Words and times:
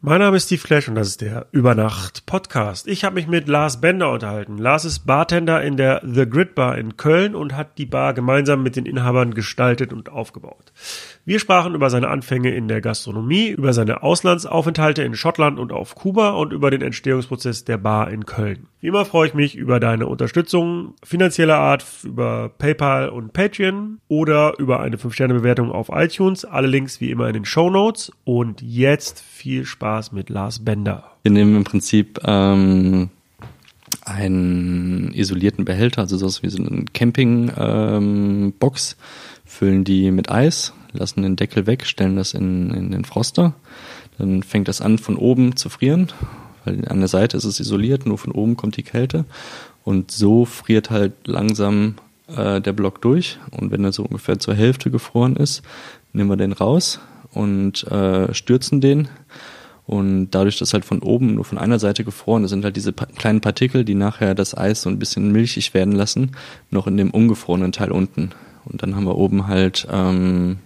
Mein 0.00 0.20
Name 0.20 0.36
ist 0.36 0.44
Steve 0.44 0.62
Clash 0.62 0.88
und 0.88 0.94
das 0.94 1.08
ist 1.08 1.22
der 1.22 1.48
Übernacht 1.50 2.24
Podcast. 2.24 2.86
Ich 2.86 3.02
habe 3.02 3.16
mich 3.16 3.26
mit 3.26 3.48
Lars 3.48 3.80
Bender 3.80 4.12
unterhalten. 4.12 4.56
Lars 4.56 4.84
ist 4.84 5.00
Bartender 5.00 5.60
in 5.60 5.76
der 5.76 6.02
The 6.04 6.24
Grid 6.24 6.54
Bar 6.54 6.78
in 6.78 6.96
Köln 6.96 7.34
und 7.34 7.56
hat 7.56 7.78
die 7.78 7.86
Bar 7.86 8.14
gemeinsam 8.14 8.62
mit 8.62 8.76
den 8.76 8.86
Inhabern 8.86 9.34
gestaltet 9.34 9.92
und 9.92 10.08
aufgebaut. 10.08 10.72
Wir 11.24 11.40
sprachen 11.40 11.74
über 11.74 11.90
seine 11.90 12.10
Anfänge 12.10 12.54
in 12.54 12.68
der 12.68 12.80
Gastronomie, 12.80 13.48
über 13.48 13.72
seine 13.72 14.04
Auslandsaufenthalte 14.04 15.02
in 15.02 15.16
Schottland 15.16 15.58
und 15.58 15.72
auf 15.72 15.96
Kuba 15.96 16.30
und 16.30 16.52
über 16.52 16.70
den 16.70 16.80
Entstehungsprozess 16.80 17.64
der 17.64 17.78
Bar 17.78 18.08
in 18.12 18.24
Köln. 18.24 18.68
Wie 18.80 18.86
immer 18.86 19.04
freue 19.04 19.26
ich 19.26 19.34
mich 19.34 19.56
über 19.56 19.80
deine 19.80 20.06
Unterstützung 20.06 20.94
finanzieller 21.02 21.58
Art 21.58 21.84
über 22.04 22.50
PayPal 22.50 23.08
und 23.08 23.32
Patreon 23.32 23.98
oder 24.06 24.56
über 24.60 24.78
eine 24.78 24.96
5-Sterne-Bewertung 24.96 25.72
auf 25.72 25.88
iTunes. 25.92 26.44
Alle 26.44 26.68
Links 26.68 27.00
wie 27.00 27.10
immer 27.10 27.26
in 27.26 27.34
den 27.34 27.44
Show 27.44 27.68
Notes. 27.68 28.12
Und 28.22 28.62
jetzt 28.62 29.20
viel 29.20 29.64
Spaß 29.64 29.87
mit 30.12 30.30
Lars 30.30 30.64
Bender. 30.64 31.04
Wir 31.22 31.32
nehmen 31.32 31.56
im 31.56 31.64
Prinzip 31.64 32.20
ähm, 32.24 33.10
einen 34.04 35.12
isolierten 35.12 35.64
Behälter, 35.64 36.02
also 36.02 36.16
sowas 36.16 36.42
wie 36.42 36.48
so 36.48 36.62
eine 36.62 36.84
Camping-Box, 36.92 38.92
ähm, 38.92 38.98
füllen 39.44 39.84
die 39.84 40.10
mit 40.10 40.30
Eis 40.30 40.72
lassen 40.92 41.22
den 41.22 41.36
Deckel 41.36 41.66
weg, 41.66 41.86
stellen 41.86 42.16
das 42.16 42.34
in, 42.34 42.70
in 42.70 42.90
den 42.90 43.04
Froster. 43.04 43.54
Dann 44.18 44.42
fängt 44.42 44.68
das 44.68 44.80
an, 44.80 44.98
von 44.98 45.16
oben 45.16 45.56
zu 45.56 45.68
frieren, 45.68 46.08
weil 46.64 46.86
an 46.88 46.98
der 46.98 47.08
Seite 47.08 47.36
ist 47.36 47.44
es 47.44 47.60
isoliert, 47.60 48.06
nur 48.06 48.18
von 48.18 48.32
oben 48.32 48.56
kommt 48.56 48.76
die 48.76 48.82
Kälte. 48.82 49.24
Und 49.84 50.10
so 50.10 50.44
friert 50.44 50.90
halt 50.90 51.12
langsam 51.26 51.94
äh, 52.34 52.60
der 52.60 52.72
Block 52.72 53.00
durch. 53.00 53.38
Und 53.50 53.70
wenn 53.70 53.84
er 53.84 53.92
so 53.92 54.02
ungefähr 54.02 54.38
zur 54.38 54.54
Hälfte 54.54 54.90
gefroren 54.90 55.36
ist, 55.36 55.62
nehmen 56.12 56.30
wir 56.30 56.36
den 56.36 56.52
raus 56.52 57.00
und 57.32 57.84
äh, 57.84 58.32
stürzen 58.34 58.80
den. 58.80 59.08
Und 59.88 60.32
dadurch, 60.32 60.58
dass 60.58 60.74
halt 60.74 60.84
von 60.84 60.98
oben 60.98 61.36
nur 61.36 61.46
von 61.46 61.56
einer 61.56 61.78
Seite 61.78 62.04
gefroren 62.04 62.44
ist, 62.44 62.50
sind 62.50 62.62
halt 62.62 62.76
diese 62.76 62.92
pa 62.92 63.06
kleinen 63.06 63.40
Partikel, 63.40 63.86
die 63.86 63.94
nachher 63.94 64.34
das 64.34 64.54
Eis 64.54 64.82
so 64.82 64.90
ein 64.90 64.98
bisschen 64.98 65.32
milchig 65.32 65.72
werden 65.72 65.94
lassen, 65.94 66.32
noch 66.70 66.86
in 66.86 66.98
dem 66.98 67.10
ungefrorenen 67.10 67.72
Teil 67.72 67.90
unten. 67.90 68.32
Und 68.66 68.82
dann 68.82 68.94
haben 68.94 69.06
wir 69.06 69.16
oben 69.16 69.46
halt 69.46 69.88
ähm, 69.90 70.58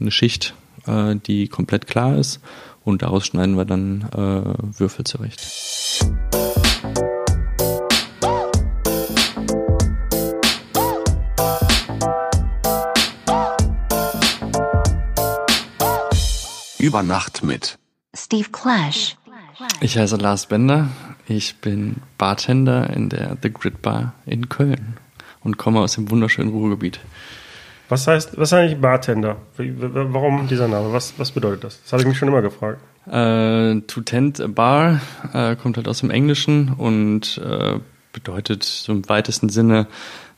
eine 0.00 0.10
Schicht, 0.10 0.54
äh, 0.86 1.14
die 1.14 1.48
komplett 1.48 1.86
klar 1.86 2.16
ist 2.16 2.40
und 2.84 3.02
daraus 3.02 3.26
schneiden 3.26 3.54
wir 3.58 3.66
dann 3.66 4.08
äh, 4.14 4.78
Würfel 4.80 5.04
zurecht. 5.04 5.46
Über 16.78 17.02
Nacht 17.02 17.42
mit 17.42 17.78
Steve 18.14 18.48
Clash. 18.50 19.16
Ich 19.80 19.98
heiße 19.98 20.16
Lars 20.16 20.46
Bender. 20.46 20.88
Ich 21.26 21.56
bin 21.56 21.96
Bartender 22.18 22.90
in 22.90 23.08
der 23.08 23.36
The 23.42 23.52
Grid 23.52 23.82
Bar 23.82 24.14
in 24.26 24.48
Köln 24.48 24.96
und 25.42 25.56
komme 25.56 25.80
aus 25.80 25.94
dem 25.94 26.10
wunderschönen 26.10 26.50
Ruhrgebiet. 26.50 27.00
Was 27.88 28.06
heißt, 28.06 28.38
was 28.38 28.48
ist 28.48 28.52
eigentlich 28.54 28.80
Bartender? 28.80 29.36
Warum 29.56 30.48
dieser 30.48 30.68
Name? 30.68 30.92
Was, 30.92 31.14
was 31.18 31.32
bedeutet 31.32 31.64
das? 31.64 31.82
Das 31.82 31.92
habe 31.92 32.02
ich 32.02 32.08
mich 32.08 32.18
schon 32.18 32.28
immer 32.28 32.42
gefragt. 32.42 32.80
Äh, 33.06 33.80
to 33.86 34.00
tend 34.00 34.40
a 34.40 34.46
bar 34.46 35.00
äh, 35.32 35.56
kommt 35.56 35.76
halt 35.76 35.88
aus 35.88 36.00
dem 36.00 36.10
Englischen 36.10 36.72
und 36.72 37.38
äh, 37.44 37.78
bedeutet 38.12 38.64
so 38.64 38.92
im 38.92 39.06
weitesten 39.08 39.50
Sinne 39.50 39.86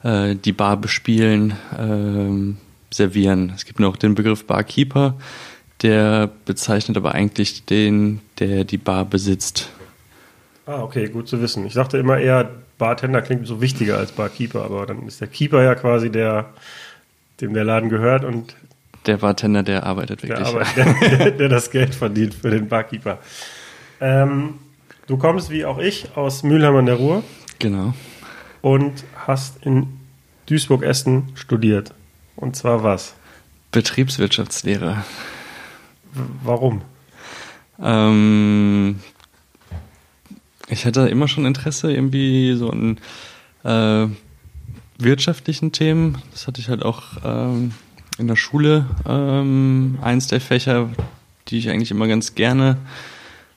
äh, 0.03 0.35
die 0.35 0.53
Bar 0.53 0.77
bespielen, 0.77 1.53
äh, 1.79 2.95
servieren. 2.95 3.53
Es 3.55 3.65
gibt 3.65 3.79
noch 3.79 3.97
den 3.97 4.15
Begriff 4.17 4.47
Barkeeper, 4.47 5.15
der 5.83 6.31
bezeichnet 6.45 6.97
aber 6.97 7.13
eigentlich 7.13 7.65
den, 7.65 8.21
der 8.39 8.65
die 8.65 8.79
Bar 8.79 9.05
besitzt. 9.05 9.71
Ah, 10.67 10.83
okay, 10.83 11.09
gut 11.09 11.29
zu 11.29 11.41
wissen. 11.41 11.67
Ich 11.67 11.75
dachte 11.75 11.99
immer 11.99 12.19
eher, 12.19 12.51
Bartender 12.79 13.23
klingt 13.23 13.47
so 13.47 13.61
wichtiger 13.61 13.99
als 13.99 14.13
Barkeeper, 14.13 14.65
aber 14.65 14.87
dann 14.87 15.07
ist 15.07 15.21
der 15.21 15.29
Keeper 15.29 15.63
ja 15.63 15.75
quasi 15.75 16.11
der, 16.11 16.51
dem 17.41 17.55
der 17.55 17.65
Laden 17.65 17.89
gehört 17.89 18.25
und 18.25 18.57
der 19.07 19.19
Bartender, 19.19 19.63
der 19.63 19.85
arbeitet 19.85 20.23
wirklich. 20.23 20.49
Der, 20.75 20.87
Arbeit, 20.87 21.21
der, 21.21 21.31
der 21.31 21.49
das 21.49 21.71
Geld 21.71 21.95
verdient 21.95 22.35
für 22.35 22.51
den 22.51 22.69
Barkeeper. 22.69 23.19
Ähm, 24.01 24.55
du 25.07 25.17
kommst 25.17 25.49
wie 25.51 25.65
auch 25.65 25.79
ich 25.79 26.17
aus 26.17 26.43
Mülheim 26.43 26.75
an 26.75 26.87
der 26.87 26.97
Ruhr. 26.97 27.23
Genau. 27.61 27.95
Und 28.63 29.05
hast 29.15 29.65
in 29.65 29.87
Duisburg-Essen 30.47 31.29
studiert. 31.37 31.95
Und 32.35 32.57
zwar 32.57 32.83
was? 32.83 33.15
Betriebswirtschaftslehre. 33.71 35.05
Warum? 36.43 36.83
Ähm, 37.81 39.01
ich 40.69 40.87
hatte 40.87 41.09
immer 41.09 41.29
schon 41.29 41.47
Interesse 41.47 41.93
irgendwie 41.93 42.55
so 42.57 42.71
an 42.71 42.99
äh, 43.65 44.09
wirtschaftlichen 44.99 45.73
Themen. 45.73 46.19
Das 46.33 46.47
hatte 46.47 46.61
ich 46.61 46.69
halt 46.69 46.83
auch 46.83 47.05
ähm, 47.25 47.73
in 48.19 48.27
der 48.27 48.37
Schule. 48.37 48.87
Ähm, 49.07 49.99
eins 50.03 50.27
der 50.27 50.41
Fächer, 50.41 50.91
die 51.49 51.59
ich 51.59 51.71
eigentlich 51.71 51.91
immer 51.91 52.09
ganz 52.09 52.35
gerne 52.35 52.79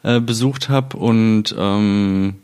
äh, 0.03 0.19
besucht 0.19 0.69
habe. 0.69 0.97
Und 0.97 1.55
ähm, 1.57 2.35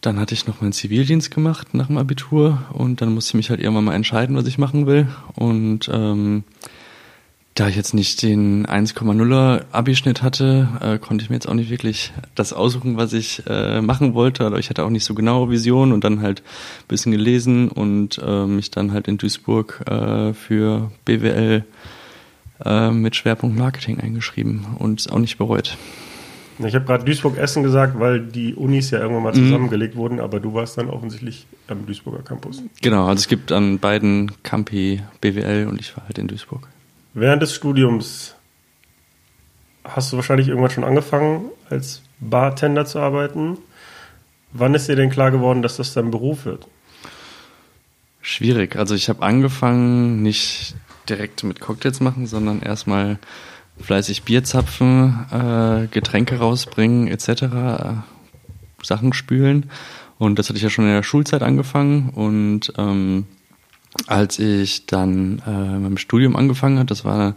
dann 0.00 0.20
hatte 0.20 0.34
ich 0.34 0.46
noch 0.46 0.60
meinen 0.60 0.72
Zivildienst 0.72 1.30
gemacht 1.30 1.74
nach 1.74 1.86
dem 1.88 1.98
Abitur 1.98 2.62
und 2.72 3.00
dann 3.00 3.14
musste 3.14 3.30
ich 3.30 3.34
mich 3.34 3.50
halt 3.50 3.60
irgendwann 3.60 3.84
mal 3.84 3.94
entscheiden, 3.94 4.36
was 4.36 4.46
ich 4.46 4.58
machen 4.58 4.86
will. 4.86 5.08
Und 5.34 5.90
ähm, 5.92 6.44
da 7.54 7.68
ich 7.68 7.76
jetzt 7.76 7.94
nicht 7.94 8.20
den 8.22 8.66
1,0er 8.66 9.66
Abischnitt 9.70 10.22
hatte, 10.22 10.68
äh, 10.80 10.98
konnte 10.98 11.22
ich 11.22 11.30
mir 11.30 11.36
jetzt 11.36 11.48
auch 11.48 11.54
nicht 11.54 11.70
wirklich 11.70 12.12
das 12.34 12.52
aussuchen, 12.52 12.96
was 12.96 13.12
ich 13.12 13.44
äh, 13.46 13.80
machen 13.80 14.14
wollte. 14.14 14.44
Aber 14.44 14.58
ich 14.58 14.70
hatte 14.70 14.84
auch 14.84 14.90
nicht 14.90 15.04
so 15.04 15.14
genaue 15.14 15.50
Vision 15.50 15.92
und 15.92 16.02
dann 16.02 16.20
halt 16.20 16.40
ein 16.40 16.88
bisschen 16.88 17.12
gelesen 17.12 17.68
und 17.68 18.20
äh, 18.24 18.46
mich 18.46 18.72
dann 18.72 18.92
halt 18.92 19.06
in 19.06 19.18
Duisburg 19.18 19.84
äh, 19.88 20.32
für 20.34 20.90
BWL 21.04 21.64
äh, 22.64 22.90
mit 22.90 23.14
Schwerpunkt 23.14 23.56
Marketing 23.56 24.00
eingeschrieben 24.00 24.66
und 24.78 25.00
es 25.00 25.08
auch 25.08 25.20
nicht 25.20 25.38
bereut. 25.38 25.76
Ich 26.58 26.74
habe 26.74 26.84
gerade 26.84 27.04
Duisburg-Essen 27.04 27.62
gesagt, 27.62 27.98
weil 27.98 28.20
die 28.20 28.54
Unis 28.54 28.90
ja 28.90 29.00
irgendwann 29.00 29.24
mal 29.24 29.32
mhm. 29.32 29.44
zusammengelegt 29.44 29.94
mhm. 29.94 29.98
wurden, 29.98 30.20
aber 30.20 30.40
du 30.40 30.54
warst 30.54 30.78
dann 30.78 30.88
offensichtlich 30.88 31.46
am 31.68 31.86
Duisburger 31.86 32.22
Campus. 32.22 32.62
Genau, 32.80 33.06
also 33.06 33.20
es 33.20 33.28
gibt 33.28 33.52
an 33.52 33.78
beiden 33.78 34.32
Campi 34.42 35.02
BWL 35.20 35.66
und 35.68 35.80
ich 35.80 35.96
war 35.96 36.04
halt 36.04 36.18
in 36.18 36.28
Duisburg. 36.28 36.68
Während 37.14 37.42
des 37.42 37.54
Studiums 37.54 38.34
hast 39.84 40.12
du 40.12 40.16
wahrscheinlich 40.16 40.48
irgendwann 40.48 40.70
schon 40.70 40.84
angefangen, 40.84 41.50
als 41.70 42.02
Bartender 42.18 42.86
zu 42.86 42.98
arbeiten. 42.98 43.58
Wann 44.52 44.74
ist 44.74 44.88
dir 44.88 44.96
denn 44.96 45.10
klar 45.10 45.30
geworden, 45.30 45.62
dass 45.62 45.76
das 45.76 45.94
dein 45.94 46.10
Beruf 46.10 46.44
wird? 46.44 46.66
Schwierig. 48.20 48.74
Also 48.76 48.96
ich 48.96 49.08
habe 49.08 49.22
angefangen, 49.22 50.22
nicht 50.22 50.74
direkt 51.08 51.44
mit 51.44 51.60
Cocktails 51.60 52.00
machen, 52.00 52.26
sondern 52.26 52.60
erstmal 52.62 53.18
fleißig 53.80 54.24
Bier 54.24 54.42
zapfen, 54.42 55.26
äh, 55.30 55.86
Getränke 55.88 56.38
rausbringen 56.38 57.06
etc., 57.06 57.28
äh, 57.28 57.94
Sachen 58.82 59.12
spülen. 59.12 59.70
Und 60.18 60.38
das 60.38 60.48
hatte 60.48 60.56
ich 60.56 60.62
ja 60.62 60.70
schon 60.70 60.86
in 60.86 60.92
der 60.92 61.02
Schulzeit 61.02 61.42
angefangen 61.42 62.10
und 62.10 62.72
ähm, 62.76 63.26
als 64.06 64.38
ich 64.38 64.86
dann 64.86 65.42
äh, 65.46 65.50
meinem 65.50 65.98
Studium 65.98 66.36
angefangen 66.36 66.78
hat, 66.78 66.90
das 66.90 67.04
war 67.04 67.34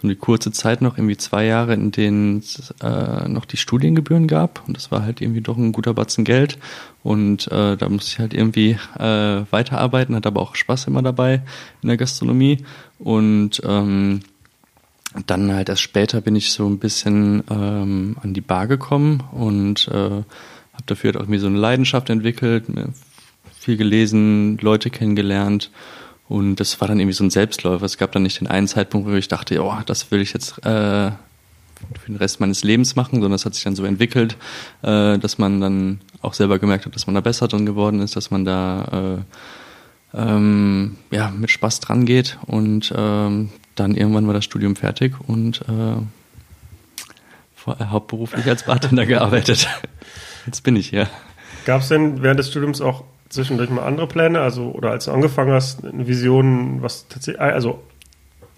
so 0.00 0.06
eine 0.06 0.14
kurze 0.14 0.52
Zeit 0.52 0.80
noch, 0.80 0.96
irgendwie 0.96 1.16
zwei 1.16 1.44
Jahre, 1.44 1.74
in 1.74 1.90
denen 1.90 2.38
es 2.38 2.72
äh, 2.82 3.28
noch 3.28 3.44
die 3.44 3.56
Studiengebühren 3.56 4.28
gab. 4.28 4.62
Und 4.68 4.76
das 4.76 4.92
war 4.92 5.02
halt 5.02 5.20
irgendwie 5.20 5.40
doch 5.40 5.56
ein 5.56 5.72
guter 5.72 5.92
Batzen 5.92 6.24
Geld. 6.24 6.58
Und 7.02 7.50
äh, 7.50 7.76
da 7.76 7.88
musste 7.88 8.12
ich 8.12 8.18
halt 8.20 8.32
irgendwie 8.32 8.78
äh, 8.98 9.42
weiterarbeiten, 9.50 10.14
hatte 10.14 10.28
aber 10.28 10.40
auch 10.40 10.54
Spaß 10.54 10.86
immer 10.86 11.02
dabei 11.02 11.42
in 11.82 11.88
der 11.88 11.96
Gastronomie. 11.96 12.64
Und 13.00 13.60
ähm, 13.64 14.20
dann 15.26 15.52
halt 15.52 15.68
erst 15.68 15.82
später 15.82 16.20
bin 16.20 16.36
ich 16.36 16.52
so 16.52 16.68
ein 16.68 16.78
bisschen 16.78 17.42
ähm, 17.50 18.16
an 18.22 18.34
die 18.34 18.40
Bar 18.40 18.68
gekommen 18.68 19.24
und 19.32 19.88
äh, 19.88 20.22
habe 20.78 20.84
dafür 20.86 21.08
halt 21.08 21.16
auch 21.16 21.22
irgendwie 21.22 21.40
so 21.40 21.48
eine 21.48 21.58
Leidenschaft 21.58 22.08
entwickelt, 22.10 22.68
viel 23.58 23.76
gelesen, 23.76 24.58
Leute 24.58 24.90
kennengelernt 24.90 25.70
und 26.28 26.56
das 26.56 26.80
war 26.80 26.88
dann 26.88 27.00
irgendwie 27.00 27.14
so 27.14 27.24
ein 27.24 27.30
Selbstläufer. 27.30 27.84
Es 27.84 27.96
gab 27.96 28.12
dann 28.12 28.22
nicht 28.22 28.40
den 28.40 28.48
einen 28.48 28.68
Zeitpunkt, 28.68 29.08
wo 29.08 29.14
ich 29.14 29.28
dachte, 29.28 29.62
oh, 29.62 29.78
das 29.86 30.10
will 30.10 30.20
ich 30.20 30.34
jetzt 30.34 30.58
äh, 30.58 31.10
für 31.10 31.16
den 32.06 32.16
Rest 32.16 32.40
meines 32.40 32.62
Lebens 32.64 32.96
machen, 32.96 33.20
sondern 33.20 33.32
es 33.32 33.46
hat 33.46 33.54
sich 33.54 33.64
dann 33.64 33.76
so 33.76 33.84
entwickelt, 33.84 34.36
äh, 34.82 35.18
dass 35.18 35.38
man 35.38 35.60
dann 35.60 36.00
auch 36.20 36.34
selber 36.34 36.58
gemerkt 36.58 36.86
hat, 36.86 36.94
dass 36.94 37.06
man 37.06 37.14
da 37.14 37.20
besser 37.20 37.48
drin 37.48 37.64
geworden 37.64 38.00
ist, 38.00 38.14
dass 38.16 38.30
man 38.30 38.44
da 38.44 39.16
äh, 40.14 40.18
ähm, 40.18 40.96
ja, 41.10 41.30
mit 41.30 41.50
Spaß 41.50 41.80
dran 41.80 42.04
geht 42.04 42.38
und 42.46 42.92
ähm, 42.96 43.50
dann 43.74 43.94
irgendwann 43.94 44.26
war 44.26 44.34
das 44.34 44.44
Studium 44.44 44.76
fertig 44.76 45.14
und 45.26 45.62
äh, 45.62 45.96
hauptberuflich 47.66 48.46
als 48.46 48.64
Bartender 48.64 49.06
gearbeitet. 49.06 49.68
Jetzt 50.46 50.62
bin 50.62 50.76
ich 50.76 50.88
hier. 50.88 51.08
Gab 51.64 51.82
es 51.82 51.88
denn 51.88 52.22
während 52.22 52.40
des 52.40 52.50
Studiums 52.50 52.80
auch 52.80 53.04
zwischendurch 53.28 53.70
mal 53.70 53.82
andere 53.82 54.06
Pläne? 54.06 54.40
Also, 54.40 54.70
oder 54.70 54.90
als 54.90 55.06
du 55.06 55.12
angefangen 55.12 55.52
hast, 55.52 55.84
eine 55.84 56.06
Vision, 56.06 56.82
was 56.82 57.08
tatsächlich, 57.08 57.40
also 57.40 57.80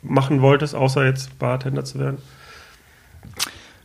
machen 0.03 0.43
wolltest, 0.43 0.75
außer 0.75 1.05
jetzt 1.05 1.39
Bartender 1.39 1.85
zu 1.85 1.99
werden? 1.99 2.19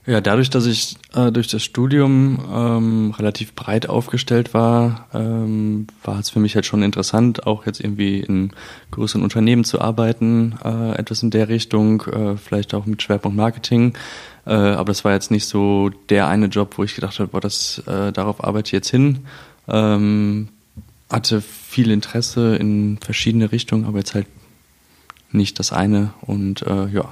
Ja, 0.08 0.22
dadurch, 0.22 0.52
dass 0.52 0.68
ich 0.68 0.98
äh, 1.16 1.32
durch 1.32 1.48
das 1.48 1.64
Studium 1.64 2.38
ähm, 2.54 3.14
relativ 3.18 3.56
breit 3.56 3.90
aufgestellt 3.90 4.54
war, 4.54 5.08
ähm, 5.16 5.88
war 6.04 6.20
es 6.20 6.30
für 6.30 6.40
mich 6.40 6.54
halt 6.54 6.68
schon 6.68 6.84
interessant, 6.84 7.48
auch 7.48 7.66
jetzt 7.66 7.80
irgendwie 7.80 8.20
in 8.20 8.52
größeren 8.92 9.24
Unternehmen 9.24 9.64
zu 9.64 9.82
arbeiten, 9.82 10.60
äh, 10.64 10.92
etwas 10.92 11.24
in 11.24 11.32
der 11.32 11.50
Richtung, 11.50 12.02
äh, 12.02 12.38
vielleicht 12.38 12.76
auch 12.76 12.86
mit 12.86 13.02
Schwerpunkt 13.02 13.36
Marketing. 13.36 13.94
Äh, 14.46 14.54
aber 14.54 14.86
das 14.86 15.04
war 15.06 15.14
jetzt 15.14 15.32
nicht 15.32 15.48
so 15.48 15.90
der 16.10 16.28
eine 16.28 16.48
Job, 16.48 16.78
wo 16.78 16.84
ich 16.84 16.94
gedacht 16.94 17.18
habe, 17.20 17.30
boah, 17.30 17.42
das, 17.42 17.82
äh, 17.88 18.12
darauf 18.12 18.44
arbeite 18.44 18.68
ich 18.68 18.74
jetzt 18.74 18.92
hin. 18.92 19.26
Ähm, 19.68 20.50
hatte 21.10 21.42
viel 21.42 21.92
Interesse 21.92 22.56
in 22.56 22.98
verschiedene 22.98 23.52
Richtungen, 23.52 23.86
aber 23.86 24.00
jetzt 24.00 24.16
halt 24.16 24.28
nicht 25.32 25.60
das 25.60 25.72
eine 25.74 26.14
und 26.22 26.62
äh, 26.64 26.88
ja, 26.88 27.10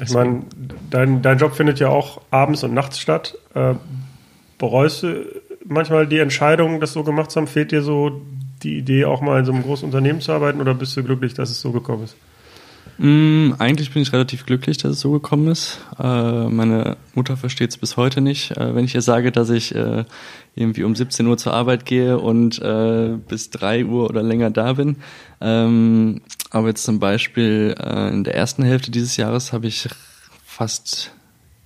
ich 0.00 0.10
meine, 0.12 0.42
dein, 0.90 1.22
dein 1.22 1.38
Job 1.38 1.54
findet 1.54 1.78
ja 1.78 1.88
auch 1.88 2.20
abends 2.30 2.64
und 2.64 2.74
nachts 2.74 2.98
statt. 2.98 3.38
Äh, 3.54 3.74
bereust 4.58 5.04
du 5.04 5.24
manchmal 5.64 6.06
die 6.06 6.18
Entscheidung, 6.18 6.80
das 6.80 6.92
so 6.92 7.04
gemacht 7.04 7.30
zu 7.30 7.40
haben? 7.40 7.46
Fehlt 7.46 7.70
dir 7.70 7.82
so 7.82 8.20
die 8.62 8.78
Idee, 8.78 9.04
auch 9.04 9.20
mal 9.20 9.38
in 9.38 9.44
so 9.44 9.52
einem 9.52 9.62
großen 9.62 9.84
Unternehmen 9.86 10.20
zu 10.20 10.32
arbeiten 10.32 10.60
oder 10.60 10.74
bist 10.74 10.96
du 10.96 11.04
glücklich, 11.04 11.34
dass 11.34 11.50
es 11.50 11.60
so 11.60 11.70
gekommen 11.70 12.04
ist? 12.04 12.16
Mm, 12.98 13.54
eigentlich 13.58 13.92
bin 13.92 14.02
ich 14.02 14.12
relativ 14.12 14.46
glücklich, 14.46 14.78
dass 14.78 14.92
es 14.92 15.00
so 15.00 15.10
gekommen 15.10 15.48
ist. 15.48 15.80
Äh, 15.98 16.48
meine 16.48 16.96
Mutter 17.14 17.36
versteht 17.36 17.70
es 17.70 17.76
bis 17.76 17.96
heute 17.96 18.20
nicht, 18.20 18.52
äh, 18.52 18.74
wenn 18.74 18.84
ich 18.84 18.94
ihr 18.94 19.02
sage, 19.02 19.32
dass 19.32 19.50
ich 19.50 19.74
äh, 19.74 20.04
irgendwie 20.54 20.84
um 20.84 20.94
17 20.94 21.26
Uhr 21.26 21.36
zur 21.36 21.54
Arbeit 21.54 21.86
gehe 21.86 22.18
und 22.18 22.60
äh, 22.62 23.16
bis 23.28 23.50
3 23.50 23.86
Uhr 23.86 24.08
oder 24.08 24.22
länger 24.22 24.50
da 24.50 24.74
bin. 24.74 24.96
Ähm, 25.40 26.20
aber 26.50 26.68
jetzt 26.68 26.84
zum 26.84 27.00
Beispiel 27.00 27.74
äh, 27.78 28.08
in 28.10 28.22
der 28.22 28.36
ersten 28.36 28.62
Hälfte 28.62 28.92
dieses 28.92 29.16
Jahres 29.16 29.52
habe 29.52 29.66
ich 29.66 29.88
fast 30.44 31.10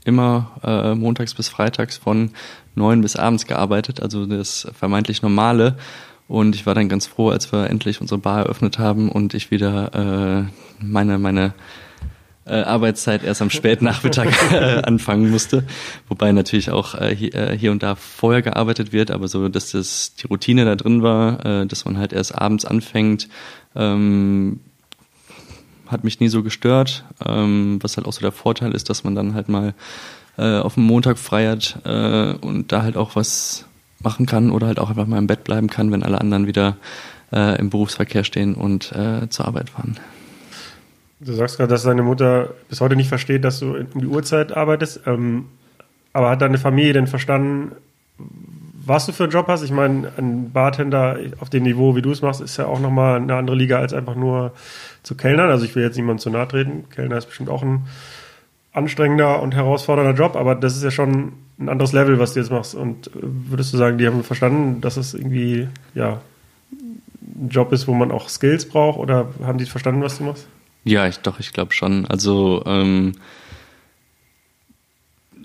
immer 0.05 0.53
äh, 0.65 0.95
montags 0.95 1.35
bis 1.35 1.49
freitags 1.49 1.99
von 1.99 2.31
neun 2.75 3.03
bis 3.03 3.17
abends 3.17 3.47
gearbeitet, 3.47 4.01
also 4.01 4.25
das 4.25 4.67
vermeintlich 4.73 5.21
Normale. 5.21 5.77
Und 6.29 6.55
ich 6.55 6.67
war 6.67 6.75
dann 6.75 6.91
ganz 6.91 7.07
froh, 7.07 7.31
als 7.31 7.53
wir 7.53 7.71
endlich 7.71 8.01
unsere 8.01 8.21
Bar 8.21 8.41
eröffnet 8.41 8.79
haben 8.79 9.11
und 9.11 9.33
ich 9.33 9.51
wieder 9.51 10.45
äh, 10.45 10.85
meine, 10.85 11.19
meine 11.19 11.55
äh, 12.45 12.63
Arbeitszeit 12.63 13.25
erst 13.25 13.41
am 13.41 13.49
Spätnachmittag 13.51 14.29
äh, 14.53 14.83
anfangen 14.83 15.31
musste. 15.31 15.65
Wobei 16.09 16.33
natürlich 16.33 16.71
auch 16.71 16.95
äh, 16.95 17.15
hier, 17.17 17.35
äh, 17.35 17.59
hier 17.59 17.73
und 17.73 17.83
da 17.83 17.95
vorher 17.95 18.43
gearbeitet 18.43 18.93
wird, 18.93 19.11
aber 19.11 19.27
so, 19.27 19.49
dass 19.49 19.73
das 19.73 20.15
die 20.17 20.27
Routine 20.27 20.67
da 20.67 20.77
drin 20.77 21.03
war, 21.03 21.45
äh, 21.45 21.67
dass 21.67 21.87
man 21.87 21.97
halt 21.97 22.13
erst 22.13 22.35
abends 22.35 22.67
anfängt, 22.67 23.29
ähm, 23.75 24.61
hat 25.87 26.05
mich 26.05 26.21
nie 26.21 26.29
so 26.29 26.43
gestört. 26.43 27.05
Ähm, 27.25 27.79
was 27.81 27.97
halt 27.97 28.07
auch 28.07 28.13
so 28.13 28.21
der 28.21 28.33
Vorteil 28.33 28.73
ist, 28.73 28.91
dass 28.91 29.05
man 29.05 29.15
dann 29.15 29.33
halt 29.33 29.49
mal 29.49 29.73
äh, 30.37 30.59
auf 30.59 30.75
dem 30.75 30.85
Montag 30.85 31.19
feiert 31.19 31.79
äh, 31.85 32.35
und 32.35 32.71
da 32.71 32.83
halt 32.83 32.99
auch 32.99 33.17
was 33.17 33.65
machen 34.01 34.27
kann 34.27 34.51
oder 34.51 34.67
halt 34.67 34.79
auch 34.79 34.91
einfach 34.91 35.07
mal 35.07 35.19
im 35.19 35.27
Bett 35.27 35.45
bleiben 35.45 35.69
kann, 35.69 35.91
wenn 35.93 36.03
alle 36.03 36.21
anderen 36.21 36.47
wieder 36.47 36.77
äh, 37.33 37.59
im 37.59 37.71
Berufsverkehr 37.71 38.25
stehen 38.25 38.55
und 38.55 38.93
äh, 38.93 39.29
zur 39.29 39.47
Arbeit 39.47 39.71
fahren. 39.71 39.99
Du 41.21 41.33
sagst 41.33 41.57
gerade, 41.57 41.71
dass 41.71 41.83
deine 41.83 42.03
Mutter 42.03 42.51
bis 42.69 42.81
heute 42.81 42.95
nicht 42.95 43.09
versteht, 43.09 43.45
dass 43.45 43.59
du 43.59 43.75
um 43.75 44.01
die 44.01 44.07
Uhrzeit 44.07 44.57
arbeitest. 44.57 45.01
Ähm, 45.07 45.47
aber 46.13 46.31
hat 46.31 46.43
deine 46.43 46.59
Familie 46.59 46.93
denn 46.93 47.07
verstanden, 47.07 47.73
was 48.85 49.07
du 49.07 49.13
für 49.13 49.25
einen 49.25 49.33
Job 49.33 49.49
hast? 49.49 49.63
Ich 49.63 49.71
meine, 49.71 50.13
ein 50.17 50.51
Bartender 50.53 51.19
auf 51.41 51.51
dem 51.51 51.65
Niveau, 51.65 51.95
wie 51.95 52.03
du 52.03 52.11
es 52.11 52.23
machst, 52.23 52.41
ist 52.41 52.57
ja 52.57 52.67
auch 52.67 52.81
nochmal 52.81 53.17
eine 53.17 53.35
andere 53.35 53.57
Liga 53.57 53.79
als 53.79 53.93
einfach 53.93 54.15
nur 54.15 54.53
zu 55.03 55.15
Kellnern. 55.15 55.51
Also 55.51 55.65
ich 55.65 55.75
will 55.75 55.83
jetzt 55.83 55.97
niemandem 55.97 56.21
zu 56.21 56.31
nahe 56.31 56.49
treten. 56.49 56.85
Kellner 56.91 57.19
ist 57.19 57.27
bestimmt 57.27 57.51
auch 57.51 57.63
ein 57.63 57.87
anstrengender 58.73 59.43
und 59.43 59.55
herausfordernder 59.55 60.15
Job, 60.15 60.37
aber 60.37 60.55
das 60.55 60.77
ist 60.77 60.85
ja 60.85 60.91
schon 60.91 61.33
ein 61.59 61.69
anderes 61.69 61.93
Level, 61.93 62.19
was 62.19 62.35
du 62.35 62.41
jetzt 62.41 62.51
machst. 62.51 62.75
Und 62.75 63.11
würdest 63.15 63.73
du 63.73 63.77
sagen, 63.77 63.99
die 63.99 64.07
haben 64.07 64.23
verstanden, 64.23 64.81
dass 64.81 64.97
es 64.97 65.15
irgendwie 65.15 65.69
ja, 65.95 66.21
ein 66.71 67.49
Job 67.49 67.73
ist, 67.73 67.89
wo 67.89 67.95
man 67.95 68.11
auch 68.11 68.29
Skills 68.29 68.69
braucht? 68.69 68.99
Oder 68.99 69.29
haben 69.43 69.59
die 69.59 69.67
verstanden, 69.67 70.03
was 70.03 70.19
du 70.19 70.25
machst? 70.25 70.47
Ja, 70.85 71.07
ich, 71.07 71.19
doch, 71.19 71.41
ich 71.41 71.53
glaube 71.53 71.73
schon. 71.73 72.07
Also 72.07 72.63
ähm, 72.67 73.15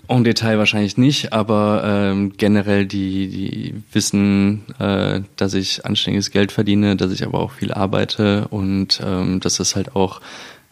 en 0.08 0.24
Detail 0.24 0.58
wahrscheinlich 0.58 0.96
nicht, 0.96 1.32
aber 1.32 1.82
ähm, 1.84 2.32
generell 2.36 2.86
die, 2.86 3.28
die 3.28 3.74
wissen, 3.92 4.62
äh, 4.78 5.22
dass 5.36 5.54
ich 5.54 5.84
anständiges 5.84 6.30
Geld 6.30 6.52
verdiene, 6.52 6.96
dass 6.96 7.12
ich 7.12 7.24
aber 7.24 7.40
auch 7.40 7.52
viel 7.52 7.72
arbeite 7.72 8.48
und 8.48 9.00
ähm, 9.04 9.40
dass 9.40 9.56
das 9.56 9.76
halt 9.76 9.96
auch, 9.96 10.20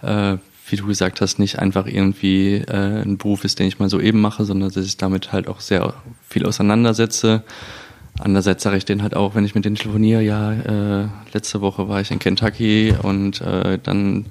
äh, 0.02 0.36
wie 0.69 0.76
du 0.76 0.87
gesagt 0.87 1.20
hast, 1.20 1.38
nicht 1.38 1.59
einfach 1.59 1.87
irgendwie 1.87 2.56
äh, 2.56 3.03
ein 3.03 3.19
Beruf 3.19 3.44
ist, 3.44 3.59
den 3.59 3.67
ich 3.67 3.79
mal 3.79 3.88
so 3.88 4.00
eben 4.00 4.20
mache, 4.20 4.44
sondern 4.44 4.70
dass 4.70 4.85
ich 4.85 4.97
damit 4.97 5.32
halt 5.32 5.49
auch 5.49 5.61
sehr 5.61 5.94
viel 6.29 6.47
auseinandersetze. 6.47 7.43
Andererseits 8.19 8.62
sage 8.62 8.76
ich 8.76 8.85
denen 8.85 9.03
halt 9.03 9.17
auch, 9.17 9.35
wenn 9.35 9.44
ich 9.44 9.55
mit 9.55 9.64
denen 9.64 9.76
telefoniere, 9.76 10.23
ja, 10.23 10.53
äh, 10.53 11.09
letzte 11.32 11.61
Woche 11.61 11.88
war 11.88 12.00
ich 12.00 12.11
in 12.11 12.19
Kentucky 12.19 12.94
und 13.03 13.41
äh, 13.41 13.79
dann 13.82 14.26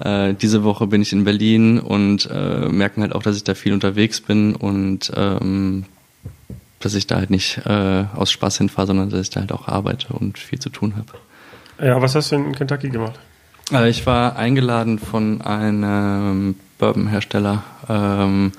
äh, 0.00 0.34
diese 0.34 0.64
Woche 0.64 0.86
bin 0.86 1.02
ich 1.02 1.12
in 1.12 1.24
Berlin 1.24 1.78
und 1.78 2.28
äh, 2.30 2.68
merken 2.68 3.02
halt 3.02 3.14
auch, 3.14 3.22
dass 3.22 3.36
ich 3.36 3.44
da 3.44 3.54
viel 3.54 3.72
unterwegs 3.72 4.20
bin 4.20 4.54
und 4.56 5.12
ähm, 5.16 5.84
dass 6.80 6.94
ich 6.94 7.06
da 7.06 7.16
halt 7.16 7.30
nicht 7.30 7.58
äh, 7.64 8.04
aus 8.14 8.30
Spaß 8.32 8.58
hinfahre, 8.58 8.88
sondern 8.88 9.10
dass 9.10 9.20
ich 9.20 9.30
da 9.30 9.40
halt 9.40 9.52
auch 9.52 9.68
arbeite 9.68 10.12
und 10.12 10.38
viel 10.38 10.58
zu 10.58 10.70
tun 10.70 10.94
habe. 10.96 11.86
Ja, 11.86 12.00
was 12.00 12.14
hast 12.14 12.32
du 12.32 12.36
in 12.36 12.54
Kentucky 12.54 12.88
gemacht? 12.88 13.18
Äh, 13.72 13.90
ich 13.90 14.06
war 14.06 14.36
eingeladen 14.36 14.98
von 14.98 15.40
einem 15.42 16.56
Bourbon-Hersteller. 16.78 17.62
Ähm, 17.88 18.52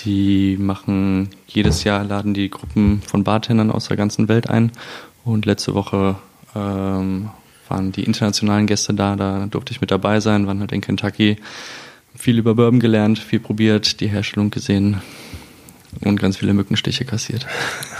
die 0.00 0.56
machen 0.58 1.30
jedes 1.46 1.84
Jahr 1.84 2.04
laden 2.04 2.34
die 2.34 2.50
Gruppen 2.50 3.00
von 3.06 3.24
Bartendern 3.24 3.70
aus 3.70 3.88
der 3.88 3.96
ganzen 3.96 4.28
Welt 4.28 4.50
ein. 4.50 4.72
Und 5.24 5.46
letzte 5.46 5.74
Woche 5.74 6.16
ähm, 6.54 7.30
waren 7.68 7.92
die 7.92 8.04
internationalen 8.04 8.66
Gäste 8.66 8.92
da, 8.92 9.16
da 9.16 9.46
durfte 9.46 9.72
ich 9.72 9.80
mit 9.80 9.90
dabei 9.90 10.20
sein, 10.20 10.46
waren 10.46 10.60
halt 10.60 10.72
in 10.72 10.82
Kentucky, 10.82 11.36
viel 12.14 12.38
über 12.38 12.54
Bourbon 12.54 12.80
gelernt, 12.80 13.18
viel 13.18 13.40
probiert, 13.40 14.00
die 14.00 14.08
Herstellung 14.08 14.50
gesehen 14.50 15.00
und 16.02 16.20
ganz 16.20 16.36
viele 16.36 16.54
Mückenstiche 16.54 17.04
kassiert. 17.04 17.46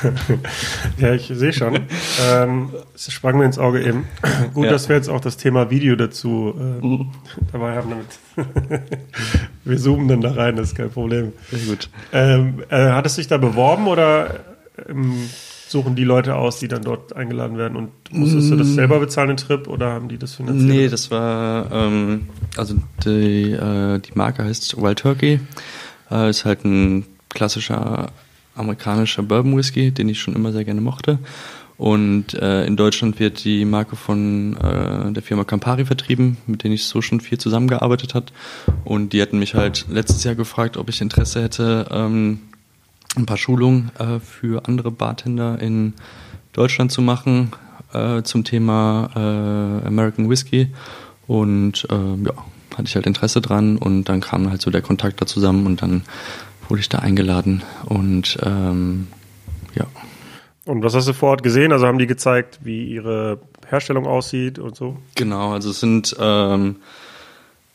ja, 0.99 1.15
ich 1.15 1.31
sehe 1.33 1.53
schon. 1.53 1.81
Ähm, 2.29 2.71
es 2.95 3.13
sprang 3.13 3.39
mir 3.39 3.45
ins 3.45 3.59
Auge 3.59 3.83
eben. 3.83 4.07
Gut, 4.55 4.67
ja. 4.67 4.71
dass 4.71 4.89
wir 4.89 4.97
jetzt 4.97 5.09
auch 5.09 5.21
das 5.21 5.37
Thema 5.37 5.71
Video 5.71 5.97
dazu 5.97 6.55
äh, 6.59 6.85
mhm. 6.85 7.11
dabei 7.53 7.77
haben. 7.77 7.91
Damit 7.91 8.83
wir 9.65 9.79
zoomen 9.79 10.09
dann 10.09 10.21
da 10.21 10.33
rein, 10.33 10.57
das 10.57 10.69
ist 10.69 10.75
kein 10.77 10.91
Problem. 10.91 11.33
Sehr 11.51 11.67
gut. 11.67 11.89
Ähm, 12.13 12.63
äh, 12.69 12.91
hattest 12.91 13.17
du 13.17 13.21
dich 13.21 13.29
da 13.29 13.39
beworben 13.39 13.87
oder 13.87 14.41
ähm, 14.89 15.29
suchen 15.69 15.97
die 15.97 16.05
Leute 16.05 16.37
aus, 16.37 16.59
die 16.59 16.69
dann 16.69 16.83
dort 16.83 17.17
eingeladen 17.17 17.59
werden. 17.59 17.77
Und 17.77 17.91
musstest 18.11 18.51
du 18.51 18.57
das 18.57 18.69
mm. 18.69 18.75
selber 18.75 19.01
bezahlen, 19.01 19.29
den 19.29 19.37
Trip, 19.37 19.67
oder 19.67 19.91
haben 19.91 20.09
die 20.09 20.19
das 20.19 20.35
finanziert? 20.35 20.69
Nee, 20.69 20.89
das 20.89 21.11
war, 21.11 21.71
ähm, 21.73 22.29
also 22.57 22.77
die, 23.05 23.53
äh, 23.53 23.99
die 23.99 24.13
Marke 24.15 24.45
heißt 24.45 24.81
Wild 24.81 24.99
Turkey. 24.99 25.41
Äh, 26.11 26.31
ist 26.31 26.45
halt 26.45 26.65
ein 26.65 27.05
klassischer 27.35 28.11
amerikanischer 28.55 29.23
Bourbon 29.23 29.57
Whisky, 29.57 29.91
den 29.91 30.09
ich 30.09 30.21
schon 30.21 30.35
immer 30.35 30.53
sehr 30.53 30.65
gerne 30.65 30.81
mochte. 30.81 31.19
Und 31.77 32.35
äh, 32.35 32.67
in 32.67 32.77
Deutschland 32.77 33.19
wird 33.19 33.45
die 33.45 33.65
Marke 33.65 33.97
von 33.97 34.57
äh, 34.57 35.13
der 35.13 35.23
Firma 35.23 35.43
Campari 35.43 35.85
vertrieben, 35.85 36.37
mit 36.47 36.63
denen 36.63 36.75
ich 36.75 36.85
so 36.85 37.03
schon 37.03 37.21
viel 37.21 37.39
zusammengearbeitet 37.39 38.15
hat. 38.15 38.33
Und 38.85 39.13
die 39.13 39.21
hatten 39.21 39.41
mich 39.41 39.55
halt 39.55 39.87
letztes 39.91 40.23
Jahr 40.23 40.37
gefragt, 40.37 40.77
ob 40.77 40.89
ich 40.89 41.01
Interesse 41.01 41.43
hätte, 41.43 41.89
ähm, 41.91 42.41
ein 43.17 43.27
paar 43.27 43.37
Schulungen 43.37 43.91
äh, 43.99 44.21
für 44.21 44.67
andere 44.67 44.93
Bartender 44.93 45.61
in 45.61 45.95
Deutschland 46.53 46.93
zu 46.93 47.03
machen 47.03 47.53
äh, 47.93 48.23
zum 48.23 48.45
Thema 48.45 49.11
äh, 49.17 49.87
American 49.87 50.31
Whiskey. 50.31 50.69
Und 51.27 51.89
äh, 51.91 52.25
ja, 52.25 52.35
hatte 52.77 52.89
ich 52.89 52.95
halt 52.95 53.07
Interesse 53.07 53.41
dran 53.41 53.79
und 53.79 54.05
dann 54.05 54.21
kam 54.21 54.51
halt 54.51 54.63
so 54.63 54.71
der 54.71 54.83
Kontakt 54.83 55.21
da 55.21 55.27
zusammen 55.27 55.67
und 55.67 55.83
dann 55.83 56.03
wurde 56.69 56.81
ich 56.81 56.89
da 56.89 56.99
eingeladen 56.99 57.63
und 57.87 58.39
ähm, 58.43 59.09
ja. 59.75 59.87
Und 60.65 60.83
was 60.83 60.95
hast 60.95 61.09
du 61.09 61.13
vor 61.13 61.31
Ort 61.31 61.43
gesehen? 61.43 61.73
Also 61.73 61.87
haben 61.87 61.99
die 61.99 62.07
gezeigt, 62.07 62.61
wie 62.63 62.85
ihre 62.87 63.39
Herstellung 63.69 64.07
aussieht 64.07 64.59
und 64.59 64.77
so? 64.77 64.97
Genau, 65.15 65.53
also 65.53 65.71
es 65.71 65.81
sind 65.81 66.17
ähm, 66.19 66.77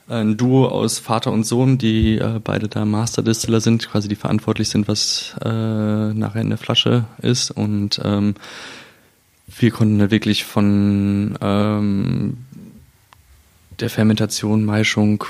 ein 0.08 0.38
Duo 0.38 0.68
aus 0.68 0.98
Vater 0.98 1.32
und 1.32 1.46
Sohn, 1.46 1.78
die 1.78 2.18
äh, 2.18 2.40
beide 2.44 2.68
da 2.68 2.86
Master 2.86 3.22
Distiller 3.22 3.62
sind, 3.62 3.88
quasi 3.88 4.08
die 4.08 4.16
verantwortlich 4.16 4.70
sind, 4.70 4.88
was 4.88 5.36
äh, 5.44 5.48
nachher 5.48 6.42
in 6.42 6.50
der 6.50 6.58
Flasche 6.58 7.06
ist. 7.22 7.52
Und 7.52 8.02
ähm, 8.04 8.36
wir 9.46 9.72
konnten 9.72 10.00
da 10.00 10.10
wirklich 10.10 10.46
von 10.46 11.38
ähm, 11.42 12.38
der 13.80 13.90
Fermentation, 13.90 14.66
Maischung 14.66 15.24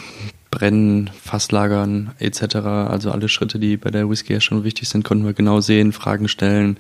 Brennen, 0.52 1.10
Fasslagern 1.24 2.12
etc. 2.20 2.56
Also 2.56 3.12
alle 3.12 3.30
Schritte, 3.30 3.60
die 3.60 3.78
bei 3.78 3.92
der 3.92 4.10
Whisky 4.10 4.34
ja 4.34 4.42
schon 4.42 4.64
wichtig 4.64 4.90
sind, 4.90 5.04
konnten 5.04 5.26
wir 5.26 5.34
genau 5.34 5.62
sehen, 5.62 5.92
Fragen 5.92 6.28
stellen 6.28 6.78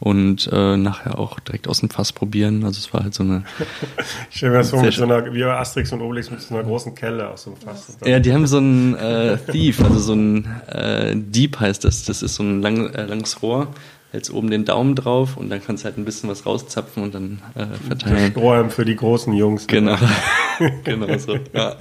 und 0.00 0.48
äh, 0.50 0.76
nachher 0.78 1.18
auch 1.18 1.38
direkt 1.40 1.68
aus 1.68 1.80
dem 1.80 1.90
Fass 1.90 2.12
probieren. 2.12 2.64
Also 2.64 2.78
es 2.78 2.92
war 2.94 3.04
halt 3.04 3.14
so 3.14 3.22
eine. 3.22 3.44
Ich 4.30 4.38
stelle 4.38 4.52
mir 4.52 4.58
das 4.58 4.70
vor, 4.70 4.82
mit 4.82 4.94
so 4.94 5.04
einer, 5.04 5.32
wie 5.32 5.44
Asterix 5.44 5.92
und 5.92 6.00
Obelix 6.00 6.30
mit 6.30 6.40
so 6.40 6.54
einer 6.54 6.64
großen 6.64 6.94
Kelle 6.94 7.28
aus 7.28 7.44
dem 7.44 7.56
Fass. 7.56 7.98
Ja, 8.04 8.18
die 8.18 8.32
haben 8.32 8.46
so 8.46 8.58
ein 8.58 8.96
äh, 8.96 9.36
Thief, 9.36 9.82
also 9.82 9.98
so 9.98 10.14
ein 10.14 10.46
äh, 10.68 11.14
Dieb 11.14 11.60
heißt 11.60 11.84
das. 11.84 12.04
Das 12.04 12.22
ist 12.22 12.36
so 12.36 12.42
ein 12.42 12.62
lang, 12.62 12.88
äh, 12.94 13.04
langes 13.04 13.42
Rohr. 13.42 13.68
Hältst 14.12 14.32
oben 14.32 14.50
den 14.50 14.64
Daumen 14.64 14.96
drauf 14.96 15.36
und 15.36 15.50
dann 15.50 15.62
kannst 15.64 15.84
du 15.84 15.84
halt 15.84 15.98
ein 15.98 16.04
bisschen 16.04 16.28
was 16.30 16.44
rauszapfen 16.44 17.02
und 17.02 17.14
dann 17.14 17.42
äh, 17.54 17.66
verteilen. 17.86 18.32
Strohhalm 18.32 18.70
für 18.70 18.84
die 18.84 18.96
großen 18.96 19.32
Jungs. 19.34 19.66
Genau. 19.66 19.96
genau 20.84 21.18
so. 21.18 21.38
Ja. 21.52 21.76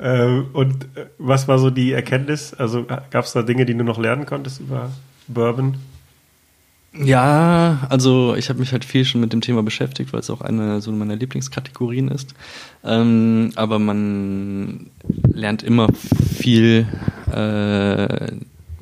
Ähm, 0.00 0.46
und 0.52 0.84
äh, 0.96 1.06
was 1.18 1.46
war 1.46 1.58
so 1.58 1.70
die 1.70 1.92
Erkenntnis? 1.92 2.54
Also 2.54 2.84
gab 2.84 3.24
es 3.24 3.32
da 3.32 3.42
Dinge, 3.42 3.66
die 3.66 3.74
du 3.74 3.84
noch 3.84 3.98
lernen 3.98 4.26
konntest 4.26 4.60
über 4.60 4.90
Bourbon? 5.28 5.76
Ja, 6.92 7.86
also 7.88 8.34
ich 8.34 8.48
habe 8.48 8.58
mich 8.58 8.72
halt 8.72 8.84
viel 8.84 9.04
schon 9.04 9.20
mit 9.20 9.32
dem 9.32 9.40
Thema 9.40 9.62
beschäftigt, 9.62 10.12
weil 10.12 10.20
es 10.20 10.30
auch 10.30 10.40
eine 10.40 10.80
so 10.80 10.90
meiner 10.90 11.14
Lieblingskategorien 11.14 12.08
ist. 12.08 12.34
Ähm, 12.82 13.52
aber 13.54 13.78
man 13.78 14.90
lernt 15.32 15.62
immer 15.62 15.88
viel 15.92 16.88
äh, 17.30 18.32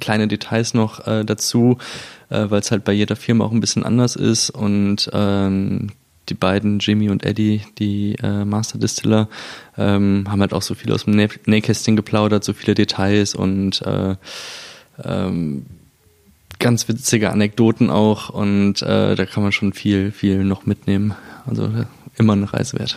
kleine 0.00 0.26
Details 0.26 0.72
noch 0.72 1.06
äh, 1.06 1.25
dazu, 1.25 1.76
äh, 2.30 2.48
weil 2.48 2.60
es 2.60 2.70
halt 2.70 2.84
bei 2.84 2.92
jeder 2.92 3.16
Firma 3.16 3.44
auch 3.44 3.52
ein 3.52 3.60
bisschen 3.60 3.84
anders 3.84 4.16
ist 4.16 4.50
und 4.50 5.10
ähm, 5.12 5.88
die 6.28 6.35
beiden, 6.35 6.78
Jimmy 6.78 7.11
und 7.11 7.25
Eddie, 7.25 7.62
die 7.78 8.16
äh, 8.23 8.44
Master 8.44 8.78
Distiller, 8.78 9.28
ähm, 9.76 10.26
haben 10.28 10.40
halt 10.40 10.52
auch 10.52 10.62
so 10.62 10.75
viel 10.75 10.92
aus 10.92 11.04
dem 11.04 11.14
Nä 11.14 11.28
Nähkästchen 11.47 11.97
geplaudert, 11.97 12.44
so 12.44 12.52
viele 12.52 12.75
Details 12.75 13.35
und 13.35 13.82
äh, 13.82 14.16
ähm, 15.04 15.66
ganz 16.58 16.88
witzige 16.88 17.30
Anekdoten 17.30 17.90
auch 17.90 18.30
und 18.30 18.82
äh, 18.82 19.14
da 19.14 19.26
kann 19.26 19.42
man 19.42 19.52
schon 19.52 19.73
viel, 19.73 20.11
viel 20.11 20.44
noch 20.44 20.66
mitnehmen. 20.66 21.14
Also 21.47 21.70
immer 22.16 22.32
eine 22.32 22.52
Reise 22.52 22.78
wert. 22.78 22.97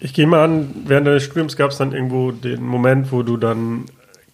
Ich 0.00 0.14
gehe 0.14 0.26
mal 0.26 0.44
an, 0.44 0.70
während 0.86 1.06
deines 1.06 1.22
Studiums 1.22 1.56
gab 1.56 1.70
es 1.70 1.78
dann 1.78 1.92
irgendwo 1.92 2.32
den 2.32 2.64
Moment, 2.64 3.12
wo 3.12 3.22
du 3.22 3.36
dann 3.36 3.84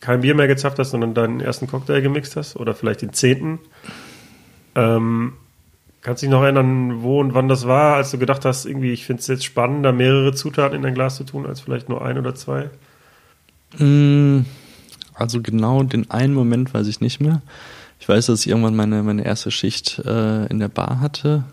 kein 0.00 0.22
Bier 0.22 0.34
mehr 0.34 0.46
gezapft 0.46 0.78
hast, 0.78 0.90
sondern 0.90 1.12
deinen 1.12 1.40
ersten 1.40 1.66
Cocktail 1.66 2.00
gemixt 2.00 2.36
hast 2.36 2.56
oder 2.56 2.74
vielleicht 2.74 3.02
den 3.02 3.12
zehnten. 3.12 3.58
Ähm, 4.74 5.34
kannst 6.02 6.22
du 6.22 6.26
dich 6.26 6.32
noch 6.32 6.42
erinnern, 6.42 7.02
wo 7.02 7.20
und 7.20 7.34
wann 7.34 7.48
das 7.48 7.66
war, 7.66 7.96
als 7.96 8.10
du 8.10 8.18
gedacht 8.18 8.44
hast, 8.44 8.64
irgendwie, 8.64 8.92
ich 8.92 9.04
finde 9.04 9.20
es 9.20 9.26
jetzt 9.26 9.44
spannender, 9.44 9.92
mehrere 9.92 10.32
Zutaten 10.32 10.76
in 10.76 10.82
dein 10.82 10.94
Glas 10.94 11.16
zu 11.16 11.24
tun, 11.24 11.46
als 11.46 11.60
vielleicht 11.60 11.88
nur 11.88 12.04
ein 12.04 12.18
oder 12.18 12.34
zwei? 12.34 12.70
Mm, 13.78 14.44
also 15.14 15.42
genau 15.42 15.82
den 15.82 16.10
einen 16.10 16.34
Moment 16.34 16.72
weiß 16.72 16.86
ich 16.86 17.00
nicht 17.00 17.20
mehr. 17.20 17.42
Ich 18.00 18.08
weiß, 18.08 18.26
dass 18.26 18.40
ich 18.40 18.48
irgendwann 18.48 18.76
meine, 18.76 19.02
meine 19.02 19.24
erste 19.24 19.50
Schicht 19.50 19.98
äh, 20.04 20.46
in 20.46 20.60
der 20.60 20.68
Bar 20.68 21.00
hatte. 21.00 21.44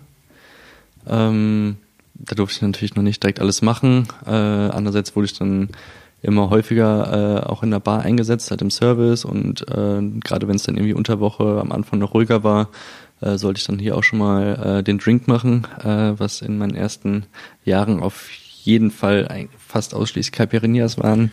Ähm, 1.08 1.78
da 2.14 2.36
durfte 2.36 2.58
ich 2.58 2.62
natürlich 2.62 2.96
noch 2.96 3.04
nicht 3.04 3.22
direkt 3.22 3.40
alles 3.40 3.62
machen. 3.62 4.08
Äh, 4.26 4.30
andererseits 4.30 5.16
wurde 5.16 5.26
ich 5.26 5.38
dann 5.38 5.70
immer 6.22 6.50
häufiger 6.50 7.44
äh, 7.44 7.46
auch 7.46 7.62
in 7.62 7.72
der 7.72 7.80
Bar 7.80 8.02
eingesetzt, 8.02 8.50
halt 8.50 8.62
im 8.62 8.72
Service 8.72 9.26
und 9.26 9.62
äh, 9.70 10.02
gerade 10.24 10.48
wenn 10.48 10.56
es 10.56 10.64
dann 10.64 10.76
irgendwie 10.76 10.94
unter 10.94 11.20
Woche 11.20 11.60
am 11.62 11.72
Anfang 11.72 12.00
noch 12.00 12.14
ruhiger 12.14 12.44
war, 12.44 12.70
äh, 13.22 13.38
sollte 13.38 13.60
ich 13.60 13.66
dann 13.66 13.80
hier 13.80 13.98
auch 13.98 14.04
schon 14.04 14.20
mal 14.20 14.80
äh, 14.80 14.84
den 14.84 14.98
Drink 14.98 15.28
machen, 15.28 15.68
äh, 15.84 16.14
was 16.20 16.42
in 16.42 16.58
meinen 16.58 16.76
ersten 16.76 17.26
Jahren 17.64 18.02
auf 18.02 18.30
jeden 18.64 18.92
Fall 18.92 19.48
fast 19.68 19.94
ausschließlich 19.94 20.32
Caipirinhas 20.32 20.98
waren. 20.98 21.32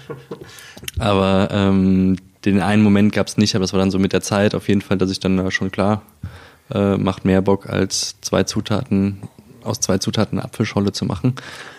Aber 0.98 1.48
ähm, 1.52 2.16
den 2.44 2.60
einen 2.60 2.82
Moment 2.82 3.12
gab 3.12 3.26
es 3.26 3.36
nicht, 3.36 3.54
aber 3.54 3.64
es 3.64 3.72
war 3.72 3.80
dann 3.80 3.90
so 3.90 3.98
mit 3.98 4.12
der 4.12 4.22
Zeit 4.22 4.54
auf 4.54 4.68
jeden 4.68 4.80
Fall, 4.80 4.96
dass 4.96 5.10
ich 5.10 5.20
dann 5.20 5.36
da 5.36 5.50
schon 5.50 5.70
klar, 5.70 6.02
äh, 6.70 6.96
macht 6.96 7.24
mehr 7.24 7.42
Bock 7.42 7.68
als 7.68 8.16
zwei 8.22 8.44
Zutaten 8.44 9.18
aus 9.62 9.80
zwei 9.80 9.98
Zutaten 9.98 10.38
eine 10.38 10.44
Apfelscholle 10.44 10.92
zu 10.92 11.04
machen. 11.04 11.34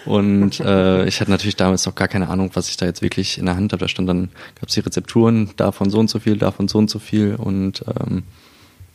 Und 0.06 0.60
äh, 0.60 1.06
ich 1.08 1.20
hatte 1.20 1.32
natürlich 1.32 1.56
damals 1.56 1.86
noch 1.86 1.96
gar 1.96 2.08
keine 2.08 2.30
Ahnung, 2.30 2.52
was 2.54 2.70
ich 2.70 2.78
da 2.78 2.86
jetzt 2.86 3.02
wirklich 3.02 3.38
in 3.38 3.46
der 3.46 3.56
Hand 3.56 3.74
habe. 3.74 3.82
Da 3.82 3.88
stand 3.88 4.08
dann, 4.08 4.30
gab 4.60 4.70
es 4.70 4.76
die 4.76 4.82
Rezepturen, 4.82 5.50
davon 5.58 5.90
so 5.90 6.00
und 6.00 6.10
so 6.10 6.20
viel, 6.20 6.38
davon 6.38 6.68
so 6.68 6.78
und 6.78 6.90
so 6.90 7.00
viel 7.00 7.36
und 7.36 7.84
ähm, 7.88 8.24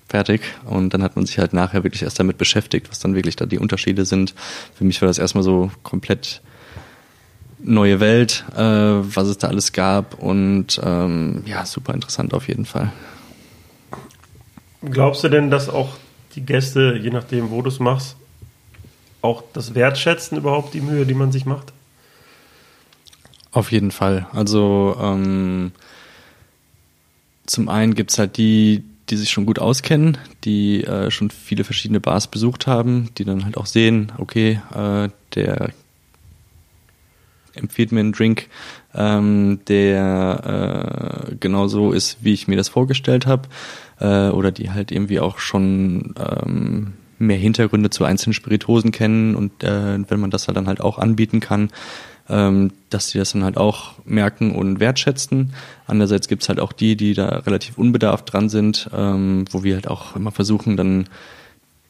fertig. 0.09 0.43
Und 0.65 0.95
dann 0.95 1.03
hat 1.03 1.17
man 1.17 1.27
sich 1.27 1.39
halt 1.39 1.53
nachher 1.53 1.85
wirklich 1.85 2.03
erst 2.03 2.19
damit 2.19 2.39
beschäftigt, 2.39 2.91
was 2.91 2.99
dann 2.99 3.15
wirklich 3.15 3.37
da 3.37 3.47
die 3.47 3.59
Unterschiede 3.59 4.05
sind. 4.05 4.35
Für 4.75 4.85
mich 4.85 5.01
war 5.01 5.09
das 5.09 5.19
erstmal 5.19 5.45
so 5.45 5.71
komplett 5.83 6.41
neue 7.59 8.01
Welt, 8.01 8.45
äh, 8.55 8.61
was 8.61 9.29
es 9.29 9.39
da 9.39 9.49
alles 9.49 9.73
gab 9.73 10.23
und 10.23 10.81
ähm, 10.85 11.43
ja, 11.47 11.65
super 11.65 11.95
interessant 11.95 12.35
auf 12.35 12.49
jeden 12.49 12.67
Fall. 12.67 12.93
Glaubst 14.83 15.25
du 15.25 15.29
denn, 15.29 15.51
dass 15.51 15.69
auch 15.69 15.97
die 16.35 16.43
Gäste, 16.43 16.99
je 17.03 17.11
nachdem, 17.11 17.51
wo 17.51 17.63
du 17.63 17.69
es 17.69 17.81
machst, 17.81 18.17
auch 19.23 19.43
das 19.53 19.75
Wertschätzen 19.75 20.39
überhaupt 20.39 20.75
die 20.75 20.81
Mühe, 20.81 21.07
die 21.07 21.15
man 21.15 21.33
sich 21.33 21.47
macht? 21.47 21.73
Auf 23.51 23.73
jeden 23.73 23.91
Fall. 23.91 24.27
Also 24.33 24.97
ähm, 25.01 25.73
zum 27.47 27.69
einen 27.69 27.95
gibt 27.95 28.11
es 28.11 28.19
halt 28.19 28.37
die, 28.37 28.85
die 29.09 29.17
sich 29.17 29.31
schon 29.31 29.47
gut 29.47 29.59
auskennen, 29.59 30.19
die 30.45 30.85
äh, 30.85 31.11
schon 31.11 31.31
viele 31.31 31.65
verschiedene 31.65 32.01
Bars 32.01 32.27
besucht 32.27 32.67
haben, 32.67 33.11
die 33.19 33.25
dann 33.25 33.45
halt 33.45 33.57
auch 33.57 33.67
sehen, 33.67 34.13
okay, 34.19 34.61
äh, 34.75 35.09
der 35.35 35.71
empfiehlt 37.55 37.93
mir 37.93 38.01
einen 38.01 38.13
Drink, 38.13 38.49
ähm, 38.95 39.61
der 39.69 41.29
äh, 41.31 41.35
genau 41.41 41.69
so 41.69 41.93
ist, 41.93 42.19
wie 42.21 42.33
ich 42.33 42.49
mir 42.49 42.57
das 42.57 42.69
vorgestellt 42.69 43.27
habe, 43.27 43.49
äh, 44.01 44.29
oder 44.29 44.53
die 44.53 44.71
halt 44.71 44.93
irgendwie 44.93 45.21
auch 45.21 45.39
schon 45.39 46.15
ähm, 46.19 46.95
mehr 47.19 47.39
Hintergründe 47.39 47.91
zu 47.91 48.05
einzelnen 48.05 48.35
Spiritosen 48.35 48.93
kennen 48.93 49.37
und 49.37 49.65
äh, 49.65 49.99
wenn 50.09 50.21
man 50.21 50.31
das 50.31 50.49
halt 50.49 50.57
dann 50.57 50.69
halt 50.69 50.81
auch 50.81 50.99
anbieten 50.99 51.41
kann, 51.41 51.71
ähm, 52.29 52.73
dass 52.91 53.09
die 53.09 53.19
das 53.19 53.33
dann 53.33 53.45
halt 53.45 53.57
auch 53.57 53.93
merken 54.05 54.55
und 54.55 54.81
wertschätzen. 54.81 55.53
Andererseits 55.87 56.29
gibt's 56.29 56.49
halt 56.49 56.61
auch 56.61 56.73
die, 56.73 56.97
die 56.97 57.15
da 57.15 57.29
relativ 57.29 57.79
unbedarft 57.79 58.33
dran 58.33 58.49
sind, 58.49 58.91
ähm, 58.95 59.45
wo 59.51 59.63
wir 59.63 59.75
halt 59.75 59.89
auch 59.89 60.17
immer 60.17 60.33
versuchen, 60.33 60.77
dann 60.77 61.09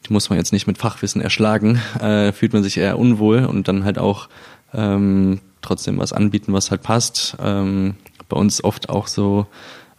die 0.06 0.12
muss 0.12 0.30
man 0.30 0.38
jetzt 0.38 0.52
nicht 0.52 0.66
mit 0.66 0.78
Fachwissen 0.78 1.20
erschlagen, 1.20 1.80
äh, 2.00 2.32
fühlt 2.32 2.52
man 2.52 2.62
sich 2.62 2.76
eher 2.76 2.98
unwohl 2.98 3.44
und 3.44 3.68
dann 3.68 3.84
halt 3.84 3.98
auch 3.98 4.28
ähm, 4.74 5.40
trotzdem 5.62 5.98
was 5.98 6.12
anbieten, 6.12 6.52
was 6.52 6.70
halt 6.70 6.82
passt. 6.82 7.36
Ähm, 7.42 7.96
bei 8.28 8.36
uns 8.36 8.62
oft 8.62 8.88
auch 8.88 9.06
so 9.06 9.46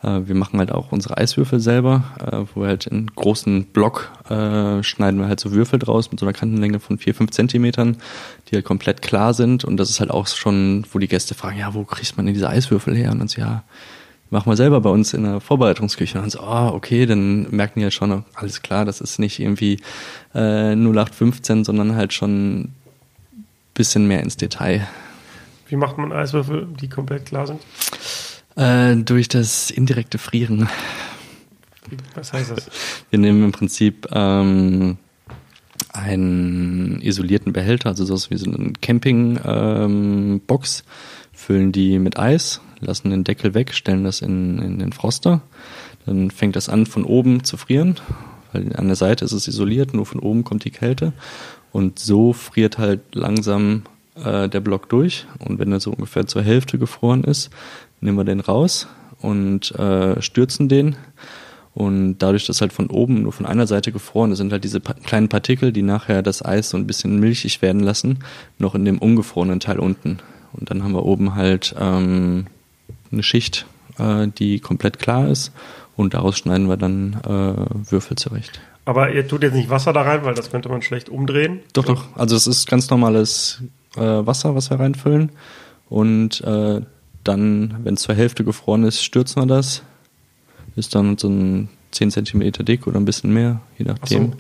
wir 0.02 0.36
machen 0.36 0.60
halt 0.60 0.72
auch 0.72 0.92
unsere 0.92 1.18
Eiswürfel 1.18 1.60
selber, 1.60 2.04
äh, 2.20 2.46
wo 2.54 2.62
wir 2.62 2.68
halt 2.68 2.86
in 2.86 3.08
großen 3.08 3.66
Block 3.66 4.12
äh, 4.30 4.84
schneiden 4.84 5.20
wir 5.20 5.28
halt 5.28 5.40
so 5.40 5.52
Würfel 5.52 5.80
draus 5.80 6.12
mit 6.12 6.20
so 6.20 6.26
einer 6.26 6.34
Kantenlänge 6.34 6.80
von 6.80 6.98
vier, 6.98 7.16
fünf 7.16 7.32
Zentimetern, 7.32 7.98
die 8.48 8.56
halt 8.56 8.66
komplett 8.66 9.02
klar 9.02 9.34
sind. 9.34 9.66
Und 9.66 9.78
das 9.78 9.90
ist 9.90 10.00
halt 10.00 10.12
auch 10.12 10.28
schon, 10.28 10.86
wo 10.92 11.00
die 11.00 11.08
Gäste 11.08 11.34
fragen, 11.34 11.58
ja, 11.58 11.74
wo 11.74 11.84
kriegt 11.84 12.16
man 12.16 12.26
denn 12.26 12.36
diese 12.36 12.50
Eiswürfel 12.50 12.96
her? 12.96 13.12
Und 13.12 13.20
dann 13.20 13.28
so, 13.28 13.42
ja, 13.42 13.64
machen 14.30 14.52
wir 14.52 14.56
selber 14.56 14.82
bei 14.82 14.90
uns 14.90 15.14
in 15.14 15.24
der 15.24 15.40
Vorbereitungsküche. 15.40 16.18
Und 16.18 16.24
dann 16.24 16.30
so, 16.30 16.42
ah, 16.42 16.70
okay, 16.70 17.06
dann 17.06 17.50
merken 17.50 17.80
die 17.80 17.84
halt 17.86 17.94
schon, 17.94 18.24
alles 18.36 18.62
klar, 18.62 18.86
das 18.86 19.02
ist 19.02 19.18
nicht 19.18 19.40
irgendwie 19.40 19.80
äh, 20.36 20.76
0815, 20.76 21.64
sondern 21.64 21.96
halt 21.96 22.14
schon 22.14 22.74
bisschen 23.74 24.08
mehr 24.08 24.22
ins 24.22 24.38
Detail. 24.38 24.88
Wie 25.68 25.76
macht 25.76 25.98
man 25.98 26.12
Eiswürfel, 26.12 26.68
die 26.80 26.90
komplett 26.90 27.26
klar 27.26 27.48
sind? 27.48 27.62
Äh, 28.58 28.96
durch 28.98 29.28
das 29.28 29.70
indirekte 29.70 30.18
Frieren. 30.18 30.68
Was 32.16 32.34
heißt 32.34 32.52
das? 32.52 32.70
Wir 33.12 33.20
nehmen 33.20 33.44
im 33.44 33.52
Prinzip 33.52 34.08
ähm, 34.12 34.98
einen 35.94 37.00
isolierten 37.02 37.54
Behälter, 37.54 37.90
also 37.90 38.04
so 38.04 38.30
wie 38.32 38.38
so 38.38 38.52
eine 38.52 38.74
Campingbox, 38.82 40.80
ähm, 40.80 40.86
füllen 41.34 41.72
die 41.72 42.00
mit 42.00 42.18
Eis, 42.18 42.62
lassen 42.80 43.12
den 43.12 43.24
Deckel 43.24 43.54
weg, 43.54 43.76
stellen 43.76 44.04
das 44.04 44.22
in, 44.22 44.58
in 44.58 44.80
den 44.80 44.92
Froster. 44.92 45.42
Dann 46.08 46.32
fängt 46.32 46.56
das 46.56 46.68
an, 46.68 46.88
von 46.88 47.04
oben 47.04 47.44
zu 47.44 47.58
frieren, 47.58 48.00
weil 48.54 48.76
an 48.76 48.88
der 48.88 48.96
Seite 48.96 49.24
ist 49.24 49.34
es 49.34 49.48
isoliert, 49.48 49.94
nur 49.94 50.08
von 50.08 50.20
oben 50.20 50.44
kommt 50.44 50.66
die 50.66 50.72
Kälte. 50.72 51.14
Und 51.72 52.00
so 52.00 52.34
friert 52.34 52.80
halt 52.80 53.02
langsam 53.14 53.84
äh, 54.24 54.50
der 54.50 54.62
Block 54.62 54.90
durch. 54.90 55.28
Und 55.40 55.60
wenn 55.60 55.72
er 55.72 55.80
so 55.80 55.92
ungefähr 55.92 56.26
zur 56.26 56.42
Hälfte 56.42 56.78
gefroren 56.78 57.24
ist, 57.24 57.52
nehmen 58.02 58.18
wir 58.18 58.24
den 58.24 58.40
raus 58.40 58.88
und 59.22 59.72
äh, 59.72 60.22
stürzen 60.22 60.70
den. 60.70 60.96
Und 61.74 62.18
dadurch, 62.20 62.48
dass 62.48 62.62
halt 62.62 62.74
von 62.74 62.88
oben 62.88 63.22
nur 63.22 63.32
von 63.32 63.46
einer 63.46 63.68
Seite 63.68 63.92
gefroren 63.92 64.32
ist, 64.32 64.40
sind 64.40 64.52
halt 64.52 64.64
diese 64.64 64.80
pa 64.80 64.94
kleinen 64.94 65.30
Partikel, 65.30 65.72
die 65.72 65.84
nachher 65.84 66.24
das 66.24 66.44
Eis 66.44 66.72
so 66.72 66.78
ein 66.78 66.88
bisschen 66.88 67.20
milchig 67.20 67.62
werden 67.62 67.82
lassen, 67.82 68.20
noch 68.58 68.74
in 68.74 68.84
dem 68.84 68.98
ungefrorenen 68.98 69.60
Teil 69.60 69.78
unten. 69.78 70.18
Und 70.54 70.72
dann 70.72 70.84
haben 70.84 70.94
wir 70.94 71.06
oben 71.06 71.36
halt 71.36 71.76
ähm, 71.80 72.48
eine 73.12 73.22
Schicht, 73.22 73.68
äh, 74.00 74.28
die 74.28 74.60
komplett 74.60 74.98
klar 74.98 75.28
ist. 75.28 75.52
Und 75.96 76.16
daraus 76.16 76.38
schneiden 76.38 76.68
wir 76.68 76.78
dann 76.78 77.18
äh, 77.24 77.92
Würfel 77.92 78.18
zurecht. 78.18 78.60
Aber 78.86 79.12
ihr 79.12 79.28
tut 79.28 79.44
jetzt 79.44 79.54
nicht 79.54 79.70
Wasser 79.70 79.94
da 79.94 80.02
rein, 80.02 80.24
weil 80.24 80.34
das 80.34 80.50
könnte 80.50 80.70
man 80.70 80.82
schlecht 80.82 81.10
umdrehen. 81.10 81.60
Doch, 81.74 81.86
doch. 81.86 82.06
Also 82.16 82.36
es 82.36 82.48
ist 82.48 82.68
ganz 82.68 82.90
normales 82.90 83.62
äh, 83.98 84.02
Wasser, 84.02 84.56
was 84.56 84.70
wir 84.70 84.80
reinfüllen. 84.80 85.32
Und 85.90 86.42
äh, 86.42 86.82
dann, 87.28 87.84
wenn 87.84 87.96
es 87.96 88.02
zur 88.02 88.16
Hälfte 88.16 88.44
gefroren 88.44 88.84
ist, 88.84 89.04
stürzen 89.04 89.42
wir 89.42 89.48
das. 89.48 89.84
Ist 90.76 90.96
dann 90.96 91.18
so 91.18 91.28
ein 91.28 91.70
10 91.92 92.12
cm 92.12 92.52
dick 92.66 92.88
oder 92.88 93.00
ein 93.00 93.06
bisschen 93.06 93.34
mehr, 93.34 93.62
je 93.78 93.86
Ach 93.90 93.98
nachdem. 94.00 94.32
so. 94.32 94.38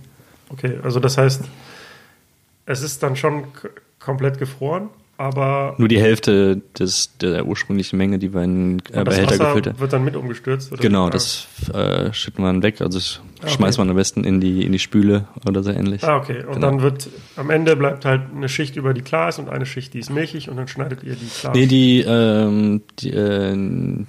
Okay, 0.50 0.79
also 0.84 1.00
das 1.00 1.17
heißt, 1.17 1.44
es 2.65 2.82
ist 2.82 3.03
dann 3.03 3.15
schon 3.15 3.46
komplett 4.00 4.38
gefroren, 4.39 4.89
aber 5.18 5.76
Nur 5.78 5.88
die 5.88 6.00
Hälfte 6.00 6.62
des, 6.78 7.18
der 7.18 7.46
ursprünglichen 7.46 7.98
Menge, 7.98 8.20
die 8.20 8.34
wir 8.34 8.44
in 8.44 8.80
äh, 8.92 9.04
Behälter 9.04 9.38
gefüllt 9.38 9.68
haben. 9.68 9.80
wird 9.80 9.94
dann 9.94 10.04
mit 10.04 10.16
umgestürzt? 10.16 10.72
Oder 10.72 10.82
Genau, 10.82 11.10
das 11.10 11.48
äh, 11.74 12.14
schüttet 12.14 12.40
man 12.40 12.62
weg. 12.64 12.82
Also 12.82 12.98
das 13.00 13.22
Ah, 13.44 13.50
schmeißt 13.50 13.78
okay. 13.78 13.86
man 13.86 13.90
am 13.92 13.96
besten 13.98 14.24
in 14.24 14.42
die, 14.42 14.66
in 14.66 14.72
die 14.72 14.80
Spüle 14.80 15.28
oder 15.48 15.62
so 15.62 15.70
ähnlich. 15.70 16.04
Ah, 16.04 16.18
okay. 16.18 16.40
Und 16.44 16.56
Genau. 16.56 16.72
dann 16.72 16.82
wird 16.82 17.08
am 17.36 17.52
Ende 17.52 17.76
bleibt 17.76 18.04
halt 18.04 18.22
eine 18.36 18.50
Schicht 18.50 18.76
über 18.78 18.96
die 18.96 19.02
klar 19.04 19.30
ist 19.30 19.38
und 19.38 19.48
eine 19.48 19.68
Schicht, 19.68 19.94
die 19.94 20.00
ist 20.00 20.10
milchig 20.10 20.50
und 20.50 20.58
dann 20.58 20.68
schneidet 20.68 21.04
ihr 21.04 21.14
die 21.14 21.28
klar. 21.28 21.54
Nee, 21.56 21.68
die, 21.68 22.02
ähm, 22.02 22.82
die, 22.98 23.12
äh, 23.12 24.06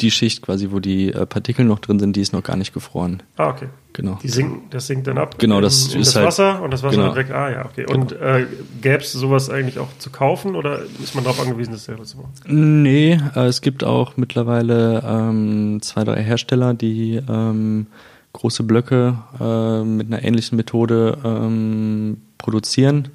die 0.00 0.10
Schicht 0.10 0.42
quasi, 0.42 0.70
wo 0.70 0.78
die 0.78 1.12
äh, 1.12 1.26
Partikel 1.26 1.64
noch 1.64 1.80
drin 1.80 1.98
sind, 1.98 2.14
die 2.14 2.20
ist 2.20 2.32
noch 2.32 2.42
gar 2.42 2.56
nicht 2.56 2.72
gefroren. 2.72 3.22
ah, 3.36 3.48
okay. 3.50 3.68
Genau. 3.94 4.16
Die 4.22 4.28
sinken, 4.28 4.62
das 4.70 4.86
sinkt 4.86 5.08
dann 5.08 5.18
ab. 5.18 5.40
Genau, 5.40 5.56
in, 5.56 5.62
das 5.62 5.92
in 5.92 6.00
ist 6.00 6.08
das 6.08 6.16
halt- 6.16 6.26
Wasser 6.26 6.62
und 6.62 6.70
das 6.72 6.84
Wasser 6.84 6.96
genau. 6.96 7.16
wird 7.16 7.28
weg. 7.28 7.34
Ah, 7.34 7.50
ja, 7.50 7.64
okay. 7.64 7.84
Und 7.92 8.12
äh, 8.12 8.46
gäbe 8.80 8.98
es 8.98 9.10
sowas 9.10 9.50
eigentlich 9.50 9.80
auch 9.80 9.88
zu 9.98 10.10
kaufen 10.10 10.54
oder 10.54 10.82
ist 11.02 11.16
man 11.16 11.24
darauf 11.24 11.40
angewiesen, 11.40 11.72
das 11.72 11.84
selber 11.86 12.04
zu 12.04 12.18
machen? 12.18 12.30
Nee, 12.46 13.18
äh, 13.34 13.46
es 13.46 13.60
gibt 13.60 13.82
auch 13.82 14.16
mittlerweile 14.16 15.02
ähm, 15.04 15.78
zwei, 15.82 16.04
drei 16.04 16.22
Hersteller, 16.22 16.74
die 16.74 17.20
ähm, 17.28 17.88
große 18.34 18.62
Blöcke 18.62 19.18
äh, 19.40 19.82
mit 19.82 20.06
einer 20.06 20.22
ähnlichen 20.22 20.54
Methode 20.54 21.18
ähm, 21.24 22.18
produzieren. 22.36 23.08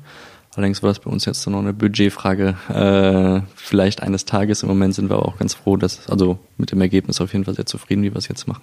Allerdings 0.56 0.84
war 0.84 0.90
das 0.90 1.00
bei 1.00 1.10
uns 1.10 1.26
jetzt 1.26 1.46
noch 1.48 1.60
eine 1.60 1.74
Budgetfrage. 1.74 2.56
Äh, 2.70 3.42
vielleicht 3.56 4.04
eines 4.04 4.26
Tages. 4.26 4.62
Im 4.64 4.70
Moment 4.70 4.94
sind 4.96 5.10
wir 5.10 5.16
aber 5.16 5.28
auch 5.28 5.38
ganz 5.40 5.54
froh, 5.54 5.78
dass, 5.78 6.08
also 6.10 6.38
mit 6.58 6.72
dem 6.72 6.80
Ergebnis 6.82 7.20
auf 7.22 7.34
jeden 7.34 7.46
Fall 7.46 7.56
sehr 7.56 7.66
zufrieden, 7.66 8.04
wie 8.04 8.12
wir 8.12 8.18
es 8.18 8.28
jetzt 8.28 8.48
machen. 8.48 8.62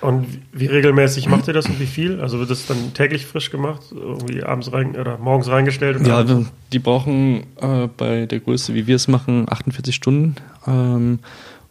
Und 0.00 0.26
wie, 0.52 0.66
regelmäßig 0.66 1.28
macht 1.28 1.48
ihr 1.48 1.54
das 1.54 1.66
und 1.66 1.80
wie 1.80 1.86
viel? 1.86 2.20
Also 2.20 2.38
wird 2.38 2.50
das 2.50 2.66
dann 2.66 2.92
täglich 2.94 3.26
frisch 3.26 3.50
gemacht, 3.50 3.80
irgendwie 3.92 4.42
abends 4.42 4.72
rein 4.72 4.94
oder 4.94 5.18
morgens 5.18 5.48
reingestellt? 5.48 5.98
Und 5.98 6.06
Ja, 6.06 6.18
abends- 6.18 6.50
die 6.72 6.78
brauchen 6.78 7.44
äh, 7.60 7.88
bei 7.96 8.26
der 8.26 8.40
Größe, 8.40 8.74
wie 8.74 8.86
wir 8.86 8.96
es 8.96 9.08
machen, 9.08 9.46
48 9.50 9.94
Stunden. 9.94 10.36
Ähm, 10.66 11.18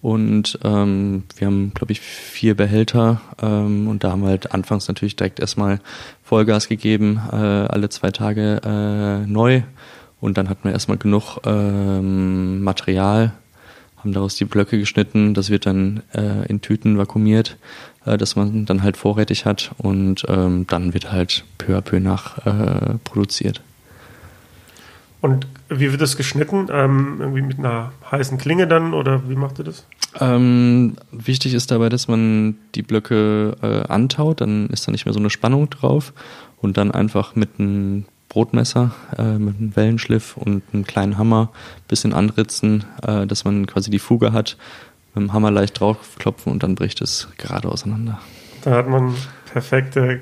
und 0.05 0.59
ähm, 0.63 1.23
wir 1.35 1.47
haben, 1.47 1.73
glaube 1.73 1.91
ich, 1.91 1.99
vier 1.99 2.53
Behälter. 2.53 3.21
Ähm, 3.41 3.87
und 3.87 4.03
da 4.03 4.11
haben 4.11 4.21
wir 4.21 4.29
halt 4.29 4.51
anfangs 4.53 4.87
natürlich 4.87 5.15
direkt 5.15 5.39
erstmal 5.39 5.79
Vollgas 6.21 6.67
gegeben, 6.67 7.19
äh, 7.31 7.35
alle 7.35 7.89
zwei 7.89 8.11
Tage 8.11 8.61
äh, 8.63 9.25
neu. 9.25 9.63
Und 10.21 10.37
dann 10.37 10.47
hatten 10.47 10.65
wir 10.65 10.73
erstmal 10.73 10.99
genug 10.99 11.39
ähm, 11.47 12.61
Material, 12.61 13.33
haben 13.97 14.13
daraus 14.13 14.35
die 14.35 14.45
Blöcke 14.45 14.77
geschnitten. 14.77 15.33
Das 15.33 15.49
wird 15.49 15.65
dann 15.65 16.03
äh, 16.13 16.45
in 16.49 16.61
Tüten 16.61 16.99
vakuumiert, 16.99 17.57
äh, 18.05 18.15
dass 18.15 18.35
man 18.35 18.67
dann 18.67 18.83
halt 18.83 18.97
vorrätig 18.97 19.47
hat. 19.47 19.71
Und 19.79 20.23
ähm, 20.27 20.67
dann 20.67 20.93
wird 20.93 21.11
halt 21.11 21.45
peu 21.57 21.75
à 21.75 21.81
peu 21.81 21.99
nach 21.99 22.45
äh, 22.45 22.99
produziert. 23.03 23.63
Und 25.25 25.47
wie 25.69 25.89
wird 25.89 26.01
das 26.01 26.17
geschnitten? 26.17 26.67
Ähm, 26.71 27.15
irgendwie 27.19 27.41
mit 27.41 27.57
einer 27.57 27.91
heißen 28.11 28.37
Klinge 28.37 28.67
dann 28.67 28.93
oder 28.93 29.27
wie 29.27 29.35
macht 29.35 29.57
ihr 29.57 29.65
das? 29.65 29.87
Ähm, 30.19 30.97
wichtig 31.11 31.55
ist 31.55 31.71
dabei, 31.71 31.89
dass 31.89 32.07
man 32.07 32.59
die 32.75 32.83
Blöcke 32.83 33.57
äh, 33.63 33.91
antaut, 33.91 34.41
dann 34.41 34.67
ist 34.67 34.87
da 34.87 34.91
nicht 34.91 35.07
mehr 35.07 35.13
so 35.13 35.19
eine 35.19 35.31
Spannung 35.31 35.71
drauf 35.71 36.13
und 36.61 36.77
dann 36.77 36.91
einfach 36.91 37.35
mit 37.35 37.49
einem 37.57 38.05
Brotmesser, 38.29 38.91
äh, 39.17 39.39
mit 39.39 39.57
einem 39.57 39.75
Wellenschliff 39.75 40.37
und 40.37 40.61
einem 40.71 40.85
kleinen 40.85 41.17
Hammer 41.17 41.49
bisschen 41.87 42.13
anritzen, 42.13 42.83
äh, 43.01 43.25
dass 43.25 43.45
man 43.45 43.65
quasi 43.65 43.89
die 43.89 43.97
Fuge 43.97 44.31
hat, 44.31 44.57
mit 45.15 45.23
dem 45.23 45.33
Hammer 45.33 45.49
leicht 45.49 45.79
draufklopfen 45.79 46.51
und 46.51 46.61
dann 46.61 46.75
bricht 46.75 47.01
es 47.01 47.29
gerade 47.39 47.67
auseinander. 47.67 48.19
Da 48.61 48.75
hat 48.75 48.87
man 48.87 49.15
perfekte 49.51 50.21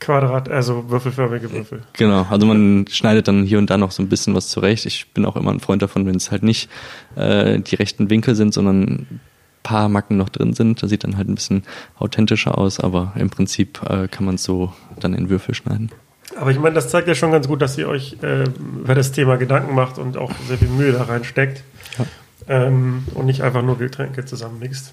Quadrat, 0.00 0.48
also 0.48 0.90
würfelförmige 0.90 1.50
Würfel. 1.52 1.82
Genau, 1.94 2.26
also 2.30 2.46
man 2.46 2.86
schneidet 2.90 3.28
dann 3.28 3.44
hier 3.44 3.58
und 3.58 3.70
da 3.70 3.78
noch 3.78 3.90
so 3.90 4.02
ein 4.02 4.08
bisschen 4.08 4.34
was 4.34 4.48
zurecht. 4.48 4.86
Ich 4.86 5.12
bin 5.12 5.24
auch 5.24 5.36
immer 5.36 5.50
ein 5.50 5.60
Freund 5.60 5.82
davon, 5.82 6.06
wenn 6.06 6.16
es 6.16 6.30
halt 6.30 6.42
nicht 6.42 6.68
äh, 7.16 7.58
die 7.60 7.74
rechten 7.74 8.10
Winkel 8.10 8.34
sind, 8.34 8.54
sondern 8.54 8.82
ein 8.82 9.20
paar 9.62 9.88
Macken 9.88 10.16
noch 10.16 10.28
drin 10.28 10.52
sind. 10.52 10.82
Das 10.82 10.90
sieht 10.90 11.04
dann 11.04 11.16
halt 11.16 11.28
ein 11.28 11.34
bisschen 11.34 11.64
authentischer 11.98 12.56
aus, 12.56 12.78
aber 12.78 13.12
im 13.16 13.30
Prinzip 13.30 13.80
äh, 13.88 14.08
kann 14.08 14.24
man 14.24 14.36
es 14.36 14.44
so 14.44 14.72
dann 15.00 15.14
in 15.14 15.28
Würfel 15.28 15.54
schneiden. 15.54 15.90
Aber 16.38 16.50
ich 16.50 16.58
meine, 16.58 16.74
das 16.74 16.88
zeigt 16.88 17.08
ja 17.08 17.14
schon 17.14 17.32
ganz 17.32 17.48
gut, 17.48 17.62
dass 17.62 17.78
ihr 17.78 17.88
euch 17.88 18.16
äh, 18.22 18.44
über 18.80 18.94
das 18.94 19.12
Thema 19.12 19.36
Gedanken 19.36 19.74
macht 19.74 19.98
und 19.98 20.16
auch 20.16 20.32
sehr 20.46 20.58
viel 20.58 20.68
Mühe 20.68 20.92
da 20.92 21.04
reinsteckt. 21.04 21.62
Ja. 21.98 22.06
Ähm, 22.48 23.04
und 23.14 23.26
nicht 23.26 23.42
einfach 23.42 23.62
nur 23.62 23.78
Getränke 23.78 24.24
zusammenmixt. 24.24 24.92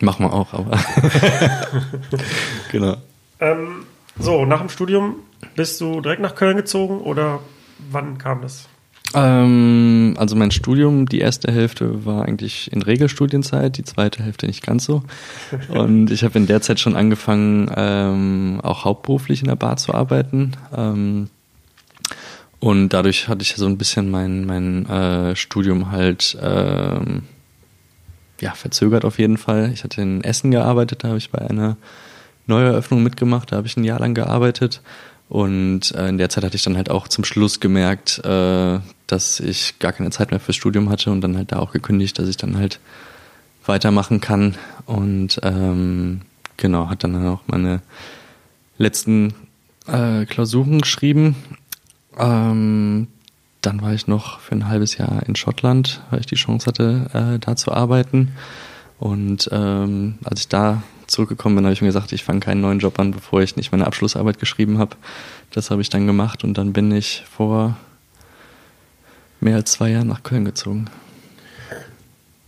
Machen 0.00 0.26
wir 0.26 0.32
auch, 0.32 0.52
aber 0.54 0.72
genau. 2.72 2.96
Ähm, 3.42 3.86
so, 4.18 4.44
nach 4.44 4.60
dem 4.60 4.68
Studium 4.68 5.16
bist 5.56 5.80
du 5.80 6.00
direkt 6.00 6.22
nach 6.22 6.36
Köln 6.36 6.56
gezogen 6.56 7.00
oder 7.00 7.40
wann 7.90 8.16
kam 8.16 8.40
das? 8.40 8.68
Ähm, 9.14 10.14
also 10.16 10.36
mein 10.36 10.52
Studium, 10.52 11.06
die 11.06 11.18
erste 11.18 11.50
Hälfte 11.50 12.06
war 12.06 12.24
eigentlich 12.24 12.72
in 12.72 12.82
Regelstudienzeit, 12.82 13.76
die 13.76 13.84
zweite 13.84 14.22
Hälfte 14.22 14.46
nicht 14.46 14.64
ganz 14.64 14.84
so. 14.84 15.02
Und 15.68 16.10
ich 16.10 16.22
habe 16.22 16.38
in 16.38 16.46
der 16.46 16.62
Zeit 16.62 16.78
schon 16.78 16.94
angefangen, 16.94 17.70
ähm, 17.74 18.60
auch 18.62 18.84
hauptberuflich 18.84 19.42
in 19.42 19.48
der 19.48 19.56
Bar 19.56 19.76
zu 19.76 19.92
arbeiten. 19.92 20.52
Ähm, 20.74 21.28
und 22.60 22.90
dadurch 22.90 23.26
hatte 23.26 23.42
ich 23.42 23.56
so 23.56 23.66
ein 23.66 23.76
bisschen 23.76 24.08
mein, 24.08 24.46
mein 24.46 24.86
äh, 24.86 25.34
Studium 25.34 25.90
halt 25.90 26.38
ähm, 26.40 27.24
ja, 28.40 28.52
verzögert 28.52 29.04
auf 29.04 29.18
jeden 29.18 29.36
Fall. 29.36 29.72
Ich 29.74 29.82
hatte 29.82 30.00
in 30.00 30.22
Essen 30.22 30.52
gearbeitet, 30.52 31.02
da 31.02 31.08
habe 31.08 31.18
ich 31.18 31.30
bei 31.30 31.40
einer 31.40 31.76
Neueröffnung 32.46 33.02
mitgemacht, 33.02 33.52
da 33.52 33.56
habe 33.56 33.66
ich 33.66 33.76
ein 33.76 33.84
Jahr 33.84 34.00
lang 34.00 34.14
gearbeitet. 34.14 34.82
Und 35.28 35.92
äh, 35.92 36.08
in 36.08 36.18
der 36.18 36.28
Zeit 36.28 36.44
hatte 36.44 36.56
ich 36.56 36.62
dann 36.62 36.76
halt 36.76 36.90
auch 36.90 37.08
zum 37.08 37.24
Schluss 37.24 37.60
gemerkt, 37.60 38.18
äh, 38.24 38.80
dass 39.06 39.40
ich 39.40 39.78
gar 39.78 39.92
keine 39.92 40.10
Zeit 40.10 40.30
mehr 40.30 40.40
fürs 40.40 40.56
Studium 40.56 40.90
hatte 40.90 41.10
und 41.10 41.22
dann 41.22 41.36
halt 41.36 41.52
da 41.52 41.58
auch 41.58 41.72
gekündigt, 41.72 42.18
dass 42.18 42.28
ich 42.28 42.36
dann 42.36 42.56
halt 42.56 42.80
weitermachen 43.64 44.20
kann. 44.20 44.56
Und 44.84 45.40
ähm, 45.42 46.22
genau, 46.56 46.90
hat 46.90 47.04
dann 47.04 47.26
auch 47.26 47.40
meine 47.46 47.80
letzten 48.76 49.34
äh, 49.86 50.26
Klausuren 50.26 50.80
geschrieben. 50.80 51.36
Ähm, 52.18 53.08
dann 53.62 53.80
war 53.80 53.94
ich 53.94 54.08
noch 54.08 54.40
für 54.40 54.54
ein 54.54 54.68
halbes 54.68 54.98
Jahr 54.98 55.22
in 55.26 55.36
Schottland, 55.36 56.02
weil 56.10 56.20
ich 56.20 56.26
die 56.26 56.34
Chance 56.34 56.66
hatte, 56.66 57.10
äh, 57.14 57.38
da 57.38 57.56
zu 57.56 57.72
arbeiten. 57.72 58.32
Und 59.02 59.48
ähm, 59.50 60.14
als 60.22 60.42
ich 60.42 60.48
da 60.48 60.80
zurückgekommen 61.08 61.56
bin, 61.56 61.64
habe 61.64 61.72
ich 61.72 61.80
mir 61.82 61.88
gesagt, 61.88 62.12
ich 62.12 62.22
fange 62.22 62.38
keinen 62.38 62.60
neuen 62.60 62.78
Job 62.78 63.00
an, 63.00 63.10
bevor 63.10 63.40
ich 63.42 63.56
nicht 63.56 63.72
meine 63.72 63.84
Abschlussarbeit 63.84 64.38
geschrieben 64.38 64.78
habe. 64.78 64.94
Das 65.50 65.72
habe 65.72 65.82
ich 65.82 65.88
dann 65.90 66.06
gemacht 66.06 66.44
und 66.44 66.54
dann 66.56 66.72
bin 66.72 66.92
ich 66.92 67.24
vor 67.28 67.76
mehr 69.40 69.56
als 69.56 69.72
zwei 69.72 69.90
Jahren 69.90 70.06
nach 70.06 70.22
Köln 70.22 70.44
gezogen. 70.44 70.84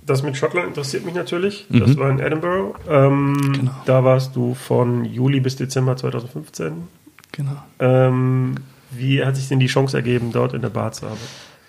Das 0.06 0.22
mit 0.22 0.36
Schottland 0.36 0.68
interessiert 0.68 1.04
mich 1.04 1.14
natürlich. 1.14 1.66
Das 1.70 1.88
Mhm. 1.90 1.96
war 1.98 2.10
in 2.10 2.20
Edinburgh. 2.20 2.78
Ähm, 2.88 3.52
Genau. 3.52 3.72
Da 3.86 4.04
warst 4.04 4.36
du 4.36 4.54
von 4.54 5.04
Juli 5.04 5.40
bis 5.40 5.56
Dezember 5.56 5.96
2015. 5.96 6.86
Genau. 7.32 7.56
Ähm, 7.80 8.54
wie 8.92 9.24
hat 9.24 9.34
sich 9.34 9.48
denn 9.48 9.58
die 9.58 9.66
Chance 9.66 9.96
ergeben, 9.96 10.30
dort 10.30 10.52
in 10.54 10.62
der 10.62 10.68
Bar 10.68 10.92
zu 10.92 11.06
arbeiten? 11.06 11.20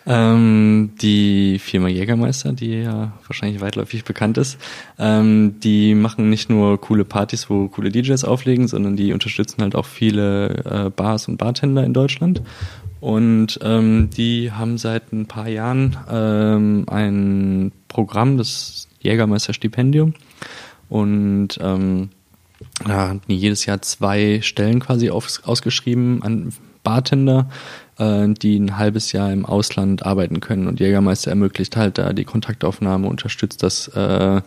Ähm, 0.07 0.91
die 1.01 1.57
Firma 1.59 1.87
Jägermeister, 1.87 2.53
die 2.53 2.81
ja 2.81 3.13
wahrscheinlich 3.27 3.61
weitläufig 3.61 4.03
bekannt 4.03 4.37
ist, 4.37 4.57
ähm, 4.99 5.59
die 5.61 5.95
machen 5.95 6.29
nicht 6.29 6.49
nur 6.49 6.79
coole 6.79 7.05
Partys, 7.05 7.49
wo 7.49 7.67
coole 7.67 7.89
DJs 7.89 8.23
auflegen, 8.23 8.67
sondern 8.67 8.95
die 8.95 9.13
unterstützen 9.13 9.61
halt 9.61 9.75
auch 9.75 9.85
viele 9.85 10.63
äh, 10.65 10.89
Bars 10.89 11.27
und 11.27 11.37
Bartender 11.37 11.83
in 11.83 11.93
Deutschland. 11.93 12.41
Und 13.01 13.59
ähm, 13.61 14.09
die 14.15 14.51
haben 14.51 14.77
seit 14.77 15.11
ein 15.11 15.25
paar 15.25 15.47
Jahren 15.47 15.97
ähm, 16.09 16.85
ein 16.87 17.71
Programm, 17.87 18.37
das 18.37 18.87
Jägermeister 18.99 19.53
Stipendium. 19.53 20.13
Und 20.89 21.57
ähm, 21.61 22.09
da 22.83 23.09
hatten 23.09 23.21
die 23.27 23.37
jedes 23.37 23.65
Jahr 23.65 23.81
zwei 23.81 24.41
Stellen 24.41 24.79
quasi 24.79 25.09
auf, 25.09 25.41
ausgeschrieben 25.43 26.21
an 26.23 26.53
Bartender, 26.83 27.49
äh, 27.97 28.27
die 28.29 28.57
ein 28.57 28.77
halbes 28.77 29.11
Jahr 29.11 29.31
im 29.31 29.45
Ausland 29.45 30.05
arbeiten 30.05 30.39
können. 30.39 30.67
Und 30.67 30.79
Jägermeister 30.79 31.29
ermöglicht 31.29 31.77
halt 31.77 31.97
da 31.97 32.13
die 32.13 32.25
Kontaktaufnahme, 32.25 33.07
unterstützt 33.07 33.63
das 33.63 33.87
äh, 33.89 34.41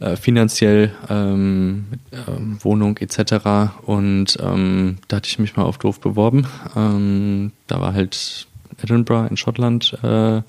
äh, 0.00 0.14
finanziell 0.16 0.92
ähm, 1.08 1.86
ähm, 2.12 2.58
Wohnung 2.60 2.98
etc. 2.98 3.72
Und 3.84 4.38
ähm, 4.40 4.98
da 5.08 5.16
hatte 5.16 5.28
ich 5.28 5.40
mich 5.40 5.56
mal 5.56 5.64
auf 5.64 5.78
doof 5.78 6.00
beworben. 6.00 6.46
Ähm, 6.76 7.52
da 7.66 7.80
war 7.80 7.94
halt 7.94 8.46
Edinburgh 8.80 9.28
in 9.28 9.36
Schottland 9.36 9.98
äh, 10.02 10.42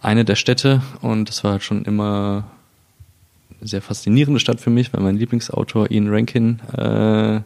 eine 0.00 0.24
der 0.24 0.34
Städte 0.34 0.82
und 1.00 1.28
das 1.28 1.44
war 1.44 1.52
halt 1.52 1.62
schon 1.62 1.84
immer 1.84 2.44
eine 3.60 3.68
sehr 3.68 3.82
faszinierende 3.82 4.40
Stadt 4.40 4.60
für 4.60 4.70
mich, 4.70 4.92
weil 4.92 5.02
mein 5.02 5.16
Lieblingsautor 5.16 5.90
Ian 5.90 6.08
Rankin 6.08 6.60
äh, 6.76 7.40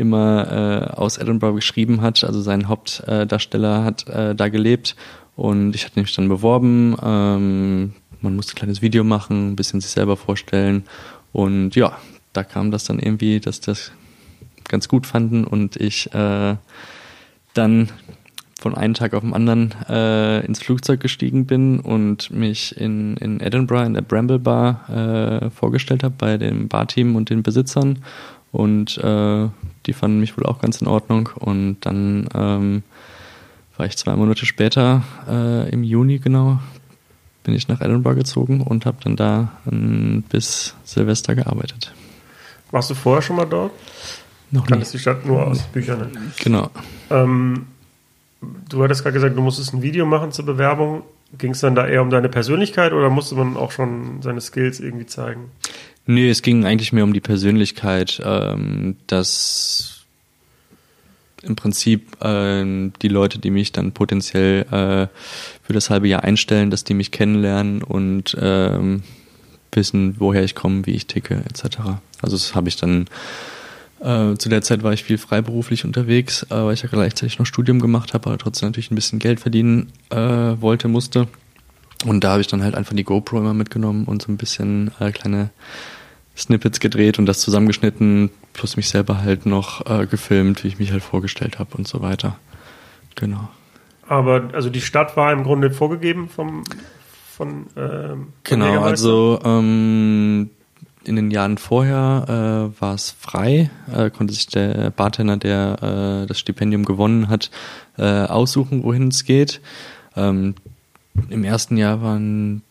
immer 0.00 0.90
äh, 0.92 0.96
aus 0.96 1.18
Edinburgh 1.18 1.54
geschrieben 1.54 2.00
hat. 2.00 2.24
Also 2.24 2.40
sein 2.40 2.68
Hauptdarsteller 2.68 3.84
hat 3.84 4.08
äh, 4.08 4.34
da 4.34 4.48
gelebt 4.48 4.96
und 5.36 5.74
ich 5.74 5.84
hatte 5.84 6.00
mich 6.00 6.14
dann 6.14 6.28
beworben. 6.28 6.96
Ähm, 7.02 7.92
man 8.20 8.36
musste 8.36 8.54
ein 8.54 8.56
kleines 8.56 8.82
Video 8.82 9.04
machen, 9.04 9.52
ein 9.52 9.56
bisschen 9.56 9.80
sich 9.80 9.90
selber 9.90 10.16
vorstellen 10.16 10.84
und 11.32 11.76
ja, 11.76 11.96
da 12.32 12.44
kam 12.44 12.70
das 12.70 12.84
dann 12.84 12.98
irgendwie, 12.98 13.40
dass 13.40 13.60
das 13.60 13.92
ganz 14.68 14.88
gut 14.88 15.06
fanden 15.06 15.44
und 15.44 15.76
ich 15.76 16.12
äh, 16.14 16.56
dann 17.54 17.88
von 18.60 18.74
einem 18.74 18.94
Tag 18.94 19.14
auf 19.14 19.22
den 19.22 19.32
anderen 19.32 19.74
äh, 19.88 20.44
ins 20.44 20.60
Flugzeug 20.60 21.00
gestiegen 21.00 21.46
bin 21.46 21.80
und 21.80 22.30
mich 22.30 22.76
in, 22.76 23.16
in 23.16 23.40
Edinburgh 23.40 23.86
in 23.86 23.94
der 23.94 24.02
Bramble 24.02 24.38
Bar 24.38 24.88
äh, 24.90 25.50
vorgestellt 25.50 26.04
habe 26.04 26.14
bei 26.18 26.36
dem 26.36 26.68
Barteam 26.68 27.16
und 27.16 27.30
den 27.30 27.42
Besitzern. 27.42 28.00
Und 28.52 28.98
äh, 28.98 29.48
die 29.86 29.92
fanden 29.92 30.20
mich 30.20 30.36
wohl 30.36 30.46
auch 30.46 30.60
ganz 30.60 30.80
in 30.80 30.88
Ordnung. 30.88 31.30
Und 31.34 31.80
dann 31.80 32.28
ähm, 32.34 32.82
war 33.76 33.86
ich 33.86 33.96
zwei 33.96 34.16
Monate 34.16 34.46
später, 34.46 35.02
äh, 35.28 35.70
im 35.70 35.82
Juni 35.82 36.18
genau, 36.18 36.58
bin 37.44 37.54
ich 37.54 37.68
nach 37.68 37.80
Edinburgh 37.80 38.18
gezogen 38.18 38.60
und 38.60 38.86
habe 38.86 38.98
dann 39.02 39.16
da 39.16 39.52
ähm, 39.70 40.24
bis 40.28 40.74
Silvester 40.84 41.34
gearbeitet. 41.34 41.94
Warst 42.70 42.90
du 42.90 42.94
vorher 42.94 43.22
schon 43.22 43.36
mal 43.36 43.46
dort? 43.46 43.72
Noch 44.50 44.66
Kanntest 44.66 44.94
die 44.94 44.98
Stadt 44.98 45.24
nur 45.24 45.46
aus 45.46 45.62
Büchern. 45.62 46.00
Ne? 46.00 46.10
Genau. 46.42 46.70
Ähm, 47.08 47.66
du 48.68 48.82
hattest 48.82 49.02
gerade 49.02 49.14
gesagt, 49.14 49.36
du 49.36 49.42
musstest 49.42 49.72
ein 49.72 49.82
Video 49.82 50.06
machen 50.06 50.32
zur 50.32 50.44
Bewerbung. 50.44 51.02
Ging 51.38 51.52
es 51.52 51.60
dann 51.60 51.76
da 51.76 51.86
eher 51.86 52.02
um 52.02 52.10
deine 52.10 52.28
Persönlichkeit 52.28 52.92
oder 52.92 53.08
musste 53.08 53.36
man 53.36 53.56
auch 53.56 53.70
schon 53.70 54.20
seine 54.22 54.40
Skills 54.40 54.80
irgendwie 54.80 55.06
zeigen? 55.06 55.50
Nee, 56.10 56.28
es 56.28 56.42
ging 56.42 56.64
eigentlich 56.64 56.92
mehr 56.92 57.04
um 57.04 57.12
die 57.12 57.20
Persönlichkeit, 57.20 58.20
ähm, 58.24 58.96
dass 59.06 60.00
im 61.42 61.54
Prinzip 61.54 62.16
ähm, 62.20 62.92
die 63.00 63.06
Leute, 63.06 63.38
die 63.38 63.52
mich 63.52 63.70
dann 63.70 63.92
potenziell 63.92 64.62
äh, 64.72 65.06
für 65.62 65.72
das 65.72 65.88
halbe 65.88 66.08
Jahr 66.08 66.24
einstellen, 66.24 66.72
dass 66.72 66.82
die 66.82 66.94
mich 66.94 67.12
kennenlernen 67.12 67.84
und 67.84 68.36
ähm, 68.40 69.04
wissen, 69.70 70.16
woher 70.18 70.42
ich 70.42 70.56
komme, 70.56 70.84
wie 70.84 70.96
ich 70.96 71.06
ticke, 71.06 71.44
etc. 71.48 71.78
Also 72.20 72.36
das 72.36 72.56
habe 72.56 72.68
ich 72.68 72.74
dann 72.74 73.06
äh, 74.00 74.34
zu 74.34 74.48
der 74.48 74.62
Zeit 74.62 74.82
war 74.82 74.92
ich 74.92 75.04
viel 75.04 75.16
freiberuflich 75.16 75.84
unterwegs, 75.84 76.42
äh, 76.50 76.56
weil 76.56 76.74
ich 76.74 76.82
ja 76.82 76.88
gleichzeitig 76.88 77.38
noch 77.38 77.46
Studium 77.46 77.78
gemacht 77.78 78.14
habe, 78.14 78.30
aber 78.30 78.38
trotzdem 78.38 78.70
natürlich 78.70 78.90
ein 78.90 78.96
bisschen 78.96 79.20
Geld 79.20 79.38
verdienen 79.38 79.92
äh, 80.08 80.16
wollte, 80.16 80.88
musste. 80.88 81.28
Und 82.04 82.24
da 82.24 82.32
habe 82.32 82.40
ich 82.40 82.48
dann 82.48 82.64
halt 82.64 82.74
einfach 82.74 82.96
die 82.96 83.04
GoPro 83.04 83.38
immer 83.38 83.54
mitgenommen 83.54 84.06
und 84.06 84.22
so 84.22 84.32
ein 84.32 84.38
bisschen 84.38 84.90
äh, 84.98 85.12
kleine 85.12 85.50
Snippets 86.40 86.80
gedreht 86.80 87.18
und 87.18 87.26
das 87.26 87.40
zusammengeschnitten, 87.40 88.30
plus 88.52 88.76
mich 88.76 88.88
selber 88.88 89.22
halt 89.22 89.46
noch 89.46 89.86
äh, 89.86 90.06
gefilmt, 90.06 90.64
wie 90.64 90.68
ich 90.68 90.78
mich 90.78 90.92
halt 90.92 91.02
vorgestellt 91.02 91.58
habe 91.58 91.76
und 91.76 91.86
so 91.86 92.00
weiter. 92.02 92.36
Genau. 93.14 93.48
Aber 94.08 94.50
also 94.52 94.70
die 94.70 94.80
Stadt 94.80 95.16
war 95.16 95.32
im 95.32 95.44
Grunde 95.44 95.70
vorgegeben 95.70 96.28
vom 96.28 96.64
von 97.36 97.66
ähm, 97.76 98.32
Genau, 98.44 98.80
also 98.82 99.40
ähm, 99.44 100.50
in 101.04 101.16
den 101.16 101.30
Jahren 101.30 101.58
vorher 101.58 102.72
äh, 102.76 102.80
war 102.80 102.94
es 102.94 103.10
frei, 103.10 103.70
äh, 103.92 104.10
konnte 104.10 104.34
sich 104.34 104.46
der 104.46 104.90
Bartender, 104.90 105.36
der 105.36 106.22
äh, 106.22 106.26
das 106.26 106.38
Stipendium 106.38 106.84
gewonnen 106.84 107.28
hat, 107.28 107.50
äh, 107.96 108.02
aussuchen, 108.02 108.82
wohin 108.82 109.08
es 109.08 109.24
geht. 109.24 109.60
Ähm, 110.16 110.54
Im 111.30 111.44
ersten 111.44 111.76
Jahr 111.76 112.02
waren 112.02 112.62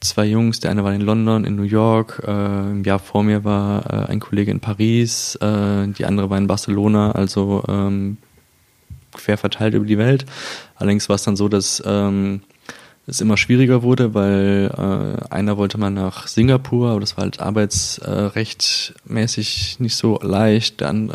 zwei 0.00 0.26
Jungs, 0.26 0.60
der 0.60 0.70
eine 0.70 0.84
war 0.84 0.92
in 0.92 1.00
London, 1.00 1.44
in 1.44 1.56
New 1.56 1.62
York, 1.62 2.22
äh, 2.26 2.70
im 2.70 2.84
Jahr 2.84 2.98
vor 2.98 3.22
mir 3.22 3.44
war 3.44 3.86
äh, 3.86 4.10
ein 4.10 4.20
Kollege 4.20 4.50
in 4.50 4.60
Paris, 4.60 5.36
äh, 5.36 5.88
die 5.88 6.04
andere 6.04 6.30
war 6.30 6.38
in 6.38 6.46
Barcelona, 6.46 7.12
also 7.12 7.64
ähm, 7.68 8.18
quer 9.12 9.38
verteilt 9.38 9.74
über 9.74 9.86
die 9.86 9.98
Welt. 9.98 10.26
Allerdings 10.76 11.08
war 11.08 11.16
es 11.16 11.24
dann 11.24 11.36
so, 11.36 11.48
dass 11.48 11.82
ähm, 11.84 12.42
es 13.08 13.20
immer 13.22 13.38
schwieriger 13.38 13.82
wurde, 13.82 14.14
weil 14.14 14.70
äh, 14.76 15.16
einer 15.32 15.56
wollte 15.56 15.78
mal 15.78 15.90
nach 15.90 16.26
Singapur, 16.26 16.90
aber 16.90 17.00
das 17.00 17.16
war 17.16 17.24
halt 17.24 17.40
arbeitsrechtmäßig 17.40 19.76
äh, 19.78 19.82
nicht 19.82 19.96
so 19.96 20.18
leicht. 20.22 20.82
Dann, 20.82 21.08
äh, 21.10 21.14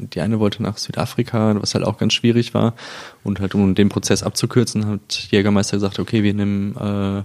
die 0.00 0.20
eine 0.20 0.38
wollte 0.38 0.62
nach 0.62 0.78
Südafrika, 0.78 1.60
was 1.60 1.74
halt 1.74 1.84
auch 1.84 1.98
ganz 1.98 2.12
schwierig 2.12 2.54
war. 2.54 2.74
Und 3.24 3.40
halt 3.40 3.56
um 3.56 3.74
den 3.74 3.88
Prozess 3.88 4.22
abzukürzen, 4.22 4.86
hat 4.86 5.26
Jägermeister 5.32 5.78
gesagt, 5.78 5.98
okay, 5.98 6.22
wir 6.22 6.32
nehmen, 6.32 6.76
äh, 6.76 7.24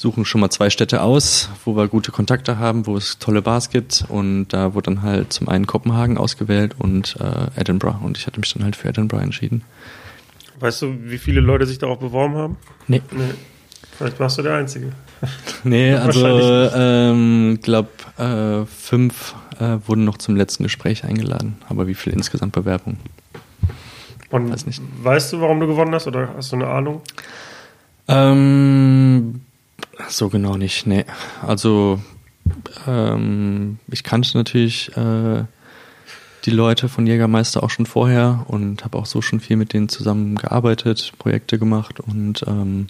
suchen 0.00 0.24
schon 0.24 0.40
mal 0.40 0.48
zwei 0.48 0.70
Städte 0.70 1.02
aus, 1.02 1.50
wo 1.66 1.76
wir 1.76 1.86
gute 1.86 2.10
Kontakte 2.10 2.58
haben, 2.58 2.86
wo 2.86 2.96
es 2.96 3.18
tolle 3.18 3.42
Bars 3.42 3.68
gibt. 3.68 4.06
Und 4.08 4.48
da 4.48 4.72
wurde 4.72 4.94
dann 4.94 5.02
halt 5.02 5.30
zum 5.30 5.50
einen 5.50 5.66
Kopenhagen 5.66 6.16
ausgewählt 6.16 6.74
und 6.78 7.16
äh, 7.20 7.60
Edinburgh. 7.60 8.02
Und 8.02 8.16
ich 8.16 8.26
hatte 8.26 8.40
mich 8.40 8.50
dann 8.54 8.64
halt 8.64 8.76
für 8.76 8.88
Edinburgh 8.88 9.22
entschieden. 9.22 9.62
Weißt 10.58 10.80
du, 10.80 10.94
wie 11.02 11.18
viele 11.18 11.42
Leute 11.42 11.66
sich 11.66 11.76
darauf 11.78 11.98
beworben 11.98 12.34
haben? 12.34 12.56
Nee. 12.88 13.02
Nee. 13.10 13.34
Vielleicht 13.98 14.18
warst 14.18 14.38
du 14.38 14.42
der 14.42 14.54
Einzige. 14.54 14.92
Nee, 15.64 15.92
also 15.94 16.70
ähm, 16.74 17.58
glaub 17.60 17.88
äh, 18.18 18.64
fünf 18.64 19.34
äh, 19.58 19.76
wurden 19.86 20.06
noch 20.06 20.16
zum 20.16 20.34
letzten 20.34 20.62
Gespräch 20.62 21.04
eingeladen. 21.04 21.58
Aber 21.68 21.86
wie 21.86 21.94
viel 21.94 22.14
insgesamt 22.14 22.52
Bewerbungen? 22.52 22.98
Und 24.30 24.50
Weiß 24.50 24.64
nicht. 24.64 24.80
weißt 25.02 25.34
du, 25.34 25.42
warum 25.42 25.60
du 25.60 25.66
gewonnen 25.66 25.94
hast 25.94 26.06
oder 26.06 26.30
hast 26.34 26.52
du 26.52 26.56
eine 26.56 26.68
Ahnung? 26.68 27.02
Ähm, 28.08 29.42
so 30.08 30.28
genau 30.28 30.56
nicht, 30.56 30.86
nee. 30.86 31.04
Also 31.46 32.00
ähm, 32.86 33.78
ich 33.88 34.02
kannte 34.02 34.36
natürlich 34.36 34.96
äh, 34.96 35.44
die 36.44 36.50
Leute 36.50 36.88
von 36.88 37.06
Jägermeister 37.06 37.62
auch 37.62 37.70
schon 37.70 37.86
vorher 37.86 38.44
und 38.48 38.84
habe 38.84 38.98
auch 38.98 39.06
so 39.06 39.22
schon 39.22 39.40
viel 39.40 39.56
mit 39.56 39.72
denen 39.72 39.88
zusammen 39.88 40.36
gearbeitet, 40.36 41.12
Projekte 41.18 41.58
gemacht 41.58 42.00
und 42.00 42.44
ähm, 42.46 42.86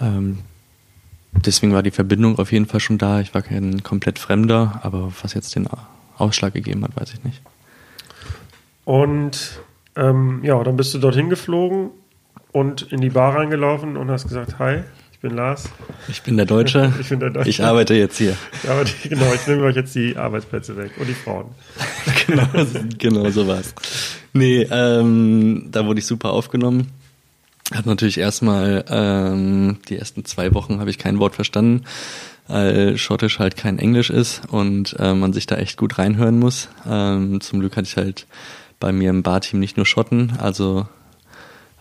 ähm, 0.00 0.38
deswegen 1.32 1.72
war 1.72 1.82
die 1.82 1.90
Verbindung 1.90 2.38
auf 2.38 2.52
jeden 2.52 2.66
Fall 2.66 2.80
schon 2.80 2.98
da. 2.98 3.20
Ich 3.20 3.34
war 3.34 3.42
kein 3.42 3.82
komplett 3.82 4.18
Fremder, 4.18 4.80
aber 4.82 5.12
was 5.22 5.34
jetzt 5.34 5.54
den 5.54 5.68
Ausschlag 6.16 6.54
gegeben 6.54 6.82
hat, 6.84 6.96
weiß 6.96 7.12
ich 7.14 7.24
nicht. 7.24 7.42
Und 8.84 9.60
ähm, 9.96 10.40
ja, 10.42 10.62
dann 10.64 10.76
bist 10.76 10.94
du 10.94 10.98
dorthin 10.98 11.30
geflogen 11.30 11.90
und 12.52 12.82
in 12.82 13.00
die 13.00 13.10
Bar 13.10 13.36
reingelaufen 13.36 13.96
und 13.96 14.10
hast 14.10 14.26
gesagt, 14.26 14.58
hi, 14.58 14.82
ich 15.20 15.28
bin 15.28 15.36
Lars. 15.36 15.68
Ich 16.08 16.22
bin 16.22 16.38
der 16.38 16.46
Deutsche. 16.46 16.94
Ich 16.98 17.10
bin 17.10 17.20
der 17.20 17.28
Deutsche. 17.28 17.50
Ich 17.50 17.62
arbeite 17.62 17.92
jetzt 17.92 18.16
hier. 18.16 18.38
Aber 18.66 18.84
die, 18.84 19.10
genau, 19.10 19.30
ich 19.34 19.46
nehme 19.46 19.64
euch 19.64 19.76
jetzt 19.76 19.94
die 19.94 20.16
Arbeitsplätze 20.16 20.74
weg 20.78 20.92
und 20.98 21.08
die 21.08 21.12
Frauen. 21.12 21.44
genau, 22.26 22.46
genau 22.96 23.28
so 23.28 23.46
war's. 23.46 23.74
Nee, 24.32 24.66
ähm, 24.70 25.68
da 25.70 25.84
wurde 25.84 26.00
ich 26.00 26.06
super 26.06 26.30
aufgenommen. 26.30 26.90
Hat 27.70 27.84
natürlich 27.84 28.16
erstmal 28.16 28.82
ähm, 28.88 29.76
die 29.90 29.98
ersten 29.98 30.24
zwei 30.24 30.54
Wochen 30.54 30.80
habe 30.80 30.88
ich 30.88 30.96
kein 30.96 31.18
Wort 31.18 31.34
verstanden, 31.34 31.84
weil 32.48 32.96
Schottisch 32.96 33.40
halt 33.40 33.58
kein 33.58 33.78
Englisch 33.78 34.08
ist 34.08 34.40
und 34.48 34.96
äh, 34.98 35.12
man 35.12 35.34
sich 35.34 35.46
da 35.46 35.56
echt 35.56 35.76
gut 35.76 35.98
reinhören 35.98 36.38
muss. 36.38 36.70
Ähm, 36.88 37.42
zum 37.42 37.60
Glück 37.60 37.76
hatte 37.76 37.88
ich 37.88 37.98
halt 37.98 38.26
bei 38.78 38.90
mir 38.90 39.10
im 39.10 39.22
Barteam 39.22 39.60
nicht 39.60 39.76
nur 39.76 39.84
Schotten, 39.84 40.32
also 40.38 40.86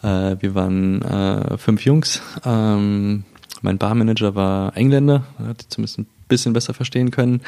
äh, 0.02 0.36
wir 0.40 0.56
waren 0.56 1.02
äh, 1.02 1.58
fünf 1.58 1.84
Jungs. 1.86 2.22
Ähm, 2.46 3.24
mein 3.62 3.78
Barmanager 3.78 4.36
war 4.36 4.76
Engländer, 4.76 5.24
hat 5.46 5.64
die 5.64 5.70
zumindest 5.70 6.00
ein 6.00 6.08
bisschen 6.28 6.54
besser 6.54 6.74
verstehen 6.74 7.12
können. 7.12 7.42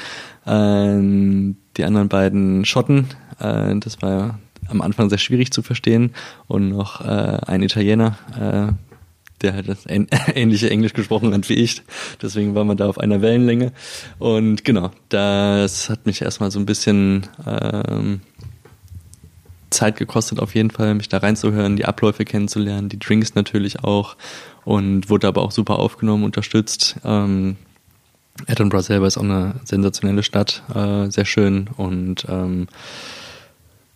Ähm, 0.46 1.58
die 1.78 1.84
anderen 1.84 2.10
beiden 2.10 2.66
Schotten, 2.66 3.08
äh, 3.40 3.76
das 3.78 4.02
war 4.02 4.40
am 4.68 4.82
Anfang 4.82 5.10
sehr 5.10 5.18
schwierig 5.18 5.52
zu 5.52 5.62
verstehen. 5.62 6.14
Und 6.48 6.70
noch 6.70 7.02
äh, 7.02 7.40
ein 7.46 7.64
Italiener, 7.64 8.18
äh, 8.36 8.74
der 9.42 9.54
halt 9.54 9.70
das 9.70 9.86
ähn 9.88 10.08
ähnliche 10.36 10.70
Englisch 10.70 10.94
gesprochen 10.94 11.34
hat 11.34 11.50
wie 11.50 11.56
ich. 11.56 11.84
Deswegen 12.22 12.56
war 12.56 12.64
man 12.64 12.78
da 12.78 12.88
auf 12.88 12.98
einer 12.98 13.22
Wellenlänge. 13.22 13.72
Und 14.20 14.64
genau, 14.64 14.92
das 15.10 15.90
hat 15.90 16.06
mich 16.06 16.22
erstmal 16.22 16.52
so 16.52 16.60
ein 16.60 16.66
bisschen 16.66 17.28
ähm, 17.46 18.22
Zeit 19.70 19.98
gekostet, 19.98 20.40
auf 20.40 20.54
jeden 20.54 20.70
Fall, 20.70 20.96
mich 20.96 21.10
da 21.10 21.18
reinzuhören, 21.18 21.78
die 21.78 21.86
Abläufe 21.86 22.26
kennenzulernen, 22.26 22.90
die 22.90 23.00
Drinks 23.00 23.36
natürlich 23.36 23.84
auch. 23.84 24.16
Und 24.64 25.10
wurde 25.10 25.28
aber 25.28 25.42
auch 25.42 25.52
super 25.52 25.80
aufgenommen, 25.80 26.24
unterstützt. 26.24 26.98
Ähm, 27.04 27.58
Edinburgh 28.48 28.84
selber 28.84 29.08
ist 29.08 29.18
auch 29.18 29.24
eine 29.24 29.56
sensationelle 29.66 30.24
Stadt, 30.24 30.64
äh, 30.74 31.10
sehr 31.10 31.26
schön 31.26 31.70
und 31.78 32.26
ähm, 32.30 32.68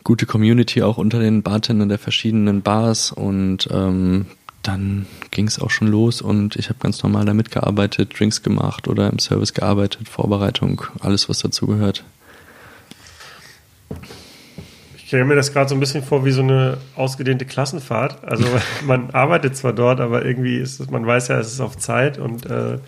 gute 0.04 0.25
Community 0.25 0.84
auch 0.84 0.97
unter 0.97 1.19
den 1.19 1.41
Bartendern 1.41 1.89
der 1.89 1.97
verschiedenen 1.97 2.62
Bars 2.62 3.12
und 3.12 3.67
ähm, 3.71 4.28
dann 4.62 5.06
ging 5.32 5.47
es 5.47 5.60
auch 5.60 5.69
schon 5.69 5.88
los 5.88 6.21
und 6.21 6.56
ich 6.56 6.69
habe 6.69 6.80
ganz 6.80 7.01
normal 7.04 7.25
da 7.25 7.34
mitgearbeitet, 7.34 8.19
Drinks 8.19 8.41
gemacht 8.41 8.88
oder 8.88 9.10
im 9.10 9.19
Service 9.19 9.54
gearbeitet, 9.54 10.10
Vorbereitung, 10.10 10.84
alles 10.99 11.30
was 11.30 11.39
dazugehört. 11.39 12.04
Ich 15.06 15.10
stelle 15.10 15.26
mir 15.26 15.36
das 15.36 15.54
gerade 15.54 15.70
so 15.70 15.76
ein 15.76 15.80
bisschen 15.80 16.02
vor 16.02 16.26
wie 16.26 16.32
so 16.32 16.41
eine 16.41 16.80
ausgedehnte 16.96 17.46
Klassenfahrt. 17.46 18.24
Also 18.24 18.44
man 18.88 19.12
arbeitet 19.12 19.56
zwar 19.56 19.72
dort, 19.72 20.00
aber 20.00 20.26
irgendwie 20.26 20.58
ist 20.58 20.80
es, 20.80 20.89
man 20.89 21.06
weiß 21.06 21.28
ja, 21.28 21.38
es 21.39 21.54
ist 21.54 21.62
auf 21.62 21.78
Zeit 21.78 22.18
und 22.18 22.48
äh, 22.48 22.80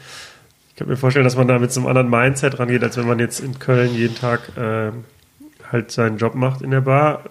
ich 0.69 0.75
kann 0.75 0.87
mir 0.87 0.97
vorstellen, 0.97 1.25
dass 1.25 1.35
man 1.35 1.47
da 1.47 1.59
mit 1.59 1.71
so 1.71 1.79
einem 1.79 1.89
anderen 1.89 2.09
Mindset 2.09 2.57
rangeht, 2.57 2.81
als 2.81 2.97
wenn 2.97 3.05
man 3.05 3.19
jetzt 3.19 3.39
in 3.39 3.59
Köln 3.59 3.93
jeden 3.93 4.15
Tag 4.15 4.57
äh, 4.57 4.93
halt 5.71 5.91
seinen 5.91 6.17
Job 6.17 6.33
macht 6.33 6.63
in 6.63 6.71
der 6.71 6.81
Bar. 6.81 7.21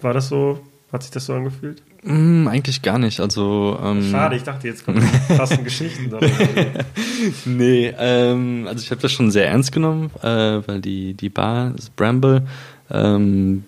War 0.00 0.12
das 0.12 0.26
so? 0.26 0.58
Hat 0.92 1.04
sich 1.04 1.12
das 1.12 1.26
so 1.26 1.34
angefühlt? 1.34 1.80
Mm, 2.02 2.48
eigentlich 2.48 2.82
gar 2.82 2.98
nicht. 2.98 3.20
Also 3.20 3.78
ähm, 3.80 4.10
Schade, 4.10 4.34
ich 4.34 4.42
dachte, 4.42 4.66
jetzt 4.66 4.84
kommen 4.84 5.08
krassen 5.28 5.62
Geschichten. 5.62 6.10
dabei. 6.10 6.28
nee, 7.44 7.94
ähm, 7.96 8.66
also 8.68 8.82
ich 8.82 8.90
habe 8.90 9.00
das 9.00 9.12
schon 9.12 9.30
sehr 9.30 9.46
ernst 9.46 9.70
genommen, 9.70 10.10
äh, 10.20 10.26
weil 10.66 10.80
die, 10.80 11.14
die 11.14 11.28
Bar, 11.28 11.70
das 11.76 11.90
Bramble, 11.90 12.48
ähm, 12.90 13.62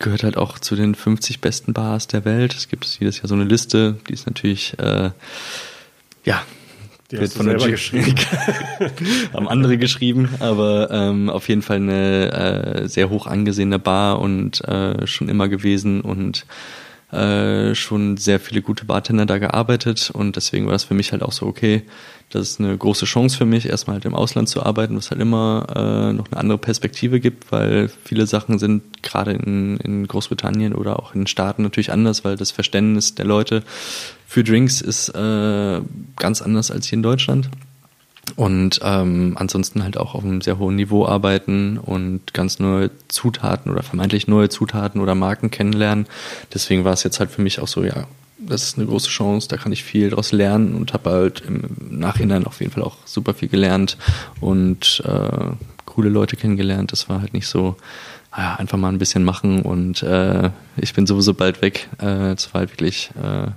gehört 0.00 0.24
halt 0.24 0.36
auch 0.36 0.58
zu 0.58 0.74
den 0.74 0.94
50 0.94 1.40
besten 1.40 1.72
Bars 1.72 2.08
der 2.08 2.24
Welt. 2.24 2.54
Es 2.54 2.68
gibt 2.68 2.84
jedes 2.98 3.18
Jahr 3.18 3.28
so 3.28 3.34
eine 3.34 3.44
Liste, 3.44 3.96
die 4.08 4.14
ist 4.14 4.26
natürlich, 4.26 4.76
äh, 4.78 5.10
ja, 6.24 6.42
Die 7.10 7.18
wird 7.18 7.38
du 7.38 7.42
selber 7.44 7.68
geschrieben. 7.68 8.14
haben 9.32 9.48
andere 9.48 9.78
geschrieben, 9.78 10.28
aber 10.40 10.90
ähm, 10.90 11.30
auf 11.30 11.48
jeden 11.48 11.62
Fall 11.62 11.76
eine 11.76 12.32
äh, 12.32 12.88
sehr 12.88 13.10
hoch 13.10 13.26
angesehene 13.26 13.78
Bar 13.78 14.18
und 14.18 14.66
äh, 14.66 15.06
schon 15.06 15.28
immer 15.28 15.48
gewesen 15.48 16.00
und 16.00 16.46
äh, 17.12 17.74
schon 17.74 18.16
sehr 18.16 18.40
viele 18.40 18.62
gute 18.62 18.84
Bartender 18.84 19.26
da 19.26 19.38
gearbeitet 19.38 20.10
und 20.12 20.36
deswegen 20.36 20.66
war 20.66 20.72
das 20.72 20.84
für 20.84 20.94
mich 20.94 21.12
halt 21.12 21.22
auch 21.22 21.32
so 21.32 21.46
okay. 21.46 21.82
Das 22.30 22.48
ist 22.48 22.60
eine 22.60 22.76
große 22.78 23.06
Chance 23.06 23.36
für 23.36 23.44
mich, 23.44 23.66
erstmal 23.66 23.94
halt 23.94 24.04
im 24.04 24.14
Ausland 24.14 24.48
zu 24.48 24.62
arbeiten, 24.62 24.96
was 24.96 25.10
halt 25.10 25.20
immer 25.20 25.66
äh, 25.74 26.12
noch 26.12 26.30
eine 26.30 26.36
andere 26.36 26.58
Perspektive 26.58 27.18
gibt, 27.18 27.50
weil 27.50 27.90
viele 28.04 28.26
Sachen 28.26 28.60
sind 28.60 29.02
gerade 29.02 29.32
in, 29.32 29.78
in 29.78 30.06
Großbritannien 30.06 30.72
oder 30.72 31.00
auch 31.00 31.12
in 31.12 31.22
den 31.22 31.26
Staaten 31.26 31.62
natürlich 31.64 31.90
anders, 31.90 32.24
weil 32.24 32.36
das 32.36 32.52
Verständnis 32.52 33.16
der 33.16 33.24
Leute 33.24 33.64
für 34.28 34.44
Drinks 34.44 34.80
ist 34.80 35.08
äh, 35.08 35.80
ganz 36.16 36.40
anders 36.40 36.70
als 36.70 36.86
hier 36.86 36.98
in 36.98 37.02
Deutschland. 37.02 37.50
Und 38.36 38.78
ähm, 38.84 39.32
ansonsten 39.36 39.82
halt 39.82 39.96
auch 39.96 40.14
auf 40.14 40.22
einem 40.22 40.40
sehr 40.40 40.58
hohen 40.58 40.76
Niveau 40.76 41.06
arbeiten 41.06 41.78
und 41.78 42.32
ganz 42.32 42.60
neue 42.60 42.92
Zutaten 43.08 43.72
oder 43.72 43.82
vermeintlich 43.82 44.28
neue 44.28 44.48
Zutaten 44.48 45.00
oder 45.00 45.16
Marken 45.16 45.50
kennenlernen. 45.50 46.06
Deswegen 46.54 46.84
war 46.84 46.92
es 46.92 47.02
jetzt 47.02 47.18
halt 47.18 47.32
für 47.32 47.42
mich 47.42 47.60
auch 47.60 47.66
so, 47.66 47.82
ja, 47.82 48.06
das 48.46 48.64
ist 48.64 48.78
eine 48.78 48.86
große 48.86 49.08
Chance, 49.08 49.48
da 49.48 49.56
kann 49.56 49.72
ich 49.72 49.84
viel 49.84 50.10
daraus 50.10 50.32
lernen 50.32 50.74
und 50.74 50.92
habe 50.92 51.10
halt 51.10 51.42
im 51.46 51.76
Nachhinein 51.90 52.46
auf 52.46 52.60
jeden 52.60 52.72
Fall 52.72 52.82
auch 52.82 52.96
super 53.04 53.34
viel 53.34 53.48
gelernt 53.48 53.96
und 54.40 55.02
äh, 55.06 55.52
coole 55.86 56.08
Leute 56.08 56.36
kennengelernt. 56.36 56.92
Das 56.92 57.08
war 57.08 57.20
halt 57.20 57.34
nicht 57.34 57.46
so, 57.46 57.76
ja, 58.36 58.56
einfach 58.56 58.78
mal 58.78 58.88
ein 58.88 58.98
bisschen 58.98 59.24
machen 59.24 59.62
und 59.62 60.02
äh, 60.02 60.50
ich 60.76 60.94
bin 60.94 61.06
sowieso 61.06 61.34
bald 61.34 61.62
weg. 61.62 61.88
Äh, 61.98 62.34
das 62.34 62.52
war 62.54 62.60
halt 62.60 62.70
wirklich 62.72 63.10
äh, 63.20 63.50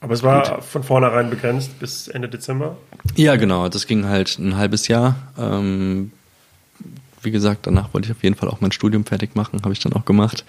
Aber 0.00 0.14
es 0.14 0.22
war 0.22 0.62
von 0.62 0.82
vornherein 0.82 1.30
begrenzt 1.30 1.78
bis 1.78 2.08
Ende 2.08 2.28
Dezember. 2.28 2.76
Ja, 3.16 3.36
genau. 3.36 3.68
Das 3.68 3.86
ging 3.86 4.06
halt 4.06 4.38
ein 4.38 4.56
halbes 4.56 4.88
Jahr. 4.88 5.16
Ähm, 5.38 6.12
wie 7.22 7.30
gesagt, 7.30 7.66
danach 7.66 7.94
wollte 7.94 8.06
ich 8.06 8.12
auf 8.12 8.22
jeden 8.22 8.36
Fall 8.36 8.48
auch 8.48 8.60
mein 8.60 8.72
Studium 8.72 9.04
fertig 9.04 9.34
machen, 9.34 9.60
habe 9.62 9.72
ich 9.72 9.80
dann 9.80 9.92
auch 9.92 10.04
gemacht. 10.04 10.44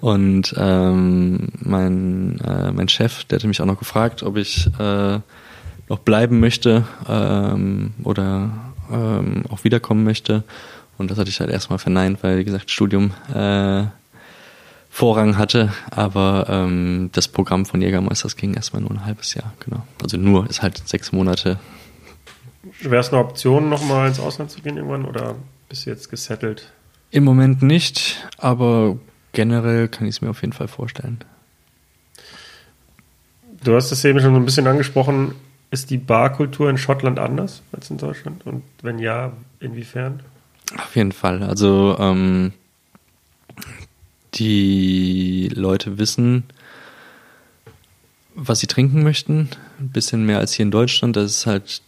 Und 0.00 0.54
ähm, 0.56 1.48
mein, 1.60 2.40
äh, 2.40 2.72
mein 2.72 2.88
Chef, 2.88 3.24
der 3.24 3.38
hatte 3.38 3.48
mich 3.48 3.60
auch 3.60 3.66
noch 3.66 3.78
gefragt, 3.78 4.22
ob 4.22 4.36
ich 4.36 4.68
äh, 4.78 5.18
noch 5.88 5.98
bleiben 5.98 6.40
möchte 6.40 6.86
ähm, 7.08 7.92
oder 8.04 8.50
ähm, 8.90 9.44
auch 9.50 9.64
wiederkommen 9.64 10.04
möchte. 10.04 10.44
Und 10.98 11.10
das 11.10 11.18
hatte 11.18 11.30
ich 11.30 11.40
halt 11.40 11.50
erstmal 11.50 11.78
verneint, 11.78 12.22
weil, 12.22 12.38
wie 12.38 12.44
gesagt, 12.44 12.70
Studium 12.70 13.12
äh, 13.34 13.84
Vorrang 14.94 15.38
hatte, 15.38 15.72
aber 15.90 16.46
ähm, 16.50 17.08
das 17.12 17.26
Programm 17.26 17.64
von 17.64 17.80
Jägermeisters 17.80 18.36
ging 18.36 18.52
erstmal 18.52 18.82
nur 18.82 18.90
ein 18.90 19.06
halbes 19.06 19.32
Jahr, 19.32 19.54
genau. 19.58 19.86
Also 20.02 20.18
nur 20.18 20.48
ist 20.50 20.60
halt 20.60 20.86
sechs 20.86 21.12
Monate. 21.12 21.58
Wäre 22.82 23.00
es 23.00 23.08
eine 23.08 23.22
Option, 23.22 23.70
nochmal 23.70 24.08
ins 24.08 24.20
Ausland 24.20 24.50
zu 24.50 24.60
gehen 24.60 24.76
irgendwann 24.76 25.06
oder 25.06 25.34
bist 25.72 25.86
du 25.86 25.90
jetzt 25.90 26.10
gesettelt? 26.10 26.70
Im 27.10 27.24
Moment 27.24 27.62
nicht, 27.62 28.28
aber 28.36 28.98
generell 29.32 29.88
kann 29.88 30.06
ich 30.06 30.16
es 30.16 30.20
mir 30.20 30.28
auf 30.28 30.42
jeden 30.42 30.52
Fall 30.52 30.68
vorstellen. 30.68 31.24
Du 33.64 33.74
hast 33.74 33.90
das 33.90 34.04
eben 34.04 34.20
schon 34.20 34.34
so 34.34 34.40
ein 34.40 34.44
bisschen 34.44 34.66
angesprochen. 34.66 35.34
Ist 35.70 35.88
die 35.88 35.96
Barkultur 35.96 36.68
in 36.68 36.76
Schottland 36.76 37.18
anders 37.18 37.62
als 37.72 37.88
in 37.88 37.96
Deutschland? 37.96 38.44
Und 38.44 38.62
wenn 38.82 38.98
ja, 38.98 39.32
inwiefern? 39.60 40.20
Auf 40.76 40.94
jeden 40.94 41.12
Fall. 41.12 41.42
Also 41.42 41.96
ähm, 41.98 42.52
die 44.34 45.48
Leute 45.54 45.96
wissen, 45.96 46.44
was 48.34 48.60
sie 48.60 48.66
trinken 48.66 49.02
möchten. 49.02 49.48
Ein 49.80 49.88
bisschen 49.88 50.26
mehr 50.26 50.38
als 50.38 50.52
hier 50.52 50.64
in 50.64 50.70
Deutschland. 50.70 51.16
Das 51.16 51.30
ist 51.30 51.46
halt 51.46 51.80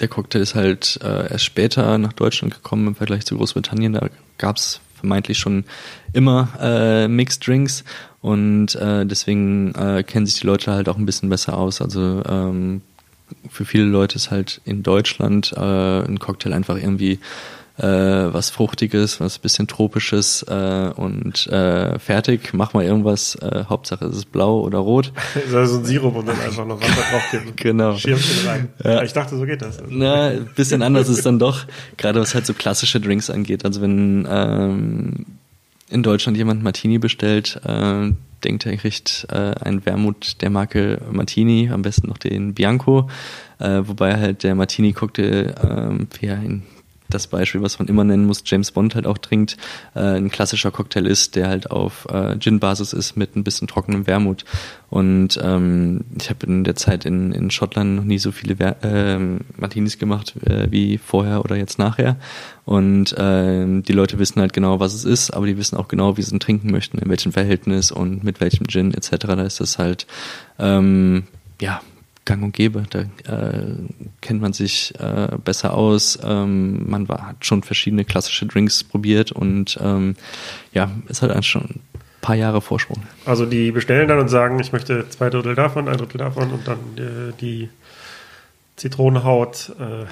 der 0.00 0.08
Cocktail 0.08 0.40
ist 0.40 0.54
halt 0.54 0.98
äh, 1.02 1.30
erst 1.30 1.44
später 1.44 1.98
nach 1.98 2.12
Deutschland 2.12 2.54
gekommen 2.54 2.88
im 2.88 2.94
Vergleich 2.94 3.24
zu 3.24 3.36
Großbritannien. 3.36 3.94
Da 3.94 4.08
gab 4.38 4.56
es 4.56 4.80
vermeintlich 4.94 5.38
schon 5.38 5.64
immer 6.12 6.48
äh, 6.60 7.08
Mixed 7.08 7.46
Drinks 7.46 7.84
und 8.20 8.74
äh, 8.76 9.06
deswegen 9.06 9.74
äh, 9.74 10.02
kennen 10.02 10.26
sich 10.26 10.40
die 10.40 10.46
Leute 10.46 10.72
halt 10.72 10.88
auch 10.88 10.96
ein 10.96 11.06
bisschen 11.06 11.28
besser 11.28 11.56
aus. 11.56 11.80
Also 11.80 12.22
ähm, 12.28 12.82
für 13.48 13.64
viele 13.64 13.84
Leute 13.84 14.16
ist 14.16 14.30
halt 14.30 14.60
in 14.64 14.82
Deutschland 14.82 15.52
äh, 15.56 16.00
ein 16.00 16.18
Cocktail 16.18 16.52
einfach 16.52 16.76
irgendwie 16.76 17.18
äh, 17.78 17.84
was 17.84 18.50
Fruchtiges, 18.50 19.20
was 19.20 19.38
bisschen 19.38 19.66
Tropisches 19.66 20.42
äh, 20.48 20.90
und 20.96 21.46
äh, 21.48 21.98
fertig, 21.98 22.54
mach 22.54 22.72
mal 22.72 22.84
irgendwas, 22.84 23.34
äh, 23.36 23.64
Hauptsache 23.68 24.06
es 24.06 24.16
ist 24.16 24.32
blau 24.32 24.60
oder 24.60 24.78
rot. 24.78 25.12
Ist 25.34 25.54
also 25.54 25.74
so 25.74 25.80
ein 25.80 25.84
Sirup 25.84 26.16
und 26.16 26.26
dann 26.26 26.40
einfach 26.40 26.66
noch 26.66 26.80
Wasser 26.80 27.02
draufgeben. 27.10 27.52
Genau. 27.56 27.96
Schirmchen 27.96 28.46
rein. 28.46 28.68
Ja. 28.82 29.02
Ich 29.02 29.12
dachte, 29.12 29.36
so 29.36 29.44
geht 29.44 29.62
das. 29.62 29.78
Na, 29.88 30.28
ein 30.28 30.48
bisschen 30.54 30.82
anders 30.82 31.08
ist 31.08 31.26
dann 31.26 31.38
doch, 31.38 31.64
gerade 31.96 32.20
was 32.20 32.34
halt 32.34 32.46
so 32.46 32.54
klassische 32.54 33.00
Drinks 33.00 33.30
angeht. 33.30 33.64
Also 33.64 33.80
wenn 33.80 34.26
ähm, 34.30 35.26
in 35.90 36.02
Deutschland 36.02 36.36
jemand 36.36 36.62
Martini 36.62 36.98
bestellt, 36.98 37.60
äh, 37.64 38.12
denkt 38.44 38.66
er, 38.66 38.72
er 38.72 38.78
kriegt 38.78 39.26
äh, 39.30 39.52
einen 39.60 39.84
Wermut 39.84 40.40
der 40.42 40.50
Marke 40.50 41.00
Martini, 41.10 41.70
am 41.72 41.82
besten 41.82 42.08
noch 42.08 42.18
den 42.18 42.54
Bianco, 42.54 43.08
äh, 43.58 43.82
wobei 43.84 44.16
halt 44.16 44.42
der 44.42 44.54
Martini-Cocktail, 44.54 45.54
ähm, 45.62 46.08
wie 46.18 46.26
er 46.26 46.42
ihn 46.42 46.62
das 47.08 47.26
Beispiel, 47.26 47.62
was 47.62 47.78
man 47.78 47.88
immer 47.88 48.04
nennen 48.04 48.26
muss, 48.26 48.42
James 48.44 48.70
Bond 48.72 48.94
halt 48.94 49.06
auch 49.06 49.18
trinkt, 49.18 49.56
äh, 49.94 50.00
ein 50.00 50.30
klassischer 50.30 50.70
Cocktail 50.70 51.06
ist, 51.06 51.36
der 51.36 51.48
halt 51.48 51.70
auf 51.70 52.06
äh, 52.10 52.36
Gin-Basis 52.38 52.92
ist 52.92 53.16
mit 53.16 53.36
ein 53.36 53.44
bisschen 53.44 53.68
trockenem 53.68 54.06
Wermut. 54.06 54.44
Und 54.88 55.38
ähm, 55.42 56.04
ich 56.18 56.30
habe 56.30 56.46
in 56.46 56.64
der 56.64 56.76
Zeit 56.76 57.04
in, 57.04 57.32
in 57.32 57.50
Schottland 57.50 57.96
noch 57.96 58.04
nie 58.04 58.18
so 58.18 58.30
viele 58.30 58.58
Wer 58.58 58.76
ähm, 58.82 59.40
Martinis 59.56 59.98
gemacht 59.98 60.34
äh, 60.46 60.70
wie 60.70 60.98
vorher 60.98 61.44
oder 61.44 61.56
jetzt 61.56 61.78
nachher. 61.78 62.16
Und 62.64 63.14
ähm, 63.18 63.82
die 63.82 63.92
Leute 63.92 64.18
wissen 64.18 64.40
halt 64.40 64.52
genau, 64.52 64.80
was 64.80 64.94
es 64.94 65.04
ist, 65.04 65.30
aber 65.30 65.46
die 65.46 65.56
wissen 65.56 65.76
auch 65.76 65.88
genau, 65.88 66.16
wie 66.16 66.22
sie 66.22 66.34
ihn 66.34 66.40
trinken 66.40 66.70
möchten, 66.70 66.98
in 66.98 67.08
welchem 67.08 67.32
Verhältnis 67.32 67.90
und 67.90 68.24
mit 68.24 68.40
welchem 68.40 68.68
Gin 68.68 68.94
etc. 68.94 69.10
Da 69.26 69.42
ist 69.42 69.60
das 69.60 69.78
halt 69.78 70.06
ähm, 70.58 71.24
ja 71.60 71.80
gang 72.26 72.42
und 72.42 72.52
gäbe. 72.52 72.82
Da 72.90 73.00
äh, 73.00 73.76
kennt 74.20 74.42
man 74.42 74.52
sich 74.52 74.92
äh, 74.98 75.28
besser 75.42 75.72
aus. 75.72 76.18
Ähm, 76.22 76.88
man 76.90 77.08
war, 77.08 77.28
hat 77.28 77.46
schon 77.46 77.62
verschiedene 77.62 78.04
klassische 78.04 78.44
Drinks 78.44 78.84
probiert 78.84 79.32
und 79.32 79.78
ähm, 79.82 80.16
ja, 80.74 80.90
ist 81.08 81.22
halt 81.22 81.42
schon 81.46 81.62
ein 81.62 81.80
paar 82.20 82.36
Jahre 82.36 82.60
Vorsprung. 82.60 83.02
Also 83.24 83.46
die 83.46 83.70
bestellen 83.70 84.08
dann 84.08 84.18
und 84.18 84.28
sagen, 84.28 84.60
ich 84.60 84.72
möchte 84.72 85.08
zwei 85.08 85.30
Drittel 85.30 85.54
davon, 85.54 85.88
ein 85.88 85.96
Drittel 85.96 86.18
davon 86.18 86.50
und 86.50 86.68
dann 86.68 86.78
äh, 86.98 87.32
die 87.40 87.70
Zitronenhaut. 88.76 89.72
Äh, 89.80 90.04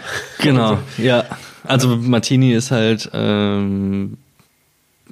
Genau, 0.43 0.79
ja. 0.99 1.25
Also 1.65 1.97
Martini 1.97 2.53
ist 2.53 2.71
halt, 2.71 3.11
ähm, 3.13 4.17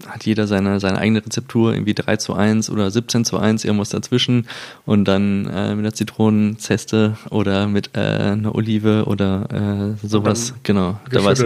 hat 0.08 0.24
jeder 0.24 0.46
seine, 0.46 0.80
seine 0.80 0.98
eigene 0.98 1.24
Rezeptur, 1.24 1.72
irgendwie 1.72 1.94
3 1.94 2.16
zu 2.16 2.34
1 2.34 2.70
oder 2.70 2.90
17 2.90 3.24
zu 3.24 3.38
1, 3.38 3.64
irgendwas 3.64 3.90
dazwischen. 3.90 4.46
Und 4.86 5.06
dann 5.06 5.46
äh, 5.46 5.74
mit 5.74 5.84
einer 5.84 5.94
Zitronenzeste 5.94 7.16
oder 7.30 7.68
mit 7.68 7.90
äh, 7.94 8.00
einer 8.00 8.54
Olive 8.54 9.04
oder 9.06 9.96
äh, 10.02 10.06
sowas. 10.06 10.54
Genau. 10.62 10.98
Da 11.10 11.24
weiß, 11.24 11.44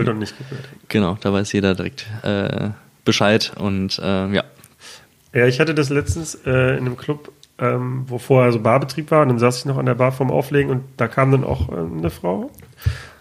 genau, 0.89 1.19
da 1.21 1.33
weiß 1.33 1.53
jeder 1.53 1.75
direkt 1.75 2.07
äh, 2.23 2.71
Bescheid 3.05 3.53
und 3.59 3.99
äh, 3.99 4.33
ja. 4.33 4.45
Ja, 5.33 5.47
ich 5.47 5.61
hatte 5.61 5.75
das 5.75 5.91
letztens 5.91 6.35
äh, 6.47 6.77
in 6.77 6.87
einem 6.87 6.97
Club, 6.97 7.31
ähm, 7.59 8.05
wo 8.07 8.19
vorher 8.19 8.53
so 8.53 8.61
Barbetrieb 8.61 9.11
war, 9.11 9.23
und 9.23 9.29
dann 9.29 9.39
saß 9.39 9.59
ich 9.59 9.65
noch 9.67 9.77
an 9.77 9.87
der 9.87 9.95
Bar 9.95 10.13
vorm 10.13 10.31
Auflegen 10.31 10.71
und 10.71 10.83
da 10.97 11.09
kam 11.09 11.31
dann 11.31 11.45
auch 11.45 11.69
eine 11.69 12.11
Frau 12.11 12.51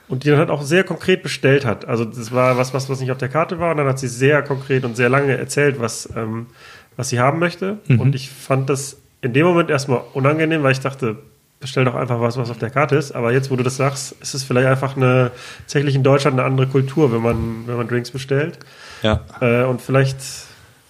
und 0.08 0.24
die 0.24 0.30
dann 0.30 0.39
halt 0.39 0.50
auch 0.50 0.62
sehr 0.62 0.84
konkret 0.84 1.24
bestellt 1.24 1.65
hat. 1.65 1.86
Also 1.86 2.06
das 2.06 2.32
war 2.32 2.58
was, 2.58 2.74
was, 2.74 2.89
was 2.89 3.00
nicht 3.00 3.12
auf 3.12 3.18
der 3.18 3.30
Karte 3.30 3.60
war 3.60 3.72
und 3.72 3.78
dann 3.78 3.88
hat 3.88 4.00
sie 4.00 4.08
sehr 4.08 4.41
konkret 4.44 4.86
und 4.86 4.96
sehr 4.96 5.10
lange 5.10 5.36
erzählt, 5.38 5.80
was, 5.80 6.10
ähm, 6.15 6.48
was 6.96 7.10
sie 7.10 7.20
haben 7.20 7.39
möchte. 7.39 7.78
Mhm. 7.88 8.00
Und 8.00 8.15
ich 8.15 8.30
fand 8.30 8.70
das 8.70 8.98
in 9.22 9.34
dem 9.34 9.46
Moment 9.46 9.70
erstmal 9.70 10.02
unangenehm, 10.13 10.62
weil 10.63 10.72
ich 10.72 10.80
dachte, 10.80 11.18
bestell 11.60 11.86
doch 11.86 11.96
einfach 11.96 12.22
was, 12.22 12.38
was 12.38 12.52
auf 12.52 12.60
der 12.60 12.70
Karte 12.70 12.96
ist. 12.96 13.13
Aber 13.13 13.32
jetzt, 13.32 13.50
wo 13.50 13.56
du 13.56 13.63
das 13.63 13.78
sagst, 13.78 14.15
ist 14.22 14.36
es 14.36 14.44
vielleicht 14.44 14.68
einfach 14.68 14.96
eine, 14.96 15.32
tatsächlich 15.62 15.96
in 15.96 16.04
Deutschland 16.04 16.38
eine 16.39 16.48
andere 16.48 16.68
Kultur, 16.68 17.12
wenn 17.12 17.22
man, 17.22 17.63
wenn 17.65 17.78
man 17.78 17.88
Drinks 17.88 18.12
bestellt. 18.12 18.60
Ja. 19.02 19.22
Äh, 19.41 19.63
und 19.63 19.82
vielleicht 19.82 20.18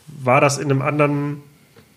war 0.08 0.42
das 0.42 0.58
in 0.58 0.70
einem 0.70 0.82
anderen 0.82 1.44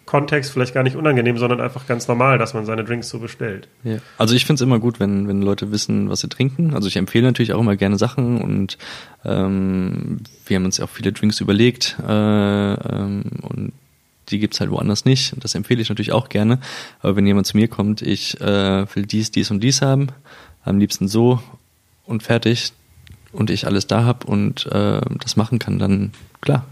Kontext 0.08 0.52
vielleicht 0.52 0.72
gar 0.72 0.82
nicht 0.82 0.96
unangenehm, 0.96 1.36
sondern 1.36 1.60
einfach 1.60 1.86
ganz 1.86 2.08
normal, 2.08 2.38
dass 2.38 2.54
man 2.54 2.64
seine 2.64 2.82
Drinks 2.82 3.10
so 3.10 3.18
bestellt. 3.18 3.68
Ja. 3.84 3.98
Also 4.16 4.34
ich 4.34 4.46
finde 4.46 4.54
es 4.54 4.60
immer 4.62 4.78
gut, 4.78 5.00
wenn, 5.00 5.28
wenn 5.28 5.42
Leute 5.42 5.70
wissen, 5.70 6.08
was 6.08 6.20
sie 6.20 6.30
trinken. 6.30 6.72
Also 6.72 6.88
ich 6.88 6.96
empfehle 6.96 7.26
natürlich 7.26 7.52
auch 7.52 7.60
immer 7.60 7.76
gerne 7.76 7.98
Sachen 7.98 8.40
und 8.40 8.78
ähm, 9.26 10.20
wir 10.46 10.56
haben 10.56 10.64
uns 10.64 10.78
ja 10.78 10.86
auch 10.86 10.88
viele 10.88 11.12
Drinks 11.12 11.42
überlegt 11.42 11.98
äh, 12.00 12.10
ähm, 12.10 13.22
und 13.42 13.72
die 14.30 14.38
gibt's 14.38 14.60
halt 14.60 14.70
woanders 14.70 15.04
nicht. 15.04 15.34
Das 15.40 15.54
empfehle 15.54 15.82
ich 15.82 15.90
natürlich 15.90 16.12
auch 16.12 16.30
gerne. 16.30 16.58
Aber 17.00 17.14
wenn 17.14 17.26
jemand 17.26 17.46
zu 17.46 17.58
mir 17.58 17.68
kommt, 17.68 18.00
ich 18.00 18.40
äh, 18.40 18.86
will 18.94 19.04
dies, 19.04 19.30
dies 19.30 19.50
und 19.50 19.60
dies 19.60 19.82
haben, 19.82 20.08
am 20.64 20.78
liebsten 20.78 21.06
so 21.06 21.42
und 22.06 22.22
fertig 22.22 22.72
und 23.32 23.50
ich 23.50 23.66
alles 23.66 23.86
da 23.86 24.06
hab 24.06 24.24
und 24.24 24.64
äh, 24.72 25.02
das 25.20 25.36
machen 25.36 25.58
kann, 25.58 25.78
dann 25.78 26.12
klar, 26.40 26.64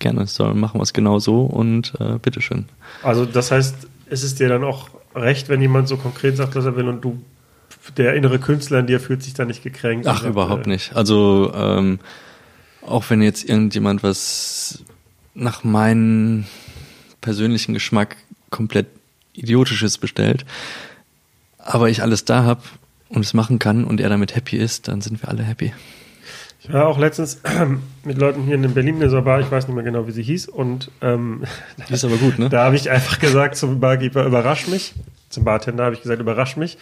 gerne. 0.00 0.26
Soll 0.26 0.54
machen 0.54 0.80
wir 0.80 0.82
es 0.82 0.92
genau 0.92 1.18
so 1.18 1.42
und 1.42 1.94
äh, 2.00 2.18
bitteschön. 2.18 2.66
Also 3.02 3.24
das 3.24 3.50
heißt, 3.50 3.86
ist 4.08 4.22
es 4.22 4.34
dir 4.34 4.48
dann 4.48 4.64
auch 4.64 4.90
recht, 5.14 5.48
wenn 5.48 5.60
jemand 5.60 5.88
so 5.88 5.96
konkret 5.96 6.36
sagt, 6.36 6.54
was 6.56 6.64
er 6.64 6.76
will 6.76 6.88
und 6.88 7.02
du, 7.02 7.22
der 7.96 8.14
innere 8.14 8.38
Künstler 8.38 8.80
in 8.80 8.86
dir 8.86 9.00
fühlt 9.00 9.22
sich 9.22 9.34
da 9.34 9.44
nicht 9.44 9.62
gekränkt? 9.62 10.06
Ach, 10.06 10.22
sagt, 10.22 10.30
überhaupt 10.30 10.66
äh, 10.66 10.70
nicht. 10.70 10.96
Also 10.96 11.52
ähm, 11.54 12.00
auch 12.86 13.04
wenn 13.08 13.22
jetzt 13.22 13.48
irgendjemand 13.48 14.02
was 14.02 14.84
nach 15.34 15.64
meinem 15.64 16.46
persönlichen 17.20 17.74
Geschmack 17.74 18.16
komplett 18.50 18.86
idiotisches 19.32 19.98
bestellt, 19.98 20.44
aber 21.58 21.88
ich 21.88 22.02
alles 22.02 22.24
da 22.24 22.44
hab 22.44 22.62
und 23.08 23.24
es 23.24 23.34
machen 23.34 23.58
kann 23.58 23.84
und 23.84 24.00
er 24.00 24.08
damit 24.08 24.34
happy 24.34 24.56
ist, 24.56 24.88
dann 24.88 25.00
sind 25.00 25.22
wir 25.22 25.28
alle 25.28 25.42
happy. 25.42 25.72
Ich 26.62 26.70
war 26.72 26.86
auch 26.86 26.98
letztens 26.98 27.40
mit 28.04 28.18
Leuten 28.18 28.42
hier 28.42 28.54
in 28.54 28.74
Berlin 28.74 28.96
in 28.96 29.00
dieser 29.00 29.22
Bar, 29.22 29.40
ich 29.40 29.50
weiß 29.50 29.66
nicht 29.66 29.74
mehr 29.74 29.84
genau, 29.84 30.06
wie 30.06 30.12
sie 30.12 30.22
hieß, 30.22 30.48
und 30.48 30.90
ähm, 31.00 31.44
ist 31.88 32.04
aber 32.04 32.16
gut, 32.16 32.38
ne? 32.38 32.48
da 32.50 32.64
habe 32.64 32.76
ich 32.76 32.90
einfach 32.90 33.18
gesagt 33.18 33.56
zum 33.56 33.80
Barkeeper, 33.80 34.24
überrasch 34.26 34.68
mich. 34.68 34.94
Zum 35.30 35.44
Bartender 35.44 35.84
habe 35.84 35.94
ich 35.94 36.02
gesagt, 36.02 36.20
überrasch 36.20 36.56
mich. 36.56 36.76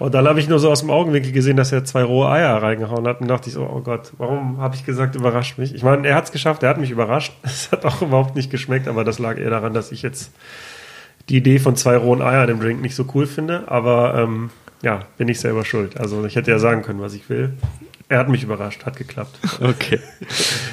Und 0.00 0.14
dann 0.14 0.26
habe 0.26 0.40
ich 0.40 0.48
nur 0.48 0.58
so 0.58 0.68
aus 0.68 0.80
dem 0.80 0.90
Augenwinkel 0.90 1.30
gesehen, 1.30 1.56
dass 1.56 1.70
er 1.70 1.84
zwei 1.84 2.02
rohe 2.02 2.28
Eier 2.28 2.60
reingehauen 2.60 3.06
hat. 3.06 3.20
Und 3.20 3.28
dachte 3.28 3.48
ich 3.48 3.54
so, 3.54 3.62
oh 3.62 3.80
Gott, 3.82 4.12
warum 4.18 4.58
habe 4.58 4.74
ich 4.74 4.84
gesagt, 4.84 5.14
überrasch 5.14 5.56
mich? 5.58 5.72
Ich 5.72 5.84
meine, 5.84 6.08
er 6.08 6.16
hat 6.16 6.24
es 6.24 6.32
geschafft, 6.32 6.64
er 6.64 6.70
hat 6.70 6.78
mich 6.78 6.90
überrascht. 6.90 7.32
Es 7.44 7.70
hat 7.70 7.84
auch 7.84 8.02
überhaupt 8.02 8.34
nicht 8.34 8.50
geschmeckt, 8.50 8.88
aber 8.88 9.04
das 9.04 9.20
lag 9.20 9.38
eher 9.38 9.50
daran, 9.50 9.74
dass 9.74 9.92
ich 9.92 10.02
jetzt 10.02 10.32
die 11.28 11.36
Idee 11.36 11.60
von 11.60 11.76
zwei 11.76 11.96
rohen 11.96 12.20
Eiern 12.20 12.48
im 12.48 12.58
Drink 12.58 12.82
nicht 12.82 12.96
so 12.96 13.06
cool 13.14 13.26
finde. 13.26 13.68
Aber 13.68 14.16
ähm, 14.16 14.50
ja, 14.82 15.02
bin 15.16 15.28
ich 15.28 15.38
selber 15.38 15.64
schuld. 15.64 15.98
Also 16.00 16.24
ich 16.24 16.34
hätte 16.34 16.50
ja 16.50 16.58
sagen 16.58 16.82
können, 16.82 17.00
was 17.00 17.14
ich 17.14 17.30
will. 17.30 17.52
Er 18.14 18.20
hat 18.20 18.28
mich 18.28 18.44
überrascht, 18.44 18.86
hat 18.86 18.96
geklappt. 18.96 19.40
Okay. 19.60 19.98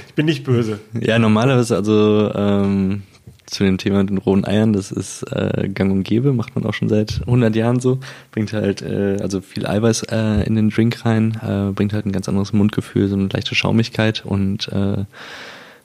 Ich 0.08 0.14
bin 0.14 0.28
nicht 0.28 0.44
böse. 0.44 0.80
Ja, 0.94 1.18
normalerweise 1.18 1.76
also 1.76 2.32
ähm, 2.36 3.02
zu 3.48 3.64
dem 3.64 3.80
Thema 3.80 3.98
mit 4.02 4.12
den 4.12 4.20
rohen 4.20 4.46
Eiern, 4.46 4.74
das 4.74 4.92
ist 4.92 5.24
äh, 5.24 5.68
gang 5.70 5.92
und 5.92 6.04
gäbe, 6.04 6.34
macht 6.34 6.54
man 6.54 6.68
auch 6.68 6.76
schon 6.76 6.88
seit 6.88 7.22
100 7.22 7.56
Jahren 7.56 7.80
so. 7.80 8.00
Bringt 8.32 8.54
halt 8.54 8.84
äh, 8.84 9.18
also 9.24 9.42
viel 9.42 9.66
Eiweiß 9.66 10.04
äh, 10.12 10.46
in 10.46 10.54
den 10.54 10.70
Drink 10.70 11.04
rein, 11.04 11.36
äh, 11.42 11.72
bringt 11.72 11.94
halt 11.94 12.06
ein 12.06 12.12
ganz 12.12 12.30
anderes 12.30 12.54
Mundgefühl, 12.54 13.08
so 13.08 13.16
eine 13.16 13.30
leichte 13.30 13.56
Schaumigkeit 13.56 14.24
und 14.24 14.68
äh, 14.68 15.06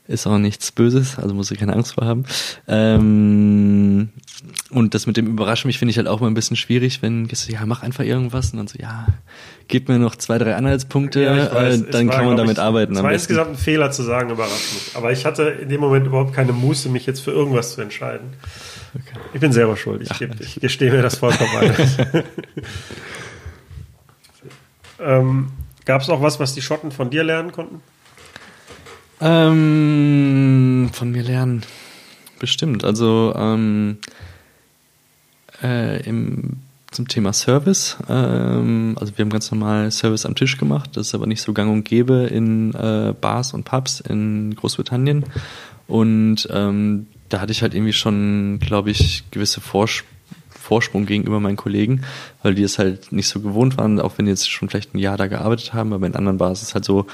ist 0.09 0.27
auch 0.27 0.39
nichts 0.39 0.73
Böses, 0.73 1.19
also 1.19 1.35
muss 1.35 1.51
ich 1.51 1.59
keine 1.59 1.75
Angst 1.75 1.95
vor 1.95 2.05
haben. 2.05 2.25
Ähm, 2.69 4.11
und 4.71 4.95
das 4.95 5.07
mit 5.07 5.17
dem 5.17 5.27
Überraschen 5.27 5.69
mich 5.69 5.79
finde 5.79 5.91
ich 5.91 5.99
halt 5.99 6.09
auch 6.09 6.21
mal 6.21 6.29
ein 6.29 6.35
bisschen 6.35 6.57
schwierig, 6.57 7.03
wenn 7.03 7.27
Gäste, 7.29 7.53
ja, 7.53 7.65
mach 7.67 7.83
einfach 7.83 8.05
irgendwas 8.05 8.53
und 8.53 8.59
dann 8.59 8.69
so, 8.69 8.79
ja, 8.79 9.07
gib 9.69 9.89
mir 9.89 9.99
noch 9.99 10.17
zwei, 10.17 10.39
drei 10.39 10.55
Anhaltspunkte, 10.55 11.23
Ja, 11.23 11.55
weiß, 11.55 11.83
äh, 11.83 11.91
dann 11.91 12.09
war, 12.09 12.17
kann 12.17 12.27
man 12.27 12.37
damit 12.37 12.59
ich, 12.59 12.63
arbeiten. 12.63 12.95
Es 12.95 13.03
war 13.03 13.13
insgesamt 13.13 13.51
ein 13.51 13.57
Fehler 13.57 13.91
zu 13.91 14.03
sagen, 14.03 14.31
überrascht 14.31 14.75
mich. 14.75 14.97
Aber 14.97 15.13
ich 15.13 15.25
hatte 15.25 15.43
in 15.45 15.69
dem 15.69 15.81
Moment 15.81 16.07
überhaupt 16.07 16.33
keine 16.35 16.53
Muße, 16.53 16.89
mich 16.89 17.07
jetzt 17.07 17.21
für 17.21 17.33
irgendwas 17.33 17.75
zu 17.75 17.81
entscheiden. 17.81 18.35
Ich 19.35 19.41
bin 19.41 19.53
selber 19.53 19.77
schuld. 19.77 20.03
Ich, 20.03 20.19
geb, 20.19 20.41
ich 20.41 20.61
gestehe 20.61 20.91
mir 20.91 21.03
das 21.03 21.19
vollkommen 21.19 21.51
ein. 21.57 21.75
ähm, 25.01 25.49
Gab 25.87 26.03
es 26.03 26.11
auch 26.11 26.21
was, 26.21 26.41
was 26.41 26.53
die 26.53 26.63
Schotten 26.63 26.91
von 26.91 27.11
dir 27.11 27.23
lernen 27.23 27.53
konnten? 27.53 27.81
Ähm, 29.21 30.91
von 30.93 31.11
mir 31.11 31.23
lernen. 31.23 31.63
Bestimmt. 32.39 32.85
Also 32.85 33.35
ähm, 33.37 33.99
äh, 35.63 36.03
im, 36.07 36.59
zum 36.91 37.09
Thema 37.09 37.33
Service. 37.33 37.97
Ähm, 38.09 38.97
also 39.01 39.17
wir 39.17 39.25
haben 39.25 39.31
ganz 39.31 39.51
normal 39.51 39.91
Service 39.91 40.27
am 40.27 40.35
Tisch 40.35 40.59
gemacht. 40.59 40.91
Das 40.95 41.09
ist 41.09 41.15
aber 41.15 41.27
nicht 41.27 41.43
so 41.43 41.53
gang 41.53 41.73
und 41.73 41.85
gäbe 41.85 42.29
in 42.31 42.75
äh, 42.75 43.15
Bars 43.19 43.55
und 43.55 43.65
Pubs 43.65 44.01
in 44.01 44.55
Großbritannien. 44.55 45.25
Und 45.87 46.49
ähm, 46.51 47.07
da 47.29 47.41
hatte 47.41 47.53
ich 47.53 47.63
halt 47.63 47.75
irgendwie 47.75 47.93
schon, 47.93 48.59
glaube 48.61 48.91
ich, 48.91 49.25
gewisse 49.31 49.61
Vors 49.61 50.05
Vorsprung 50.51 51.07
gegenüber 51.07 51.39
meinen 51.39 51.57
Kollegen, 51.57 52.03
weil 52.43 52.57
die 52.57 52.65
es 52.65 52.81
halt 52.81 53.13
nicht 53.13 53.29
so 53.29 53.39
gewohnt 53.39 53.79
waren, 53.79 54.01
auch 54.01 54.19
wenn 54.19 54.25
die 54.25 54.33
jetzt 54.33 54.51
schon 54.51 54.69
vielleicht 54.69 54.95
ein 54.95 54.99
Jahr 54.99 55.17
da 55.17 55.29
gearbeitet 55.29 55.75
haben, 55.75 55.93
aber 55.93 56.09
in 56.09 56.17
anderen 56.17 56.39
Bars 56.39 56.61
ist 56.61 56.69
es 56.69 56.75
halt 56.75 56.85
so, 56.85 57.07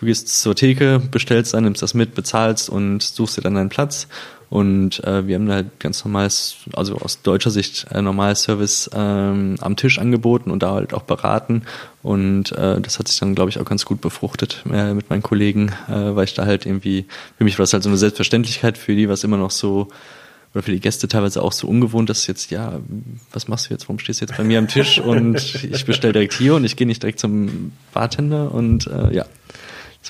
du 0.00 0.06
gehst 0.06 0.40
zur 0.40 0.54
Theke, 0.54 1.00
bestellst 1.10 1.54
dann, 1.54 1.64
nimmst 1.64 1.82
das 1.82 1.94
mit, 1.94 2.14
bezahlst 2.14 2.70
und 2.70 3.02
suchst 3.02 3.36
dir 3.36 3.42
dann 3.42 3.54
deinen 3.54 3.68
Platz. 3.68 4.08
Und 4.48 5.04
äh, 5.04 5.28
wir 5.28 5.36
haben 5.36 5.48
halt 5.48 5.78
ganz 5.78 6.04
normales, 6.04 6.56
also 6.72 6.96
aus 6.96 7.22
deutscher 7.22 7.50
Sicht 7.50 7.86
äh, 7.92 8.02
normales 8.02 8.42
Service 8.42 8.90
ähm, 8.92 9.54
am 9.60 9.76
Tisch 9.76 10.00
angeboten 10.00 10.50
und 10.50 10.64
da 10.64 10.72
halt 10.72 10.92
auch 10.92 11.02
beraten. 11.02 11.62
Und 12.02 12.50
äh, 12.52 12.80
das 12.80 12.98
hat 12.98 13.06
sich 13.06 13.20
dann, 13.20 13.36
glaube 13.36 13.50
ich, 13.50 13.60
auch 13.60 13.64
ganz 13.64 13.84
gut 13.84 14.00
befruchtet 14.00 14.64
äh, 14.72 14.92
mit 14.92 15.08
meinen 15.08 15.22
Kollegen, 15.22 15.68
äh, 15.88 16.16
weil 16.16 16.24
ich 16.24 16.34
da 16.34 16.46
halt 16.46 16.66
irgendwie, 16.66 17.06
für 17.38 17.44
mich 17.44 17.58
war 17.58 17.62
das 17.62 17.74
halt 17.74 17.84
so 17.84 17.90
eine 17.90 17.98
Selbstverständlichkeit, 17.98 18.76
für 18.76 18.96
die 18.96 19.08
was 19.08 19.22
immer 19.22 19.36
noch 19.36 19.52
so 19.52 19.88
oder 20.52 20.64
für 20.64 20.72
die 20.72 20.80
Gäste 20.80 21.06
teilweise 21.06 21.42
auch 21.42 21.52
so 21.52 21.68
ungewohnt, 21.68 22.10
dass 22.10 22.26
jetzt, 22.26 22.50
ja, 22.50 22.80
was 23.32 23.46
machst 23.46 23.68
du 23.68 23.74
jetzt? 23.74 23.84
Warum 23.84 24.00
stehst 24.00 24.20
du 24.20 24.24
jetzt 24.24 24.36
bei 24.36 24.42
mir 24.42 24.58
am 24.58 24.66
Tisch 24.66 24.98
und 24.98 25.36
ich 25.64 25.84
bestelle 25.84 26.12
direkt 26.12 26.34
hier 26.34 26.56
und 26.56 26.64
ich 26.64 26.74
gehe 26.74 26.88
nicht 26.88 27.02
direkt 27.02 27.20
zum 27.20 27.70
Bartender 27.92 28.52
und 28.52 28.88
äh, 28.88 29.14
ja. 29.14 29.26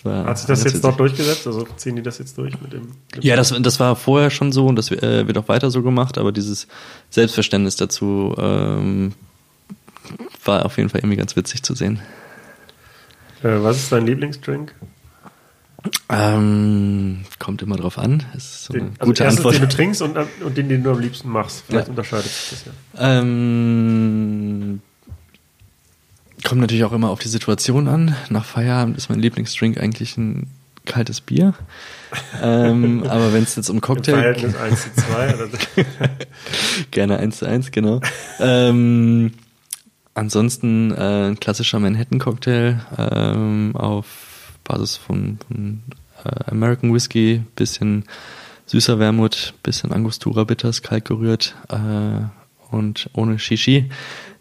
Das 0.05 0.27
Hat 0.27 0.39
sich 0.39 0.47
das 0.47 0.65
jetzt 0.65 0.83
noch 0.83 0.99
witzig. 0.99 1.17
durchgesetzt? 1.17 1.47
Also 1.47 1.67
ziehen 1.77 1.97
die 1.97 2.03
das 2.03 2.19
jetzt 2.19 2.37
durch 2.39 2.59
mit 2.61 2.73
dem? 2.73 2.89
Mit 3.15 3.25
Ja, 3.25 3.37
das, 3.37 3.55
das 3.61 3.81
war 3.81 3.97
vorher 3.97 4.31
schon 4.31 4.51
so 4.53 4.67
und 4.67 4.77
das 4.77 4.91
äh, 4.91 5.27
wird 5.27 5.37
auch 5.39 5.49
weiter 5.49 5.71
so 5.71 5.83
gemacht, 5.83 6.17
aber 6.19 6.33
dieses 6.33 6.67
Selbstverständnis 7.11 7.77
dazu 7.77 8.35
ähm, 8.39 9.13
war 10.45 10.65
auf 10.65 10.77
jeden 10.79 10.89
Fall 10.89 11.01
irgendwie 11.01 11.17
ganz 11.17 11.37
witzig 11.37 11.63
zu 11.63 11.75
sehen. 11.75 12.01
Äh, 13.43 13.63
was 13.63 13.77
ist 13.79 13.93
dein 13.93 14.07
Lieblingsdrink? 14.07 14.75
Ähm, 16.11 17.25
kommt 17.39 17.63
immer 17.63 17.77
drauf 17.77 17.97
an. 17.99 18.23
Ist 18.37 18.65
so 18.65 18.75
eine 18.75 18.83
Den, 18.83 18.89
also 18.99 19.07
gute 19.09 19.25
erstens, 19.25 19.39
Antwort. 19.39 19.55
den 19.55 19.63
du 19.63 19.69
trinkst 19.69 20.03
und, 20.03 20.17
und 20.45 20.57
den, 20.57 20.69
den 20.69 20.83
du 20.83 20.91
am 20.91 20.99
liebsten 21.01 21.29
machst. 21.31 21.65
Vielleicht 21.67 21.87
Ja. 21.87 21.91
unterscheidet 21.91 22.27
sich 22.27 22.51
das 22.51 22.65
ja. 22.67 22.73
Ähm, 23.21 24.81
kommt 26.45 26.61
natürlich 26.61 26.85
auch 26.85 26.93
immer 26.93 27.11
auf 27.11 27.21
die 27.21 27.29
Situation 27.29 27.89
an. 27.89 28.17
Nach 28.29 28.45
Feierabend 28.45 28.97
ist 28.97 29.09
mein 29.09 29.21
Lieblingsdrink 29.21 29.79
eigentlich 29.79 30.17
ein 30.17 30.49
kaltes 30.87 31.21
Bier. 31.21 31.55
ähm, 32.43 33.05
aber 33.09 33.33
wenn 33.33 33.43
es 33.43 33.57
jetzt 33.57 33.69
um 33.71 33.77
Im 33.77 33.81
Cocktail 33.81 34.15
Verhältnis 34.15 34.57
1 34.57 34.83
zu 34.83 34.91
2. 34.95 35.35
Oder 35.35 35.47
so. 35.49 35.57
Gerne 36.91 37.19
eins 37.19 37.39
zu 37.39 37.47
eins, 37.47 37.71
genau. 37.71 38.01
ähm, 38.39 39.33
ansonsten 40.15 40.93
äh, 40.93 41.29
ein 41.29 41.41
klassischer 41.41 41.79
Manhattan-Cocktail 41.79 42.81
ähm, 42.99 43.77
auf 43.77 44.07
Basis 44.65 44.97
von, 44.97 45.39
von 45.47 45.83
äh, 46.25 46.51
American 46.51 46.93
Whiskey, 46.93 47.43
bisschen 47.57 48.05
süßer 48.67 48.99
Wermut, 48.99 49.55
bisschen 49.63 49.93
Angostura 49.93 50.45
Bitters, 50.45 50.83
kalt 50.83 51.05
gerührt 51.05 51.55
äh, 51.69 52.25
und 52.71 53.11
ohne 53.15 53.39
Shishi. 53.39 53.91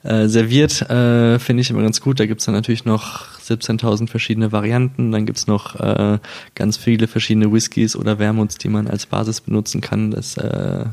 Äh, 0.03 0.27
serviert 0.27 0.81
äh, 0.89 1.39
finde 1.39 1.62
ich 1.62 1.69
immer 1.69 1.81
ganz 1.81 1.99
gut. 1.99 2.19
Da 2.19 2.25
gibt's 2.25 2.45
dann 2.45 2.55
natürlich 2.55 2.85
noch 2.85 3.38
17.000 3.39 4.07
verschiedene 4.07 4.51
Varianten. 4.51 5.12
Dann 5.12 5.25
gibt's 5.25 5.45
noch 5.45 5.75
äh, 5.79 6.19
ganz 6.55 6.77
viele 6.77 7.07
verschiedene 7.07 7.51
Whiskys 7.51 7.95
oder 7.95 8.17
Wermuts, 8.17 8.57
die 8.57 8.69
man 8.69 8.88
als 8.88 9.05
Basis 9.05 9.41
benutzen 9.41 9.81
kann. 9.81 10.12
Das 10.12 10.38
äh, 10.38 10.85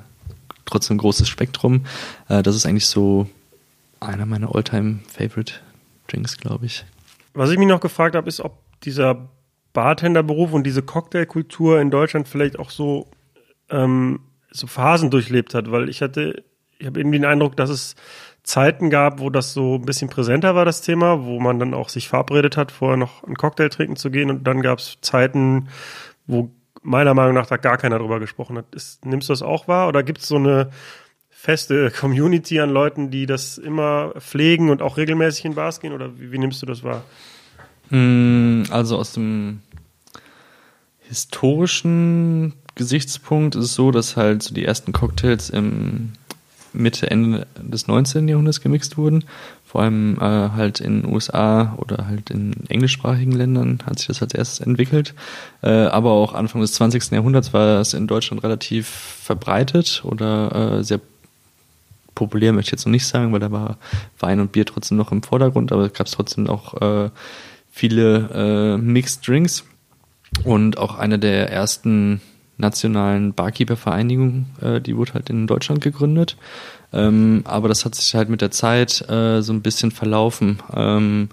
trotzdem 0.64 0.96
ein 0.96 0.98
großes 0.98 1.28
Spektrum. 1.28 1.86
Äh, 2.28 2.42
das 2.42 2.56
ist 2.56 2.66
eigentlich 2.66 2.86
so 2.86 3.28
einer 4.00 4.26
meiner 4.26 4.54
Alltime 4.54 4.98
favorite 5.08 5.54
Drinks, 6.08 6.36
glaube 6.36 6.66
ich. 6.66 6.84
Was 7.32 7.50
ich 7.50 7.58
mich 7.58 7.68
noch 7.68 7.80
gefragt 7.80 8.16
habe, 8.16 8.28
ist, 8.28 8.40
ob 8.40 8.58
dieser 8.82 9.28
Bartenderberuf 9.72 10.52
und 10.52 10.64
diese 10.64 10.82
Cocktailkultur 10.82 11.80
in 11.80 11.90
Deutschland 11.90 12.28
vielleicht 12.28 12.58
auch 12.58 12.70
so, 12.70 13.06
ähm, 13.70 14.20
so 14.50 14.66
Phasen 14.66 15.10
durchlebt 15.10 15.54
hat, 15.54 15.70
weil 15.70 15.88
ich 15.88 16.02
hatte, 16.02 16.44
ich 16.78 16.86
habe 16.86 16.98
irgendwie 16.98 17.18
den 17.18 17.26
Eindruck, 17.26 17.56
dass 17.56 17.70
es 17.70 17.94
Zeiten 18.46 18.90
gab, 18.90 19.18
wo 19.18 19.28
das 19.28 19.52
so 19.52 19.74
ein 19.74 19.84
bisschen 19.84 20.08
präsenter 20.08 20.54
war, 20.54 20.64
das 20.64 20.80
Thema, 20.80 21.24
wo 21.24 21.40
man 21.40 21.58
dann 21.58 21.74
auch 21.74 21.88
sich 21.88 22.08
verabredet 22.08 22.56
hat, 22.56 22.70
vorher 22.70 22.96
noch 22.96 23.24
einen 23.24 23.34
Cocktail 23.34 23.68
trinken 23.68 23.96
zu 23.96 24.08
gehen 24.08 24.30
und 24.30 24.44
dann 24.44 24.62
gab 24.62 24.78
es 24.78 24.98
Zeiten, 25.00 25.68
wo 26.28 26.50
meiner 26.80 27.12
Meinung 27.12 27.34
nach 27.34 27.46
da 27.46 27.56
gar 27.56 27.76
keiner 27.76 27.98
drüber 27.98 28.20
gesprochen 28.20 28.56
hat. 28.56 28.72
Ist, 28.72 29.04
nimmst 29.04 29.28
du 29.28 29.32
das 29.32 29.42
auch 29.42 29.66
wahr 29.66 29.88
oder 29.88 30.04
gibt 30.04 30.20
es 30.20 30.28
so 30.28 30.36
eine 30.36 30.70
feste 31.28 31.90
Community 32.00 32.60
an 32.60 32.70
Leuten, 32.70 33.10
die 33.10 33.26
das 33.26 33.58
immer 33.58 34.12
pflegen 34.20 34.70
und 34.70 34.80
auch 34.80 34.96
regelmäßig 34.96 35.44
in 35.44 35.56
Bars 35.56 35.80
gehen 35.80 35.92
oder 35.92 36.16
wie, 36.20 36.30
wie 36.30 36.38
nimmst 36.38 36.62
du 36.62 36.66
das 36.66 36.84
wahr? 36.84 37.02
Mm, 37.90 38.62
Also 38.70 38.96
aus 38.96 39.12
dem 39.12 39.60
historischen 41.00 42.54
Gesichtspunkt 42.76 43.56
ist 43.56 43.64
es 43.64 43.74
so, 43.74 43.90
dass 43.90 44.16
halt 44.16 44.44
so 44.44 44.54
die 44.54 44.64
ersten 44.64 44.92
Cocktails 44.92 45.50
im 45.50 46.12
Mitte, 46.76 47.10
Ende 47.10 47.46
des 47.60 47.86
19. 47.86 48.28
Jahrhunderts 48.28 48.60
gemixt 48.60 48.96
wurden. 48.96 49.24
Vor 49.64 49.82
allem 49.82 50.16
äh, 50.16 50.20
halt 50.20 50.80
in 50.80 51.02
den 51.02 51.12
USA 51.12 51.74
oder 51.78 52.06
halt 52.06 52.30
in 52.30 52.54
englischsprachigen 52.68 53.32
Ländern 53.32 53.80
hat 53.84 53.98
sich 53.98 54.08
das 54.08 54.22
als 54.22 54.34
erstes 54.34 54.60
entwickelt. 54.60 55.14
Äh, 55.62 55.70
aber 55.70 56.12
auch 56.12 56.34
Anfang 56.34 56.60
des 56.60 56.72
20. 56.74 57.10
Jahrhunderts 57.10 57.52
war 57.52 57.80
es 57.80 57.94
in 57.94 58.06
Deutschland 58.06 58.42
relativ 58.42 58.88
verbreitet 58.88 60.02
oder 60.04 60.78
äh, 60.78 60.84
sehr 60.84 61.00
populär, 62.14 62.52
möchte 62.52 62.68
ich 62.68 62.72
jetzt 62.72 62.86
noch 62.86 62.92
nicht 62.92 63.06
sagen, 63.06 63.32
weil 63.32 63.40
da 63.40 63.52
war 63.52 63.76
Wein 64.18 64.40
und 64.40 64.52
Bier 64.52 64.64
trotzdem 64.64 64.96
noch 64.96 65.12
im 65.12 65.22
Vordergrund, 65.22 65.72
aber 65.72 65.86
es 65.86 65.92
gab 65.92 66.06
trotzdem 66.06 66.48
auch 66.48 66.80
äh, 66.80 67.10
viele 67.70 68.76
äh, 68.76 68.76
Mixed 68.78 69.26
Drinks. 69.26 69.64
Und 70.44 70.78
auch 70.78 70.98
eine 70.98 71.18
der 71.18 71.50
ersten 71.50 72.20
nationalen 72.58 73.34
Barkeeper-Vereinigung, 73.34 74.46
äh, 74.60 74.80
die 74.80 74.96
wurde 74.96 75.14
halt 75.14 75.30
in 75.30 75.46
Deutschland 75.46 75.80
gegründet. 75.80 76.36
Ähm, 76.92 77.42
aber 77.44 77.68
das 77.68 77.84
hat 77.84 77.94
sich 77.94 78.14
halt 78.14 78.28
mit 78.28 78.40
der 78.40 78.50
Zeit 78.50 79.08
äh, 79.10 79.42
so 79.42 79.52
ein 79.52 79.62
bisschen 79.62 79.90
verlaufen. 79.90 80.62
Ähm, 80.74 81.28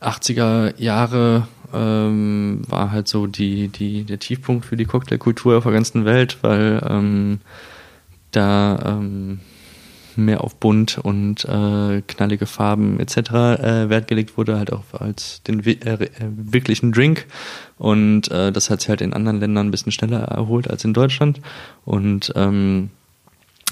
80er 0.00 0.80
Jahre 0.80 1.48
ähm, 1.72 2.62
war 2.68 2.90
halt 2.90 3.08
so 3.08 3.26
die, 3.26 3.68
die, 3.68 4.04
der 4.04 4.18
Tiefpunkt 4.18 4.64
für 4.64 4.76
die 4.76 4.84
Cocktailkultur 4.84 5.58
auf 5.58 5.64
der 5.64 5.72
ganzen 5.72 6.04
Welt, 6.04 6.38
weil 6.42 6.80
ähm, 6.88 7.40
da 8.30 8.78
ähm, 8.84 9.40
mehr 10.16 10.42
auf 10.42 10.56
bunt 10.56 10.98
und 10.98 11.44
äh, 11.44 12.02
knallige 12.06 12.46
Farben 12.46 13.00
etc. 13.00 13.16
Äh, 13.16 13.88
Wert 13.88 14.08
gelegt 14.08 14.36
wurde, 14.36 14.58
halt 14.58 14.72
auch 14.72 14.84
als 14.98 15.42
den 15.42 15.64
äh, 15.64 15.72
äh, 15.72 16.08
wirklichen 16.20 16.92
Drink. 16.92 17.26
Und 17.78 18.30
äh, 18.30 18.52
das 18.52 18.70
hat 18.70 18.80
sich 18.80 18.88
halt 18.88 19.00
in 19.00 19.12
anderen 19.12 19.40
Ländern 19.40 19.68
ein 19.68 19.70
bisschen 19.70 19.92
schneller 19.92 20.20
erholt 20.20 20.68
als 20.70 20.84
in 20.84 20.94
Deutschland. 20.94 21.40
Und 21.84 22.32
ähm, 22.36 22.90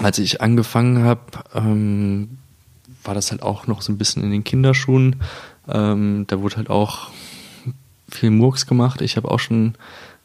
als 0.01 0.19
ich 0.19 0.41
angefangen 0.41 1.03
habe, 1.03 1.21
ähm, 1.53 2.37
war 3.03 3.13
das 3.13 3.31
halt 3.31 3.43
auch 3.43 3.67
noch 3.67 3.81
so 3.81 3.91
ein 3.91 3.97
bisschen 3.97 4.23
in 4.23 4.31
den 4.31 4.43
Kinderschuhen. 4.43 5.17
Ähm, 5.67 6.25
da 6.27 6.41
wurde 6.41 6.57
halt 6.57 6.69
auch 6.69 7.09
viel 8.09 8.29
Murks 8.29 8.65
gemacht. 8.67 9.01
Ich 9.01 9.17
habe 9.17 9.29
auch 9.29 9.39
schon 9.39 9.75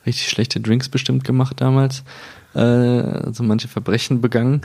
richtig 0.07 0.29
schlechte 0.29 0.61
Drinks 0.61 0.89
bestimmt 0.89 1.25
gemacht 1.25 1.61
damals 1.61 2.05
äh, 2.59 3.27
also 3.27 3.45
manche 3.45 3.69
Verbrechen 3.69 4.21
begangen. 4.21 4.63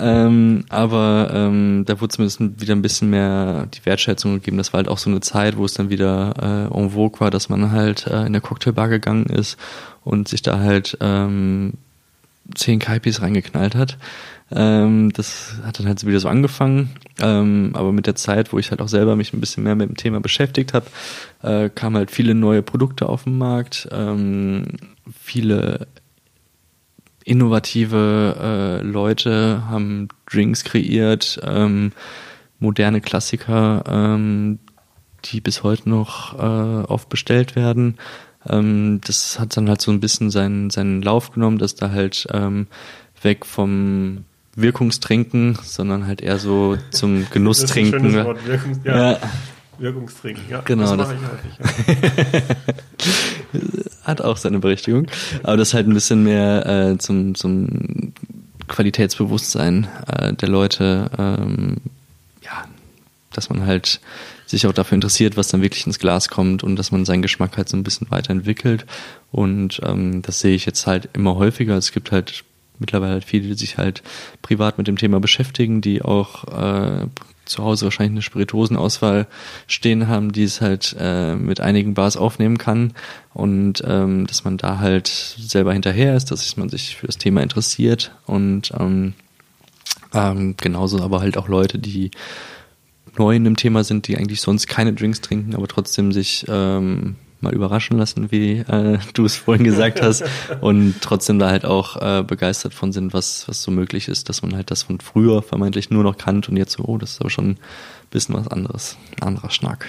ähm, 0.00 0.64
aber 0.68 1.30
ähm, 1.32 1.84
da 1.86 2.00
wurde 2.00 2.14
zumindest 2.14 2.60
wieder 2.60 2.74
ein 2.74 2.82
bisschen 2.82 3.10
mehr 3.10 3.66
die 3.66 3.86
Wertschätzung 3.86 4.34
gegeben. 4.34 4.58
Das 4.58 4.72
war 4.72 4.78
halt 4.78 4.88
auch 4.88 4.98
so 4.98 5.10
eine 5.10 5.20
Zeit, 5.20 5.56
wo 5.56 5.64
es 5.64 5.74
dann 5.74 5.90
wieder 5.90 6.70
äh, 6.72 6.76
en 6.76 6.90
vogue 6.90 7.20
war, 7.20 7.30
dass 7.30 7.48
man 7.48 7.70
halt 7.70 8.06
äh, 8.06 8.26
in 8.26 8.32
der 8.32 8.42
Cocktailbar 8.42 8.88
gegangen 8.88 9.26
ist 9.26 9.58
und 10.04 10.28
sich 10.28 10.42
da 10.42 10.58
halt 10.58 10.98
ähm, 11.00 11.74
zehn 12.54 12.78
Kaipis 12.78 13.22
reingeknallt 13.22 13.74
hat. 13.74 13.96
Ähm, 14.50 15.12
das 15.12 15.54
hat 15.64 15.78
dann 15.78 15.86
halt 15.86 16.06
wieder 16.06 16.20
so 16.20 16.28
angefangen. 16.28 16.90
Ähm, 17.20 17.70
aber 17.74 17.92
mit 17.92 18.06
der 18.06 18.14
Zeit, 18.14 18.52
wo 18.52 18.58
ich 18.58 18.70
halt 18.70 18.80
auch 18.80 18.88
selber 18.88 19.16
mich 19.16 19.32
ein 19.32 19.40
bisschen 19.40 19.64
mehr 19.64 19.74
mit 19.74 19.88
dem 19.88 19.96
Thema 19.96 20.20
beschäftigt 20.20 20.74
habe, 20.74 20.86
äh, 21.42 21.68
kamen 21.70 21.96
halt 21.96 22.10
viele 22.10 22.34
neue 22.34 22.62
Produkte 22.62 23.08
auf 23.08 23.24
den 23.24 23.38
Markt, 23.38 23.88
ähm, 23.90 24.64
viele 25.20 25.88
innovative 27.26 28.80
äh, 28.80 28.86
Leute 28.86 29.64
haben 29.68 30.08
Drinks 30.30 30.64
kreiert, 30.64 31.40
ähm, 31.42 31.92
moderne 32.60 33.00
Klassiker, 33.00 33.84
ähm, 33.88 34.60
die 35.26 35.40
bis 35.40 35.62
heute 35.62 35.90
noch 35.90 36.38
äh, 36.38 36.86
oft 36.86 37.08
bestellt 37.08 37.56
werden. 37.56 37.98
Ähm, 38.48 39.00
das 39.04 39.40
hat 39.40 39.56
dann 39.56 39.68
halt 39.68 39.80
so 39.80 39.90
ein 39.90 40.00
bisschen 40.00 40.30
seinen, 40.30 40.70
seinen 40.70 41.02
Lauf 41.02 41.32
genommen, 41.32 41.58
dass 41.58 41.74
da 41.74 41.90
halt 41.90 42.28
ähm, 42.32 42.68
weg 43.22 43.44
vom 43.44 44.24
Wirkungstrinken, 44.54 45.58
sondern 45.62 46.06
halt 46.06 46.22
eher 46.22 46.38
so 46.38 46.78
zum 46.90 47.26
Genusstrinken. 47.30 47.92
Das 47.92 48.12
ist 48.12 48.18
ein 48.18 48.24
schönes 48.24 48.26
Wort, 48.26 48.46
Wirkungs 48.46 48.80
ja. 48.84 49.12
ja. 49.12 49.18
Wirkungstrinken, 49.78 50.44
ja. 50.48 50.60
Genau. 50.60 50.96
Das, 50.96 51.08
das 51.08 51.08
mache 51.08 51.16
ich 51.16 51.58
häufig. 51.58 52.56
Ja. 53.52 53.90
Hat 54.06 54.20
auch 54.20 54.36
seine 54.36 54.60
Berechtigung. 54.60 55.08
Aber 55.42 55.56
das 55.56 55.74
halt 55.74 55.88
ein 55.88 55.94
bisschen 55.94 56.22
mehr 56.22 56.64
äh, 56.66 56.98
zum, 56.98 57.34
zum 57.34 58.12
Qualitätsbewusstsein 58.68 59.88
äh, 60.06 60.32
der 60.32 60.48
Leute, 60.48 61.10
ähm, 61.18 61.78
ja, 62.42 62.64
dass 63.32 63.50
man 63.50 63.66
halt 63.66 64.00
sich 64.46 64.66
auch 64.68 64.72
dafür 64.72 64.94
interessiert, 64.94 65.36
was 65.36 65.48
dann 65.48 65.60
wirklich 65.60 65.86
ins 65.86 65.98
Glas 65.98 66.28
kommt 66.28 66.62
und 66.62 66.76
dass 66.76 66.92
man 66.92 67.04
seinen 67.04 67.22
Geschmack 67.22 67.56
halt 67.56 67.68
so 67.68 67.76
ein 67.76 67.82
bisschen 67.82 68.10
weiterentwickelt. 68.12 68.86
Und 69.32 69.80
ähm, 69.84 70.22
das 70.22 70.38
sehe 70.38 70.54
ich 70.54 70.66
jetzt 70.66 70.86
halt 70.86 71.08
immer 71.12 71.34
häufiger. 71.34 71.76
Es 71.76 71.90
gibt 71.90 72.12
halt 72.12 72.44
mittlerweile 72.78 73.14
halt 73.14 73.24
viele, 73.24 73.48
die 73.48 73.54
sich 73.54 73.76
halt 73.76 74.04
privat 74.40 74.78
mit 74.78 74.86
dem 74.86 74.98
Thema 74.98 75.18
beschäftigen, 75.18 75.80
die 75.80 76.02
auch 76.02 76.44
äh, 76.44 77.06
zu 77.46 77.64
Hause 77.64 77.86
wahrscheinlich 77.86 78.12
eine 78.12 78.22
Spirituosenauswahl 78.22 79.26
stehen 79.66 80.08
haben, 80.08 80.32
die 80.32 80.44
es 80.44 80.60
halt 80.60 80.94
äh, 80.98 81.34
mit 81.34 81.60
einigen 81.60 81.94
Bars 81.94 82.16
aufnehmen 82.16 82.58
kann. 82.58 82.92
Und 83.32 83.82
ähm, 83.86 84.26
dass 84.26 84.44
man 84.44 84.56
da 84.56 84.78
halt 84.78 85.08
selber 85.08 85.72
hinterher 85.72 86.16
ist, 86.16 86.30
dass 86.30 86.56
man 86.56 86.68
sich 86.68 86.96
für 86.96 87.06
das 87.06 87.18
Thema 87.18 87.42
interessiert. 87.42 88.12
Und 88.26 88.72
ähm, 88.78 89.14
ähm, 90.12 90.56
genauso 90.56 91.02
aber 91.02 91.20
halt 91.20 91.36
auch 91.36 91.48
Leute, 91.48 91.78
die 91.78 92.10
neu 93.18 93.34
in 93.34 93.44
dem 93.44 93.56
Thema 93.56 93.84
sind, 93.84 94.08
die 94.08 94.16
eigentlich 94.16 94.40
sonst 94.40 94.66
keine 94.66 94.92
Drinks 94.92 95.20
trinken, 95.20 95.54
aber 95.54 95.68
trotzdem 95.68 96.12
sich 96.12 96.44
ähm, 96.48 97.16
mal 97.46 97.54
überraschen 97.54 97.96
lassen, 97.96 98.30
wie 98.30 98.58
äh, 98.58 98.98
du 99.14 99.24
es 99.24 99.36
vorhin 99.36 99.64
gesagt 99.64 100.02
hast, 100.02 100.24
und 100.60 100.96
trotzdem 101.00 101.38
da 101.38 101.48
halt 101.48 101.64
auch 101.64 101.96
äh, 102.00 102.22
begeistert 102.22 102.74
von 102.74 102.92
sind, 102.92 103.12
was, 103.12 103.48
was 103.48 103.62
so 103.62 103.70
möglich 103.70 104.08
ist, 104.08 104.28
dass 104.28 104.42
man 104.42 104.54
halt 104.54 104.70
das 104.70 104.84
von 104.84 105.00
früher 105.00 105.42
vermeintlich 105.42 105.90
nur 105.90 106.02
noch 106.02 106.18
kannt 106.18 106.48
und 106.48 106.56
jetzt 106.56 106.72
so, 106.72 106.84
oh, 106.84 106.98
das 106.98 107.12
ist 107.12 107.20
aber 107.20 107.30
schon 107.30 107.50
ein 107.50 107.58
bisschen 108.10 108.34
was 108.34 108.48
anderes, 108.48 108.96
ein 109.16 109.26
anderer 109.26 109.50
Schnack. 109.50 109.86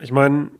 Ich 0.00 0.12
meine, 0.12 0.50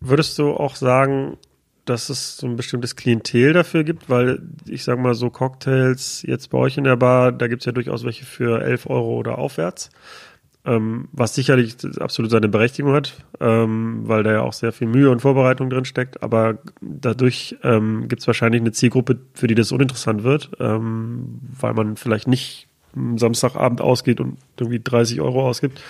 würdest 0.00 0.38
du 0.38 0.52
auch 0.52 0.76
sagen, 0.76 1.38
dass 1.84 2.10
es 2.10 2.36
so 2.36 2.46
ein 2.46 2.54
bestimmtes 2.54 2.94
Klientel 2.94 3.52
dafür 3.52 3.82
gibt, 3.82 4.08
weil 4.08 4.40
ich 4.66 4.84
sag 4.84 5.00
mal 5.00 5.14
so 5.14 5.30
Cocktails 5.30 6.22
jetzt 6.22 6.50
bei 6.50 6.58
euch 6.58 6.78
in 6.78 6.84
der 6.84 6.96
Bar, 6.96 7.32
da 7.32 7.48
gibt's 7.48 7.64
ja 7.64 7.72
durchaus 7.72 8.04
welche 8.04 8.24
für 8.24 8.62
11 8.62 8.86
Euro 8.86 9.16
oder 9.16 9.38
aufwärts 9.38 9.90
ähm, 10.64 11.08
was 11.12 11.34
sicherlich 11.34 11.76
absolut 11.98 12.30
seine 12.30 12.48
Berechtigung 12.48 12.92
hat, 12.92 13.14
ähm, 13.40 14.02
weil 14.04 14.22
da 14.22 14.32
ja 14.32 14.40
auch 14.42 14.52
sehr 14.52 14.72
viel 14.72 14.86
Mühe 14.86 15.10
und 15.10 15.20
Vorbereitung 15.20 15.70
drin 15.70 15.84
steckt, 15.84 16.22
aber 16.22 16.58
dadurch 16.80 17.56
ähm, 17.64 18.08
gibt 18.08 18.22
es 18.22 18.26
wahrscheinlich 18.26 18.60
eine 18.60 18.72
Zielgruppe, 18.72 19.18
für 19.34 19.48
die 19.48 19.56
das 19.56 19.72
uninteressant 19.72 20.22
wird, 20.22 20.50
ähm, 20.60 21.40
weil 21.58 21.74
man 21.74 21.96
vielleicht 21.96 22.28
nicht 22.28 22.68
Samstagabend 23.16 23.80
ausgeht 23.80 24.20
und 24.20 24.36
irgendwie 24.58 24.80
30 24.82 25.20
Euro 25.20 25.48
ausgibt. 25.48 25.80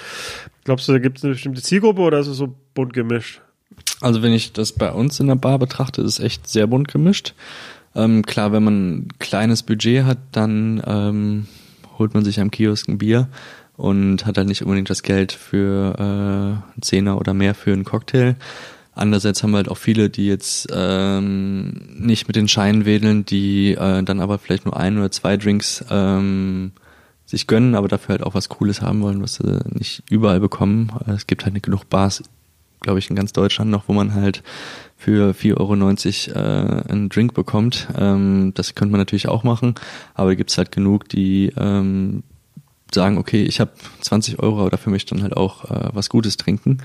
Glaubst 0.64 0.88
du, 0.88 0.92
da 0.92 0.98
gibt 0.98 1.18
es 1.18 1.24
eine 1.24 1.34
bestimmte 1.34 1.60
Zielgruppe 1.60 2.00
oder 2.00 2.20
ist 2.20 2.28
es 2.28 2.36
so 2.36 2.54
bunt 2.74 2.92
gemischt? 2.92 3.40
Also 4.00 4.22
wenn 4.22 4.32
ich 4.32 4.52
das 4.52 4.72
bei 4.72 4.90
uns 4.92 5.18
in 5.20 5.26
der 5.26 5.34
Bar 5.34 5.58
betrachte, 5.58 6.00
ist 6.02 6.18
es 6.18 6.24
echt 6.24 6.48
sehr 6.48 6.66
bunt 6.66 6.88
gemischt. 6.88 7.34
Ähm, 7.94 8.24
klar, 8.24 8.52
wenn 8.52 8.64
man 8.64 8.92
ein 8.92 9.08
kleines 9.18 9.62
Budget 9.62 10.04
hat, 10.04 10.18
dann 10.30 10.82
ähm, 10.86 11.46
holt 11.98 12.14
man 12.14 12.24
sich 12.24 12.40
am 12.40 12.50
Kiosk 12.50 12.88
ein 12.88 12.98
Bier 12.98 13.28
und 13.82 14.26
hat 14.26 14.38
halt 14.38 14.46
nicht 14.46 14.62
unbedingt 14.62 14.90
das 14.90 15.02
Geld 15.02 15.32
für 15.32 16.62
äh, 16.78 16.80
Zehner 16.80 17.18
oder 17.18 17.34
mehr 17.34 17.52
für 17.52 17.72
einen 17.72 17.84
Cocktail. 17.84 18.36
Andererseits 18.94 19.42
haben 19.42 19.50
wir 19.50 19.56
halt 19.56 19.68
auch 19.68 19.76
viele, 19.76 20.08
die 20.08 20.28
jetzt 20.28 20.68
ähm, 20.72 21.88
nicht 21.92 22.28
mit 22.28 22.36
den 22.36 22.46
Scheinen 22.46 22.84
wedeln, 22.84 23.24
die 23.24 23.72
äh, 23.72 24.04
dann 24.04 24.20
aber 24.20 24.38
vielleicht 24.38 24.66
nur 24.66 24.76
ein 24.76 24.98
oder 24.98 25.10
zwei 25.10 25.36
Drinks 25.36 25.84
ähm, 25.90 26.70
sich 27.26 27.48
gönnen, 27.48 27.74
aber 27.74 27.88
dafür 27.88 28.10
halt 28.10 28.22
auch 28.22 28.34
was 28.34 28.48
Cooles 28.48 28.82
haben 28.82 29.02
wollen, 29.02 29.20
was 29.20 29.34
sie 29.34 29.58
nicht 29.70 30.04
überall 30.08 30.38
bekommen. 30.38 30.92
Es 31.08 31.26
gibt 31.26 31.42
halt 31.42 31.54
nicht 31.54 31.64
genug 31.64 31.88
Bars, 31.88 32.22
glaube 32.82 33.00
ich, 33.00 33.10
in 33.10 33.16
ganz 33.16 33.32
Deutschland 33.32 33.72
noch, 33.72 33.88
wo 33.88 33.94
man 33.94 34.14
halt 34.14 34.44
für 34.96 35.32
4,90 35.32 36.36
Euro 36.36 36.38
äh, 36.38 36.82
einen 36.88 37.08
Drink 37.08 37.34
bekommt. 37.34 37.88
Ähm, 37.98 38.52
das 38.54 38.76
könnte 38.76 38.92
man 38.92 39.00
natürlich 39.00 39.26
auch 39.26 39.42
machen, 39.42 39.74
aber 40.14 40.30
da 40.30 40.34
gibt's 40.36 40.56
halt 40.56 40.70
genug, 40.70 41.08
die 41.08 41.52
ähm, 41.56 42.22
sagen, 42.94 43.18
okay, 43.18 43.42
ich 43.42 43.60
habe 43.60 43.72
20 44.00 44.38
Euro, 44.40 44.68
dafür 44.68 44.90
möchte 44.90 45.14
ich 45.14 45.18
dann 45.18 45.22
halt 45.22 45.36
auch 45.36 45.70
äh, 45.70 45.90
was 45.92 46.08
Gutes 46.08 46.36
trinken. 46.36 46.78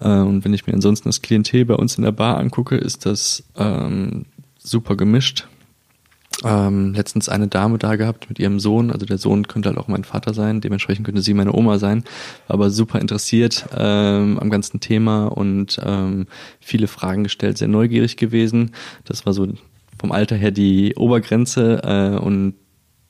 Äh, 0.00 0.08
und 0.08 0.44
wenn 0.44 0.54
ich 0.54 0.66
mir 0.66 0.74
ansonsten 0.74 1.08
das 1.08 1.22
Klientel 1.22 1.64
bei 1.64 1.74
uns 1.74 1.96
in 1.96 2.04
der 2.04 2.12
Bar 2.12 2.38
angucke, 2.38 2.76
ist 2.76 3.06
das 3.06 3.44
ähm, 3.56 4.26
super 4.58 4.96
gemischt. 4.96 5.46
Ähm, 6.42 6.94
letztens 6.94 7.28
eine 7.28 7.48
Dame 7.48 7.76
da 7.76 7.96
gehabt 7.96 8.28
mit 8.30 8.38
ihrem 8.38 8.60
Sohn, 8.60 8.90
also 8.90 9.04
der 9.04 9.18
Sohn 9.18 9.46
könnte 9.46 9.68
halt 9.68 9.78
auch 9.78 9.88
mein 9.88 10.04
Vater 10.04 10.32
sein, 10.32 10.62
dementsprechend 10.62 11.04
könnte 11.04 11.20
sie 11.20 11.34
meine 11.34 11.52
Oma 11.52 11.78
sein, 11.78 12.04
aber 12.48 12.70
super 12.70 12.98
interessiert 12.98 13.66
ähm, 13.76 14.38
am 14.38 14.48
ganzen 14.48 14.80
Thema 14.80 15.26
und 15.26 15.78
ähm, 15.84 16.28
viele 16.58 16.86
Fragen 16.86 17.24
gestellt, 17.24 17.58
sehr 17.58 17.68
neugierig 17.68 18.16
gewesen. 18.16 18.70
Das 19.04 19.26
war 19.26 19.34
so 19.34 19.48
vom 19.98 20.12
Alter 20.12 20.36
her 20.36 20.50
die 20.50 20.94
Obergrenze 20.96 21.82
äh, 21.84 22.18
und 22.18 22.54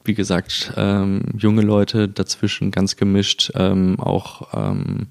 wie 0.05 0.15
gesagt, 0.15 0.73
ähm, 0.77 1.23
junge 1.37 1.63
Leute 1.63 2.09
dazwischen 2.09 2.71
ganz 2.71 2.97
gemischt, 2.97 3.53
ähm, 3.55 4.01
auch 4.01 4.55
ähm, 4.55 5.09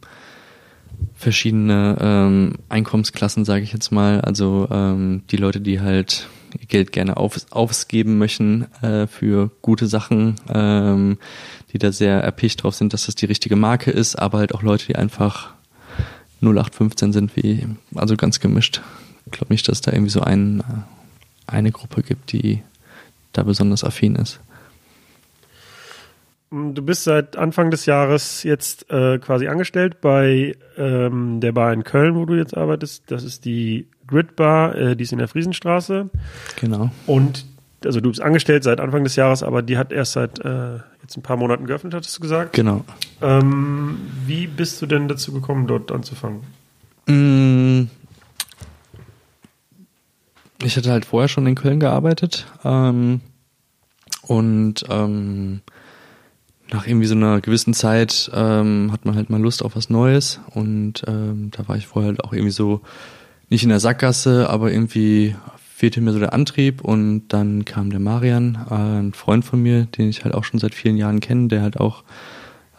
verschiedene 1.15 1.97
ähm, 1.99 2.53
Einkommensklassen, 2.69 3.45
sage 3.45 3.63
ich 3.63 3.73
jetzt 3.73 3.91
mal. 3.91 4.21
Also 4.21 4.67
ähm, 4.71 5.23
die 5.29 5.37
Leute, 5.37 5.61
die 5.61 5.79
halt 5.79 6.27
ihr 6.59 6.65
Geld 6.65 6.91
gerne 6.91 7.17
auf, 7.17 7.37
ausgeben 7.51 8.17
möchten 8.17 8.63
äh, 8.81 9.07
für 9.07 9.51
gute 9.61 9.87
Sachen, 9.87 10.35
ähm, 10.51 11.17
die 11.71 11.77
da 11.77 11.91
sehr 11.91 12.21
erpicht 12.21 12.63
drauf 12.63 12.75
sind, 12.75 12.93
dass 12.93 13.05
das 13.05 13.15
die 13.15 13.27
richtige 13.27 13.55
Marke 13.55 13.91
ist, 13.91 14.15
aber 14.15 14.39
halt 14.39 14.55
auch 14.55 14.63
Leute, 14.63 14.87
die 14.87 14.95
einfach 14.95 15.53
0815 16.41 17.13
sind, 17.13 17.35
wie 17.35 17.67
also 17.95 18.15
ganz 18.15 18.39
gemischt. 18.39 18.81
Ich 19.25 19.31
glaube 19.33 19.53
nicht, 19.53 19.67
dass 19.67 19.81
da 19.81 19.91
irgendwie 19.91 20.11
so 20.11 20.21
ein, 20.21 20.61
äh, 20.61 20.63
eine 21.47 21.71
Gruppe 21.71 22.01
gibt, 22.01 22.31
die 22.31 22.63
da 23.33 23.43
besonders 23.43 23.83
affin 23.83 24.15
ist. 24.15 24.39
Du 26.51 26.81
bist 26.81 27.03
seit 27.03 27.37
Anfang 27.37 27.69
des 27.69 27.85
Jahres 27.85 28.41
jetzt 28.41 28.89
äh, 28.89 29.19
quasi 29.19 29.47
angestellt 29.47 30.01
bei 30.01 30.55
ähm, 30.77 31.39
der 31.41 31.51
Bar 31.51 31.71
in 31.73 31.83
Köln, 31.83 32.15
wo 32.15 32.25
du 32.25 32.33
jetzt 32.33 32.57
arbeitest. 32.57 33.03
Das 33.11 33.23
ist 33.23 33.45
die 33.45 33.87
Grid 34.07 34.35
Bar, 34.35 34.75
äh, 34.75 34.95
die 34.95 35.03
ist 35.03 35.11
in 35.11 35.19
der 35.19 35.27
Friesenstraße. 35.27 36.09
Genau. 36.59 36.89
Und 37.05 37.45
also 37.85 38.01
du 38.01 38.09
bist 38.09 38.21
angestellt 38.21 38.63
seit 38.63 38.79
Anfang 38.79 39.03
des 39.03 39.15
Jahres, 39.15 39.43
aber 39.43 39.61
die 39.61 39.77
hat 39.77 39.91
erst 39.91 40.13
seit 40.13 40.39
äh, 40.39 40.77
jetzt 41.03 41.17
ein 41.17 41.21
paar 41.21 41.37
Monaten 41.37 41.67
geöffnet, 41.67 41.93
hattest 41.93 42.17
du 42.17 42.21
gesagt. 42.21 42.53
Genau. 42.53 42.83
Ähm, 43.21 43.99
wie 44.25 44.47
bist 44.47 44.81
du 44.81 44.87
denn 44.87 45.07
dazu 45.07 45.31
gekommen, 45.31 45.67
dort 45.67 45.91
anzufangen? 45.91 46.41
Mm. 47.05 47.89
Ich 50.63 50.75
hatte 50.75 50.91
halt 50.91 51.05
vorher 51.05 51.29
schon 51.29 51.45
in 51.45 51.55
Köln 51.55 51.79
gearbeitet 51.79 52.47
ähm, 52.65 53.21
und 54.23 54.83
ähm, 54.89 55.61
nach 56.71 56.85
irgendwie 56.85 57.07
so 57.07 57.15
einer 57.15 57.41
gewissen 57.41 57.73
Zeit 57.73 58.29
ähm, 58.33 58.91
hat 58.91 59.05
man 59.05 59.15
halt 59.15 59.29
mal 59.29 59.41
Lust 59.41 59.63
auf 59.63 59.75
was 59.75 59.89
Neues 59.89 60.39
und 60.53 61.03
ähm, 61.07 61.51
da 61.51 61.67
war 61.67 61.77
ich 61.77 61.87
vorher 61.87 62.11
halt 62.11 62.23
auch 62.23 62.33
irgendwie 62.33 62.51
so 62.51 62.81
nicht 63.49 63.63
in 63.63 63.69
der 63.69 63.79
Sackgasse, 63.79 64.49
aber 64.49 64.71
irgendwie 64.71 65.35
fehlte 65.75 66.01
mir 66.01 66.11
so 66.11 66.19
der 66.19 66.33
Antrieb 66.33 66.81
und 66.81 67.29
dann 67.29 67.65
kam 67.65 67.89
der 67.89 67.99
Marian, 67.99 68.57
äh, 68.69 68.73
ein 68.73 69.13
Freund 69.13 69.45
von 69.45 69.61
mir, 69.61 69.85
den 69.85 70.09
ich 70.09 70.23
halt 70.23 70.35
auch 70.35 70.43
schon 70.43 70.59
seit 70.59 70.75
vielen 70.75 70.97
Jahren 70.97 71.21
kenne, 71.21 71.47
der 71.47 71.61
halt 71.61 71.79
auch 71.79 72.03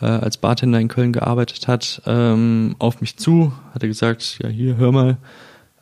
äh, 0.00 0.06
als 0.06 0.36
Bartender 0.36 0.78
in 0.78 0.88
Köln 0.88 1.12
gearbeitet 1.12 1.66
hat, 1.66 2.02
ähm, 2.06 2.76
auf 2.78 3.00
mich 3.00 3.16
zu, 3.16 3.52
hatte 3.74 3.88
gesagt, 3.88 4.38
ja 4.42 4.48
hier, 4.48 4.76
hör 4.76 4.92
mal, 4.92 5.16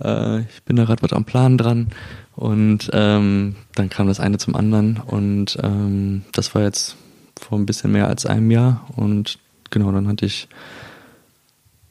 äh, 0.01 0.41
ich 0.41 0.63
bin 0.65 0.77
da 0.77 0.85
gerade 0.85 1.03
was 1.03 1.13
am 1.13 1.25
Plan 1.25 1.59
dran 1.59 1.89
und 2.37 2.89
ähm, 2.93 3.57
dann 3.75 3.91
kam 3.91 4.07
das 4.07 4.21
eine 4.21 4.39
zum 4.39 4.55
anderen 4.55 4.99
und 5.05 5.59
ähm, 5.63 6.23
das 6.33 6.55
war 6.55 6.63
jetzt 6.63 6.97
vor 7.39 7.59
ein 7.59 7.67
bisschen 7.67 7.93
mehr 7.93 8.09
als 8.09 8.27
einem 8.27 8.51
Jahr. 8.51 8.87
Und 8.97 9.39
genau, 9.71 9.91
dann 9.93 10.09
hatte 10.09 10.27
ich 10.27 10.49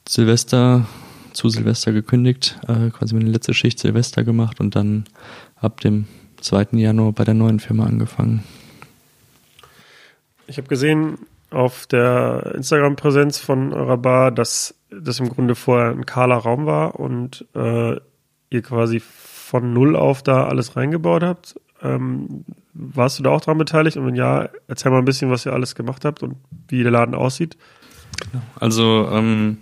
Silvester, 0.08 0.86
zu 1.34 1.50
Silvester 1.50 1.91
gekündigt, 1.91 2.60
äh, 2.68 2.89
quasi 2.89 3.14
meine 3.14 3.30
letzte 3.30 3.54
Schicht 3.54 3.80
Silvester 3.80 4.24
gemacht 4.24 4.60
und 4.60 4.76
dann 4.76 5.06
ab 5.56 5.82
dem 5.82 6.08
2. 6.41 6.68
Januar 6.74 7.12
bei 7.12 7.24
der 7.24 7.34
neuen 7.34 7.60
Firma 7.60 7.86
angefangen. 7.86 8.43
Ich 10.48 10.58
habe 10.58 10.68
gesehen 10.68 11.18
auf 11.50 11.88
der 11.88 12.54
Instagram-Präsenz 12.56 13.39
von 13.39 13.74
eurer 13.74 13.98
Bar, 13.98 14.32
dass 14.32 14.76
das 14.89 15.20
im 15.20 15.30
Grunde 15.30 15.56
vorher 15.56 15.91
ein 15.91 16.06
kahler 16.06 16.38
Raum 16.38 16.66
war 16.66 17.00
und 17.00 17.45
äh, 17.56 17.95
ihr 18.50 18.62
quasi 18.62 19.00
von 19.00 19.74
null 19.74 19.95
auf 19.95 20.24
da 20.24 20.48
alles 20.48 20.76
reingebaut 20.76 21.24
habt. 21.24 21.60
Ähm, 21.82 22.45
warst 22.78 23.19
du 23.19 23.23
da 23.23 23.32
auch 23.32 23.41
dran 23.41 23.57
beteiligt? 23.57 23.97
Und 23.97 24.05
wenn 24.05 24.15
ja, 24.15 24.49
erzähl 24.67 24.91
mal 24.91 24.99
ein 24.99 25.05
bisschen, 25.05 25.30
was 25.32 25.45
ihr 25.45 25.53
alles 25.53 25.75
gemacht 25.75 26.05
habt 26.05 26.23
und 26.23 26.36
wie 26.67 26.84
der 26.84 26.91
Laden 26.91 27.15
aussieht. 27.15 27.57
Also 28.59 29.09
ähm, 29.11 29.57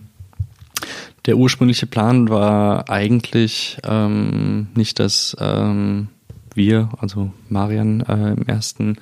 der 1.26 1.38
ursprüngliche 1.38 1.88
Plan 1.88 2.30
war 2.30 2.90
eigentlich 2.90 3.78
ähm, 3.84 4.68
nicht, 4.76 5.00
dass 5.00 5.36
ähm, 5.40 6.10
wir, 6.54 6.90
also 7.00 7.32
Marian, 7.50 8.02
äh, 8.02 8.34
im 8.34 8.48
ersten 8.48 8.98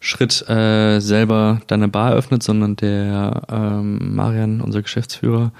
Schritt 0.00 0.48
äh, 0.48 0.98
selber 1.00 1.60
dann 1.66 1.82
eine 1.82 1.92
Bar 1.92 2.10
eröffnet, 2.12 2.42
sondern 2.42 2.76
der 2.76 3.42
ähm, 3.50 4.14
Marian, 4.14 4.60
unser 4.62 4.80
Geschäftsführer, 4.82 5.52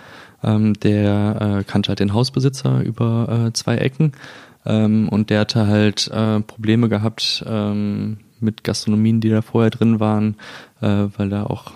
ähm, 0.43 0.74
der 0.74 1.59
äh, 1.61 1.64
kannte 1.64 1.88
halt 1.88 2.01
den 2.01 2.14
Hausbesitzer 2.14 2.80
über 2.82 3.47
äh, 3.49 3.53
zwei 3.53 3.76
Ecken 3.76 4.12
ähm, 4.67 5.09
und 5.09 5.31
der 5.31 5.41
hatte 5.41 5.67
halt 5.67 6.09
äh, 6.09 6.41
Probleme 6.41 6.89
gehabt 6.89 7.45
ähm, 7.47 8.19
mit 8.41 8.65
Gastronomien, 8.65 9.21
die 9.21 9.31
da 9.31 9.43
vorher 9.43 9.71
drin 9.71 10.01
waren, 10.01 10.37
äh, 10.81 11.07
weil 11.17 11.29
da 11.29 11.45
auch 11.45 11.73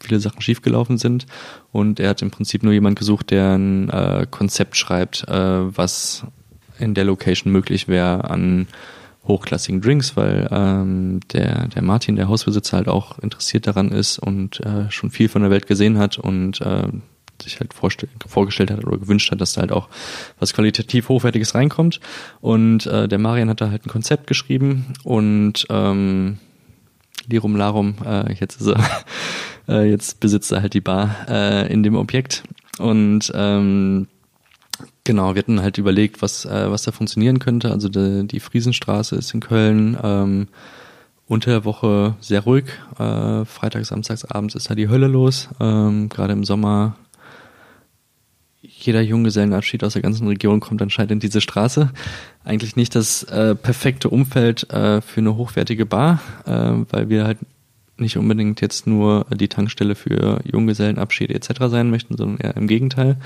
viele 0.00 0.20
Sachen 0.20 0.40
schiefgelaufen 0.40 0.98
sind. 0.98 1.26
Und 1.72 2.00
er 2.00 2.10
hat 2.10 2.22
im 2.22 2.30
Prinzip 2.30 2.62
nur 2.62 2.72
jemand 2.72 2.98
gesucht, 2.98 3.30
der 3.30 3.56
ein 3.56 3.90
äh, 3.90 4.26
Konzept 4.30 4.76
schreibt, 4.76 5.26
äh, 5.28 5.76
was 5.76 6.24
in 6.78 6.94
der 6.94 7.04
Location 7.04 7.52
möglich 7.52 7.88
wäre 7.88 8.28
an 8.30 8.68
hochklassigen 9.26 9.80
Drinks, 9.80 10.16
weil 10.16 10.48
ähm, 10.50 11.20
der, 11.32 11.68
der 11.68 11.82
Martin, 11.82 12.16
der 12.16 12.28
Hausbesitzer, 12.28 12.76
halt 12.76 12.88
auch 12.88 13.18
interessiert 13.18 13.66
daran 13.66 13.90
ist 13.90 14.18
und 14.18 14.60
äh, 14.60 14.90
schon 14.90 15.10
viel 15.10 15.28
von 15.28 15.42
der 15.42 15.50
Welt 15.50 15.66
gesehen 15.66 15.98
hat 15.98 16.18
und 16.18 16.60
äh, 16.60 16.88
sich 17.42 17.60
halt 17.60 17.74
vorgestellt 17.74 18.70
hat 18.70 18.84
oder 18.84 18.98
gewünscht 18.98 19.30
hat, 19.30 19.40
dass 19.40 19.52
da 19.52 19.62
halt 19.62 19.72
auch 19.72 19.88
was 20.38 20.52
qualitativ 20.52 21.08
Hochwertiges 21.08 21.54
reinkommt. 21.54 22.00
Und 22.40 22.86
äh, 22.86 23.08
der 23.08 23.18
Marian 23.18 23.48
hat 23.48 23.60
da 23.60 23.70
halt 23.70 23.86
ein 23.86 23.90
Konzept 23.90 24.26
geschrieben 24.26 24.94
und 25.04 25.66
ähm, 25.70 26.38
Lirum 27.28 27.56
Larum, 27.56 27.96
äh, 28.04 28.32
jetzt 28.34 28.60
ist 28.60 28.68
er, 28.68 28.80
äh, 29.68 29.90
jetzt 29.90 30.20
besitzt 30.20 30.52
er 30.52 30.62
halt 30.62 30.74
die 30.74 30.80
Bar 30.80 31.16
äh, 31.28 31.72
in 31.72 31.82
dem 31.82 31.96
Objekt. 31.96 32.44
Und 32.78 33.32
ähm, 33.34 34.06
genau, 35.04 35.34
wir 35.34 35.40
hatten 35.40 35.62
halt 35.62 35.78
überlegt, 35.78 36.22
was, 36.22 36.44
äh, 36.44 36.70
was 36.70 36.82
da 36.82 36.92
funktionieren 36.92 37.38
könnte. 37.38 37.70
Also 37.70 37.88
die, 37.88 38.26
die 38.26 38.40
Friesenstraße 38.40 39.16
ist 39.16 39.34
in 39.34 39.40
Köln. 39.40 39.96
Ähm, 40.02 40.48
unter 41.28 41.50
der 41.50 41.64
Woche 41.64 42.14
sehr 42.20 42.42
ruhig. 42.42 42.66
Äh, 42.98 43.44
Freitag, 43.44 43.84
Samstags, 43.84 44.24
abends 44.24 44.54
ist 44.54 44.70
da 44.70 44.74
die 44.74 44.88
Hölle 44.88 45.08
los. 45.08 45.48
Ähm, 45.60 46.08
Gerade 46.08 46.32
im 46.32 46.44
Sommer 46.44 46.96
jeder 48.86 49.02
Junggesellenabschied 49.02 49.84
aus 49.84 49.94
der 49.94 50.02
ganzen 50.02 50.26
Region 50.28 50.60
kommt 50.60 50.82
anscheinend 50.82 51.12
in 51.12 51.20
diese 51.20 51.40
Straße. 51.40 51.90
Eigentlich 52.44 52.76
nicht 52.76 52.94
das 52.94 53.24
äh, 53.24 53.54
perfekte 53.54 54.08
Umfeld 54.08 54.70
äh, 54.70 55.00
für 55.00 55.20
eine 55.20 55.36
hochwertige 55.36 55.86
Bar, 55.86 56.20
äh, 56.46 56.84
weil 56.90 57.08
wir 57.08 57.24
halt 57.24 57.38
nicht 57.98 58.16
unbedingt 58.16 58.60
jetzt 58.60 58.86
nur 58.86 59.26
die 59.34 59.48
Tankstelle 59.48 59.94
für 59.94 60.40
Junggesellenabschiede 60.44 61.34
etc. 61.34 61.52
sein 61.68 61.90
möchten, 61.90 62.16
sondern 62.16 62.38
eher 62.38 62.56
im 62.56 62.66
Gegenteil. 62.66 63.16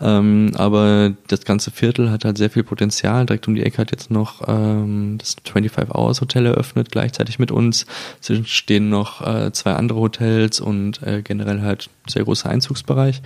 Ähm, 0.00 0.52
aber 0.54 1.14
das 1.26 1.44
ganze 1.44 1.70
Viertel 1.70 2.10
hat 2.10 2.24
halt 2.24 2.38
sehr 2.38 2.50
viel 2.50 2.62
Potenzial. 2.62 3.26
Direkt 3.26 3.48
um 3.48 3.54
die 3.54 3.62
Ecke 3.62 3.78
hat 3.78 3.90
jetzt 3.90 4.10
noch 4.10 4.42
ähm, 4.46 5.18
das 5.18 5.36
25 5.44 5.94
Hours 5.94 6.20
Hotel 6.20 6.46
eröffnet, 6.46 6.90
gleichzeitig 6.90 7.38
mit 7.38 7.50
uns. 7.50 7.86
Es 8.20 8.48
stehen 8.48 8.90
noch 8.90 9.26
äh, 9.26 9.52
zwei 9.52 9.72
andere 9.74 9.98
Hotels 9.98 10.60
und 10.60 11.02
äh, 11.02 11.22
generell 11.22 11.62
halt 11.62 11.90
sehr 12.06 12.24
großer 12.24 12.48
Einzugsbereich. 12.48 13.22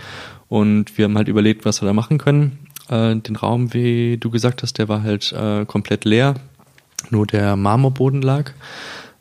Und 0.49 0.97
wir 0.97 1.07
haben 1.07 1.17
halt 1.17 1.29
überlegt, 1.29 1.65
was 1.65 1.83
wir 1.83 1.87
da 1.87 1.93
machen 1.93 2.19
können. 2.19 2.59
Äh, 2.89 3.17
den 3.17 3.37
Raum, 3.37 3.75
wie 3.75 4.17
du 4.17 4.31
gesagt 4.31 4.63
hast, 4.63 4.79
der 4.79 4.89
war 4.89 5.03
halt 5.03 5.33
äh, 5.33 5.65
komplett 5.65 6.05
leer. 6.05 6.35
Nur 7.11 7.27
der 7.27 7.57
Marmorboden 7.57 8.23
lag. 8.23 8.53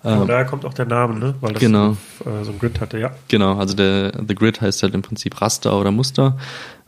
Und 0.05 0.21
ähm, 0.21 0.27
daher 0.27 0.45
kommt 0.45 0.65
auch 0.65 0.73
der 0.73 0.85
Name, 0.85 1.17
ne? 1.17 1.33
Weil 1.41 1.53
das 1.53 1.59
genau. 1.59 1.97
so, 2.23 2.29
äh, 2.29 2.43
so 2.43 2.51
ein 2.51 2.59
Grid 2.59 2.79
hatte, 2.79 2.99
ja. 2.99 3.11
Genau, 3.27 3.57
also 3.57 3.75
der 3.75 4.11
The 4.27 4.35
Grid 4.35 4.61
heißt 4.61 4.83
halt 4.83 4.93
im 4.93 5.01
Prinzip 5.01 5.41
Raster 5.41 5.79
oder 5.79 5.89
Muster 5.89 6.37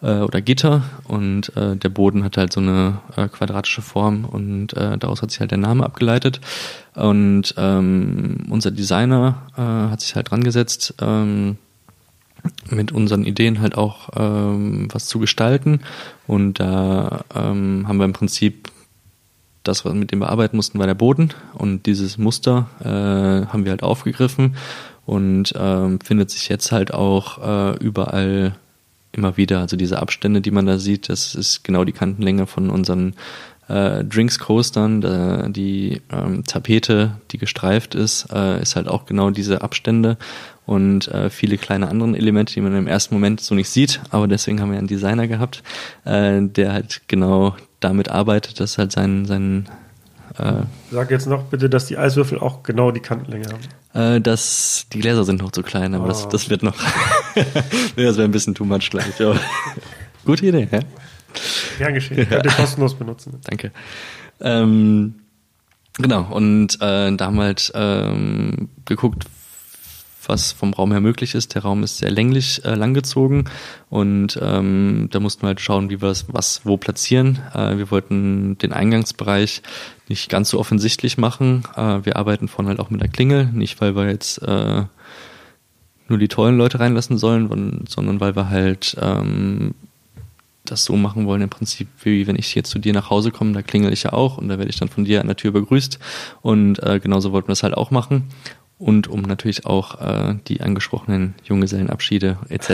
äh, 0.03 0.19
oder 0.19 0.39
Gitter 0.39 0.83
und 1.05 1.55
äh, 1.57 1.75
der 1.75 1.89
Boden 1.89 2.23
hat 2.23 2.38
halt 2.38 2.53
so 2.53 2.59
eine 2.59 2.99
äh, 3.15 3.27
quadratische 3.27 3.81
Form 3.81 4.25
und 4.25 4.73
äh, 4.73 4.99
daraus 4.99 5.23
hat 5.23 5.31
sich 5.31 5.39
halt 5.39 5.49
der 5.49 5.57
Name 5.57 5.83
abgeleitet. 5.83 6.41
Und 6.93 7.55
ähm, 7.57 8.45
unser 8.51 8.69
Designer 8.69 9.41
äh, 9.57 9.61
hat 9.61 10.01
sich 10.01 10.15
halt 10.15 10.29
dran 10.29 10.43
gesetzt, 10.43 10.93
ähm, 11.01 11.57
mit 12.69 12.91
unseren 12.91 13.23
Ideen 13.25 13.61
halt 13.61 13.77
auch 13.77 14.09
ähm, 14.15 14.88
was 14.91 15.07
zu 15.07 15.19
gestalten. 15.19 15.81
Und 16.27 16.59
da 16.59 17.23
ähm, 17.35 17.85
haben 17.88 17.97
wir 17.97 18.05
im 18.05 18.13
Prinzip 18.13 18.71
das, 19.63 19.85
was 19.85 19.93
mit 19.93 20.11
dem 20.11 20.19
wir 20.19 20.29
arbeiten 20.29 20.55
mussten, 20.55 20.79
war 20.79 20.88
der 20.88 20.95
Boden. 20.95 21.33
Und 21.53 21.85
dieses 21.85 22.17
Muster 22.17 22.69
äh, 22.79 23.47
haben 23.47 23.65
wir 23.65 23.71
halt 23.71 23.83
aufgegriffen 23.83 24.55
und 25.05 25.53
ähm, 25.57 25.99
findet 26.01 26.31
sich 26.31 26.49
jetzt 26.49 26.71
halt 26.71 26.93
auch 26.93 27.38
äh, 27.73 27.77
überall 27.77 28.55
immer 29.11 29.38
wieder. 29.38 29.59
Also 29.59 29.77
diese 29.77 29.99
Abstände, 29.99 30.41
die 30.41 30.51
man 30.51 30.65
da 30.65 30.77
sieht, 30.77 31.09
das 31.09 31.35
ist 31.35 31.63
genau 31.63 31.83
die 31.83 31.91
Kantenlänge 31.91 32.45
von 32.45 32.69
unseren 32.69 33.15
äh, 33.67 34.03
Drinks 34.03 34.39
Coastern. 34.39 35.01
Da, 35.01 35.47
die 35.49 36.01
ähm, 36.11 36.43
Tapete, 36.45 37.17
die 37.31 37.38
gestreift 37.38 37.95
ist, 37.95 38.27
äh, 38.31 38.61
ist 38.61 38.75
halt 38.75 38.88
auch 38.88 39.05
genau 39.05 39.29
diese 39.31 39.61
Abstände 39.61 40.17
und 40.68 41.07
äh, 41.07 41.30
viele 41.30 41.57
kleine 41.57 41.88
andere 41.88 42.15
Elemente, 42.15 42.53
die 42.53 42.61
man 42.61 42.76
im 42.76 42.88
ersten 42.88 43.15
Moment 43.15 43.39
so 43.39 43.55
nicht 43.55 43.70
sieht. 43.70 44.01
Aber 44.11 44.28
deswegen 44.28 44.61
haben 44.61 44.70
wir 44.70 44.78
einen 44.78 44.88
Designer 44.88 45.28
gehabt, 45.28 45.63
äh, 46.03 46.41
der 46.41 46.74
halt 46.74 47.01
genau 47.07 47.55
damit 47.80 48.09
arbeitet, 48.09 48.59
dass 48.59 48.78
halt 48.78 48.91
sein, 48.91 49.26
sein 49.26 49.70
äh, 50.38 50.63
Sag 50.91 51.09
jetzt 51.09 51.26
noch 51.26 51.43
bitte, 51.45 51.70
dass 51.70 51.86
die 51.86 51.97
Eiswürfel 51.97 52.38
auch 52.38 52.63
genau 52.63 52.91
die 52.91 52.99
Kantenlänge 52.99 53.47
haben. 53.47 54.18
Äh, 54.18 54.22
dass 54.22 54.88
die 54.91 54.99
Gläser 54.99 55.24
sind 55.24 55.41
noch 55.41 55.51
zu 55.51 55.63
klein, 55.63 55.95
aber 55.95 56.03
oh. 56.03 56.07
das, 56.09 56.28
das 56.28 56.49
wird 56.49 56.63
noch. 56.63 56.76
das 57.95 57.95
wäre 57.95 58.24
ein 58.24 58.32
bisschen 58.32 58.53
too 58.53 58.65
much 58.65 58.89
gleich. 58.89 59.05
Gute 60.26 60.45
Idee, 60.45 60.68
ja? 60.70 60.80
Gern 61.78 61.93
geschehen. 61.93 62.28
Könnt 62.28 62.45
ihr 62.45 62.51
kostenlos 62.51 62.95
benutzen. 62.95 63.39
Danke. 63.45 63.72
Ähm, 64.41 65.15
genau, 65.97 66.24
und 66.30 66.76
äh, 66.82 67.15
da 67.15 67.26
haben 67.26 67.38
wir 67.38 67.43
halt 67.43 67.72
ähm, 67.74 68.68
geguckt, 68.84 69.24
was 70.28 70.51
vom 70.51 70.73
Raum 70.73 70.91
her 70.91 71.01
möglich 71.01 71.36
ist. 71.36 71.55
Der 71.55 71.63
Raum 71.63 71.84
ist 71.84 71.97
sehr 71.97 72.11
länglich 72.11 72.63
äh, 72.65 72.75
langgezogen 72.75 73.49
und 73.89 74.38
ähm, 74.41 75.07
da 75.11 75.19
mussten 75.19 75.43
wir 75.43 75.47
halt 75.47 75.61
schauen, 75.61 75.89
wie 75.89 76.01
wir 76.01 76.09
es 76.09 76.25
was 76.28 76.61
wo 76.65 76.78
platzieren. 76.78 77.39
Äh, 77.53 77.78
wir 77.78 77.91
wollten 77.91 78.57
den 78.57 78.73
Eingangsbereich 78.73 79.61
nicht 80.07 80.30
ganz 80.30 80.49
so 80.49 80.59
offensichtlich 80.59 81.17
machen. 81.17 81.63
Äh, 81.75 82.05
wir 82.05 82.17
arbeiten 82.17 82.47
vorne 82.47 82.69
halt 82.69 82.80
auch 82.80 82.89
mit 82.89 83.01
der 83.01 83.09
Klingel, 83.09 83.45
nicht 83.45 83.80
weil 83.82 83.95
wir 83.95 84.07
jetzt 84.07 84.41
äh, 84.43 84.84
nur 86.09 86.17
die 86.17 86.28
tollen 86.28 86.57
Leute 86.57 86.80
reinlassen 86.80 87.17
sollen, 87.17 87.86
sondern 87.88 88.19
weil 88.19 88.36
wir 88.36 88.49
halt 88.49 88.95
ähm, 89.01 89.73
das 90.71 90.84
so 90.84 90.95
machen 90.95 91.25
wollen, 91.25 91.41
im 91.41 91.49
Prinzip, 91.49 91.88
wie 92.03 92.28
wenn 92.28 92.36
ich 92.36 92.53
jetzt 92.55 92.69
zu 92.69 92.80
dir 92.80 92.93
nach 92.93 93.09
Hause 93.09 93.32
komme, 93.32 93.53
da 93.53 93.61
klingel 93.61 93.93
ich 93.93 94.03
ja 94.03 94.13
auch 94.13 94.38
und 94.38 94.49
da 94.49 94.57
werde 94.57 94.69
ich 94.69 94.78
dann 94.78 94.89
von 94.89 95.05
dir 95.05 95.21
an 95.21 95.28
der 95.28 95.36
Tür 95.36 95.51
begrüßt. 95.51 95.99
Und 96.41 96.82
äh, 96.84 96.99
genauso 96.99 97.32
wollten 97.32 97.47
wir 97.47 97.53
es 97.53 97.63
halt 97.63 97.75
auch 97.75 97.91
machen 97.91 98.23
und 98.80 99.07
um 99.07 99.21
natürlich 99.21 99.65
auch 99.65 99.99
äh, 99.99 100.36
die 100.47 100.61
angesprochenen 100.61 101.34
Junggesellenabschiede 101.43 102.38
etc. 102.49 102.69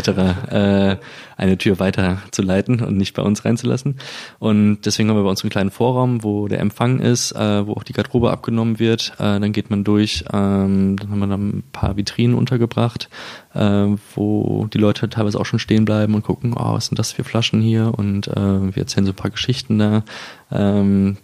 äh, 0.49 0.97
eine 1.37 1.57
Tür 1.57 1.79
weiter 1.79 2.21
zu 2.31 2.41
leiten 2.41 2.81
und 2.81 2.97
nicht 2.97 3.13
bei 3.13 3.21
uns 3.21 3.45
reinzulassen. 3.45 3.97
Und 4.39 4.81
deswegen 4.81 5.09
haben 5.09 5.15
wir 5.15 5.23
bei 5.23 5.29
uns 5.29 5.43
einen 5.43 5.49
kleinen 5.49 5.71
Vorraum, 5.71 6.23
wo 6.23 6.49
der 6.49 6.59
Empfang 6.59 6.99
ist, 6.99 7.31
äh, 7.31 7.65
wo 7.65 7.73
auch 7.73 7.83
die 7.83 7.93
Garderobe 7.93 8.31
abgenommen 8.31 8.79
wird. 8.79 9.13
Äh, 9.17 9.39
dann 9.39 9.53
geht 9.53 9.69
man 9.69 9.85
durch, 9.85 10.25
ähm, 10.33 10.97
dann 10.97 11.09
haben 11.09 11.19
wir 11.19 11.27
dann 11.27 11.49
ein 11.49 11.63
paar 11.71 11.95
Vitrinen 11.95 12.35
untergebracht, 12.35 13.09
äh, 13.53 13.87
wo 14.15 14.67
die 14.73 14.79
Leute 14.79 15.09
teilweise 15.09 15.39
auch 15.39 15.45
schon 15.45 15.59
stehen 15.59 15.85
bleiben 15.85 16.15
und 16.15 16.23
gucken, 16.23 16.53
oh, 16.53 16.73
was 16.73 16.87
sind 16.87 16.99
das 16.99 17.13
für 17.13 17.23
Flaschen 17.23 17.61
hier? 17.61 17.93
Und 17.95 18.27
äh, 18.27 18.35
wir 18.35 18.83
erzählen 18.83 19.05
so 19.05 19.13
ein 19.13 19.15
paar 19.15 19.31
Geschichten 19.31 19.79
da, 19.79 20.03
ähm, 20.51 21.15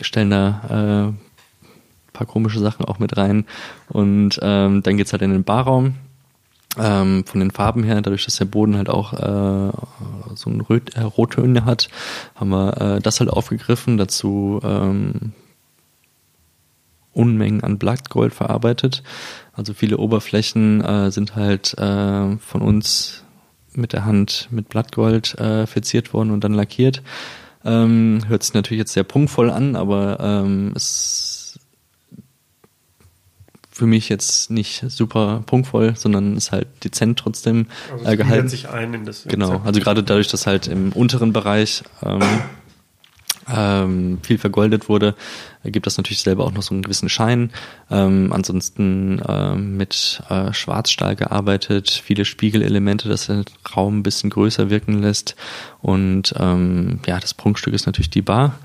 stellen 0.00 0.30
da 0.30 1.08
äh, 1.08 1.27
paar 2.12 2.26
komische 2.26 2.60
Sachen 2.60 2.84
auch 2.84 2.98
mit 2.98 3.16
rein. 3.16 3.46
Und 3.88 4.38
ähm, 4.42 4.82
dann 4.82 4.96
geht's 4.96 5.12
halt 5.12 5.22
in 5.22 5.32
den 5.32 5.44
Barraum. 5.44 5.94
Ähm, 6.76 7.24
von 7.26 7.40
den 7.40 7.50
Farben 7.50 7.82
her, 7.82 8.00
dadurch, 8.02 8.24
dass 8.24 8.36
der 8.36 8.44
Boden 8.44 8.76
halt 8.76 8.88
auch 8.88 9.12
äh, 9.14 9.72
so 10.34 10.50
ein 10.50 10.60
Rot 10.60 10.94
äh, 10.94 11.00
Rottöne 11.00 11.64
hat, 11.64 11.88
haben 12.34 12.50
wir 12.50 12.80
äh, 12.80 13.00
das 13.00 13.20
halt 13.20 13.30
aufgegriffen. 13.30 13.96
Dazu 13.96 14.60
ähm, 14.62 15.32
Unmengen 17.12 17.64
an 17.64 17.78
Blattgold 17.78 18.32
verarbeitet. 18.32 19.02
Also 19.52 19.74
viele 19.74 19.98
Oberflächen 19.98 20.80
äh, 20.82 21.10
sind 21.10 21.34
halt 21.34 21.76
äh, 21.76 22.36
von 22.36 22.62
uns 22.62 23.24
mit 23.72 23.92
der 23.92 24.04
Hand 24.04 24.48
mit 24.50 24.68
Blattgold 24.68 25.38
äh, 25.38 25.66
verziert 25.66 26.12
worden 26.12 26.30
und 26.30 26.44
dann 26.44 26.54
lackiert. 26.54 27.02
Ähm, 27.64 28.20
hört 28.28 28.44
sich 28.44 28.54
natürlich 28.54 28.78
jetzt 28.78 28.92
sehr 28.92 29.04
prunkvoll 29.04 29.50
an, 29.50 29.74
aber 29.74 30.18
ähm, 30.20 30.72
es 30.76 31.37
für 33.78 33.86
mich 33.86 34.08
jetzt 34.08 34.50
nicht 34.50 34.84
super 34.88 35.44
punktvoll, 35.46 35.94
sondern 35.94 36.36
ist 36.36 36.50
halt 36.50 36.66
dezent 36.82 37.16
trotzdem 37.16 37.66
Also 37.92 38.04
äh, 38.06 38.12
es 38.12 38.18
gehalten. 38.18 38.48
sich 38.48 38.68
ein 38.68 38.92
in 38.92 39.04
das 39.04 39.22
Genau, 39.22 39.62
also 39.64 39.78
gerade 39.78 40.02
dadurch, 40.02 40.26
dass 40.26 40.48
halt 40.48 40.66
im 40.66 40.90
unteren 40.90 41.32
Bereich 41.32 41.84
ähm, 42.02 42.20
ähm, 43.48 44.18
viel 44.24 44.36
vergoldet 44.36 44.88
wurde, 44.88 45.14
gibt 45.64 45.86
das 45.86 45.96
natürlich 45.96 46.22
selber 46.22 46.44
auch 46.44 46.50
noch 46.50 46.62
so 46.62 46.74
einen 46.74 46.82
gewissen 46.82 47.08
Schein. 47.08 47.50
Ähm, 47.88 48.32
ansonsten 48.32 49.22
ähm, 49.28 49.76
mit 49.76 50.22
äh, 50.28 50.52
Schwarzstahl 50.52 51.14
gearbeitet, 51.14 51.88
viele 52.04 52.24
Spiegelelemente, 52.24 53.08
das 53.08 53.26
den 53.26 53.44
Raum 53.76 54.00
ein 54.00 54.02
bisschen 54.02 54.30
größer 54.30 54.70
wirken 54.70 55.00
lässt. 55.00 55.36
Und 55.80 56.34
ähm, 56.36 56.98
ja, 57.06 57.20
das 57.20 57.32
Prunkstück 57.32 57.74
ist 57.74 57.86
natürlich 57.86 58.10
die 58.10 58.22
Bar. 58.22 58.58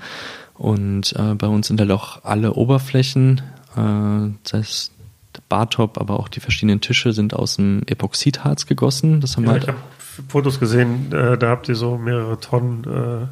Und 0.54 1.14
äh, 1.16 1.34
bei 1.34 1.46
uns 1.46 1.68
sind 1.68 1.80
halt 1.80 1.92
auch 1.92 2.24
alle 2.24 2.54
Oberflächen, 2.54 3.42
äh, 3.76 4.32
das 4.42 4.52
heißt 4.52 4.93
der 5.36 5.42
Bartop, 5.48 5.98
aber 5.98 6.18
auch 6.18 6.28
die 6.28 6.40
verschiedenen 6.40 6.80
Tische 6.80 7.12
sind 7.12 7.34
aus 7.34 7.56
dem 7.56 7.82
Epoxidharz 7.86 8.66
gegossen. 8.66 9.20
Das 9.20 9.36
haben 9.36 9.44
wir 9.44 9.48
Ja, 9.48 9.52
halt 9.52 9.62
ich 9.64 9.68
habe 9.68 9.78
Fotos 10.28 10.60
gesehen, 10.60 11.12
äh, 11.12 11.36
da 11.36 11.48
habt 11.48 11.68
ihr 11.68 11.74
so 11.74 11.98
mehrere 11.98 12.38
Tonnen 12.38 12.84
äh, 12.84 13.26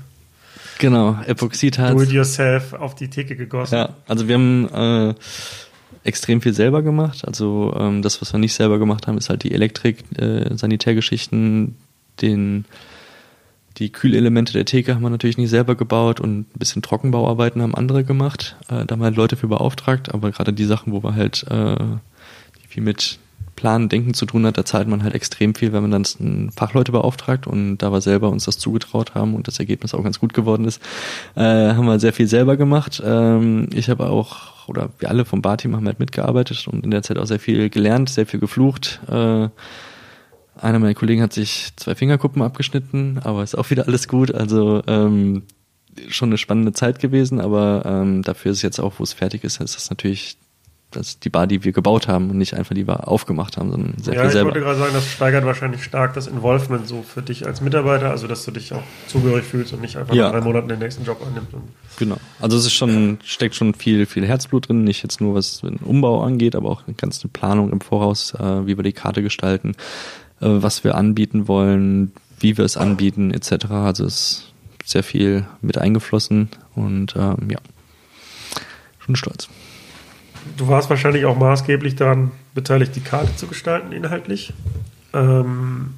genau 0.79 1.17
Epoxidharz. 1.27 1.95
Do-it-yourself 1.95 2.73
auf 2.73 2.95
die 2.95 3.09
Theke 3.09 3.37
gegossen. 3.37 3.75
Ja, 3.77 3.91
also 4.09 4.27
wir 4.27 4.35
haben 4.35 4.69
äh, 4.69 5.15
extrem 6.05 6.41
viel 6.41 6.55
selber 6.55 6.83
gemacht. 6.83 7.27
Also 7.27 7.75
ähm, 7.79 8.03
das, 8.03 8.21
was 8.21 8.33
wir 8.33 8.39
nicht 8.39 8.55
selber 8.55 8.79
gemacht 8.79 9.07
haben, 9.07 9.19
ist 9.19 9.29
halt 9.29 9.45
die 9.45 9.53
Elektrik, 9.53 10.05
äh, 10.19 10.57
Sanitärgeschichten, 10.57 11.77
den 12.21 12.65
die 13.79 13.91
Kühlelemente 13.91 14.53
der 14.53 14.65
Theke 14.65 14.95
haben 14.95 15.03
wir 15.03 15.11
natürlich 15.11 15.39
nicht 15.39 15.51
selber 15.51 15.75
gebaut 15.75 16.21
und 16.21 16.41
ein 16.41 16.59
bisschen 16.59 16.83
Trockenbauarbeiten 16.83 17.63
haben 17.63 17.75
andere 17.75 18.05
gemacht. 18.05 18.57
Äh, 18.69 18.85
da 18.87 18.93
haben 18.93 19.01
wir 19.01 19.07
halt 19.07 19.17
Leute 19.17 19.37
für 19.37 19.49
beauftragt, 19.49 20.13
aber 20.13 20.31
gerade 20.31 20.53
die 20.53 20.65
Sachen, 20.65 20.93
wo 20.93 21.03
wir 21.03 21.15
halt 21.15 21.45
äh, 21.51 21.77
die 22.63 22.69
viel 22.69 22.83
mit 22.83 23.19
Planen, 23.57 23.89
Denken 23.89 24.15
zu 24.15 24.27
tun 24.27 24.47
hat, 24.47 24.59
da 24.59 24.65
zahlt 24.65 24.89
man 24.89 25.03
halt 25.03 25.15
extrem 25.15 25.55
viel, 25.55 25.73
wenn 25.73 25.89
man 25.89 25.91
dann 25.91 26.51
Fachleute 26.51 26.93
beauftragt 26.93 27.47
und 27.47 27.79
da 27.79 27.93
wir 27.93 28.01
selber 28.01 28.31
uns 28.31 28.45
das 28.45 28.59
zugetraut 28.59 29.15
haben 29.15 29.35
und 29.35 29.47
das 29.47 29.59
Ergebnis 29.59 29.95
auch 29.95 30.03
ganz 30.03 30.19
gut 30.19 30.35
geworden 30.35 30.65
ist, 30.65 30.83
äh, 31.37 31.43
haben 31.43 31.87
wir 31.87 32.01
sehr 32.01 32.13
viel 32.13 32.27
selber 32.27 32.57
gemacht. 32.57 33.03
Ähm, 33.05 33.69
ich 33.73 33.89
habe 33.89 34.09
auch, 34.09 34.69
oder 34.69 34.91
wir 34.99 35.11
alle 35.11 35.25
vom 35.25 35.43
Barteam 35.43 35.77
haben 35.77 35.87
halt 35.87 36.01
mitgearbeitet 36.01 36.67
und 36.67 36.85
in 36.85 36.91
der 36.91 37.03
Zeit 37.03 37.19
auch 37.19 37.27
sehr 37.27 37.39
viel 37.39 37.69
gelernt, 37.71 38.09
sehr 38.09 38.27
viel 38.27 38.41
geflucht. 38.41 39.01
Äh, 39.09 39.49
einer 40.63 40.79
meiner 40.79 40.95
Kollegen 40.95 41.23
hat 41.23 41.33
sich 41.33 41.73
zwei 41.77 41.95
Fingerkuppen 41.95 42.43
abgeschnitten, 42.43 43.21
aber 43.25 43.43
ist 43.43 43.57
auch 43.57 43.69
wieder 43.71 43.87
alles 43.87 44.09
gut. 44.09 44.35
Also 44.35 44.83
ähm, 44.87 45.43
schon 46.09 46.31
eine 46.31 46.39
spannende 46.39 46.73
Zeit 46.73 47.01
gewesen, 47.01 47.41
aber 47.41 47.83
ähm, 47.85 48.23
dafür 48.23 48.53
ist 48.53 48.59
es 48.59 48.63
jetzt 48.63 48.81
auch, 48.81 48.95
wo 48.99 49.03
es 49.03 49.13
fertig 49.13 49.45
ist, 49.45 49.61
ist 49.61 49.77
das 49.77 49.91
natürlich 49.91 50.37
das 50.91 51.19
die 51.19 51.31
Bar, 51.31 51.47
die 51.47 51.65
wir 51.65 51.73
gebaut 51.73 52.07
haben 52.07 52.31
und 52.31 52.39
nicht 52.39 52.55
einfach 52.55 52.75
die 52.75 52.87
wir 52.87 53.09
aufgemacht 53.09 53.57
haben, 53.57 53.71
sondern 53.71 53.95
sehr 53.99 54.15
ja, 54.15 54.21
viel 54.21 54.27
ich 54.29 54.33
selber. 54.35 54.49
wollte 54.51 54.61
gerade 54.61 54.79
sagen, 54.79 54.93
das 54.93 55.11
steigert 55.11 55.45
wahrscheinlich 55.45 55.83
stark 55.83 56.15
das 56.15 56.27
Involvement 56.27 56.87
so 56.87 57.03
für 57.03 57.23
dich 57.23 57.47
als 57.47 57.61
Mitarbeiter, 57.61 58.11
also 58.11 58.27
dass 58.27 58.45
du 58.45 58.51
dich 58.51 58.73
auch 58.73 58.83
zugehörig 59.09 59.45
fühlst 59.45 59.73
und 59.73 59.81
nicht 59.81 59.97
einfach 59.97 60.15
Ja. 60.15 60.25
nach 60.25 60.33
drei 60.33 60.41
Monaten 60.43 60.69
den 60.69 60.79
nächsten 60.79 61.05
Job 61.05 61.25
annimmst. 61.27 61.49
Genau. 61.99 62.17
Also 62.41 62.57
es 62.57 62.67
ist 62.67 62.75
schon, 62.75 63.19
steckt 63.25 63.55
schon 63.55 63.75
viel, 63.75 64.07
viel 64.07 64.27
Herzblut 64.27 64.69
drin, 64.69 64.85
nicht 64.85 65.03
jetzt 65.03 65.21
nur 65.21 65.35
was 65.35 65.61
den 65.61 65.77
Umbau 65.77 66.23
angeht, 66.23 66.55
aber 66.55 66.71
auch 66.71 66.87
eine 66.87 66.95
ganze 66.95 67.29
Planung 67.29 67.73
im 67.73 67.81
Voraus, 67.81 68.35
äh, 68.35 68.67
wie 68.67 68.77
wir 68.77 68.85
die 68.85 68.93
Karte 68.93 69.23
gestalten, 69.23 69.75
was 70.49 70.85
wir 70.85 70.95
anbieten 70.95 71.49
wollen, 71.49 72.13
wie 72.41 72.57
wir 72.57 72.65
es 72.65 72.77
anbieten, 72.77 73.31
etc. 73.31 73.67
Also 73.71 74.05
es 74.05 74.15
ist 74.15 74.53
sehr 74.85 75.03
viel 75.03 75.47
mit 75.61 75.79
eingeflossen 75.79 76.49
und 76.75 77.15
ähm, 77.17 77.51
ja, 77.51 77.59
schon 78.99 79.17
stolz. 79.17 79.49
du 80.57 80.69
warst 80.69 80.91
wahrscheinlich 80.91 81.25
auch 81.25 81.39
maßgeblich 81.39 81.97
daran 81.97 82.33
beteiligt, 82.55 82.97
die 82.97 83.01
Karte 83.01 83.35
zu 83.37 83.47
gestalten, 83.47 83.93
inhaltlich. 83.93 84.53
Ähm, 85.15 85.95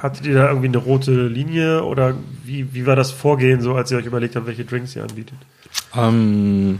hattet 0.00 0.26
ihr 0.26 0.34
da 0.34 0.48
irgendwie 0.48 0.68
eine 0.68 0.76
rote 0.78 1.26
Linie 1.26 1.84
oder 1.84 2.14
wie, 2.44 2.72
wie 2.74 2.86
war 2.86 2.96
das 2.96 3.10
Vorgehen, 3.10 3.60
so 3.60 3.74
als 3.74 3.90
ihr 3.90 3.98
euch 3.98 4.06
überlegt 4.06 4.36
habt, 4.36 4.46
welche 4.46 4.64
Drinks 4.64 4.94
ihr 4.94 5.02
anbietet? 5.02 5.38
Ähm, 5.96 6.78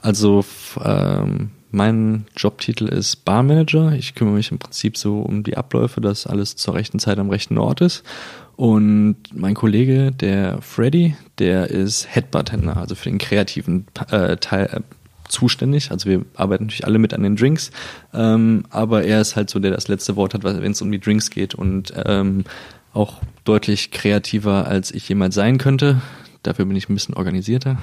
also 0.00 0.44
ähm, 0.84 1.50
mein 1.72 2.26
Jobtitel 2.36 2.86
ist 2.86 3.24
Barmanager. 3.24 3.92
Ich 3.92 4.14
kümmere 4.14 4.34
mich 4.34 4.52
im 4.52 4.58
Prinzip 4.58 4.96
so 4.96 5.20
um 5.20 5.42
die 5.42 5.56
Abläufe, 5.56 6.00
dass 6.00 6.26
alles 6.26 6.56
zur 6.56 6.74
rechten 6.74 6.98
Zeit 6.98 7.18
am 7.18 7.30
rechten 7.30 7.58
Ort 7.58 7.80
ist. 7.80 8.04
Und 8.56 9.16
mein 9.34 9.54
Kollege, 9.54 10.12
der 10.12 10.60
Freddy, 10.60 11.16
der 11.38 11.70
ist 11.70 12.06
Head 12.12 12.30
Bartender, 12.30 12.76
also 12.76 12.94
für 12.94 13.08
den 13.08 13.18
kreativen 13.18 13.86
äh, 14.10 14.36
Teil 14.36 14.66
äh, 14.66 14.80
zuständig. 15.28 15.90
Also 15.90 16.08
wir 16.10 16.24
arbeiten 16.36 16.64
natürlich 16.64 16.86
alle 16.86 16.98
mit 16.98 17.14
an 17.14 17.22
den 17.22 17.36
Drinks, 17.36 17.70
ähm, 18.12 18.64
aber 18.70 19.04
er 19.04 19.20
ist 19.20 19.34
halt 19.34 19.48
so, 19.48 19.58
der 19.58 19.70
das 19.70 19.88
letzte 19.88 20.14
Wort 20.16 20.34
hat, 20.34 20.44
wenn 20.44 20.72
es 20.72 20.82
um 20.82 20.92
die 20.92 21.00
Drinks 21.00 21.30
geht 21.30 21.54
und 21.54 21.92
ähm, 22.04 22.44
auch 22.92 23.22
deutlich 23.44 23.90
kreativer, 23.90 24.66
als 24.66 24.90
ich 24.90 25.08
jemals 25.08 25.34
sein 25.34 25.56
könnte. 25.56 26.02
Dafür 26.42 26.64
bin 26.64 26.76
ich 26.76 26.88
ein 26.88 26.94
bisschen 26.94 27.14
organisierter, 27.14 27.78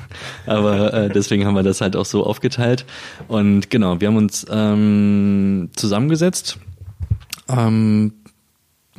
aber 0.46 0.94
äh, 0.94 1.10
deswegen 1.10 1.46
haben 1.46 1.56
wir 1.56 1.64
das 1.64 1.82
halt 1.82 1.96
auch 1.96 2.06
so 2.06 2.26
aufgeteilt. 2.26 2.86
Und 3.28 3.70
genau, 3.70 4.02
wir 4.02 4.10
haben 4.10 4.18
uns 4.18 4.46
ähm, 4.50 5.70
zusammengesetzt. 5.76 6.58
Ähm, 7.48 8.14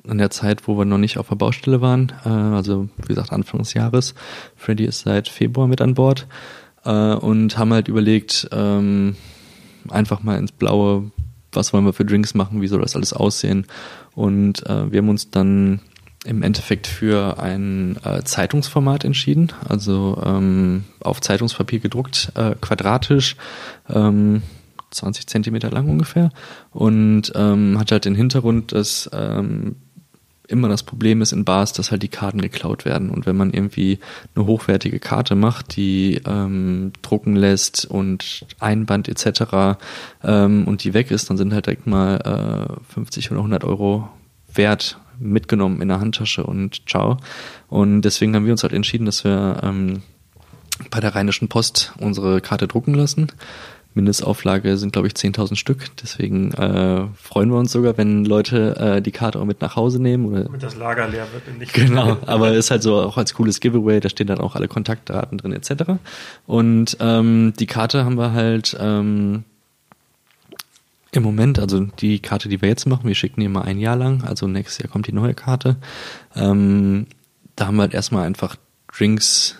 in 0.04 0.18
der 0.18 0.30
Zeit, 0.30 0.66
wo 0.66 0.78
wir 0.78 0.84
noch 0.84 0.98
nicht 0.98 1.18
auf 1.18 1.28
der 1.28 1.36
Baustelle 1.36 1.80
waren, 1.80 2.12
äh, 2.24 2.28
also 2.28 2.88
wie 3.02 3.08
gesagt 3.08 3.32
Anfang 3.32 3.60
des 3.60 3.74
Jahres. 3.74 4.14
Freddy 4.56 4.84
ist 4.84 5.00
seit 5.00 5.28
Februar 5.28 5.68
mit 5.68 5.80
an 5.80 5.94
Bord 5.94 6.26
äh, 6.84 7.14
und 7.14 7.58
haben 7.58 7.72
halt 7.72 7.88
überlegt, 7.88 8.48
ähm, 8.52 9.16
einfach 9.88 10.22
mal 10.22 10.38
ins 10.38 10.52
Blaue, 10.52 11.10
was 11.52 11.72
wollen 11.72 11.84
wir 11.84 11.92
für 11.92 12.04
Drinks 12.04 12.34
machen, 12.34 12.60
wie 12.60 12.68
soll 12.68 12.80
das 12.80 12.96
alles 12.96 13.12
aussehen. 13.12 13.66
Und 14.14 14.66
äh, 14.66 14.90
wir 14.90 14.98
haben 14.98 15.08
uns 15.08 15.30
dann 15.30 15.80
im 16.24 16.42
Endeffekt 16.42 16.86
für 16.86 17.38
ein 17.40 17.96
äh, 18.04 18.22
Zeitungsformat 18.22 19.04
entschieden, 19.04 19.52
also 19.66 20.22
ähm, 20.24 20.84
auf 21.00 21.20
Zeitungspapier 21.20 21.80
gedruckt, 21.80 22.32
äh, 22.34 22.54
quadratisch, 22.60 23.36
ähm, 23.88 24.42
20 24.90 25.26
Zentimeter 25.28 25.70
lang 25.70 25.88
ungefähr 25.88 26.30
und 26.72 27.32
ähm, 27.34 27.78
hat 27.78 27.92
halt 27.92 28.04
den 28.04 28.16
Hintergrund, 28.16 28.72
dass 28.72 29.08
ähm, 29.12 29.76
immer 30.50 30.68
das 30.68 30.82
Problem 30.82 31.22
ist 31.22 31.32
in 31.32 31.44
Bars, 31.44 31.72
dass 31.72 31.90
halt 31.90 32.02
die 32.02 32.08
Karten 32.08 32.40
geklaut 32.40 32.84
werden. 32.84 33.10
Und 33.10 33.24
wenn 33.24 33.36
man 33.36 33.52
irgendwie 33.52 34.00
eine 34.34 34.46
hochwertige 34.46 34.98
Karte 34.98 35.36
macht, 35.36 35.76
die 35.76 36.20
ähm, 36.26 36.92
drucken 37.02 37.36
lässt 37.36 37.86
und 37.86 38.46
Einband 38.58 39.08
etc. 39.08 39.78
Ähm, 40.24 40.66
und 40.66 40.82
die 40.82 40.92
weg 40.92 41.12
ist, 41.12 41.30
dann 41.30 41.36
sind 41.36 41.54
halt 41.54 41.66
direkt 41.66 41.86
mal 41.86 42.76
äh, 42.80 42.92
50 42.92 43.30
oder 43.30 43.38
100 43.38 43.64
Euro 43.64 44.08
wert 44.54 44.98
mitgenommen 45.18 45.82
in 45.82 45.88
der 45.88 46.00
Handtasche 46.00 46.44
und 46.44 46.88
ciao. 46.88 47.18
Und 47.68 48.02
deswegen 48.02 48.34
haben 48.34 48.46
wir 48.46 48.52
uns 48.52 48.62
halt 48.62 48.72
entschieden, 48.72 49.04
dass 49.04 49.24
wir 49.24 49.60
ähm, 49.62 50.02
bei 50.90 51.00
der 51.00 51.14
Rheinischen 51.14 51.48
Post 51.48 51.92
unsere 51.98 52.40
Karte 52.40 52.66
drucken 52.66 52.94
lassen. 52.94 53.28
Mindestauflage 53.94 54.76
sind, 54.76 54.92
glaube 54.92 55.08
ich, 55.08 55.14
10.000 55.14 55.56
Stück. 55.56 55.86
Deswegen 56.00 56.52
äh, 56.52 57.06
freuen 57.16 57.50
wir 57.50 57.58
uns 57.58 57.72
sogar, 57.72 57.98
wenn 57.98 58.24
Leute 58.24 58.76
äh, 58.76 59.02
die 59.02 59.10
Karte 59.10 59.40
auch 59.40 59.44
mit 59.44 59.60
nach 59.60 59.74
Hause 59.74 60.00
nehmen. 60.00 60.26
Oder 60.26 60.44
Damit 60.44 60.62
das 60.62 60.76
Lager 60.76 61.08
leer 61.08 61.26
wird. 61.32 61.58
Nicht 61.58 61.72
genau, 61.74 62.16
aber 62.26 62.52
ist 62.52 62.70
halt 62.70 62.82
so 62.82 63.00
auch 63.00 63.16
als 63.16 63.34
cooles 63.34 63.58
Giveaway. 63.58 63.98
Da 63.98 64.08
stehen 64.08 64.28
dann 64.28 64.38
auch 64.38 64.54
alle 64.54 64.68
Kontaktdaten 64.68 65.38
drin 65.38 65.52
etc. 65.52 65.98
Und 66.46 66.96
ähm, 67.00 67.52
die 67.58 67.66
Karte 67.66 68.04
haben 68.04 68.16
wir 68.16 68.32
halt 68.32 68.76
ähm, 68.80 69.44
im 71.12 71.22
Moment, 71.22 71.58
also 71.58 71.80
die 71.80 72.20
Karte, 72.20 72.48
die 72.48 72.62
wir 72.62 72.68
jetzt 72.68 72.86
machen, 72.86 73.08
wir 73.08 73.14
schicken 73.14 73.40
die 73.40 73.46
immer 73.46 73.64
ein 73.64 73.78
Jahr 73.78 73.96
lang. 73.96 74.22
Also 74.22 74.46
nächstes 74.46 74.78
Jahr 74.78 74.90
kommt 74.90 75.06
die 75.06 75.12
neue 75.12 75.34
Karte. 75.34 75.76
Ähm, 76.36 77.06
da 77.56 77.66
haben 77.66 77.76
wir 77.76 77.82
halt 77.82 77.94
erstmal 77.94 78.26
einfach 78.26 78.56
Drinks 78.86 79.56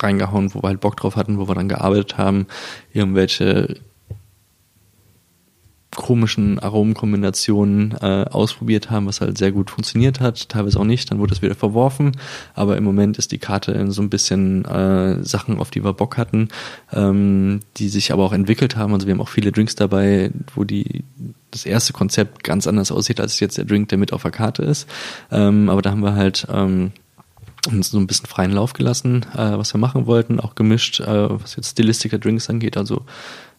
reingehauen, 0.00 0.54
wo 0.54 0.62
wir 0.62 0.68
halt 0.68 0.80
Bock 0.80 0.96
drauf 0.96 1.16
hatten, 1.16 1.38
wo 1.38 1.48
wir 1.48 1.54
dann 1.54 1.68
gearbeitet 1.68 2.18
haben, 2.18 2.46
irgendwelche 2.92 3.76
komischen 5.94 6.58
Aromenkombinationen 6.58 7.92
äh, 8.00 8.24
ausprobiert 8.30 8.90
haben, 8.90 9.06
was 9.06 9.20
halt 9.20 9.38
sehr 9.38 9.52
gut 9.52 9.70
funktioniert 9.70 10.20
hat, 10.20 10.48
teilweise 10.48 10.78
auch 10.78 10.84
nicht, 10.84 11.10
dann 11.10 11.18
wurde 11.18 11.34
es 11.34 11.42
wieder 11.42 11.54
verworfen, 11.54 12.12
aber 12.54 12.76
im 12.76 12.84
Moment 12.84 13.18
ist 13.18 13.32
die 13.32 13.38
Karte 13.38 13.72
in 13.72 13.90
so 13.90 14.02
ein 14.02 14.10
bisschen 14.10 14.64
äh, 14.64 15.22
Sachen, 15.24 15.58
auf 15.58 15.70
die 15.70 15.84
wir 15.84 15.92
Bock 15.92 16.16
hatten, 16.16 16.48
ähm, 16.92 17.60
die 17.76 17.88
sich 17.88 18.12
aber 18.12 18.24
auch 18.24 18.32
entwickelt 18.32 18.76
haben, 18.76 18.92
also 18.92 19.06
wir 19.06 19.14
haben 19.14 19.20
auch 19.20 19.28
viele 19.28 19.52
Drinks 19.52 19.74
dabei, 19.74 20.30
wo 20.54 20.64
die 20.64 21.04
das 21.50 21.66
erste 21.66 21.92
Konzept 21.92 22.42
ganz 22.42 22.66
anders 22.66 22.90
aussieht, 22.90 23.20
als 23.20 23.38
jetzt 23.40 23.58
der 23.58 23.64
Drink, 23.64 23.88
der 23.88 23.98
mit 23.98 24.12
auf 24.12 24.22
der 24.22 24.32
Karte 24.32 24.62
ist, 24.62 24.88
ähm, 25.30 25.68
aber 25.68 25.82
da 25.82 25.90
haben 25.90 26.02
wir 26.02 26.14
halt 26.14 26.46
ähm, 26.52 26.92
uns 27.66 27.90
so 27.90 27.98
ein 27.98 28.06
bisschen 28.06 28.26
freien 28.26 28.52
Lauf 28.52 28.72
gelassen, 28.72 29.24
äh, 29.34 29.56
was 29.56 29.72
wir 29.74 29.78
machen 29.78 30.06
wollten, 30.06 30.40
auch 30.40 30.54
gemischt, 30.54 31.00
äh, 31.00 31.40
was 31.40 31.56
jetzt 31.56 31.70
Stilistik 31.70 32.10
der 32.10 32.18
Drinks 32.18 32.50
angeht, 32.50 32.76
also 32.76 33.02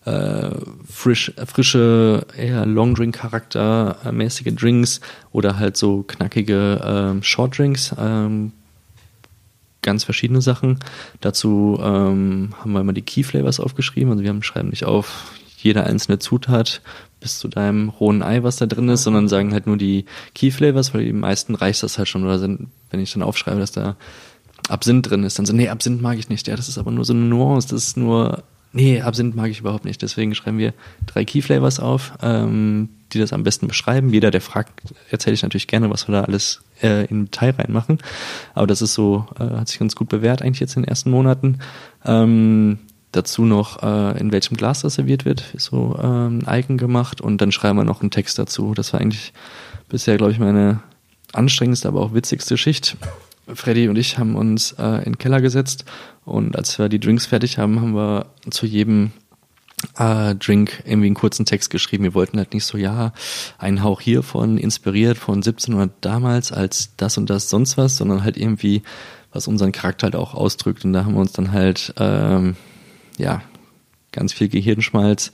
äh, 0.06 0.52
frisch, 0.90 1.32
frische, 1.46 2.26
eher 2.38 2.66
Long-Drink-Charakter, 2.66 3.98
äh, 4.06 4.52
Drinks 4.52 5.02
oder 5.32 5.58
halt 5.58 5.78
so 5.78 6.04
knackige 6.04 6.82
ähm, 6.84 7.24
Short-Drinks, 7.24 7.96
ähm, 7.98 8.52
ganz 9.82 10.04
verschiedene 10.04 10.42
Sachen. 10.42 10.80
Dazu 11.22 11.80
ähm, 11.82 12.54
haben 12.60 12.72
wir 12.72 12.82
immer 12.82 12.94
die 12.94 13.02
Key-Flavors 13.02 13.60
aufgeschrieben, 13.60 14.12
also 14.12 14.24
wir 14.24 14.30
haben, 14.30 14.44
schreiben 14.44 14.70
nicht 14.70 14.86
auf 14.86 15.32
jede 15.58 15.84
einzelne 15.84 16.20
Zutat 16.20 16.82
bis 17.20 17.40
zu 17.40 17.48
deinem 17.48 17.90
rohen 17.90 18.22
Ei, 18.22 18.44
was 18.44 18.58
da 18.58 18.68
drin 18.68 18.88
ist, 18.88 19.02
sondern 19.02 19.28
sagen 19.28 19.52
halt 19.52 19.66
nur 19.66 19.78
die 19.78 20.06
Key 20.36 20.52
Flavors, 20.52 20.94
weil 20.94 21.06
die 21.06 21.12
meisten 21.12 21.56
reicht 21.56 21.82
das 21.82 21.98
halt 21.98 22.08
schon. 22.08 22.24
Oder 22.24 22.38
sind, 22.38 22.68
wenn 22.92 23.00
ich 23.00 23.12
dann 23.14 23.24
aufschreibe, 23.24 23.60
dass 23.60 23.72
da 23.72 23.96
Absinth 24.70 25.10
drin 25.10 25.24
ist, 25.24 25.40
dann 25.40 25.48
so, 25.48 25.54
nee, 25.54 25.70
Absinth 25.70 26.04
mag 26.04 26.20
ich 26.20 26.30
nicht. 26.30 26.48
Ja, 26.48 26.56
das 26.56 26.70
ist 26.70 26.78
aber 26.78 26.92
nur 26.92 27.04
so 27.04 27.14
eine 27.14 27.24
Nuance, 27.24 27.68
das 27.70 27.88
ist 27.88 27.98
nur, 27.98 28.44
nee, 28.76 29.02
Absinth 29.02 29.36
mag 29.36 29.50
ich 29.50 29.62
überhaupt 29.62 29.86
nicht. 29.86 30.02
Deswegen 30.02 30.36
schreiben 30.36 30.58
wir 30.58 30.74
drei 31.06 31.26
Key 31.26 31.42
Flavors 31.42 31.80
auf, 31.80 32.14
ähm, 32.22 32.90
die 33.14 33.20
das 33.20 33.34
am 33.34 33.44
besten 33.44 33.68
beschreiben. 33.68 34.10
Jeder, 34.10 34.32
der 34.32 34.42
fragt, 34.42 34.82
erzähle 35.10 35.34
ich 35.34 35.44
natürlich 35.44 35.68
gerne, 35.68 35.90
was 35.90 36.08
wir 36.08 36.14
da 36.14 36.24
alles 36.24 36.62
äh, 36.84 37.06
in 37.06 37.26
Detail 37.26 37.52
reinmachen. 37.52 38.00
Aber 38.54 38.68
das 38.68 38.82
ist 38.82 38.94
so, 38.94 39.26
äh, 39.40 39.44
hat 39.44 39.70
sich 39.70 39.80
ganz 39.80 39.96
gut 39.96 40.10
bewährt 40.10 40.42
eigentlich 40.42 40.60
jetzt 40.60 40.76
in 40.76 40.84
den 40.84 40.90
ersten 40.90 41.10
Monaten. 41.10 41.60
Ähm, 42.06 42.80
dazu 43.12 43.46
noch, 43.46 43.82
äh, 43.82 44.20
in 44.20 44.32
welchem 44.32 44.58
Glas 44.58 44.82
das 44.82 44.96
serviert 44.96 45.26
wird, 45.26 45.54
ist 45.54 45.66
so 45.66 45.98
ähm, 46.02 46.42
Icon 46.48 46.78
gemacht 46.78 47.22
und 47.22 47.40
dann 47.40 47.52
schreiben 47.52 47.80
wir 47.80 47.86
noch 47.86 48.02
einen 48.02 48.12
Text 48.12 48.38
dazu. 48.38 48.74
Das 48.74 48.94
war 48.94 49.00
eigentlich 49.00 49.34
bisher, 49.88 50.18
glaube 50.18 50.34
ich, 50.34 50.40
meine 50.40 50.82
anstrengendste, 51.34 51.88
aber 51.88 52.02
auch 52.02 52.14
witzigste 52.14 52.58
Schicht. 52.58 52.98
Freddy 53.54 53.88
und 53.88 53.98
ich 53.98 54.18
haben 54.18 54.36
uns 54.36 54.74
äh, 54.74 54.98
in 54.98 55.04
den 55.04 55.18
Keller 55.18 55.42
gesetzt 55.42 55.86
und 56.26 56.56
als 56.56 56.78
wir 56.80 56.90
die 56.90 57.00
Drinks 57.00 57.26
fertig 57.26 57.58
haben, 57.58 57.80
haben 57.80 57.96
wir 57.96 58.28
zu 58.50 58.66
jedem 58.66 59.12
äh, 59.98 60.36
Drink 60.36 60.84
irgendwie 60.86 61.08
einen 61.08 61.16
kurzen 61.16 61.46
Text 61.46 61.70
geschrieben. 61.70 62.04
Wir 62.04 62.14
wollten 62.14 62.38
halt 62.38 62.54
nicht 62.54 62.66
so, 62.66 62.78
ja, 62.78 63.14
einen 63.58 63.84
Hauch 63.84 64.02
hiervon, 64.02 64.58
inspiriert 64.58 65.18
von 65.18 65.36
1700 65.36 65.92
damals 66.02 66.52
als 66.52 66.96
das 66.98 67.18
und 67.18 67.30
das 67.30 67.50
sonst 67.50 67.78
was, 67.78 67.98
sondern 67.98 68.24
halt 68.24 68.38
irgendwie, 68.38 68.82
was 69.32 69.48
unseren 69.48 69.72
Charakter 69.72 70.06
halt 70.06 70.16
auch 70.16 70.34
ausdrückt. 70.34 70.86
Und 70.86 70.94
da 70.94 71.06
haben 71.06 71.14
wir 71.14 71.22
uns 71.22 71.34
dann 71.34 71.52
halt 71.52 71.94
ähm, 71.98 72.56
ja, 73.18 73.42
ganz 74.12 74.34
viel 74.34 74.50
Gehirnschmalz 74.50 75.32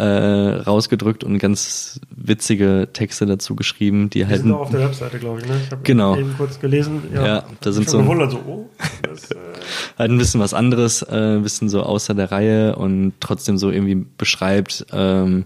äh, 0.00 0.60
rausgedrückt 0.62 1.22
und 1.24 1.38
ganz 1.38 2.00
witzige 2.10 2.88
Texte 2.92 3.26
dazu 3.26 3.54
geschrieben, 3.56 4.10
die, 4.10 4.20
Die 4.20 4.26
halt. 4.26 4.42
sind 4.42 4.52
auch 4.52 4.60
auf 4.60 4.70
der 4.70 4.80
Webseite, 4.80 5.18
glaube 5.18 5.40
ich. 5.40 5.46
Ne? 5.48 5.60
Ich 5.64 5.70
habe 5.70 5.82
Genau. 5.82 6.16
eben 6.16 6.34
kurz 6.36 6.58
gelesen. 6.58 7.02
Ja, 7.14 7.26
Ja, 7.26 7.44
da 7.60 7.72
sind 7.72 7.88
so- 7.88 7.98
gewundert, 7.98 8.30
so, 8.30 8.38
oh, 8.46 8.68
das, 9.02 9.30
äh, 9.30 9.34
halt 9.98 10.10
ein 10.10 10.18
bisschen 10.18 10.40
was 10.40 10.54
anderes, 10.54 11.02
äh, 11.02 11.36
ein 11.36 11.42
bisschen 11.42 11.68
so 11.68 11.82
außer 11.82 12.14
der 12.14 12.32
Reihe 12.32 12.76
und 12.76 13.12
trotzdem 13.20 13.58
so 13.58 13.70
irgendwie 13.70 14.06
beschreibt, 14.18 14.86
ähm, 14.92 15.44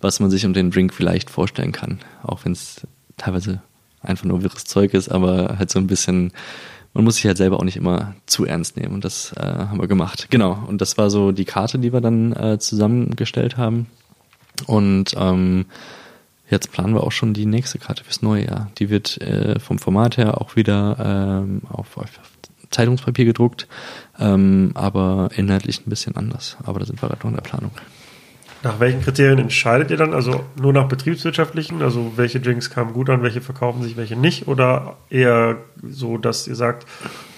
was 0.00 0.18
man 0.20 0.30
sich 0.30 0.44
um 0.46 0.52
den 0.52 0.70
Drink 0.70 0.92
vielleicht 0.94 1.30
vorstellen 1.30 1.72
kann. 1.72 1.98
Auch 2.22 2.44
wenn 2.44 2.52
es 2.52 2.80
teilweise 3.18 3.62
einfach 4.00 4.24
nur 4.24 4.42
wirres 4.42 4.64
Zeug 4.64 4.94
ist, 4.94 5.08
aber 5.10 5.56
halt 5.58 5.70
so 5.70 5.78
ein 5.78 5.86
bisschen, 5.86 6.32
man 6.94 7.04
muss 7.04 7.16
sich 7.16 7.26
halt 7.26 7.36
selber 7.36 7.58
auch 7.58 7.64
nicht 7.64 7.76
immer 7.76 8.14
zu 8.26 8.44
ernst 8.44 8.76
nehmen 8.76 8.94
und 8.94 9.04
das 9.04 9.32
äh, 9.36 9.42
haben 9.42 9.80
wir 9.80 9.88
gemacht. 9.88 10.28
Genau, 10.30 10.58
und 10.66 10.80
das 10.80 10.98
war 10.98 11.10
so 11.10 11.32
die 11.32 11.44
Karte, 11.44 11.78
die 11.78 11.92
wir 11.92 12.00
dann 12.00 12.32
äh, 12.32 12.58
zusammengestellt 12.58 13.56
haben. 13.56 13.86
Und 14.66 15.14
ähm, 15.16 15.66
Jetzt 16.52 16.70
planen 16.70 16.92
wir 16.92 17.02
auch 17.02 17.12
schon 17.12 17.32
die 17.32 17.46
nächste 17.46 17.78
Karte 17.78 18.04
fürs 18.04 18.20
neue 18.20 18.44
Jahr. 18.44 18.70
Die 18.76 18.90
wird 18.90 19.18
äh, 19.22 19.58
vom 19.58 19.78
Format 19.78 20.18
her 20.18 20.38
auch 20.38 20.54
wieder 20.54 21.42
ähm, 21.42 21.62
auf, 21.70 21.96
auf 21.96 22.10
Zeitungspapier 22.70 23.24
gedruckt, 23.24 23.66
ähm, 24.18 24.72
aber 24.74 25.30
inhaltlich 25.34 25.80
ein 25.80 25.88
bisschen 25.88 26.14
anders. 26.14 26.58
Aber 26.62 26.78
da 26.78 26.84
sind 26.84 27.00
wir 27.00 27.08
gerade 27.08 27.22
noch 27.22 27.30
in 27.30 27.36
der 27.36 27.42
Planung. 27.42 27.70
Nach 28.62 28.78
welchen 28.80 29.02
Kriterien 29.02 29.38
entscheidet 29.38 29.90
ihr 29.90 29.96
dann? 29.96 30.14
Also 30.14 30.44
nur 30.60 30.72
nach 30.72 30.88
betriebswirtschaftlichen? 30.88 31.82
Also 31.82 32.12
welche 32.16 32.40
Drinks 32.40 32.70
kamen 32.70 32.92
gut 32.92 33.10
an, 33.10 33.22
welche 33.22 33.40
verkaufen 33.40 33.82
sich, 33.82 33.96
welche 33.96 34.16
nicht? 34.16 34.48
Oder 34.48 34.96
eher 35.10 35.58
so, 35.88 36.18
dass 36.18 36.46
ihr 36.46 36.54
sagt, 36.54 36.86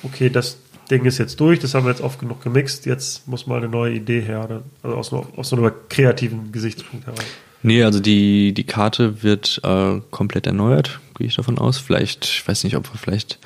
okay, 0.03 0.29
das 0.31 0.59
Ding 0.91 1.05
ist 1.07 1.18
jetzt 1.18 1.41
durch, 1.41 1.61
das 1.61 1.75
haben 1.75 1.87
wir 1.87 1.91
jetzt 1.91 2.03
oft 2.03 2.18
genug 2.18 2.43
gemixt, 2.43 2.85
jetzt 2.85 3.27
muss 3.27 3.47
mal 3.47 3.57
eine 3.57 3.68
neue 3.68 3.95
Idee 3.95 4.20
her. 4.20 4.45
Oder, 4.45 4.62
also 4.83 4.97
aus, 4.97 5.12
aus 5.37 5.49
so 5.49 5.57
einem 5.57 5.72
kreativen 5.89 6.53
Gesichtspunkt 6.53 7.07
heraus. 7.07 7.25
Nee, 7.62 7.83
also 7.83 8.01
die, 8.01 8.53
die 8.53 8.64
Karte 8.64 9.22
wird 9.22 9.62
äh, 9.64 10.01
komplett 10.11 10.47
erneuert, 10.47 11.01
gehe 11.16 11.27
ich 11.27 11.37
davon 11.37 11.57
aus. 11.59 11.79
Vielleicht, 11.79 12.27
ich 12.27 12.47
weiß 12.47 12.64
nicht, 12.64 12.77
ob 12.77 12.93
wir 12.93 12.99
vielleicht 12.99 13.39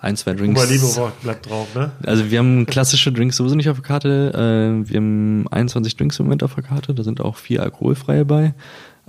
ein, 0.00 0.16
zwei 0.16 0.32
Drinks. 0.32 0.60
Cuba 0.60 0.72
Libre 0.72 1.12
bleibt 1.22 1.48
drauf, 1.48 1.74
ne? 1.74 1.92
Also 2.04 2.30
wir 2.30 2.38
haben 2.38 2.64
klassische 2.64 3.12
Drinks 3.12 3.36
sowieso 3.36 3.54
nicht 3.54 3.68
auf 3.68 3.76
der 3.76 3.86
Karte. 3.86 4.32
Äh, 4.34 4.88
wir 4.88 4.96
haben 4.96 5.46
21 5.50 5.96
Drinks 5.96 6.18
im 6.18 6.26
Moment 6.26 6.42
auf 6.42 6.54
der 6.54 6.64
Karte. 6.64 6.94
Da 6.94 7.02
sind 7.02 7.20
auch 7.20 7.36
vier 7.36 7.62
alkoholfreie 7.62 8.24
bei, 8.24 8.54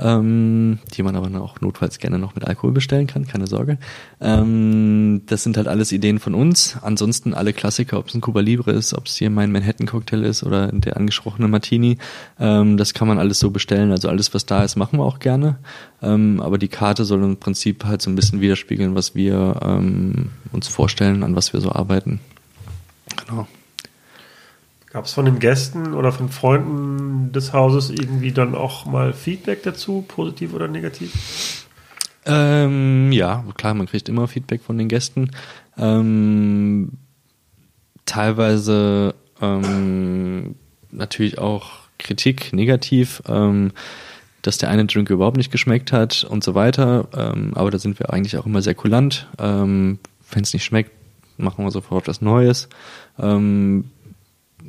ähm, 0.02 0.80
die 0.94 1.04
man 1.04 1.16
aber 1.16 1.42
auch 1.42 1.62
notfalls 1.62 2.00
gerne 2.00 2.18
noch 2.18 2.36
mit 2.36 2.46
Alkohol 2.46 2.72
bestellen 2.72 3.08
kann, 3.08 3.28
keine 3.28 3.48
Sorge. 3.48 3.78
Ähm, 4.20 5.22
das 5.28 5.44
sind 5.44 5.58
halt 5.58 5.68
alles 5.68 5.92
Ideen 5.92 6.20
von 6.20 6.34
uns. 6.34 6.78
Ansonsten 6.82 7.34
alle 7.34 7.54
Klassiker, 7.54 8.00
ob 8.00 8.08
es 8.08 8.16
ein 8.16 8.22
Cuba 8.22 8.42
Libre 8.42 8.72
ist, 8.72 8.94
ob 8.94 9.06
es 9.06 9.16
hier 9.16 9.30
mein 9.30 9.52
Manhattan 9.52 9.88
Cocktail 9.88 10.24
ist 10.24 10.44
oder 10.44 10.72
der 10.72 10.98
angesprochene 10.98 11.48
Martini. 11.48 11.98
Ähm, 12.40 12.78
das 12.78 12.94
kann 12.94 13.08
man 13.08 13.20
alles 13.20 13.40
so 13.40 13.52
bestellen. 13.52 13.92
Also 13.92 14.10
alles, 14.10 14.34
was 14.34 14.46
da 14.46 14.64
ist, 14.64 14.76
machen 14.76 15.00
wir 15.00 15.06
auch 15.06 15.20
gerne. 15.20 15.58
Ähm, 16.02 16.42
aber 16.42 16.58
die 16.58 16.68
Karte 16.68 17.06
soll 17.06 17.24
im 17.24 17.38
Prinzip 17.38 17.86
halt 17.86 18.02
so 18.02 18.10
ein 18.10 18.16
bisschen 18.16 18.42
widerspiegeln, 18.42 18.96
was 18.96 19.16
wir 19.16 19.60
ähm, 19.64 20.32
uns 20.52 20.68
vorstellen, 20.68 21.24
an 21.24 21.36
was 21.36 21.54
wir 21.54 21.62
so 21.62 21.72
arbeiten. 21.72 22.20
Genau. 23.26 23.48
Gab 24.94 25.06
es 25.06 25.14
von 25.14 25.26
den 25.26 25.40
Gästen 25.40 25.94
oder 25.94 26.12
von 26.12 26.30
Freunden 26.30 27.32
des 27.32 27.54
Hauses 27.54 27.90
irgendwie 27.90 28.34
dann 28.34 28.56
auch 28.56 28.86
mal 28.86 29.14
Feedback 29.14 29.64
dazu, 29.64 30.04
positiv 30.06 30.54
oder 30.54 30.68
negativ? 30.68 31.66
Ähm, 32.26 33.12
ja, 33.12 33.44
klar, 33.56 33.74
man 33.74 33.88
kriegt 33.88 34.10
immer 34.10 34.28
Feedback 34.28 34.62
von 34.62 34.78
den 34.78 34.90
Gästen. 34.90 35.32
Ähm, 35.78 36.92
teilweise 38.06 39.16
ähm, 39.42 40.56
natürlich 40.92 41.40
auch 41.40 41.72
Kritik, 41.98 42.52
negativ, 42.52 43.24
ähm, 43.28 43.72
dass 44.42 44.58
der 44.58 44.70
eine 44.70 44.86
Drink 44.86 45.10
überhaupt 45.10 45.38
nicht 45.38 45.52
geschmeckt 45.52 45.94
hat 45.94 46.26
und 46.30 46.44
so 46.44 46.54
weiter. 46.54 47.08
Ähm, 47.16 47.54
aber 47.56 47.72
da 47.72 47.80
sind 47.80 47.98
wir 48.00 48.12
eigentlich 48.12 48.38
auch 48.38 48.46
immer 48.46 48.62
sehr 48.62 48.76
kulant. 48.76 49.28
Ähm, 49.40 50.00
Wenn 50.32 50.44
es 50.44 50.54
nicht 50.54 50.66
schmeckt, 50.66 50.92
machen 51.38 51.64
wir 51.64 51.72
sofort 51.72 52.08
was 52.08 52.22
Neues. 52.22 52.68
Ähm, 53.18 53.86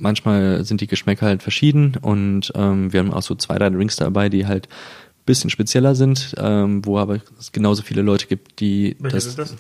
manchmal 0.03 0.65
sind 0.65 0.81
die 0.81 0.87
Geschmäcker 0.87 1.27
halt 1.27 1.43
verschieden 1.43 1.97
und 2.01 2.53
ähm, 2.55 2.93
wir 2.93 3.01
haben 3.01 3.13
auch 3.13 3.23
so 3.23 3.35
zwei, 3.35 3.57
drei 3.59 3.71
Drinks 3.71 3.97
dabei, 3.97 4.29
die 4.29 4.47
halt 4.47 4.69
bisschen 5.25 5.51
spezieller 5.51 5.95
sind, 5.95 6.35
ähm, 6.37 6.85
wo 6.85 6.99
aber 6.99 7.21
es 7.39 7.53
genauso 7.53 7.83
viele 7.83 8.03
Leute 8.03 8.27
gibt, 8.27 8.59
die 8.61 8.97
Welche 8.99 9.17
das, 9.17 9.25
sind 9.25 9.39
das? 9.39 9.55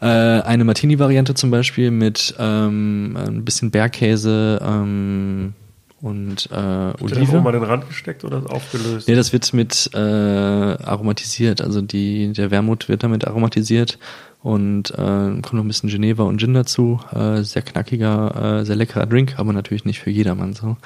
Äh, 0.00 0.46
eine 0.46 0.64
Martini-Variante 0.64 1.34
zum 1.34 1.50
Beispiel 1.50 1.90
mit 1.90 2.34
ähm, 2.38 3.16
ein 3.16 3.44
bisschen 3.44 3.72
Bergkäse 3.72 4.60
ähm, 4.62 5.54
und 6.00 6.46
äh, 6.46 6.54
Wird 6.54 7.00
der 7.00 7.16
Olive. 7.18 7.38
oben 7.38 7.46
an 7.48 7.52
den 7.54 7.62
Rand 7.64 7.88
gesteckt 7.88 8.24
oder 8.24 8.48
aufgelöst? 8.50 9.08
Nee, 9.08 9.16
das 9.16 9.32
wird 9.32 9.52
mit 9.52 9.90
äh, 9.94 9.98
aromatisiert. 9.98 11.60
Also 11.60 11.82
die, 11.82 12.32
der 12.32 12.52
Wermut 12.52 12.88
wird 12.88 13.02
damit 13.02 13.26
aromatisiert 13.26 13.98
und 14.42 14.90
äh, 14.90 14.94
kommt 14.94 15.52
noch 15.52 15.64
ein 15.64 15.68
bisschen 15.68 15.90
Geneva 15.90 16.22
und 16.24 16.38
Gin 16.38 16.54
dazu. 16.54 17.00
Äh, 17.12 17.42
sehr 17.42 17.62
knackiger, 17.62 18.60
äh, 18.60 18.64
sehr 18.64 18.76
leckerer 18.76 19.06
Drink, 19.06 19.34
aber 19.38 19.52
natürlich 19.52 19.84
nicht 19.84 20.00
für 20.00 20.10
jedermann 20.10 20.54
so. 20.54 20.76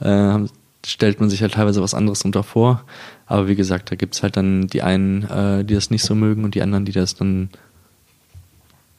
Äh, 0.00 0.46
stellt 0.84 1.20
man 1.20 1.30
sich 1.30 1.40
halt 1.42 1.54
teilweise 1.54 1.80
was 1.82 1.94
anderes 1.94 2.22
unter 2.22 2.42
vor. 2.42 2.84
Aber 3.26 3.48
wie 3.48 3.54
gesagt, 3.54 3.90
da 3.90 3.96
gibt's 3.96 4.22
halt 4.22 4.36
dann 4.36 4.66
die 4.66 4.82
einen, 4.82 5.22
äh, 5.24 5.64
die 5.64 5.74
das 5.74 5.90
nicht 5.90 6.02
so 6.02 6.14
mögen 6.14 6.44
und 6.44 6.54
die 6.54 6.62
anderen, 6.62 6.84
die 6.84 6.92
das 6.92 7.14
dann 7.14 7.50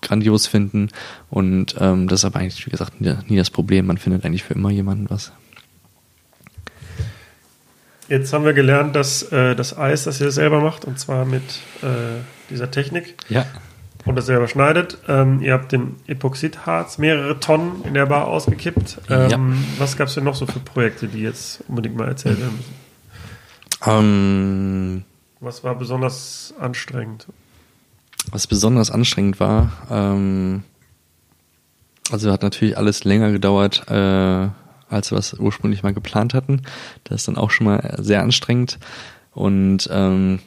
grandios 0.01 0.47
finden. 0.47 0.89
Und 1.30 1.76
ähm, 1.80 2.07
das 2.07 2.22
ist 2.22 2.26
aber 2.26 2.39
eigentlich, 2.39 2.66
wie 2.66 2.72
gesagt, 2.72 3.01
nie, 3.01 3.13
nie 3.28 3.38
das 3.38 3.49
Problem. 3.49 3.88
Man 3.88 3.97
findet 3.97 4.26
eigentlich 4.26 4.43
für 4.43 4.53
immer 4.53 4.72
jemanden 4.72 5.09
was. 5.09 5.32
Jetzt 8.07 8.32
haben 8.34 8.45
wir 8.45 8.53
gelernt, 8.53 8.95
dass 8.95 9.24
äh, 9.32 9.55
das 9.55 9.78
Eis, 9.78 10.03
das 10.03 10.22
ihr 10.22 10.32
selber 10.32 10.61
macht, 10.61 10.86
und 10.86 10.99
zwar 10.99 11.26
mit 11.26 11.43
äh, 11.82 12.22
dieser 12.49 12.70
Technik 12.70 13.16
Ja. 13.30 13.45
Und 14.05 14.15
das 14.15 14.25
selber 14.27 14.47
schneidet. 14.47 14.97
Ähm, 15.07 15.41
ihr 15.41 15.53
habt 15.53 15.71
den 15.71 15.95
Epoxidharz 16.07 16.97
mehrere 16.97 17.39
Tonnen 17.39 17.83
in 17.83 17.93
der 17.93 18.05
Bar 18.05 18.27
ausgekippt. 18.27 19.01
Ähm, 19.09 19.29
Ja. 19.29 19.39
Was 19.79 19.97
gab 19.97 20.07
es 20.07 20.13
denn 20.13 20.23
noch 20.23 20.35
so 20.35 20.45
für 20.45 20.59
Projekte, 20.59 21.07
die 21.07 21.21
jetzt 21.21 21.63
unbedingt 21.67 21.95
mal 21.95 22.07
erzählt 22.07 22.39
werden 22.39 22.57
müssen? 22.57 22.73
Ähm, 23.85 25.03
Was 25.39 25.63
war 25.63 25.75
besonders 25.75 26.53
anstrengend? 26.59 27.27
Was 28.31 28.47
besonders 28.47 28.89
anstrengend 28.89 29.39
war, 29.39 29.71
ähm, 29.91 30.63
also 32.11 32.31
hat 32.31 32.41
natürlich 32.41 32.77
alles 32.77 33.03
länger 33.03 33.31
gedauert, 33.31 33.83
äh, 33.89 34.47
als 34.89 35.11
wir 35.11 35.17
es 35.17 35.33
ursprünglich 35.33 35.83
mal 35.83 35.93
geplant 35.93 36.33
hatten. 36.33 36.61
Das 37.03 37.21
ist 37.21 37.27
dann 37.27 37.37
auch 37.37 37.51
schon 37.51 37.65
mal 37.65 37.95
sehr 37.99 38.21
anstrengend. 38.21 38.79
Und 39.33 39.89
ähm, 39.91 40.39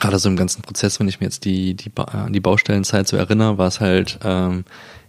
gerade 0.00 0.18
so 0.18 0.28
im 0.28 0.36
ganzen 0.36 0.62
Prozess, 0.62 1.00
wenn 1.00 1.08
ich 1.08 1.20
mir 1.20 1.26
jetzt 1.26 1.44
die, 1.44 1.74
die, 1.74 1.88
ba 1.88 2.28
die 2.30 2.40
Baustellenzeit 2.40 3.08
so 3.08 3.16
erinnere, 3.16 3.58
war 3.58 3.68
es 3.68 3.80
halt 3.80 4.18
ähm, 4.24 4.64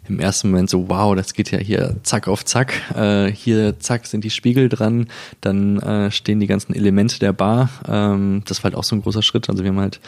im 0.07 0.19
ersten 0.19 0.49
Moment 0.49 0.69
so, 0.69 0.89
wow, 0.89 1.15
das 1.15 1.33
geht 1.33 1.51
ja 1.51 1.59
hier 1.59 1.97
zack 2.03 2.27
auf 2.27 2.45
zack. 2.45 2.73
Äh, 2.95 3.31
hier 3.31 3.79
zack 3.79 4.05
sind 4.05 4.23
die 4.23 4.29
Spiegel 4.29 4.69
dran, 4.69 5.07
dann 5.41 5.79
äh, 5.79 6.11
stehen 6.11 6.39
die 6.39 6.47
ganzen 6.47 6.73
Elemente 6.73 7.19
der 7.19 7.33
Bar. 7.33 7.69
Ähm, 7.87 8.43
das 8.45 8.59
war 8.59 8.71
halt 8.71 8.75
auch 8.75 8.83
so 8.83 8.95
ein 8.95 9.01
großer 9.01 9.21
Schritt. 9.21 9.49
Also 9.49 9.63
wir 9.63 9.71
haben 9.71 9.79
halt 9.79 9.99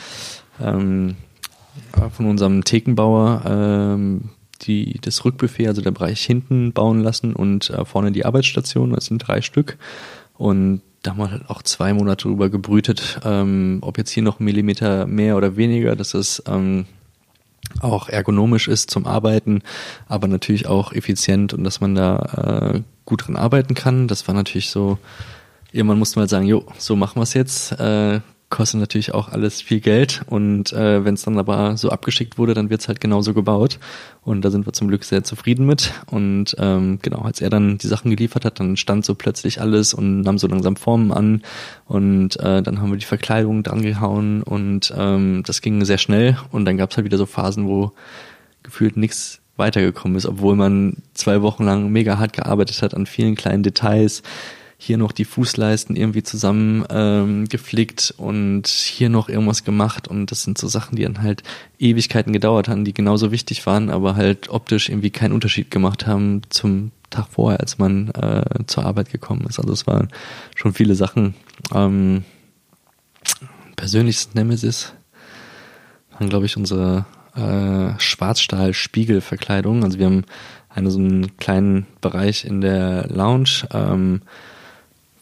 ähm, 0.61 1.15
äh, 1.95 2.09
von 2.09 2.27
unserem 2.27 2.63
Thekenbauer 2.63 3.43
ähm, 3.45 4.29
die, 4.61 4.99
das 5.01 5.23
Rückbuffet, 5.23 5.67
also 5.67 5.81
der 5.81 5.91
Bereich 5.91 6.21
hinten 6.21 6.73
bauen 6.73 7.01
lassen 7.01 7.33
und 7.33 7.69
äh, 7.69 7.85
vorne 7.85 8.11
die 8.11 8.25
Arbeitsstation, 8.25 8.91
das 8.91 9.05
sind 9.05 9.19
drei 9.19 9.41
Stück. 9.41 9.77
Und 10.37 10.81
da 11.01 11.11
haben 11.11 11.17
wir 11.17 11.31
halt 11.31 11.49
auch 11.49 11.61
zwei 11.63 11.93
Monate 11.93 12.27
drüber 12.27 12.49
gebrütet, 12.49 13.19
ähm, 13.23 13.79
ob 13.81 13.97
jetzt 13.97 14.11
hier 14.11 14.23
noch 14.23 14.39
ein 14.39 14.45
Millimeter 14.45 15.05
mehr 15.05 15.37
oder 15.37 15.55
weniger, 15.55 15.95
dass 15.95 16.13
es 16.13 16.43
ähm, 16.47 16.85
auch 17.81 18.09
ergonomisch 18.09 18.67
ist 18.67 18.89
zum 18.89 19.05
Arbeiten, 19.05 19.61
aber 20.07 20.27
natürlich 20.27 20.67
auch 20.67 20.91
effizient 20.91 21.53
und 21.53 21.63
dass 21.63 21.81
man 21.81 21.95
da 21.95 22.73
äh, 22.73 22.81
gut 23.05 23.27
dran 23.27 23.35
arbeiten 23.35 23.75
kann. 23.75 24.07
Das 24.07 24.27
war 24.27 24.35
natürlich 24.35 24.69
so, 24.69 24.97
irgendwann 25.71 25.99
musste 25.99 26.17
man 26.17 26.23
halt 26.23 26.31
sagen, 26.31 26.47
jo, 26.47 26.65
so 26.77 26.95
machen 26.95 27.17
wir 27.17 27.23
es 27.23 27.33
jetzt. 27.33 27.71
Äh, 27.79 28.21
kostet 28.49 28.79
natürlich 28.79 29.13
auch 29.13 29.29
alles 29.29 29.61
viel 29.61 29.79
Geld. 29.79 30.21
Und 30.27 30.73
äh, 30.73 31.05
wenn 31.05 31.13
es 31.13 31.23
dann 31.23 31.37
aber 31.37 31.77
so 31.77 31.89
abgeschickt 31.89 32.37
wurde, 32.37 32.53
dann 32.53 32.69
wird's 32.69 32.87
halt 32.87 32.99
genauso 32.99 33.33
gebaut. 33.33 33.79
Und 34.23 34.43
da 34.43 34.49
sind 34.49 34.65
wir 34.65 34.73
zum 34.73 34.87
Glück 34.87 35.03
sehr 35.03 35.23
zufrieden 35.23 35.65
mit. 35.65 35.93
Und 36.07 36.55
ähm, 36.57 36.99
genau, 37.01 37.21
als 37.21 37.41
er 37.41 37.49
dann 37.49 37.77
die 37.77 37.87
Sachen 37.87 38.09
geliefert 38.09 38.45
hat, 38.45 38.59
dann 38.59 38.75
stand 38.77 39.05
so 39.05 39.15
plötzlich 39.15 39.61
alles 39.61 39.93
und 39.93 40.21
nahm 40.21 40.39
so 40.39 40.47
langsam 40.47 40.75
Formen 40.75 41.11
an. 41.11 41.43
Und 41.85 42.39
äh, 42.39 42.61
dann 42.63 42.81
haben 42.81 42.91
wir 42.91 42.97
die 42.97 43.05
Verkleidung 43.05 43.63
dran 43.63 43.81
gehauen. 43.81 44.41
Und 44.41 44.93
ähm, 44.97 45.43
das 45.45 45.61
ging 45.61 45.85
sehr 45.85 45.99
schnell. 45.99 46.37
Und 46.51 46.65
dann 46.65 46.77
gab's 46.77 46.97
halt 46.97 47.05
wieder 47.05 47.17
so 47.17 47.27
Phasen, 47.27 47.67
wo 47.67 47.91
gefühlt 48.63 48.97
nichts 48.97 49.41
weitergekommen 49.59 50.17
ist, 50.17 50.25
obwohl 50.25 50.55
man 50.55 50.97
zwei 51.13 51.43
Wochen 51.43 51.65
lang 51.65 51.91
mega 51.91 52.17
hart 52.17 52.33
gearbeitet 52.33 52.81
hat 52.81 52.95
an 52.95 53.05
vielen 53.05 53.35
kleinen 53.35 53.61
Details, 53.61 54.23
hier 54.81 54.97
noch 54.97 55.11
die 55.11 55.25
Fußleisten 55.25 55.97
irgendwie 55.97 56.23
zusammen 56.23 56.85
ähm, 56.89 57.49
geflickt 57.49 58.13
und 58.15 58.65
hier 58.65 59.09
noch 59.09 59.27
irgendwas 59.27 59.65
gemacht 59.65 60.07
und 60.07 60.31
das 60.31 60.43
sind 60.43 60.57
so 60.57 60.69
Sachen, 60.69 60.95
die 60.95 61.03
dann 61.03 61.21
halt 61.21 61.43
Ewigkeiten 61.79 62.31
gedauert 62.31 62.69
haben, 62.69 62.85
die 62.85 62.93
genauso 62.93 63.29
wichtig 63.29 63.65
waren, 63.65 63.89
aber 63.89 64.15
halt 64.15 64.49
optisch 64.49 64.87
irgendwie 64.87 65.09
keinen 65.09 65.33
Unterschied 65.33 65.69
gemacht 65.69 66.07
haben 66.07 66.43
zum 66.47 66.91
Tag 67.09 67.27
vorher, 67.29 67.59
als 67.59 67.77
man 67.77 68.07
äh, 68.11 68.41
zur 68.67 68.85
Arbeit 68.85 69.11
gekommen 69.11 69.45
ist. 69.49 69.59
Also 69.59 69.73
es 69.73 69.85
waren 69.85 70.07
schon 70.55 70.73
viele 70.73 70.95
Sachen. 70.95 71.33
Ähm, 71.75 72.23
persönliches 73.75 74.33
Nemesis 74.33 74.93
waren, 76.11 76.29
glaube 76.29 76.45
ich, 76.45 76.55
unsere 76.55 77.05
äh, 77.35 77.99
Schwarzstahl-Spiegelverkleidung. 77.99 79.83
Also 79.83 79.99
wir 79.99 80.05
haben 80.05 80.23
eine, 80.69 80.89
so 80.89 80.99
einen 80.99 81.35
kleinen 81.35 81.85
Bereich 81.99 82.45
in 82.45 82.61
der 82.61 83.07
Lounge, 83.09 83.67
ähm, 83.73 84.21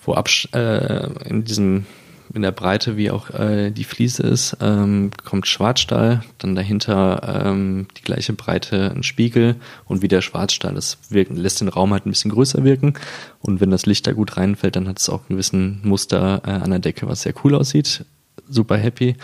wo 0.08 0.14
absch 0.14 0.47
äh, 0.53 1.08
in 1.28 1.43
diesem 1.43 1.86
in 2.34 2.41
der 2.41 2.51
Breite 2.51 2.97
wie 2.97 3.10
auch 3.10 3.30
äh, 3.30 3.72
die 3.72 3.86
Fliese 3.86 4.24
ist, 4.24 4.58
ähm, 4.60 5.12
kommt 5.24 5.47
Schwarzstahl, 5.47 6.24
dann 6.39 6.55
dahinter 6.55 7.45
ähm, 7.45 7.88
die 7.97 8.01
gleiche 8.01 8.34
Breite 8.34 8.91
ein 8.93 9.03
Spiegel 9.03 9.55
und 9.86 10.01
wieder 10.01 10.22
Schwarzstahl. 10.22 10.74
Das 10.74 10.97
wirken, 11.10 11.38
lässt 11.38 11.62
den 11.62 11.70
Raum 11.70 11.93
halt 11.93 12.05
ein 12.05 12.10
bisschen 12.10 12.32
größer 12.32 12.66
wirken 12.66 12.95
und 13.39 13.62
wenn 13.62 13.72
das 13.72 13.86
Licht 13.86 14.08
da 14.08 14.12
gut 14.12 14.36
reinfällt, 14.36 14.76
dann 14.76 14.89
hat 14.89 14.99
es 14.99 15.10
auch 15.10 15.22
einen 15.22 15.30
gewissen 15.30 15.80
Muster 15.84 16.41
äh, 16.45 16.51
an 16.51 16.72
der 16.72 16.80
Decke, 16.80 17.08
was 17.08 17.22
sehr 17.22 17.34
cool 17.43 17.55
aussieht. 17.55 18.05
Super 18.49 18.78
happy, 18.78 19.16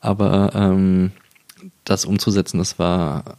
aber 0.00 0.50
ähm, 0.54 1.12
das 1.84 2.04
umzusetzen, 2.04 2.58
das 2.58 2.78
war 2.78 3.38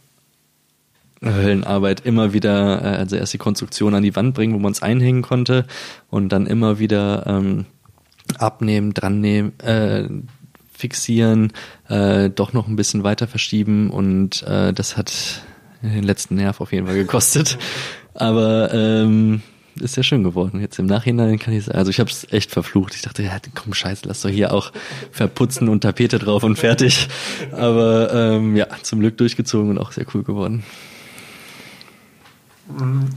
Höllenarbeit 1.22 2.00
immer 2.00 2.32
wieder, 2.32 2.82
äh, 2.82 2.96
also 2.96 3.16
erst 3.16 3.32
die 3.32 3.38
Konstruktion 3.38 3.94
an 3.94 4.02
die 4.02 4.16
Wand 4.16 4.34
bringen, 4.34 4.54
wo 4.54 4.58
man 4.58 4.72
es 4.72 4.82
einhängen 4.82 5.22
konnte 5.22 5.66
und 6.08 6.30
dann 6.30 6.46
immer 6.46 6.78
wieder 6.78 7.26
ähm, 7.26 7.66
abnehmen, 8.38 8.94
dran 8.94 9.20
nehmen, 9.20 9.58
äh, 9.60 10.08
fixieren, 10.72 11.52
äh, 11.88 12.30
doch 12.30 12.52
noch 12.52 12.68
ein 12.68 12.76
bisschen 12.76 13.04
weiter 13.04 13.26
verschieben 13.26 13.90
und 13.90 14.42
äh, 14.44 14.72
das 14.72 14.96
hat 14.96 15.42
den 15.82 16.04
letzten 16.04 16.36
Nerv 16.36 16.60
auf 16.60 16.72
jeden 16.72 16.86
Fall 16.86 16.96
gekostet. 16.96 17.58
Aber 18.14 18.72
ähm, 18.72 19.42
ist 19.78 19.96
ja 19.96 20.02
schön 20.02 20.24
geworden. 20.24 20.60
Jetzt 20.60 20.78
im 20.78 20.86
Nachhinein 20.86 21.38
kann 21.38 21.54
ich 21.54 21.64
sagen, 21.64 21.78
also 21.78 21.90
ich 21.90 22.00
habe 22.00 22.10
es 22.10 22.30
echt 22.32 22.50
verflucht. 22.50 22.94
Ich 22.94 23.02
dachte, 23.02 23.22
ja, 23.22 23.38
komm, 23.54 23.72
scheiße, 23.72 24.02
lass 24.06 24.22
doch 24.22 24.28
hier 24.28 24.52
auch 24.52 24.72
verputzen 25.10 25.68
und 25.68 25.82
Tapete 25.82 26.18
drauf 26.18 26.42
und 26.42 26.56
fertig. 26.56 27.08
Aber 27.52 28.12
ähm, 28.12 28.56
ja, 28.56 28.66
zum 28.82 29.00
Glück 29.00 29.16
durchgezogen 29.16 29.70
und 29.70 29.78
auch 29.78 29.92
sehr 29.92 30.06
cool 30.14 30.22
geworden. 30.22 30.64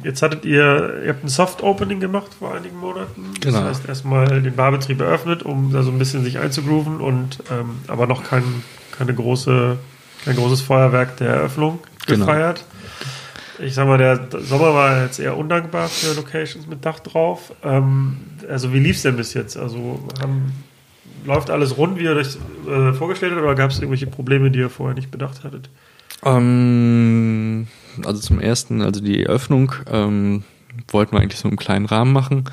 Jetzt 0.03 0.21
hattet 0.21 0.45
ihr, 0.45 1.01
ihr 1.03 1.09
habt 1.09 1.23
ein 1.23 1.27
Soft 1.29 1.63
Opening 1.63 1.99
gemacht 1.99 2.31
vor 2.37 2.53
einigen 2.55 2.77
Monaten. 2.79 3.33
Genau. 3.39 3.59
Das 3.59 3.69
heißt, 3.79 3.87
erstmal 3.89 4.41
den 4.41 4.55
Barbetrieb 4.55 4.99
eröffnet, 5.01 5.43
um 5.43 5.71
da 5.71 5.83
so 5.83 5.91
ein 5.91 5.99
bisschen 5.99 6.23
sich 6.23 6.39
einzugrooven 6.39 6.99
und 6.99 7.39
ähm, 7.51 7.77
aber 7.87 8.07
noch 8.07 8.23
kein, 8.23 8.43
keine 8.97 9.13
große, 9.13 9.77
kein 10.25 10.35
großes 10.35 10.61
Feuerwerk 10.61 11.17
der 11.17 11.29
Eröffnung 11.29 11.79
Genau. 12.05 12.25
gefeiert. 12.25 12.65
Ich 13.59 13.75
sag 13.75 13.87
mal, 13.87 13.97
der 13.97 14.27
Sommer 14.41 14.73
war 14.73 15.03
jetzt 15.03 15.19
eher 15.19 15.37
undankbar 15.37 15.87
für 15.87 16.13
Locations 16.15 16.67
mit 16.67 16.83
Dach 16.85 16.99
drauf. 16.99 17.53
Ähm, 17.63 18.17
also 18.49 18.73
wie 18.73 18.79
lief's 18.79 19.03
denn 19.03 19.15
bis 19.15 19.33
jetzt? 19.35 19.55
Also 19.57 19.99
haben, 20.21 20.51
läuft 21.25 21.49
alles 21.49 21.77
rund, 21.77 21.97
wie 21.99 22.03
ihr 22.03 22.15
euch 22.15 22.35
äh, 22.67 22.91
vorgestellt 22.93 23.33
habt, 23.33 23.43
oder 23.43 23.55
gab 23.55 23.69
es 23.71 23.77
irgendwelche 23.77 24.07
Probleme, 24.07 24.51
die 24.51 24.59
ihr 24.59 24.69
vorher 24.69 24.95
nicht 24.95 25.11
bedacht 25.11 25.43
hattet? 25.43 25.69
Ähm, 26.25 27.67
also 28.05 28.21
zum 28.21 28.39
ersten, 28.39 28.81
also 28.81 29.01
die 29.01 29.23
Eröffnung 29.23 29.73
ähm, 29.91 30.43
wollten 30.87 31.15
wir 31.15 31.21
eigentlich 31.21 31.39
so 31.39 31.47
einen 31.47 31.57
kleinen 31.57 31.85
Rahmen 31.85 32.13
machen. 32.13 32.45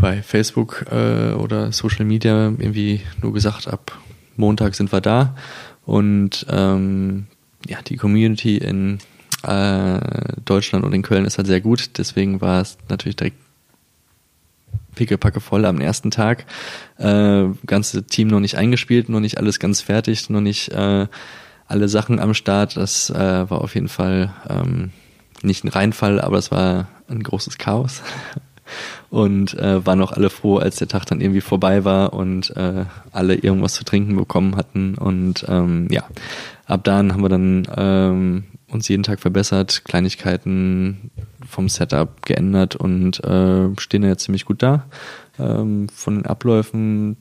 Bei 0.00 0.22
Facebook 0.22 0.86
äh, 0.90 1.32
oder 1.32 1.72
Social 1.72 2.04
Media 2.04 2.46
irgendwie 2.46 3.02
nur 3.22 3.32
gesagt, 3.32 3.68
ab 3.68 3.98
Montag 4.36 4.74
sind 4.74 4.92
wir 4.92 5.00
da. 5.00 5.36
Und 5.84 6.46
ähm, 6.48 7.26
ja, 7.66 7.82
die 7.82 7.96
Community 7.96 8.56
in 8.56 8.98
äh, 9.42 10.00
Deutschland 10.44 10.84
und 10.84 10.92
in 10.92 11.02
Köln 11.02 11.24
ist 11.24 11.38
halt 11.38 11.46
sehr 11.46 11.60
gut. 11.60 11.90
Deswegen 11.98 12.40
war 12.40 12.60
es 12.60 12.78
natürlich 12.88 13.16
direkt 13.16 13.36
pickepacke 14.94 15.40
voll 15.40 15.64
am 15.64 15.80
ersten 15.80 16.10
Tag. 16.10 16.44
Äh, 16.98 17.44
ganze 17.66 18.04
Team 18.04 18.28
noch 18.28 18.40
nicht 18.40 18.56
eingespielt, 18.56 19.08
noch 19.08 19.20
nicht 19.20 19.38
alles 19.38 19.60
ganz 19.60 19.80
fertig, 19.80 20.28
noch 20.28 20.40
nicht 20.40 20.70
äh, 20.70 21.06
alle 21.68 21.88
Sachen 21.88 22.18
am 22.18 22.34
Start. 22.34 22.76
Das 22.76 23.10
äh, 23.10 23.50
war 23.50 23.60
auf 23.60 23.74
jeden 23.74 23.88
Fall 23.88 24.34
ähm, 24.48 24.90
nicht 25.42 25.64
ein 25.64 25.68
Reinfall, 25.68 26.20
aber 26.20 26.38
es 26.38 26.50
war 26.50 26.88
ein 27.08 27.22
großes 27.22 27.58
Chaos. 27.58 28.02
Und 29.10 29.54
äh, 29.54 29.86
waren 29.86 30.02
auch 30.02 30.12
alle 30.12 30.28
froh, 30.28 30.58
als 30.58 30.76
der 30.76 30.88
Tag 30.88 31.06
dann 31.06 31.22
irgendwie 31.22 31.40
vorbei 31.40 31.86
war 31.86 32.12
und 32.12 32.54
äh, 32.54 32.84
alle 33.12 33.34
irgendwas 33.36 33.72
zu 33.72 33.82
trinken 33.82 34.14
bekommen 34.14 34.56
hatten. 34.56 34.94
Und 34.96 35.46
ähm, 35.48 35.88
ja, 35.90 36.04
ab 36.66 36.84
dann 36.84 37.14
haben 37.14 37.22
wir 37.22 37.30
dann 37.30 37.66
ähm, 37.74 38.44
uns 38.70 38.86
jeden 38.88 39.04
Tag 39.04 39.20
verbessert, 39.20 39.86
Kleinigkeiten 39.86 41.10
vom 41.48 41.70
Setup 41.70 42.26
geändert 42.26 42.76
und 42.76 43.24
äh, 43.24 43.68
stehen 43.78 44.02
jetzt 44.02 44.24
ziemlich 44.24 44.44
gut 44.44 44.62
da. 44.62 44.84
Ähm, 45.38 45.88
von 45.88 46.16
den 46.16 46.26
Abläufen 46.26 47.16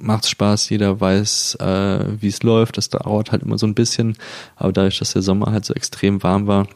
macht's 0.00 0.30
Spaß, 0.30 0.68
jeder 0.70 1.00
weiß, 1.00 1.56
äh, 1.60 2.20
wie 2.20 2.28
es 2.28 2.42
läuft. 2.42 2.76
Das 2.76 2.88
dauert 2.88 3.32
halt 3.32 3.42
immer 3.42 3.58
so 3.58 3.66
ein 3.66 3.74
bisschen, 3.74 4.16
aber 4.56 4.72
dadurch, 4.72 4.98
dass 4.98 5.12
der 5.12 5.22
Sommer 5.22 5.52
halt 5.52 5.64
so 5.64 5.74
extrem 5.74 6.22
warm 6.22 6.46
war, 6.46 6.66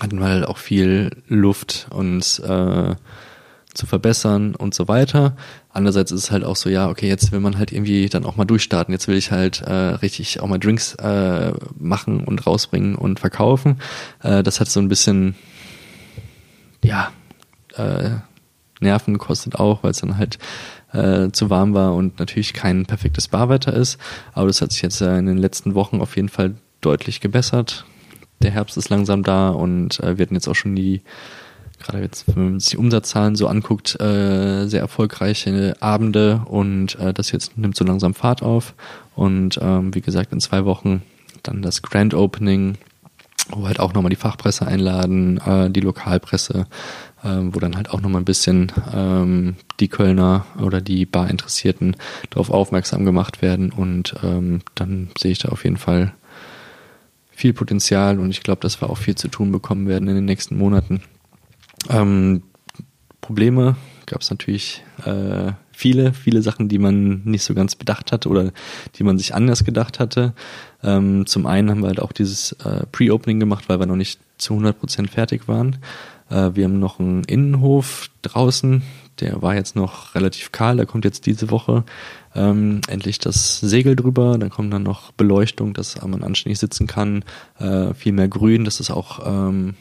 hatten 0.00 0.18
wir 0.18 0.26
halt 0.26 0.46
auch 0.46 0.58
viel 0.58 1.10
Luft, 1.28 1.86
uns 1.90 2.38
äh, 2.38 2.94
zu 3.74 3.86
verbessern 3.86 4.54
und 4.54 4.74
so 4.74 4.88
weiter. 4.88 5.36
Andererseits 5.70 6.12
ist 6.12 6.24
es 6.24 6.30
halt 6.30 6.44
auch 6.44 6.56
so, 6.56 6.68
ja, 6.68 6.88
okay, 6.88 7.08
jetzt 7.08 7.32
will 7.32 7.40
man 7.40 7.56
halt 7.56 7.72
irgendwie 7.72 8.08
dann 8.08 8.24
auch 8.24 8.36
mal 8.36 8.44
durchstarten. 8.44 8.92
Jetzt 8.92 9.08
will 9.08 9.16
ich 9.16 9.30
halt 9.30 9.62
äh, 9.62 9.72
richtig 9.72 10.40
auch 10.40 10.46
mal 10.46 10.58
Drinks 10.58 10.94
äh, 10.96 11.52
machen 11.78 12.24
und 12.24 12.46
rausbringen 12.46 12.94
und 12.94 13.20
verkaufen. 13.20 13.80
Äh, 14.22 14.42
das 14.42 14.60
hat 14.60 14.68
so 14.68 14.80
ein 14.80 14.88
bisschen, 14.88 15.34
ja, 16.84 17.10
äh, 17.76 18.10
Nerven 18.80 19.16
kostet 19.16 19.56
auch, 19.56 19.82
weil 19.82 19.92
es 19.92 20.00
dann 20.00 20.18
halt 20.18 20.38
äh, 20.92 21.30
zu 21.30 21.50
warm 21.50 21.74
war 21.74 21.94
und 21.94 22.18
natürlich 22.18 22.52
kein 22.52 22.86
perfektes 22.86 23.28
Barwetter 23.28 23.72
ist. 23.72 23.98
Aber 24.32 24.46
das 24.46 24.60
hat 24.60 24.72
sich 24.72 24.82
jetzt 24.82 25.00
äh, 25.00 25.18
in 25.18 25.26
den 25.26 25.38
letzten 25.38 25.74
Wochen 25.74 26.00
auf 26.00 26.16
jeden 26.16 26.28
Fall 26.28 26.54
deutlich 26.80 27.20
gebessert. 27.20 27.84
Der 28.42 28.50
Herbst 28.50 28.76
ist 28.76 28.88
langsam 28.88 29.22
da 29.22 29.50
und 29.50 30.00
äh, 30.00 30.18
wir 30.18 30.24
hatten 30.24 30.34
jetzt 30.34 30.48
auch 30.48 30.56
schon 30.56 30.74
die 30.74 31.02
gerade 31.82 32.00
jetzt, 32.00 32.24
wenn 32.28 32.44
man 32.44 32.60
sich 32.60 32.70
die 32.70 32.76
Umsatzzahlen 32.76 33.36
so 33.36 33.48
anguckt, 33.48 34.00
äh, 34.00 34.66
sehr 34.66 34.80
erfolgreiche 34.80 35.76
Abende 35.80 36.42
und 36.46 36.98
äh, 36.98 37.12
das 37.12 37.32
jetzt 37.32 37.58
nimmt 37.58 37.76
so 37.76 37.84
langsam 37.84 38.14
Fahrt 38.14 38.42
auf. 38.42 38.74
Und 39.14 39.58
ähm, 39.60 39.94
wie 39.94 40.00
gesagt, 40.00 40.32
in 40.32 40.40
zwei 40.40 40.64
Wochen 40.64 41.02
dann 41.42 41.62
das 41.62 41.82
Grand 41.82 42.14
Opening, 42.14 42.78
wo 43.50 43.66
halt 43.66 43.80
auch 43.80 43.92
nochmal 43.92 44.10
die 44.10 44.16
Fachpresse 44.16 44.66
einladen, 44.66 45.38
äh, 45.38 45.70
die 45.70 45.80
Lokalpresse, 45.80 46.66
äh, 47.22 47.38
wo 47.40 47.60
dann 47.60 47.76
halt 47.76 47.90
auch 47.90 48.00
nochmal 48.00 48.20
ein 48.20 48.26
bisschen 48.26 48.72
ähm, 48.92 49.56
die 49.80 49.88
Kölner 49.88 50.46
oder 50.60 50.80
die 50.80 51.06
Bar-Interessierten 51.06 51.96
darauf 52.30 52.50
aufmerksam 52.50 53.04
gemacht 53.04 53.42
werden. 53.42 53.70
Und 53.70 54.14
ähm, 54.22 54.60
dann 54.74 55.10
sehe 55.18 55.32
ich 55.32 55.38
da 55.38 55.50
auf 55.50 55.64
jeden 55.64 55.76
Fall 55.76 56.12
viel 57.30 57.52
Potenzial 57.52 58.18
und 58.20 58.30
ich 58.30 58.42
glaube, 58.42 58.60
dass 58.60 58.80
wir 58.80 58.90
auch 58.90 58.98
viel 58.98 59.14
zu 59.14 59.28
tun 59.28 59.50
bekommen 59.50 59.88
werden 59.88 60.08
in 60.08 60.14
den 60.14 60.24
nächsten 60.24 60.56
Monaten. 60.56 61.02
Ähm, 61.88 62.42
Probleme 63.20 63.76
gab 64.06 64.20
es 64.20 64.30
natürlich 64.30 64.84
äh, 65.04 65.52
viele, 65.72 66.12
viele 66.12 66.42
Sachen, 66.42 66.68
die 66.68 66.78
man 66.78 67.22
nicht 67.24 67.42
so 67.42 67.54
ganz 67.54 67.74
bedacht 67.74 68.12
hatte 68.12 68.28
oder 68.28 68.52
die 68.96 69.04
man 69.04 69.18
sich 69.18 69.34
anders 69.34 69.64
gedacht 69.64 69.98
hatte. 69.98 70.34
Ähm, 70.82 71.26
zum 71.26 71.46
einen 71.46 71.70
haben 71.70 71.80
wir 71.80 71.88
halt 71.88 72.00
auch 72.00 72.12
dieses 72.12 72.52
äh, 72.64 72.86
Pre-Opening 72.92 73.40
gemacht, 73.40 73.64
weil 73.68 73.80
wir 73.80 73.86
noch 73.86 73.96
nicht 73.96 74.20
zu 74.38 74.52
100 74.54 74.78
Prozent 74.78 75.10
fertig 75.10 75.48
waren. 75.48 75.78
Äh, 76.32 76.54
wir 76.56 76.64
haben 76.64 76.78
noch 76.78 76.98
einen 76.98 77.24
Innenhof 77.24 78.08
draußen, 78.22 78.82
der 79.20 79.42
war 79.42 79.54
jetzt 79.54 79.76
noch 79.76 80.14
relativ 80.14 80.52
kahl, 80.52 80.76
da 80.76 80.84
kommt 80.84 81.04
jetzt 81.04 81.26
diese 81.26 81.50
Woche 81.50 81.84
ähm, 82.34 82.80
endlich 82.88 83.18
das 83.18 83.60
Segel 83.60 83.94
drüber, 83.94 84.38
dann 84.38 84.50
kommt 84.50 84.72
dann 84.72 84.82
noch 84.82 85.12
Beleuchtung, 85.12 85.74
dass 85.74 86.00
man 86.02 86.24
anständig 86.24 86.58
sitzen 86.58 86.86
kann, 86.86 87.24
äh, 87.58 87.92
viel 87.94 88.12
mehr 88.12 88.28
Grün, 88.28 88.64
dass 88.64 88.80
es 88.80 88.90
auch 88.90 89.20
ähm, 89.24 89.74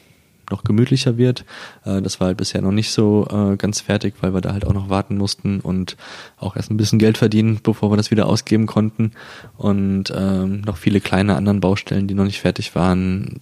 noch 0.52 0.64
gemütlicher 0.64 1.18
wird. 1.18 1.46
Äh, 1.86 2.02
das 2.02 2.20
war 2.20 2.28
halt 2.28 2.38
bisher 2.38 2.62
noch 2.62 2.74
nicht 2.74 2.92
so 2.92 3.28
äh, 3.32 3.56
ganz 3.56 3.80
fertig, 3.80 4.16
weil 4.22 4.34
wir 4.34 4.42
da 4.42 4.52
halt 4.52 4.66
auch 4.66 4.74
noch 4.74 4.90
warten 4.90 5.18
mussten 5.18 5.62
und 5.62 5.96
auch 6.38 6.56
erst 6.56 6.70
ein 6.70 6.78
bisschen 6.78 7.00
Geld 7.00 7.18
verdienen, 7.18 7.60
bevor 7.64 7.90
wir 7.92 7.98
das 7.98 8.12
wieder 8.12 8.28
ausgeben 8.28 8.68
konnten. 8.68 9.12
Und 9.58 10.14
ähm, 10.16 10.62
noch 10.62 10.78
viele 10.78 11.00
kleine 11.00 11.36
anderen 11.36 11.62
Baustellen, 11.62 12.08
die 12.08 12.14
noch 12.14 12.26
nicht 12.26 12.42
fertig 12.42 12.76
waren. 12.76 13.40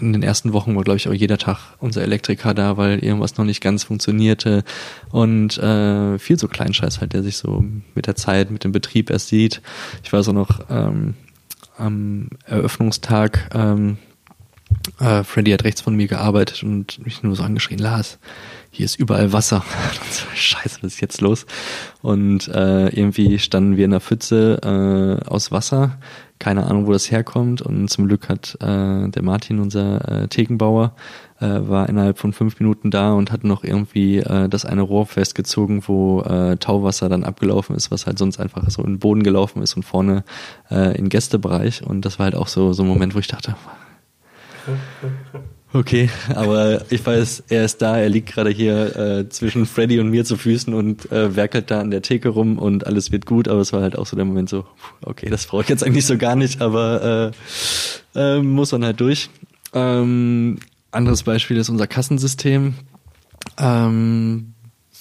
In 0.00 0.12
den 0.12 0.22
ersten 0.22 0.52
Wochen 0.52 0.74
war, 0.76 0.82
glaube 0.82 0.96
ich, 0.96 1.08
auch 1.08 1.12
jeder 1.12 1.38
Tag 1.38 1.58
unser 1.78 2.02
Elektriker 2.02 2.54
da, 2.54 2.76
weil 2.76 2.98
irgendwas 2.98 3.36
noch 3.36 3.44
nicht 3.44 3.60
ganz 3.60 3.84
funktionierte. 3.84 4.64
Und 5.10 5.58
äh, 5.58 6.18
viel 6.18 6.38
so 6.38 6.48
Kleinscheiß 6.48 7.00
halt, 7.00 7.12
der 7.12 7.22
sich 7.22 7.36
so 7.36 7.64
mit 7.94 8.06
der 8.06 8.16
Zeit, 8.16 8.50
mit 8.50 8.64
dem 8.64 8.72
Betrieb 8.72 9.10
erst 9.10 9.28
sieht. 9.28 9.62
Ich 10.02 10.12
weiß 10.12 10.28
auch 10.28 10.34
noch, 10.34 10.60
ähm, 10.70 11.14
am 11.76 12.28
Eröffnungstag 12.44 13.50
ähm, 13.54 13.96
äh, 14.98 15.24
Freddy 15.24 15.50
hat 15.50 15.64
rechts 15.64 15.80
von 15.80 15.94
mir 15.94 16.06
gearbeitet 16.06 16.62
und 16.62 17.04
mich 17.04 17.22
nur 17.22 17.34
so 17.34 17.42
angeschrien, 17.42 17.78
Lars, 17.78 18.18
hier 18.70 18.84
ist 18.84 18.98
überall 18.98 19.32
Wasser. 19.32 19.64
so, 20.10 20.24
Scheiße, 20.34 20.78
was 20.82 20.94
ist 20.94 21.00
jetzt 21.00 21.20
los? 21.20 21.46
Und 22.02 22.48
äh, 22.48 22.88
irgendwie 22.88 23.38
standen 23.38 23.76
wir 23.76 23.84
in 23.84 23.90
der 23.90 24.00
Pfütze 24.00 24.60
äh, 24.62 25.28
aus 25.28 25.50
Wasser. 25.50 25.98
Keine 26.40 26.66
Ahnung, 26.66 26.86
wo 26.86 26.92
das 26.92 27.10
herkommt. 27.10 27.60
Und 27.60 27.88
zum 27.88 28.08
Glück 28.08 28.30
hat 28.30 28.56
äh, 28.60 29.08
der 29.08 29.22
Martin, 29.22 29.60
unser 29.60 30.22
äh, 30.22 30.26
Thekenbauer, 30.26 30.94
äh, 31.38 31.46
war 31.46 31.86
innerhalb 31.88 32.18
von 32.18 32.32
fünf 32.32 32.58
Minuten 32.58 32.90
da 32.90 33.12
und 33.12 33.30
hat 33.30 33.44
noch 33.44 33.62
irgendwie 33.62 34.18
äh, 34.18 34.48
das 34.48 34.64
eine 34.64 34.80
Rohr 34.80 35.04
festgezogen, 35.04 35.86
wo 35.86 36.22
äh, 36.22 36.56
Tauwasser 36.56 37.10
dann 37.10 37.24
abgelaufen 37.24 37.76
ist, 37.76 37.90
was 37.90 38.06
halt 38.06 38.18
sonst 38.18 38.40
einfach 38.40 38.68
so 38.70 38.82
in 38.82 38.94
den 38.94 38.98
Boden 38.98 39.22
gelaufen 39.22 39.62
ist 39.62 39.76
und 39.76 39.82
vorne 39.82 40.24
äh, 40.70 40.96
in 40.96 41.10
Gästebereich. 41.10 41.86
Und 41.86 42.06
das 42.06 42.18
war 42.18 42.24
halt 42.24 42.34
auch 42.34 42.48
so, 42.48 42.72
so 42.72 42.82
ein 42.84 42.88
Moment, 42.88 43.14
wo 43.14 43.18
ich 43.18 43.28
dachte, 43.28 43.54
Okay, 45.72 46.10
aber 46.34 46.84
ich 46.90 47.06
weiß, 47.06 47.44
er 47.48 47.64
ist 47.64 47.80
da, 47.80 47.96
er 47.96 48.08
liegt 48.08 48.32
gerade 48.32 48.50
hier 48.50 48.96
äh, 48.96 49.28
zwischen 49.28 49.66
Freddy 49.66 50.00
und 50.00 50.10
mir 50.10 50.24
zu 50.24 50.36
Füßen 50.36 50.74
und 50.74 51.10
äh, 51.12 51.36
werkelt 51.36 51.70
da 51.70 51.80
an 51.80 51.92
der 51.92 52.02
Theke 52.02 52.30
rum 52.30 52.58
und 52.58 52.88
alles 52.88 53.12
wird 53.12 53.24
gut, 53.24 53.46
aber 53.46 53.60
es 53.60 53.72
war 53.72 53.80
halt 53.80 53.96
auch 53.96 54.06
so 54.06 54.16
der 54.16 54.24
Moment 54.24 54.48
so, 54.48 54.64
okay, 55.02 55.30
das 55.30 55.46
brauche 55.46 55.62
ich 55.62 55.68
jetzt 55.68 55.84
eigentlich 55.84 56.06
so 56.06 56.18
gar 56.18 56.34
nicht, 56.34 56.60
aber 56.60 57.32
äh, 58.14 58.36
äh, 58.38 58.42
muss 58.42 58.72
man 58.72 58.84
halt 58.84 59.00
durch. 59.00 59.30
Ähm, 59.72 60.58
anderes 60.90 61.22
Beispiel 61.22 61.56
ist 61.56 61.68
unser 61.68 61.86
Kassensystem. 61.86 62.74
Ähm, 63.56 64.54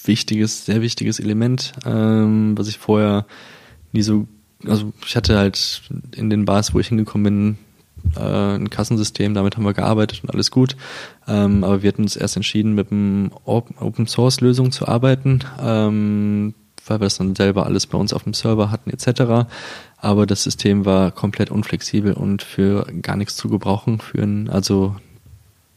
wichtiges, 0.06 0.66
sehr 0.66 0.82
wichtiges 0.82 1.20
Element, 1.20 1.74
ähm, 1.84 2.56
was 2.56 2.68
ich 2.68 2.78
vorher 2.78 3.26
nie 3.92 4.04
so, 4.04 4.28
also 4.68 4.94
ich 5.04 5.16
hatte 5.16 5.36
halt 5.36 5.82
in 6.16 6.30
den 6.30 6.46
Bars, 6.46 6.76
wo 6.76 6.80
ich 6.80 6.90
hingekommen 6.90 7.24
bin, 7.24 7.58
äh, 8.16 8.56
ein 8.56 8.70
Kassensystem, 8.70 9.34
damit 9.34 9.56
haben 9.56 9.66
wir 9.66 9.74
gearbeitet 9.74 10.22
und 10.24 10.32
alles 10.32 10.52
gut. 10.52 10.76
Ähm, 11.28 11.64
aber 11.64 11.82
wir 11.82 11.90
hatten 11.90 12.04
uns 12.04 12.16
erst 12.16 12.36
entschieden, 12.36 12.74
mit 12.74 12.92
einem 12.92 13.32
Open 13.46 14.08
Source 14.08 14.42
Lösung 14.42 14.72
zu 14.72 14.88
arbeiten, 14.88 15.42
ähm, 15.62 16.54
weil 16.86 17.00
wir 17.00 17.06
das 17.06 17.18
dann 17.18 17.36
selber 17.36 17.66
alles 17.66 17.88
bei 17.88 17.98
uns 17.98 18.14
auf 18.14 18.24
dem 18.24 18.34
Server 18.34 18.72
hatten 18.72 18.90
etc. 18.90 19.50
Aber 19.98 20.26
das 20.26 20.44
System 20.44 20.86
war 20.86 21.12
komplett 21.12 21.52
unflexibel 21.52 22.14
und 22.14 22.42
für 22.42 22.86
gar 23.02 23.16
nichts 23.16 23.36
zu 23.36 23.50
gebrauchen. 23.50 24.00
Für 24.00 24.24
ein, 24.24 24.50
also 24.50 24.96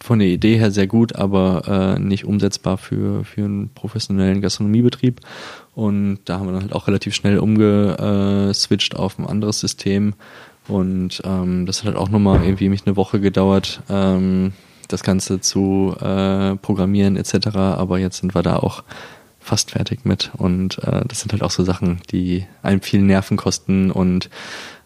von 0.02 0.18
der 0.18 0.28
Idee 0.28 0.56
her 0.58 0.70
sehr 0.70 0.86
gut, 0.86 1.14
aber 1.14 1.96
äh, 1.96 2.00
nicht 2.00 2.24
umsetzbar 2.24 2.76
für, 2.76 3.24
für 3.24 3.44
einen 3.44 3.68
professionellen 3.68 4.40
Gastronomiebetrieb. 4.40 5.20
Und 5.74 6.18
da 6.24 6.38
haben 6.38 6.46
wir 6.46 6.52
dann 6.52 6.62
halt 6.62 6.72
auch 6.72 6.88
relativ 6.88 7.14
schnell 7.14 7.38
umgeswitcht 7.38 8.96
auf 8.96 9.18
ein 9.18 9.26
anderes 9.26 9.60
System, 9.60 10.14
und 10.68 11.22
ähm, 11.24 11.66
das 11.66 11.80
hat 11.80 11.86
halt 11.86 11.96
auch 11.96 12.08
nochmal 12.08 12.44
irgendwie 12.44 12.68
mich 12.68 12.86
eine 12.86 12.96
Woche 12.96 13.20
gedauert, 13.20 13.82
ähm, 13.88 14.52
das 14.88 15.02
Ganze 15.02 15.40
zu 15.40 15.96
äh, 16.00 16.56
programmieren 16.56 17.16
etc. 17.16 17.48
Aber 17.56 17.98
jetzt 17.98 18.18
sind 18.18 18.34
wir 18.34 18.42
da 18.42 18.56
auch 18.56 18.84
fast 19.40 19.72
fertig 19.72 20.04
mit. 20.04 20.30
Und 20.36 20.78
äh, 20.78 21.04
das 21.06 21.20
sind 21.20 21.32
halt 21.32 21.42
auch 21.42 21.50
so 21.50 21.64
Sachen, 21.64 22.00
die 22.10 22.46
einem 22.62 22.80
viel 22.80 23.02
Nerven 23.02 23.36
kosten 23.36 23.90
und 23.90 24.30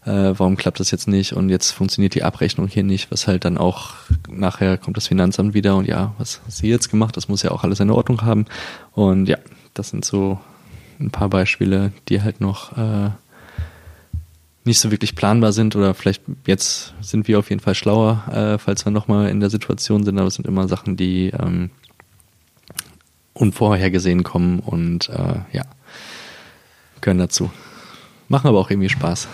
äh, 0.05 0.33
warum 0.37 0.57
klappt 0.57 0.81
das 0.81 0.93
jetzt 0.93 1.09
nicht 1.09 1.33
und 1.33 1.49
jetzt 1.49 1.73
funktioniert 1.73 2.15
die 2.15 2.23
Abrechnung 2.23 2.69
hier 2.69 2.85
nicht, 2.85 3.11
was 3.11 3.27
halt 3.27 3.45
dann 3.45 3.59
auch 3.59 3.95
nachher 4.31 4.79
kommt 4.79 4.97
das 4.97 5.09
Finanzamt 5.09 5.53
wieder 5.53 5.77
und 5.77 5.87
ja, 5.87 6.15
was 6.17 6.41
hast 6.47 6.63
du 6.63 6.69
jetzt 6.69 6.91
gemacht? 6.91 7.17
Das 7.17 7.29
muss 7.29 7.43
ja 7.43 7.51
auch 7.51 7.65
alles 7.65 7.81
in 7.81 7.91
Ordnung 7.91 8.23
haben. 8.23 8.47
Und 8.93 9.29
ja, 9.29 9.37
das 9.75 9.91
sind 9.91 10.05
so 10.05 10.39
ein 11.01 11.11
paar 11.11 11.29
Beispiele, 11.29 11.93
die 12.09 12.23
halt 12.23 12.41
noch 12.41 12.77
äh, 12.79 13.11
nicht 14.67 14.81
so 14.81 14.91
wirklich 14.91 15.15
planbar 15.15 15.53
sind 15.53 15.77
oder 15.77 15.95
vielleicht 15.95 16.23
jetzt 16.47 16.95
sind 17.01 17.29
wir 17.29 17.39
auf 17.39 17.51
jeden 17.51 17.61
Fall 17.61 17.75
schlauer, 17.75 18.25
äh, 18.31 18.59
falls 18.59 18.85
wir 18.85 18.91
nochmal 18.91 19.29
in 19.29 19.41
der 19.41 19.51
Situation 19.51 20.05
sind, 20.05 20.19
aber 20.19 20.29
es 20.29 20.35
sind 20.35 20.47
immer 20.47 20.69
Sachen, 20.69 20.97
die 20.97 21.29
ähm, 21.29 21.71
unvorhergesehen 23.33 24.23
kommen 24.23 24.61
und 24.61 25.09
äh, 25.09 25.41
ja, 25.53 25.65
gehören 27.01 27.19
dazu. 27.19 27.51
Machen 28.29 28.49
aber 28.49 28.59
auch 28.59 28.71
irgendwie 28.71 28.89
Spaß. 28.89 29.29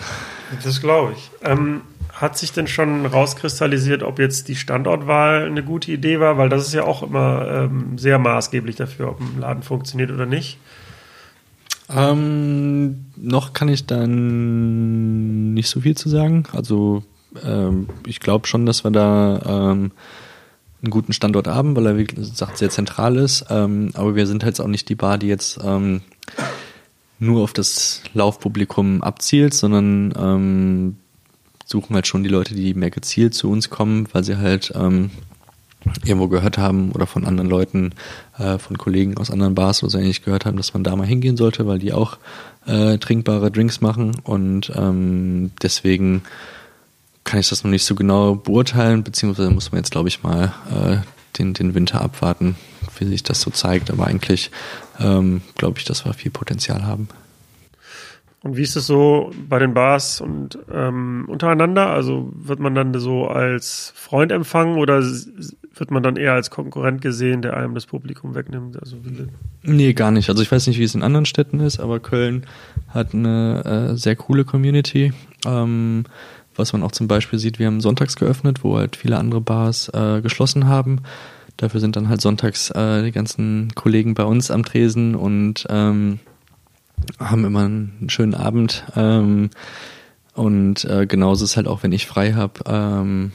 Das 0.63 0.81
glaube 0.81 1.13
ich. 1.13 1.31
Ähm, 1.41 1.81
hat 2.13 2.37
sich 2.37 2.51
denn 2.51 2.67
schon 2.67 3.05
rauskristallisiert, 3.07 4.03
ob 4.03 4.19
jetzt 4.19 4.47
die 4.47 4.55
Standortwahl 4.55 5.45
eine 5.45 5.63
gute 5.63 5.91
Idee 5.91 6.19
war? 6.19 6.37
Weil 6.37 6.49
das 6.49 6.67
ist 6.67 6.73
ja 6.73 6.83
auch 6.83 7.01
immer 7.01 7.47
ähm, 7.49 7.97
sehr 7.97 8.19
maßgeblich 8.19 8.75
dafür, 8.75 9.09
ob 9.09 9.19
ein 9.19 9.39
Laden 9.39 9.63
funktioniert 9.63 10.11
oder 10.11 10.27
nicht. 10.27 10.59
Ähm, 11.89 13.05
noch 13.15 13.53
kann 13.53 13.67
ich 13.67 13.85
dann 13.85 15.53
nicht 15.53 15.69
so 15.69 15.81
viel 15.81 15.95
zu 15.95 16.09
sagen. 16.09 16.43
Also 16.53 17.03
ähm, 17.43 17.87
ich 18.05 18.19
glaube 18.19 18.47
schon, 18.47 18.65
dass 18.65 18.83
wir 18.83 18.91
da 18.91 19.71
ähm, 19.71 19.91
einen 20.81 20.91
guten 20.91 21.13
Standort 21.13 21.47
haben, 21.47 21.75
weil 21.75 21.85
er, 21.85 21.97
wie 21.97 22.05
gesagt, 22.05 22.57
sehr 22.57 22.69
zentral 22.69 23.15
ist. 23.17 23.45
Ähm, 23.49 23.91
aber 23.93 24.15
wir 24.15 24.27
sind 24.27 24.43
halt 24.43 24.59
auch 24.59 24.67
nicht 24.67 24.89
die 24.89 24.95
Bar, 24.95 25.17
die 25.17 25.27
jetzt 25.27 25.59
ähm, 25.63 26.01
nur 27.19 27.43
auf 27.43 27.53
das 27.53 28.01
Laufpublikum 28.13 29.01
abzielt, 29.01 29.53
sondern 29.53 30.13
ähm, 30.17 30.97
suchen 31.65 31.95
halt 31.95 32.07
schon 32.07 32.23
die 32.23 32.29
Leute, 32.29 32.53
die 32.53 32.73
mehr 32.73 32.91
gezielt 32.91 33.33
zu 33.33 33.49
uns 33.49 33.69
kommen, 33.69 34.07
weil 34.11 34.23
sie 34.23 34.37
halt 34.37 34.73
irgendwo 36.03 36.27
gehört 36.27 36.57
haben 36.57 36.91
oder 36.91 37.07
von 37.07 37.25
anderen 37.25 37.49
Leuten, 37.49 37.91
äh, 38.37 38.57
von 38.57 38.77
Kollegen 38.77 39.17
aus 39.17 39.31
anderen 39.31 39.55
Bars 39.55 39.83
oder 39.83 39.91
so 39.91 39.97
ähnlich 39.97 40.23
gehört 40.23 40.45
haben, 40.45 40.57
dass 40.57 40.73
man 40.73 40.83
da 40.83 40.95
mal 40.95 41.07
hingehen 41.07 41.37
sollte, 41.37 41.67
weil 41.67 41.79
die 41.79 41.93
auch 41.93 42.17
äh, 42.65 42.97
trinkbare 42.97 43.51
Drinks 43.51 43.81
machen 43.81 44.15
und 44.23 44.71
ähm, 44.75 45.51
deswegen 45.61 46.23
kann 47.23 47.39
ich 47.39 47.49
das 47.49 47.63
noch 47.63 47.71
nicht 47.71 47.85
so 47.85 47.95
genau 47.95 48.35
beurteilen, 48.35 49.03
beziehungsweise 49.03 49.49
muss 49.49 49.71
man 49.71 49.79
jetzt, 49.79 49.91
glaube 49.91 50.09
ich, 50.09 50.23
mal 50.23 50.53
äh, 50.69 50.97
den, 51.37 51.53
den 51.53 51.73
Winter 51.73 52.01
abwarten, 52.01 52.55
wie 52.97 53.05
sich 53.05 53.23
das 53.23 53.41
so 53.41 53.51
zeigt. 53.51 53.89
Aber 53.91 54.07
eigentlich 54.07 54.51
ähm, 54.99 55.41
glaube 55.55 55.79
ich, 55.79 55.85
dass 55.85 56.05
wir 56.05 56.13
viel 56.13 56.31
Potenzial 56.31 56.85
haben. 56.85 57.07
Und 58.41 58.57
wie 58.57 58.61
ist 58.61 58.75
es 58.75 58.87
so 58.87 59.31
bei 59.47 59.57
den 59.57 59.73
Bars 59.73 60.19
und 60.19 60.59
ähm, 60.71 61.25
untereinander? 61.29 61.87
Also 61.87 62.29
wird 62.35 62.59
man 62.59 62.75
dann 62.75 62.93
so 62.99 63.27
als 63.27 63.93
Freund 63.95 64.33
empfangen 64.33 64.77
oder 64.77 65.01
wird 65.75 65.91
man 65.91 66.03
dann 66.03 66.17
eher 66.17 66.33
als 66.33 66.49
Konkurrent 66.49 67.01
gesehen, 67.01 67.41
der 67.41 67.57
einem 67.57 67.73
das 67.73 67.85
Publikum 67.85 68.35
wegnimmt? 68.35 68.79
Also 68.79 68.97
nee, 69.63 69.93
gar 69.93 70.11
nicht. 70.11 70.29
Also 70.29 70.41
ich 70.41 70.51
weiß 70.51 70.67
nicht, 70.67 70.79
wie 70.79 70.83
es 70.83 70.95
in 70.95 71.03
anderen 71.03 71.25
Städten 71.25 71.59
ist, 71.59 71.79
aber 71.79 71.99
Köln 71.99 72.45
hat 72.89 73.13
eine 73.13 73.91
äh, 73.93 73.97
sehr 73.97 74.15
coole 74.15 74.45
Community. 74.45 75.13
Ähm, 75.45 76.05
was 76.55 76.73
man 76.73 76.83
auch 76.83 76.91
zum 76.91 77.07
Beispiel 77.07 77.39
sieht, 77.39 77.57
wir 77.57 77.65
haben 77.65 77.81
sonntags 77.81 78.15
geöffnet, 78.15 78.63
wo 78.63 78.77
halt 78.77 78.95
viele 78.95 79.17
andere 79.17 79.41
Bars 79.41 79.89
äh, 79.89 80.21
geschlossen 80.21 80.67
haben. 80.67 81.01
Dafür 81.57 81.79
sind 81.79 81.95
dann 81.95 82.09
halt 82.09 82.21
sonntags 82.21 82.69
äh, 82.71 83.03
die 83.03 83.11
ganzen 83.11 83.73
Kollegen 83.73 84.13
bei 84.13 84.23
uns 84.23 84.51
am 84.51 84.63
Tresen 84.63 85.15
und 85.15 85.65
ähm, 85.69 86.19
haben 87.19 87.45
immer 87.45 87.65
einen 87.65 88.07
schönen 88.09 88.35
Abend. 88.35 88.85
Ähm, 88.95 89.49
und 90.33 90.85
äh, 90.85 91.05
genauso 91.07 91.45
ist 91.45 91.57
halt 91.57 91.67
auch, 91.67 91.83
wenn 91.83 91.91
ich 91.91 92.05
frei 92.05 92.33
habe. 92.33 92.61
Ähm, 92.65 93.31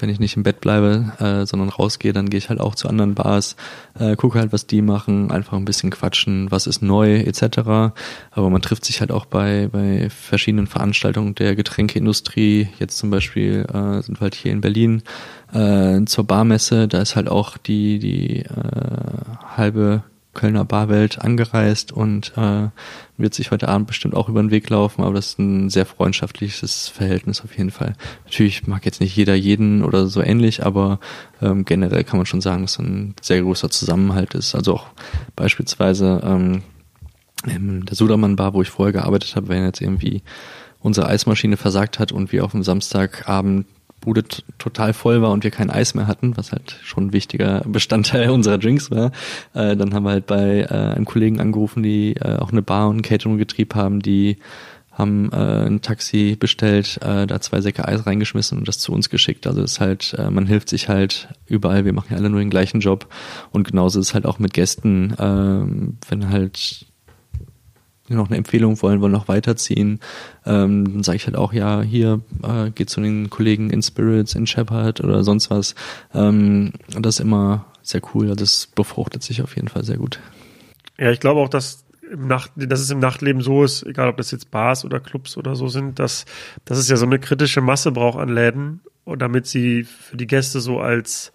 wenn 0.00 0.08
ich 0.08 0.20
nicht 0.20 0.36
im 0.36 0.42
Bett 0.42 0.60
bleibe, 0.60 1.12
äh, 1.18 1.46
sondern 1.46 1.68
rausgehe, 1.68 2.12
dann 2.12 2.30
gehe 2.30 2.38
ich 2.38 2.48
halt 2.48 2.60
auch 2.60 2.74
zu 2.74 2.88
anderen 2.88 3.14
Bars, 3.14 3.56
äh, 3.98 4.16
gucke 4.16 4.38
halt, 4.38 4.52
was 4.52 4.66
die 4.66 4.82
machen, 4.82 5.30
einfach 5.30 5.56
ein 5.56 5.64
bisschen 5.64 5.90
quatschen, 5.90 6.50
was 6.50 6.66
ist 6.66 6.82
neu, 6.82 7.16
etc. 7.16 7.92
Aber 8.30 8.50
man 8.50 8.62
trifft 8.62 8.84
sich 8.84 9.00
halt 9.00 9.10
auch 9.10 9.26
bei, 9.26 9.68
bei 9.70 10.08
verschiedenen 10.10 10.66
Veranstaltungen 10.66 11.34
der 11.34 11.56
Getränkeindustrie. 11.56 12.68
Jetzt 12.78 12.98
zum 12.98 13.10
Beispiel 13.10 13.66
äh, 13.72 14.02
sind 14.02 14.18
wir 14.18 14.22
halt 14.22 14.34
hier 14.34 14.52
in 14.52 14.60
Berlin 14.60 15.02
äh, 15.52 16.04
zur 16.04 16.24
Barmesse, 16.24 16.88
da 16.88 17.00
ist 17.00 17.16
halt 17.16 17.28
auch 17.28 17.56
die, 17.56 17.98
die 17.98 18.40
äh, 18.40 18.46
halbe 19.56 20.02
Kölner 20.38 20.64
Barwelt 20.64 21.20
angereist 21.20 21.90
und 21.90 22.32
äh, 22.36 22.68
wird 23.16 23.34
sich 23.34 23.50
heute 23.50 23.68
Abend 23.68 23.88
bestimmt 23.88 24.14
auch 24.14 24.28
über 24.28 24.40
den 24.40 24.52
Weg 24.52 24.70
laufen, 24.70 25.02
aber 25.02 25.14
das 25.14 25.30
ist 25.30 25.40
ein 25.40 25.68
sehr 25.68 25.84
freundschaftliches 25.84 26.86
Verhältnis 26.86 27.42
auf 27.42 27.58
jeden 27.58 27.72
Fall. 27.72 27.96
Natürlich 28.24 28.68
mag 28.68 28.86
jetzt 28.86 29.00
nicht 29.00 29.16
jeder 29.16 29.34
jeden 29.34 29.82
oder 29.82 30.06
so 30.06 30.22
ähnlich, 30.22 30.64
aber 30.64 31.00
ähm, 31.42 31.64
generell 31.64 32.04
kann 32.04 32.18
man 32.18 32.26
schon 32.26 32.40
sagen, 32.40 32.62
dass 32.62 32.78
ein 32.78 33.16
sehr 33.20 33.42
großer 33.42 33.68
Zusammenhalt 33.68 34.34
ist. 34.34 34.54
Also 34.54 34.74
auch 34.74 34.86
beispielsweise 35.34 36.20
ähm, 36.22 36.62
in 37.44 37.84
der 37.84 37.96
Sudermann 37.96 38.36
Bar, 38.36 38.54
wo 38.54 38.62
ich 38.62 38.70
vorher 38.70 38.92
gearbeitet 38.92 39.34
habe, 39.34 39.48
wenn 39.48 39.64
jetzt 39.64 39.80
irgendwie 39.80 40.22
unsere 40.78 41.08
Eismaschine 41.08 41.56
versagt 41.56 41.98
hat 41.98 42.12
und 42.12 42.30
wir 42.30 42.44
auf 42.44 42.52
dem 42.52 42.62
Samstagabend 42.62 43.66
Bude 44.00 44.24
total 44.58 44.92
voll 44.92 45.22
war 45.22 45.30
und 45.30 45.44
wir 45.44 45.50
kein 45.50 45.70
Eis 45.70 45.94
mehr 45.94 46.06
hatten, 46.06 46.36
was 46.36 46.52
halt 46.52 46.78
schon 46.82 47.06
ein 47.06 47.12
wichtiger 47.12 47.62
Bestandteil 47.66 48.30
unserer 48.30 48.58
Drinks 48.58 48.90
war, 48.90 49.12
äh, 49.54 49.76
dann 49.76 49.94
haben 49.94 50.04
wir 50.04 50.10
halt 50.10 50.26
bei 50.26 50.60
äh, 50.60 50.66
einem 50.68 51.04
Kollegen 51.04 51.40
angerufen, 51.40 51.82
die 51.82 52.14
äh, 52.16 52.36
auch 52.36 52.52
eine 52.52 52.62
Bar 52.62 52.88
und 52.88 52.98
ein 52.98 53.02
Catering-Getrieb 53.02 53.74
haben, 53.74 54.00
die 54.00 54.38
haben 54.98 55.30
äh, 55.32 55.66
ein 55.66 55.80
Taxi 55.80 56.36
bestellt, 56.38 56.98
äh, 57.02 57.26
da 57.26 57.40
zwei 57.40 57.60
Säcke 57.60 57.86
Eis 57.86 58.04
reingeschmissen 58.04 58.58
und 58.58 58.66
das 58.66 58.78
zu 58.78 58.92
uns 58.92 59.08
geschickt. 59.08 59.46
Also 59.46 59.62
es 59.62 59.72
ist 59.72 59.80
halt, 59.80 60.14
äh, 60.18 60.28
man 60.30 60.46
hilft 60.46 60.68
sich 60.68 60.88
halt 60.88 61.28
überall, 61.46 61.84
wir 61.84 61.92
machen 61.92 62.08
ja 62.10 62.16
alle 62.16 62.28
nur 62.28 62.40
den 62.40 62.50
gleichen 62.50 62.80
Job 62.80 63.06
und 63.52 63.68
genauso 63.68 64.00
ist 64.00 64.08
es 64.08 64.14
halt 64.14 64.26
auch 64.26 64.40
mit 64.40 64.54
Gästen, 64.54 65.12
äh, 65.12 66.10
wenn 66.10 66.30
halt 66.30 66.87
noch 68.16 68.28
eine 68.28 68.36
Empfehlung 68.36 68.80
wollen, 68.82 69.00
wollen 69.00 69.12
noch 69.12 69.28
weiterziehen, 69.28 70.00
ähm, 70.46 70.92
dann 70.92 71.02
sage 71.02 71.16
ich 71.16 71.26
halt 71.26 71.36
auch, 71.36 71.52
ja, 71.52 71.82
hier 71.82 72.20
äh, 72.42 72.70
geht 72.70 72.90
zu 72.90 73.00
den 73.00 73.30
Kollegen 73.30 73.70
in 73.70 73.82
Spirits, 73.82 74.34
in 74.34 74.46
Shepard 74.46 75.02
oder 75.02 75.24
sonst 75.24 75.50
was. 75.50 75.74
Ähm, 76.14 76.72
das 76.98 77.16
ist 77.16 77.20
immer 77.20 77.66
sehr 77.82 78.00
cool, 78.14 78.34
das 78.34 78.66
befruchtet 78.66 79.22
sich 79.22 79.42
auf 79.42 79.56
jeden 79.56 79.68
Fall 79.68 79.84
sehr 79.84 79.96
gut. 79.96 80.20
Ja, 80.98 81.10
ich 81.10 81.20
glaube 81.20 81.40
auch, 81.40 81.48
dass 81.48 81.84
im 82.10 82.26
Nacht, 82.26 82.52
dass 82.56 82.80
es 82.80 82.90
im 82.90 83.00
Nachtleben 83.00 83.42
so 83.42 83.64
ist, 83.64 83.84
egal 83.84 84.08
ob 84.08 84.16
das 84.16 84.30
jetzt 84.30 84.50
Bars 84.50 84.84
oder 84.84 85.00
Clubs 85.00 85.36
oder 85.36 85.54
so 85.56 85.68
sind, 85.68 85.98
dass, 85.98 86.24
dass 86.64 86.78
es 86.78 86.88
ja 86.88 86.96
so 86.96 87.06
eine 87.06 87.18
kritische 87.18 87.60
Masse 87.60 87.92
braucht 87.92 88.18
an 88.18 88.28
Läden 88.28 88.80
und 89.04 89.20
damit 89.20 89.46
sie 89.46 89.84
für 89.84 90.16
die 90.16 90.26
Gäste 90.26 90.60
so 90.60 90.80
als 90.80 91.32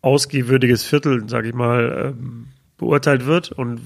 ausgehwürdiges 0.00 0.84
Viertel, 0.84 1.28
sage 1.28 1.48
ich 1.48 1.54
mal, 1.54 2.14
ähm, 2.18 2.48
beurteilt 2.76 3.26
wird. 3.26 3.52
Und 3.52 3.80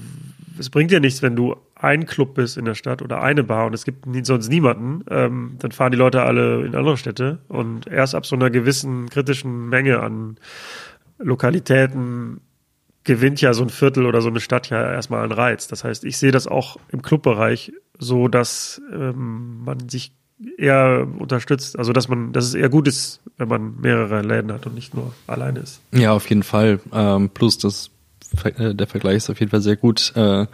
es 0.59 0.69
bringt 0.69 0.91
dir 0.91 0.99
nichts, 0.99 1.21
wenn 1.21 1.35
du 1.35 1.55
ein 1.83 2.05
Club 2.05 2.35
bist 2.35 2.57
in 2.57 2.65
der 2.65 2.75
Stadt 2.75 3.01
oder 3.01 3.21
eine 3.21 3.43
Bar 3.43 3.65
und 3.65 3.73
es 3.73 3.83
gibt 3.83 4.05
sonst 4.25 4.47
niemanden, 4.47 5.03
ähm, 5.09 5.57
dann 5.59 5.71
fahren 5.71 5.91
die 5.91 5.97
Leute 5.97 6.23
alle 6.23 6.65
in 6.65 6.75
andere 6.75 6.95
Städte 6.95 7.39
und 7.49 7.87
erst 7.87 8.15
ab 8.15 8.25
so 8.25 8.35
einer 8.35 8.49
gewissen 8.49 9.09
kritischen 9.09 9.67
Menge 9.67 9.99
an 9.99 10.37
Lokalitäten 11.19 12.39
gewinnt 13.03 13.41
ja 13.41 13.53
so 13.53 13.63
ein 13.63 13.69
Viertel 13.69 14.05
oder 14.05 14.21
so 14.21 14.29
eine 14.29 14.39
Stadt 14.39 14.69
ja 14.69 14.93
erstmal 14.93 15.23
einen 15.23 15.33
Reiz. 15.33 15.67
Das 15.67 15.83
heißt, 15.83 16.05
ich 16.05 16.17
sehe 16.17 16.31
das 16.31 16.47
auch 16.47 16.77
im 16.89 17.01
Clubbereich 17.01 17.73
so, 17.99 18.29
dass 18.29 18.81
ähm, 18.91 19.63
man 19.65 19.89
sich 19.89 20.13
eher 20.57 21.05
unterstützt, 21.19 21.77
also 21.77 21.91
dass 21.91 22.07
man, 22.07 22.31
dass 22.31 22.45
es 22.45 22.53
eher 22.53 22.69
gut 22.69 22.87
ist, 22.87 23.19
wenn 23.37 23.49
man 23.49 23.81
mehrere 23.81 24.21
Läden 24.21 24.53
hat 24.53 24.65
und 24.65 24.75
nicht 24.75 24.93
nur 24.93 25.13
alleine 25.27 25.59
ist. 25.59 25.81
Ja, 25.91 26.13
auf 26.13 26.29
jeden 26.29 26.43
Fall. 26.43 26.79
Ähm, 26.93 27.29
plus 27.29 27.57
das, 27.57 27.91
äh, 28.43 28.73
der 28.73 28.87
Vergleich 28.87 29.17
ist 29.17 29.29
auf 29.29 29.39
jeden 29.41 29.51
Fall 29.51 29.61
sehr 29.61 29.75
gut. 29.75 30.13
Äh, 30.15 30.45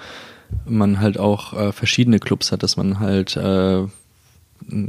man 0.66 1.00
halt 1.00 1.18
auch 1.18 1.54
äh, 1.54 1.72
verschiedene 1.72 2.20
Clubs 2.20 2.52
hat, 2.52 2.64
dass 2.64 2.78
man 2.78 3.00
halt 3.00 3.36
äh, 3.36 3.86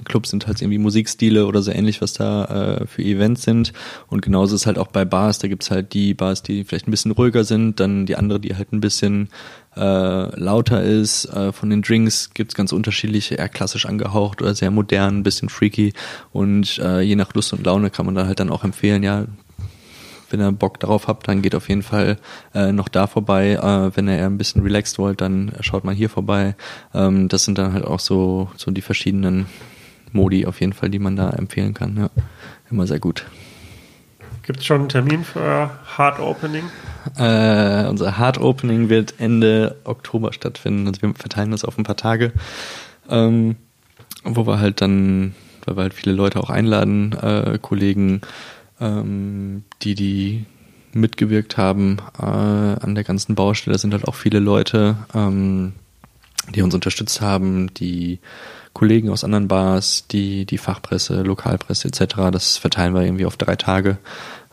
Clubs 0.04 0.30
sind 0.30 0.46
halt 0.46 0.60
irgendwie 0.60 0.78
Musikstile 0.78 1.46
oder 1.46 1.62
so 1.62 1.70
ähnlich, 1.70 2.02
was 2.02 2.12
da 2.12 2.44
äh, 2.80 2.86
für 2.86 3.02
Events 3.02 3.42
sind. 3.42 3.72
Und 4.08 4.22
genauso 4.22 4.54
ist 4.56 4.66
halt 4.66 4.78
auch 4.78 4.88
bei 4.88 5.04
Bars, 5.04 5.38
da 5.38 5.48
gibt's 5.48 5.70
halt 5.70 5.94
die 5.94 6.14
Bars, 6.14 6.42
die 6.42 6.64
vielleicht 6.64 6.88
ein 6.88 6.90
bisschen 6.90 7.12
ruhiger 7.12 7.44
sind, 7.44 7.80
dann 7.80 8.06
die 8.06 8.16
andere, 8.16 8.40
die 8.40 8.56
halt 8.56 8.72
ein 8.72 8.80
bisschen 8.80 9.28
äh, 9.76 9.80
lauter 10.40 10.82
ist. 10.82 11.26
Äh, 11.26 11.52
von 11.52 11.70
den 11.70 11.82
Drinks 11.82 12.30
gibt's 12.34 12.54
ganz 12.54 12.72
unterschiedliche, 12.72 13.36
eher 13.36 13.48
klassisch 13.48 13.86
angehaucht 13.86 14.42
oder 14.42 14.54
sehr 14.54 14.70
modern, 14.70 15.18
ein 15.18 15.22
bisschen 15.22 15.48
freaky. 15.48 15.92
Und 16.32 16.78
äh, 16.78 17.00
je 17.00 17.16
nach 17.16 17.32
Lust 17.34 17.52
und 17.52 17.64
Laune 17.64 17.90
kann 17.90 18.06
man 18.06 18.14
da 18.14 18.26
halt 18.26 18.40
dann 18.40 18.50
auch 18.50 18.64
empfehlen, 18.64 19.02
ja, 19.02 19.26
wenn 20.30 20.40
ihr 20.40 20.52
Bock 20.52 20.80
darauf 20.80 21.08
habt, 21.08 21.28
dann 21.28 21.42
geht 21.42 21.54
auf 21.54 21.68
jeden 21.68 21.82
Fall 21.82 22.16
äh, 22.54 22.72
noch 22.72 22.88
da 22.88 23.06
vorbei. 23.06 23.52
Äh, 23.52 23.96
wenn 23.96 24.08
ihr 24.08 24.16
eher 24.16 24.26
ein 24.26 24.38
bisschen 24.38 24.62
relaxed 24.62 24.98
wollt, 24.98 25.20
dann 25.20 25.52
schaut 25.60 25.84
mal 25.84 25.94
hier 25.94 26.08
vorbei. 26.08 26.54
Ähm, 26.94 27.28
das 27.28 27.44
sind 27.44 27.58
dann 27.58 27.72
halt 27.72 27.84
auch 27.84 28.00
so, 28.00 28.48
so 28.56 28.70
die 28.70 28.82
verschiedenen 28.82 29.46
Modi 30.12 30.46
auf 30.46 30.60
jeden 30.60 30.72
Fall, 30.72 30.90
die 30.90 30.98
man 30.98 31.16
da 31.16 31.30
empfehlen 31.30 31.74
kann. 31.74 31.96
Ja, 31.96 32.10
immer 32.70 32.86
sehr 32.86 32.98
gut. 32.98 33.24
Gibt 34.42 34.60
es 34.60 34.66
schon 34.66 34.80
einen 34.80 34.88
Termin 34.88 35.22
für 35.22 35.70
Hard 35.96 36.18
Opening? 36.18 36.64
Äh, 37.16 37.86
unser 37.86 38.18
Hard 38.18 38.38
Opening 38.38 38.88
wird 38.88 39.14
Ende 39.18 39.76
Oktober 39.84 40.32
stattfinden. 40.32 40.88
Also 40.88 41.02
wir 41.02 41.14
verteilen 41.14 41.50
das 41.50 41.64
auf 41.64 41.78
ein 41.78 41.84
paar 41.84 41.96
Tage, 41.96 42.32
ähm, 43.08 43.56
wo 44.24 44.46
wir 44.46 44.58
halt 44.58 44.80
dann, 44.80 45.34
weil 45.64 45.76
wir 45.76 45.82
halt 45.82 45.94
viele 45.94 46.14
Leute 46.14 46.40
auch 46.40 46.50
einladen, 46.50 47.12
äh, 47.12 47.58
Kollegen, 47.60 48.22
ähm, 48.80 49.64
die, 49.82 49.94
die 49.94 50.46
mitgewirkt 50.92 51.56
haben 51.56 51.98
äh, 52.18 52.24
an 52.24 52.94
der 52.94 53.04
ganzen 53.04 53.34
Baustelle. 53.34 53.78
sind 53.78 53.92
halt 53.92 54.08
auch 54.08 54.14
viele 54.14 54.40
Leute, 54.40 54.96
ähm, 55.14 55.74
die 56.54 56.62
uns 56.62 56.74
unterstützt 56.74 57.20
haben, 57.20 57.72
die 57.74 58.18
Kollegen 58.72 59.10
aus 59.10 59.24
anderen 59.24 59.48
Bars, 59.48 60.06
die, 60.08 60.46
die 60.46 60.58
Fachpresse, 60.58 61.22
Lokalpresse 61.22 61.88
etc. 61.88 62.30
Das 62.32 62.56
verteilen 62.56 62.94
wir 62.94 63.02
irgendwie 63.02 63.26
auf 63.26 63.36
drei 63.36 63.56
Tage. 63.56 63.98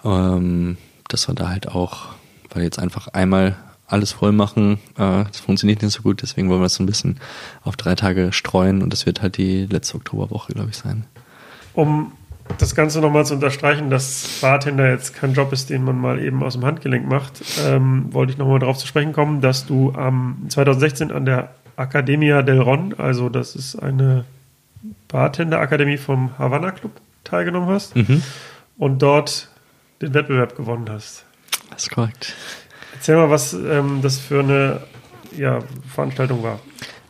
Ähm, 0.03 0.77
dass 1.07 1.27
wir 1.27 1.35
da 1.35 1.49
halt 1.49 1.69
auch, 1.69 2.09
weil 2.49 2.63
jetzt 2.63 2.79
einfach 2.79 3.07
einmal 3.09 3.55
alles 3.87 4.11
voll 4.11 4.33
machen, 4.33 4.79
äh, 4.97 5.23
das 5.23 5.39
funktioniert 5.39 5.81
nicht 5.81 5.93
so 5.93 6.01
gut, 6.01 6.21
deswegen 6.21 6.49
wollen 6.49 6.59
wir 6.59 6.65
das 6.65 6.75
so 6.75 6.83
ein 6.83 6.87
bisschen 6.87 7.19
auf 7.63 7.77
drei 7.77 7.95
Tage 7.95 8.33
streuen 8.33 8.81
und 8.81 8.91
das 8.91 9.05
wird 9.05 9.21
halt 9.21 9.37
die 9.37 9.65
letzte 9.65 9.95
Oktoberwoche, 9.95 10.53
glaube 10.53 10.69
ich, 10.71 10.77
sein. 10.77 11.05
Um 11.73 12.11
das 12.57 12.75
Ganze 12.75 12.99
nochmal 13.01 13.25
zu 13.25 13.35
unterstreichen, 13.35 13.89
dass 13.89 14.39
Bartender 14.41 14.89
jetzt 14.89 15.13
kein 15.15 15.33
Job 15.33 15.53
ist, 15.53 15.69
den 15.69 15.83
man 15.83 15.99
mal 15.99 16.19
eben 16.19 16.43
aus 16.43 16.53
dem 16.53 16.65
Handgelenk 16.65 17.07
macht, 17.07 17.41
ähm, 17.65 18.13
wollte 18.13 18.31
ich 18.31 18.37
nochmal 18.37 18.59
darauf 18.59 18.77
zu 18.77 18.87
sprechen 18.87 19.13
kommen, 19.13 19.41
dass 19.41 19.65
du 19.65 19.93
am 19.93 20.39
ähm, 20.43 20.49
2016 20.49 21.11
an 21.11 21.25
der 21.25 21.49
Academia 21.77 22.41
del 22.41 22.59
Ron, 22.59 22.95
also 22.97 23.29
das 23.29 23.55
ist 23.55 23.75
eine 23.75 24.25
Bartender-Akademie 25.07 25.97
vom 25.97 26.37
Havana 26.37 26.71
Club, 26.71 26.91
teilgenommen 27.23 27.69
hast. 27.69 27.95
Mhm. 27.95 28.23
Und 28.77 29.01
dort 29.01 29.49
den 30.01 30.13
Wettbewerb 30.13 30.55
gewonnen 30.55 30.87
hast. 30.89 31.25
Das 31.71 31.83
ist 31.83 31.91
korrekt. 31.91 32.35
Erzähl 32.93 33.15
mal, 33.15 33.29
was 33.29 33.53
ähm, 33.53 33.99
das 34.01 34.19
für 34.19 34.39
eine 34.39 34.81
ja, 35.35 35.59
Veranstaltung 35.93 36.43
war. 36.43 36.59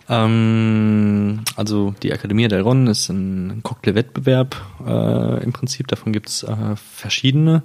Ähm, 0.10 1.42
also 1.56 1.94
die 2.02 2.12
Akademie 2.14 2.48
del 2.48 2.62
Ron 2.62 2.88
ist 2.88 3.10
ein 3.10 3.62
Cocktailwettbewerb 3.64 4.56
äh, 4.86 5.44
im 5.44 5.54
Prinzip. 5.54 5.88
Davon 5.88 6.14
gibt 6.14 6.30
es 6.30 6.44
äh, 6.44 6.76
verschiedene, 6.76 7.64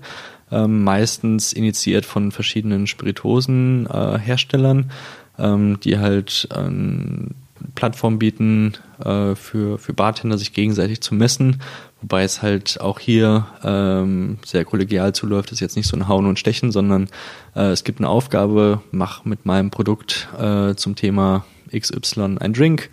äh, 0.51 0.67
meistens 0.67 1.53
initiiert 1.53 2.05
von 2.05 2.33
verschiedenen 2.33 2.87
Spirituosenherstellern, 2.87 4.91
ähm, 5.39 5.79
die 5.81 5.99
halt 5.99 6.49
eine 6.55 7.29
Plattform 7.75 8.19
bieten 8.19 8.75
äh, 9.05 9.37
für, 9.37 9.79
für 9.79 9.93
Bartender, 9.93 10.37
sich 10.37 10.53
gegenseitig 10.53 11.01
zu 11.01 11.15
messen. 11.15 11.63
Wobei 12.01 12.25
es 12.25 12.43
halt 12.43 12.81
auch 12.81 12.99
hier 12.99 13.47
ähm, 13.63 14.39
sehr 14.45 14.65
kollegial 14.65 15.15
zuläuft. 15.15 15.51
Es 15.51 15.59
ist 15.59 15.61
jetzt 15.61 15.77
nicht 15.77 15.87
so 15.87 15.97
ein 15.97 16.09
Hauen 16.09 16.27
und 16.27 16.41
Stechen, 16.41 16.73
sondern 16.73 17.09
äh, 17.55 17.71
es 17.71 17.85
gibt 17.85 18.01
eine 18.01 18.09
Aufgabe, 18.09 18.81
mach 18.91 19.25
mit 19.25 19.47
meinem 19.47 19.71
Produkt 19.71 20.29
äh, 20.37 20.75
zum 20.75 20.97
Thema 20.97 21.45
XY 21.79 22.39
ein 22.41 22.53
Drink, 22.53 22.91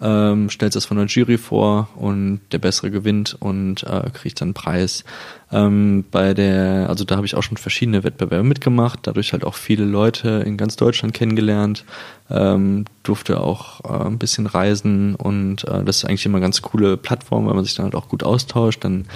ähm, 0.00 0.50
stellt 0.50 0.74
es 0.74 0.84
von 0.84 0.96
der 0.96 1.06
Jury 1.06 1.38
vor 1.38 1.88
und 1.94 2.40
der 2.50 2.58
Bessere 2.58 2.90
gewinnt 2.90 3.36
und 3.38 3.84
äh, 3.84 4.10
kriegt 4.12 4.40
dann 4.40 4.48
einen 4.48 4.54
Preis. 4.54 5.04
Ähm, 5.52 6.04
bei 6.10 6.34
der, 6.34 6.88
also 6.88 7.04
da 7.04 7.16
habe 7.16 7.26
ich 7.26 7.36
auch 7.36 7.42
schon 7.42 7.56
verschiedene 7.56 8.02
Wettbewerbe 8.02 8.42
mitgemacht, 8.42 9.00
dadurch 9.04 9.32
halt 9.32 9.44
auch 9.44 9.54
viele 9.54 9.84
Leute 9.84 10.42
in 10.44 10.56
ganz 10.56 10.76
Deutschland 10.76 11.14
kennengelernt, 11.14 11.84
ähm, 12.30 12.86
durfte 13.04 13.40
auch 13.40 13.84
äh, 13.84 14.06
ein 14.06 14.18
bisschen 14.18 14.46
reisen 14.46 15.14
und 15.14 15.64
äh, 15.64 15.84
das 15.84 15.98
ist 15.98 16.04
eigentlich 16.04 16.26
immer 16.26 16.38
eine 16.38 16.46
ganz 16.46 16.62
coole 16.62 16.96
Plattform, 16.96 17.46
weil 17.46 17.54
man 17.54 17.64
sich 17.64 17.74
dann 17.74 17.84
halt 17.84 17.94
auch 17.94 18.08
gut 18.08 18.24
austauscht, 18.24 18.82
dann 18.84 19.06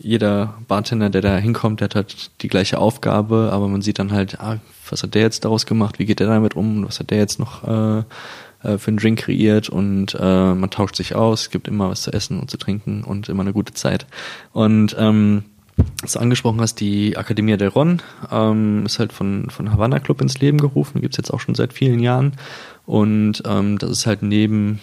jeder 0.00 0.54
Bartender, 0.68 1.10
der 1.10 1.22
da 1.22 1.36
hinkommt, 1.36 1.80
der 1.80 1.86
hat 1.86 1.94
halt 1.94 2.30
die 2.40 2.48
gleiche 2.48 2.78
Aufgabe, 2.78 3.50
aber 3.52 3.68
man 3.68 3.82
sieht 3.82 3.98
dann 3.98 4.12
halt, 4.12 4.40
ah, 4.40 4.58
was 4.88 5.02
hat 5.02 5.14
der 5.14 5.22
jetzt 5.22 5.44
daraus 5.44 5.66
gemacht, 5.66 5.98
wie 5.98 6.06
geht 6.06 6.20
der 6.20 6.28
damit 6.28 6.54
um, 6.54 6.86
was 6.86 7.00
hat 7.00 7.10
der 7.10 7.18
jetzt 7.18 7.38
noch 7.38 7.64
äh, 7.66 7.98
äh, 8.62 8.78
für 8.78 8.88
einen 8.88 8.98
Drink 8.98 9.20
kreiert 9.20 9.68
und 9.68 10.16
äh, 10.18 10.54
man 10.54 10.70
tauscht 10.70 10.96
sich 10.96 11.14
aus, 11.14 11.50
gibt 11.50 11.68
immer 11.68 11.90
was 11.90 12.02
zu 12.02 12.12
essen 12.12 12.38
und 12.38 12.50
zu 12.50 12.56
trinken 12.56 13.02
und 13.04 13.28
immer 13.28 13.42
eine 13.42 13.52
gute 13.52 13.74
Zeit. 13.74 14.06
Und 14.52 14.94
ähm, 14.98 15.44
was 16.02 16.12
du 16.12 16.18
angesprochen 16.18 16.60
hast, 16.60 16.80
die 16.80 17.14
Academia 17.14 17.56
del 17.56 17.68
Ron 17.68 18.02
ähm, 18.30 18.84
ist 18.86 18.98
halt 18.98 19.12
von, 19.12 19.48
von 19.50 19.72
Havana 19.72 20.00
Club 20.00 20.20
ins 20.20 20.40
Leben 20.40 20.58
gerufen, 20.58 21.00
gibt's 21.00 21.16
jetzt 21.16 21.32
auch 21.32 21.40
schon 21.40 21.54
seit 21.54 21.72
vielen 21.72 22.00
Jahren. 22.00 22.32
Und 22.86 23.42
ähm, 23.46 23.78
das 23.78 23.90
ist 23.90 24.06
halt 24.06 24.22
neben 24.22 24.80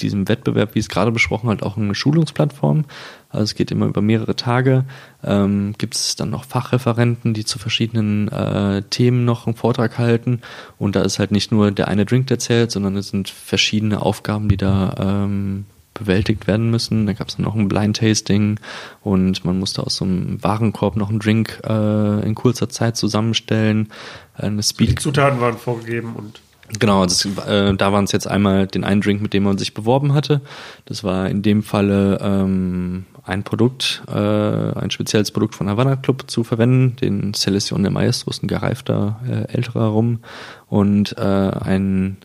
diesem 0.00 0.28
Wettbewerb, 0.28 0.74
wie 0.74 0.78
es 0.78 0.88
gerade 0.88 1.12
besprochen 1.12 1.50
hat, 1.50 1.62
auch 1.62 1.76
eine 1.76 1.94
Schulungsplattform. 1.94 2.84
Also 3.30 3.44
es 3.44 3.54
geht 3.54 3.70
immer 3.70 3.86
über 3.86 4.00
mehrere 4.00 4.36
Tage. 4.36 4.84
Ähm, 5.22 5.74
Gibt 5.76 5.94
es 5.94 6.16
dann 6.16 6.30
noch 6.30 6.44
Fachreferenten, 6.44 7.34
die 7.34 7.44
zu 7.44 7.58
verschiedenen 7.58 8.28
äh, 8.28 8.82
Themen 8.82 9.24
noch 9.24 9.46
einen 9.46 9.56
Vortrag 9.56 9.98
halten. 9.98 10.40
Und 10.78 10.96
da 10.96 11.02
ist 11.02 11.18
halt 11.18 11.30
nicht 11.30 11.52
nur 11.52 11.70
der 11.70 11.88
eine 11.88 12.06
Drink, 12.06 12.28
der 12.28 12.38
zählt, 12.38 12.70
sondern 12.70 12.96
es 12.96 13.08
sind 13.08 13.28
verschiedene 13.28 14.00
Aufgaben, 14.00 14.48
die 14.48 14.56
da 14.56 14.94
ähm, 14.98 15.66
bewältigt 15.98 16.46
werden 16.46 16.70
müssen. 16.70 17.06
Da 17.06 17.12
gab 17.12 17.28
es 17.28 17.36
dann 17.36 17.44
noch 17.44 17.54
ein 17.54 17.68
Blind 17.68 17.98
Tasting 17.98 18.58
und 19.02 19.44
man 19.44 19.58
musste 19.58 19.84
aus 19.84 19.96
so 19.96 20.04
einem 20.04 20.42
Warenkorb 20.42 20.96
noch 20.96 21.10
einen 21.10 21.18
Drink 21.18 21.60
äh, 21.68 22.26
in 22.26 22.34
kurzer 22.34 22.68
Zeit 22.68 22.96
zusammenstellen. 22.96 23.88
Eine 24.34 24.62
Speed 24.62 24.90
Die 24.90 24.94
Zutaten 24.94 25.40
waren 25.40 25.58
vorgegeben 25.58 26.14
und 26.14 26.40
Genau, 26.78 27.04
das, 27.04 27.24
äh, 27.24 27.74
da 27.74 27.92
waren 27.92 28.04
es 28.04 28.12
jetzt 28.12 28.28
einmal 28.28 28.66
den 28.66 28.84
einen 28.84 29.00
Drink, 29.00 29.22
mit 29.22 29.32
dem 29.32 29.44
man 29.44 29.56
sich 29.56 29.72
beworben 29.72 30.12
hatte. 30.12 30.42
Das 30.84 31.02
war 31.02 31.28
in 31.30 31.40
dem 31.40 31.62
Falle 31.62 32.18
ähm, 32.20 33.06
ein 33.28 33.42
Produkt, 33.42 34.02
äh, 34.08 34.12
ein 34.12 34.90
spezielles 34.90 35.30
Produkt 35.30 35.54
von 35.54 35.68
Havana 35.68 35.96
Club 35.96 36.30
zu 36.30 36.44
verwenden, 36.44 36.96
den 36.96 37.34
Selection 37.34 37.82
de 37.82 37.92
Maestros, 37.92 38.42
ein 38.42 38.48
gereifter 38.48 39.20
äh, 39.28 39.52
älterer 39.54 39.88
Rum 39.88 40.20
und 40.68 41.16
äh, 41.18 41.22
ein 41.22 42.16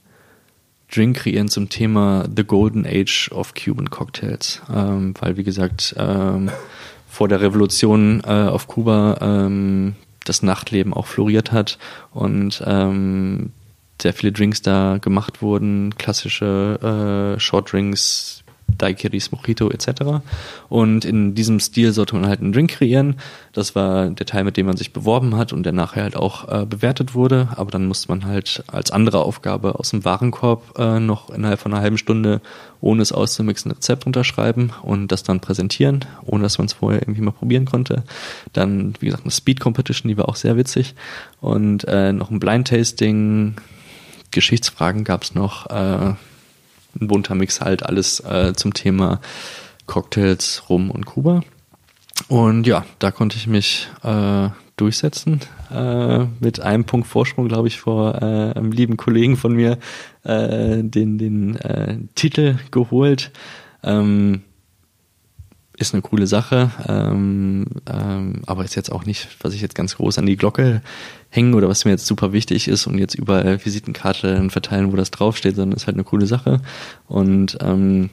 Drink 0.93 1.17
kreieren 1.17 1.47
zum 1.47 1.69
Thema 1.69 2.25
The 2.35 2.43
Golden 2.43 2.85
Age 2.85 3.31
of 3.31 3.53
Cuban 3.55 3.89
Cocktails, 3.89 4.61
ähm, 4.73 5.13
weil 5.19 5.37
wie 5.37 5.43
gesagt 5.43 5.95
ähm, 5.97 6.51
vor 7.09 7.27
der 7.27 7.41
Revolution 7.41 8.21
äh, 8.25 8.27
auf 8.27 8.67
Kuba 8.67 9.17
ähm, 9.21 9.95
das 10.23 10.43
Nachtleben 10.43 10.93
auch 10.93 11.07
floriert 11.07 11.51
hat 11.51 11.79
und 12.11 12.63
ähm, 12.65 13.51
sehr 14.01 14.13
viele 14.13 14.31
Drinks 14.31 14.61
da 14.61 14.97
gemacht 14.99 15.41
wurden, 15.41 15.95
klassische 15.97 17.35
äh, 17.35 17.39
Short 17.39 17.71
Drinks, 17.71 18.42
Daiquiris, 18.77 19.31
Mojito 19.31 19.69
etc. 19.69 20.23
Und 20.69 21.05
in 21.05 21.35
diesem 21.35 21.59
Stil 21.59 21.91
sollte 21.91 22.15
man 22.15 22.27
halt 22.27 22.41
einen 22.41 22.53
Drink 22.53 22.71
kreieren. 22.71 23.15
Das 23.53 23.75
war 23.75 24.09
der 24.09 24.25
Teil, 24.25 24.43
mit 24.43 24.57
dem 24.57 24.65
man 24.65 24.77
sich 24.77 24.93
beworben 24.93 25.35
hat 25.37 25.53
und 25.53 25.63
der 25.63 25.73
nachher 25.73 26.03
halt 26.03 26.15
auch 26.15 26.47
äh, 26.49 26.65
bewertet 26.65 27.13
wurde. 27.13 27.49
Aber 27.55 27.71
dann 27.71 27.85
musste 27.85 28.09
man 28.09 28.25
halt 28.25 28.63
als 28.67 28.91
andere 28.91 29.23
Aufgabe 29.23 29.79
aus 29.79 29.91
dem 29.91 30.05
Warenkorb 30.05 30.77
äh, 30.77 30.99
noch 30.99 31.29
innerhalb 31.29 31.59
von 31.59 31.73
einer 31.73 31.81
halben 31.81 31.97
Stunde, 31.97 32.41
ohne 32.81 33.01
es 33.01 33.11
auszumixen, 33.11 33.71
ein 33.71 33.75
Rezept 33.75 34.05
unterschreiben 34.05 34.71
und 34.81 35.11
das 35.11 35.23
dann 35.23 35.39
präsentieren, 35.39 36.05
ohne 36.25 36.43
dass 36.43 36.57
man 36.57 36.65
es 36.65 36.73
vorher 36.73 37.01
irgendwie 37.01 37.21
mal 37.21 37.31
probieren 37.31 37.65
konnte. 37.65 38.03
Dann, 38.51 38.93
wie 38.99 39.05
gesagt, 39.05 39.23
eine 39.23 39.31
Speed 39.31 39.59
Competition, 39.59 40.09
die 40.09 40.17
war 40.17 40.27
auch 40.27 40.35
sehr 40.35 40.57
witzig. 40.57 40.95
Und 41.39 41.85
äh, 41.87 42.11
noch 42.11 42.31
ein 42.31 42.39
Blind 42.39 42.67
Tasting, 42.67 43.55
Geschichtsfragen 44.31 45.03
gab 45.03 45.23
es 45.23 45.35
noch. 45.35 45.69
Äh, 45.69 46.15
ein 46.99 47.07
bunter 47.07 47.35
Mix 47.35 47.61
halt, 47.61 47.83
alles 47.83 48.19
äh, 48.21 48.53
zum 48.53 48.73
Thema 48.73 49.19
Cocktails, 49.85 50.63
Rum 50.69 50.91
und 50.91 51.05
Kuba. 51.05 51.41
Und 52.27 52.67
ja, 52.67 52.85
da 52.99 53.11
konnte 53.11 53.37
ich 53.37 53.47
mich 53.47 53.89
äh, 54.03 54.49
durchsetzen. 54.77 55.39
Äh, 55.71 56.25
mit 56.39 56.59
einem 56.59 56.85
Punkt 56.85 57.07
Vorsprung, 57.07 57.47
glaube 57.47 57.67
ich, 57.67 57.79
vor 57.79 58.15
äh, 58.15 58.57
einem 58.57 58.71
lieben 58.71 58.97
Kollegen 58.97 59.37
von 59.37 59.53
mir 59.53 59.77
äh, 60.23 60.83
den, 60.83 61.17
den 61.17 61.55
äh, 61.57 61.97
Titel 62.15 62.57
geholt. 62.71 63.31
Ähm, 63.83 64.43
ist 65.75 65.93
eine 65.93 66.03
coole 66.03 66.27
Sache, 66.27 66.71
ähm, 66.87 67.65
ähm, 67.91 68.41
aber 68.45 68.63
ist 68.63 68.75
jetzt 68.75 68.91
auch 68.91 69.05
nicht, 69.05 69.27
was 69.41 69.53
ich 69.53 69.61
jetzt 69.61 69.73
ganz 69.73 69.95
groß 69.97 70.19
an 70.19 70.27
die 70.27 70.37
Glocke 70.37 70.81
hängen 71.33 71.55
oder 71.55 71.67
was 71.67 71.83
mir 71.83 71.91
jetzt 71.91 72.05
super 72.05 72.31
wichtig 72.31 72.67
ist 72.67 72.85
und 72.85 72.99
jetzt 72.99 73.15
überall 73.15 73.63
Visitenkarten 73.65 74.51
verteilen, 74.51 74.91
wo 74.91 74.95
das 74.95 75.09
draufsteht, 75.09 75.55
sondern 75.55 75.75
ist 75.75 75.87
halt 75.87 75.95
eine 75.95 76.03
coole 76.03 76.27
Sache. 76.27 76.61
Und 77.07 77.57
ähm, 77.61 78.11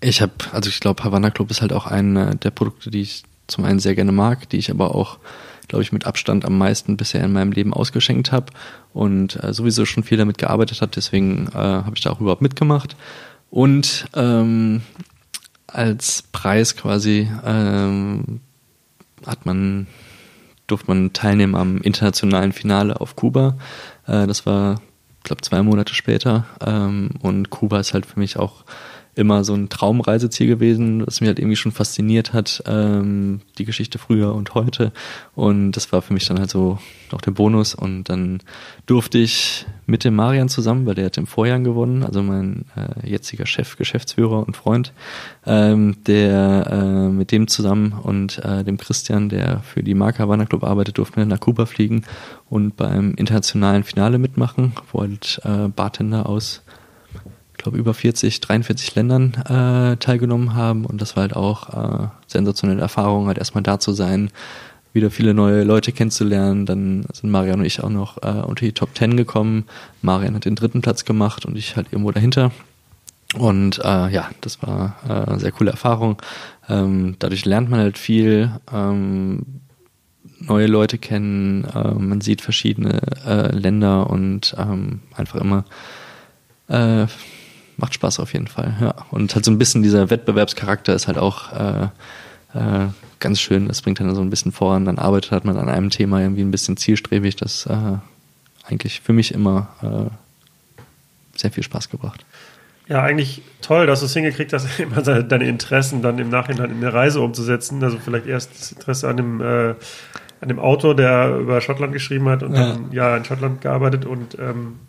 ich 0.00 0.22
habe, 0.22 0.32
also 0.52 0.70
ich 0.70 0.78
glaube, 0.78 1.02
Havana 1.02 1.30
Club 1.30 1.50
ist 1.50 1.60
halt 1.60 1.72
auch 1.72 1.86
einer 1.86 2.36
der 2.36 2.52
Produkte, 2.52 2.90
die 2.90 3.00
ich 3.00 3.24
zum 3.48 3.64
einen 3.64 3.80
sehr 3.80 3.96
gerne 3.96 4.12
mag, 4.12 4.48
die 4.48 4.58
ich 4.58 4.70
aber 4.70 4.94
auch, 4.94 5.18
glaube 5.66 5.82
ich, 5.82 5.90
mit 5.90 6.06
Abstand 6.06 6.44
am 6.44 6.56
meisten 6.56 6.96
bisher 6.96 7.24
in 7.24 7.32
meinem 7.32 7.50
Leben 7.50 7.74
ausgeschenkt 7.74 8.30
habe 8.30 8.52
und 8.92 9.42
äh, 9.42 9.52
sowieso 9.52 9.84
schon 9.84 10.04
viel 10.04 10.18
damit 10.18 10.38
gearbeitet 10.38 10.80
habe. 10.80 10.92
Deswegen 10.94 11.48
äh, 11.48 11.58
habe 11.58 11.92
ich 11.96 12.02
da 12.02 12.10
auch 12.10 12.20
überhaupt 12.20 12.42
mitgemacht. 12.42 12.94
Und 13.50 14.06
ähm, 14.14 14.82
als 15.66 16.22
Preis 16.30 16.76
quasi 16.76 17.28
ähm, 17.44 18.40
hat 19.26 19.46
man 19.46 19.88
durfte 20.68 20.88
man 20.88 21.12
teilnehmen 21.12 21.56
am 21.56 21.78
internationalen 21.78 22.52
Finale 22.52 23.00
auf 23.00 23.16
Kuba. 23.16 23.56
Äh, 24.06 24.26
das 24.28 24.46
war, 24.46 24.80
glaube 25.24 25.42
zwei 25.42 25.62
Monate 25.62 25.94
später. 25.94 26.46
Ähm, 26.64 27.10
und 27.20 27.50
Kuba 27.50 27.80
ist 27.80 27.94
halt 27.94 28.06
für 28.06 28.20
mich 28.20 28.38
auch 28.38 28.64
immer 29.18 29.42
so 29.44 29.54
ein 29.54 29.68
Traumreiseziel 29.68 30.46
gewesen, 30.46 31.06
was 31.06 31.20
mich 31.20 31.28
halt 31.28 31.38
irgendwie 31.38 31.56
schon 31.56 31.72
fasziniert 31.72 32.32
hat, 32.32 32.62
ähm, 32.66 33.40
die 33.58 33.64
Geschichte 33.64 33.98
früher 33.98 34.34
und 34.34 34.54
heute. 34.54 34.92
Und 35.34 35.72
das 35.72 35.92
war 35.92 36.02
für 36.02 36.14
mich 36.14 36.26
dann 36.26 36.38
halt 36.38 36.50
so 36.50 36.78
noch 37.10 37.20
der 37.20 37.32
Bonus. 37.32 37.74
Und 37.74 38.04
dann 38.04 38.40
durfte 38.86 39.18
ich 39.18 39.66
mit 39.86 40.04
dem 40.04 40.14
Marian 40.14 40.48
zusammen, 40.48 40.86
weil 40.86 40.94
der 40.94 41.06
hat 41.06 41.18
im 41.18 41.26
Vorjahr 41.26 41.58
gewonnen, 41.58 42.04
also 42.04 42.22
mein 42.22 42.66
äh, 42.76 43.08
jetziger 43.08 43.46
Chef, 43.46 43.76
Geschäftsführer 43.76 44.46
und 44.46 44.56
Freund, 44.56 44.92
ähm, 45.46 45.96
der 46.06 46.68
äh, 46.70 47.08
mit 47.08 47.32
dem 47.32 47.48
zusammen 47.48 47.92
und 47.92 48.38
äh, 48.44 48.62
dem 48.62 48.78
Christian, 48.78 49.28
der 49.28 49.60
für 49.60 49.82
die 49.82 49.94
Marke 49.94 50.20
Havana 50.20 50.44
Club 50.44 50.62
arbeitet, 50.62 50.98
durften 50.98 51.16
wir 51.16 51.26
nach 51.26 51.40
Kuba 51.40 51.66
fliegen 51.66 52.04
und 52.48 52.76
beim 52.76 53.14
internationalen 53.14 53.82
Finale 53.82 54.18
mitmachen, 54.18 54.74
wo 54.92 55.00
halt 55.00 55.40
äh, 55.44 55.68
Bartender 55.68 56.28
aus 56.28 56.62
glaube, 57.58 57.78
über 57.78 57.94
40, 57.94 58.40
43 58.40 58.94
Ländern 58.94 59.34
äh, 59.34 59.96
teilgenommen 59.96 60.54
haben. 60.54 60.84
Und 60.84 61.00
das 61.00 61.16
war 61.16 61.22
halt 61.22 61.36
auch 61.36 61.68
äh, 62.04 62.08
sensationelle 62.26 62.80
Erfahrung, 62.80 63.26
halt 63.26 63.38
erstmal 63.38 63.62
da 63.62 63.78
zu 63.78 63.92
sein, 63.92 64.30
wieder 64.92 65.10
viele 65.10 65.34
neue 65.34 65.64
Leute 65.64 65.92
kennenzulernen. 65.92 66.66
Dann 66.66 67.04
sind 67.12 67.30
Marian 67.30 67.60
und 67.60 67.66
ich 67.66 67.82
auch 67.82 67.90
noch 67.90 68.22
äh, 68.22 68.42
unter 68.42 68.64
die 68.64 68.72
Top 68.72 68.96
10 68.96 69.16
gekommen. 69.16 69.64
Marian 70.02 70.34
hat 70.34 70.44
den 70.44 70.54
dritten 70.54 70.80
Platz 70.80 71.04
gemacht 71.04 71.44
und 71.44 71.56
ich 71.56 71.76
halt 71.76 71.88
irgendwo 71.90 72.10
dahinter. 72.10 72.52
Und 73.36 73.78
äh, 73.84 74.08
ja, 74.08 74.30
das 74.40 74.62
war 74.62 74.96
äh, 75.06 75.30
eine 75.30 75.40
sehr 75.40 75.52
coole 75.52 75.70
Erfahrung. 75.70 76.16
Ähm, 76.68 77.16
dadurch 77.18 77.44
lernt 77.44 77.68
man 77.68 77.80
halt 77.80 77.98
viel, 77.98 78.50
ähm, 78.72 79.42
neue 80.40 80.66
Leute 80.66 80.98
kennen, 80.98 81.64
äh, 81.64 81.92
man 81.94 82.20
sieht 82.20 82.40
verschiedene 82.40 83.00
äh, 83.26 83.54
Länder 83.54 84.08
und 84.08 84.54
ähm, 84.58 85.00
einfach 85.14 85.40
immer 85.40 85.64
äh, 86.68 87.06
macht 87.78 87.94
Spaß 87.94 88.20
auf 88.20 88.32
jeden 88.34 88.48
Fall, 88.48 88.76
ja. 88.80 88.94
Und 89.10 89.34
halt 89.34 89.44
so 89.44 89.50
ein 89.50 89.58
bisschen 89.58 89.82
dieser 89.82 90.10
Wettbewerbscharakter 90.10 90.94
ist 90.94 91.06
halt 91.06 91.16
auch 91.16 91.52
äh, 91.52 91.84
äh, 92.54 92.88
ganz 93.20 93.40
schön. 93.40 93.68
Das 93.68 93.82
bringt 93.82 94.00
dann 94.00 94.14
so 94.14 94.20
ein 94.20 94.30
bisschen 94.30 94.52
voran. 94.52 94.84
Dann 94.84 94.98
arbeitet 94.98 95.30
hat 95.30 95.44
man 95.44 95.56
an 95.56 95.68
einem 95.68 95.90
Thema 95.90 96.20
irgendwie 96.20 96.42
ein 96.42 96.50
bisschen 96.50 96.76
zielstrebig. 96.76 97.36
Das 97.36 97.66
äh, 97.66 97.98
eigentlich 98.64 99.00
für 99.00 99.12
mich 99.12 99.32
immer 99.32 99.68
äh, 99.82 101.38
sehr 101.38 101.52
viel 101.52 101.62
Spaß 101.62 101.88
gebracht. 101.88 102.24
Ja, 102.88 103.02
eigentlich 103.02 103.42
toll, 103.60 103.86
dass 103.86 104.00
du 104.00 104.06
es 104.06 104.14
hingekriegt 104.14 104.52
hast, 104.52 104.66
immer 104.80 105.02
deine 105.02 105.46
Interessen 105.46 106.02
dann 106.02 106.18
im 106.18 106.30
Nachhinein 106.30 106.70
in 106.70 106.78
eine 106.78 106.92
Reise 106.92 107.20
umzusetzen. 107.20 107.82
Also 107.84 107.98
vielleicht 107.98 108.26
erst 108.26 108.58
das 108.58 108.72
Interesse 108.72 109.08
an 109.08 109.16
dem, 109.16 109.40
äh, 109.40 109.74
an 110.40 110.48
dem 110.48 110.58
Autor, 110.58 110.96
der 110.96 111.36
über 111.36 111.60
Schottland 111.60 111.92
geschrieben 111.92 112.28
hat 112.28 112.42
und 112.42 112.54
ja. 112.54 112.72
dann 112.72 112.92
ja 112.92 113.16
in 113.16 113.24
Schottland 113.24 113.60
gearbeitet 113.60 114.04
und 114.04 114.36
ähm, 114.40 114.80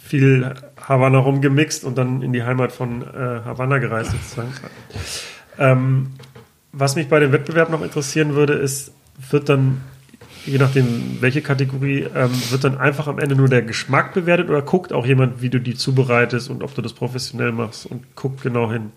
viel 0.00 0.54
Havanna 0.76 1.18
rumgemixt 1.18 1.84
und 1.84 1.98
dann 1.98 2.22
in 2.22 2.32
die 2.32 2.42
Heimat 2.42 2.72
von 2.72 3.02
äh, 3.02 3.06
Havanna 3.44 3.78
gereist 3.78 4.12
sozusagen. 4.12 4.52
Ähm, 5.58 6.08
was 6.72 6.96
mich 6.96 7.08
bei 7.08 7.20
dem 7.20 7.32
Wettbewerb 7.32 7.70
noch 7.70 7.82
interessieren 7.82 8.34
würde, 8.34 8.54
ist, 8.54 8.92
wird 9.30 9.48
dann 9.48 9.82
je 10.46 10.58
nachdem, 10.58 11.18
welche 11.20 11.42
Kategorie, 11.42 12.06
ähm, 12.14 12.30
wird 12.50 12.64
dann 12.64 12.78
einfach 12.78 13.06
am 13.06 13.18
Ende 13.18 13.34
nur 13.34 13.48
der 13.48 13.62
Geschmack 13.62 14.14
bewertet 14.14 14.48
oder 14.48 14.62
guckt 14.62 14.92
auch 14.92 15.06
jemand, 15.06 15.40
wie 15.42 15.50
du 15.50 15.60
die 15.60 15.74
zubereitest 15.74 16.50
und 16.50 16.62
ob 16.62 16.74
du 16.74 16.82
das 16.82 16.92
professionell 16.92 17.52
machst 17.52 17.86
und 17.86 18.16
guckt 18.16 18.42
genau 18.42 18.70
hin? 18.70 18.90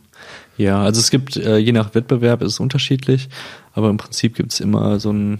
Ja, 0.58 0.82
also 0.82 1.00
es 1.00 1.12
gibt, 1.12 1.36
äh, 1.38 1.58
je 1.58 1.72
nach 1.72 1.94
Wettbewerb 1.94 2.42
ist 2.42 2.54
es 2.54 2.60
unterschiedlich, 2.60 3.30
aber 3.74 3.90
im 3.90 3.98
Prinzip 3.98 4.36
gibt 4.36 4.54
es 4.54 4.60
immer 4.60 5.00
so 5.00 5.12
ein 5.12 5.40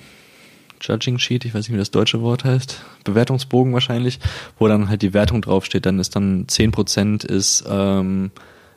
Judging 0.82 1.18
Sheet, 1.18 1.46
ich 1.46 1.54
weiß 1.54 1.68
nicht, 1.68 1.74
wie 1.74 1.78
das 1.78 1.92
deutsche 1.92 2.22
Wort 2.22 2.44
heißt, 2.44 2.82
Bewertungsbogen 3.04 3.74
wahrscheinlich, 3.74 4.20
wo 4.60 4.68
dann 4.68 4.90
halt 4.90 5.02
die 5.02 5.14
Wertung 5.14 5.42
draufsteht. 5.42 5.86
Dann 5.86 6.00
ist 6.00 6.16
dann 6.16 6.46
10% 6.48 7.26
ist 7.26 7.64
ähm, 7.68 8.32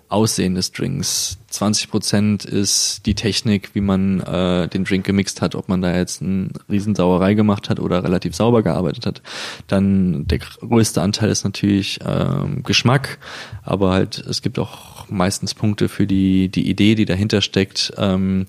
Aussehen 0.09 0.55
des 0.55 0.73
Drinks. 0.73 1.37
20% 1.53 2.47
ist 2.47 3.05
die 3.05 3.15
Technik, 3.15 3.75
wie 3.75 3.83
man 3.83 4.21
äh, 4.21 4.67
den 4.69 4.85
Drink 4.85 5.05
gemixt 5.05 5.43
hat, 5.43 5.55
ob 5.55 5.69
man 5.69 5.83
da 5.83 5.95
jetzt 5.95 6.23
eine 6.23 6.49
Riesensauerei 6.71 7.35
gemacht 7.35 7.69
hat 7.69 7.79
oder 7.79 8.03
relativ 8.05 8.35
sauber 8.35 8.63
gearbeitet 8.63 9.05
hat. 9.05 9.23
Dann 9.67 10.27
der 10.27 10.39
größte 10.39 11.03
Anteil 11.03 11.29
ist 11.29 11.45
natürlich 11.45 11.99
ähm, 12.07 12.63
Geschmack, 12.63 13.19
aber 13.63 13.91
halt 13.93 14.19
es 14.19 14.41
gibt 14.41 14.59
auch 14.59 15.09
meistens 15.11 15.55
Punkte 15.55 15.91
für 15.91 16.07
die 16.07 16.49
die 16.49 16.71
Idee, 16.71 16.95
die 16.95 17.05
dahinter 17.05 17.43
steckt. 17.43 17.93
Ähm, 17.99 18.47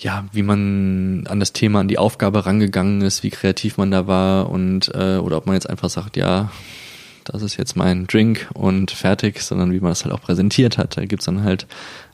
ja, 0.00 0.24
wie 0.32 0.42
man 0.42 1.26
an 1.28 1.40
das 1.40 1.52
Thema, 1.52 1.80
an 1.80 1.88
die 1.88 1.98
Aufgabe 1.98 2.46
rangegangen 2.46 3.02
ist, 3.02 3.22
wie 3.22 3.30
kreativ 3.30 3.76
man 3.76 3.90
da 3.90 4.06
war 4.06 4.48
und 4.50 4.90
äh, 4.94 5.18
oder 5.18 5.36
ob 5.36 5.46
man 5.46 5.54
jetzt 5.54 5.68
einfach 5.68 5.90
sagt, 5.90 6.16
ja, 6.16 6.50
das 7.24 7.42
ist 7.42 7.58
jetzt 7.58 7.76
mein 7.76 8.06
Drink 8.06 8.48
und 8.54 8.90
fertig, 8.90 9.40
sondern 9.42 9.72
wie 9.72 9.80
man 9.80 9.90
das 9.90 10.04
halt 10.04 10.14
auch 10.14 10.22
präsentiert 10.22 10.78
hat. 10.78 10.96
Da 10.96 11.04
gibt's 11.04 11.26
dann 11.26 11.44
halt 11.44 11.66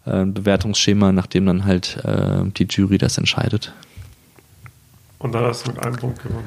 äh, 0.05 0.11
ein 0.11 0.35
Bewertungsschema, 0.35 1.13
nachdem 1.13 1.47
dann 1.47 1.65
halt 1.65 1.99
äh, 2.05 2.43
die 2.57 2.67
Jury 2.69 2.99
das 2.99 3.19
entscheidet. 3.19 3.73
Und 5.19 5.33
da 5.33 5.41
hast 5.43 5.67
du 5.67 5.71
mit 5.71 5.83
einem 5.83 5.97
Punkt 5.97 6.23
gewonnen. 6.23 6.47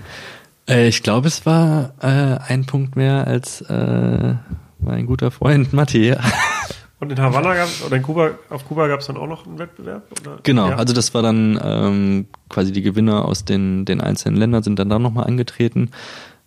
Äh, 0.68 0.90
ich 0.90 1.04
glaube, 1.04 1.30
es 1.30 1.46
war 1.46 1.94
äh, 2.02 2.52
ein 2.52 2.66
Punkt 2.66 2.98
mehr 2.98 3.26
als 3.28 3.62
äh, 3.62 4.36
mein 4.80 5.06
guter 5.06 5.32
Freund 5.32 5.72
Matti. 5.72 6.14
Und 7.00 7.12
in 7.12 7.20
Havanna 7.20 7.56
gab 7.56 7.70
oder 7.86 7.96
in 7.96 8.04
Kuba, 8.04 8.32
auf 8.50 8.68
Kuba 8.68 8.88
gab 8.88 9.00
es 9.00 9.08
dann 9.08 9.16
auch 9.16 9.28
noch 9.28 9.48
einen 9.48 9.58
Wettbewerb? 9.58 10.04
Oder? 10.22 10.40
Genau, 10.44 10.70
ja. 10.70 10.76
also 10.76 10.94
das 10.94 11.14
war 11.14 11.22
dann 11.22 11.60
ähm, 11.64 12.28
quasi 12.50 12.74
die 12.74 12.82
Gewinner 12.82 13.26
aus 13.26 13.46
den, 13.46 13.86
den 13.86 14.02
einzelnen 14.02 14.38
Ländern 14.38 14.64
sind 14.64 14.80
dann 14.80 14.90
da 14.90 15.00
nochmal 15.00 15.26
angetreten. 15.26 15.92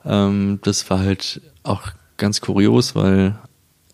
Ähm, 0.05 0.59
das 0.63 0.91
war 0.91 0.99
halt 0.99 1.41
auch 1.63 1.89
ganz 2.19 2.43
kurios, 2.43 2.95
weil 2.95 3.39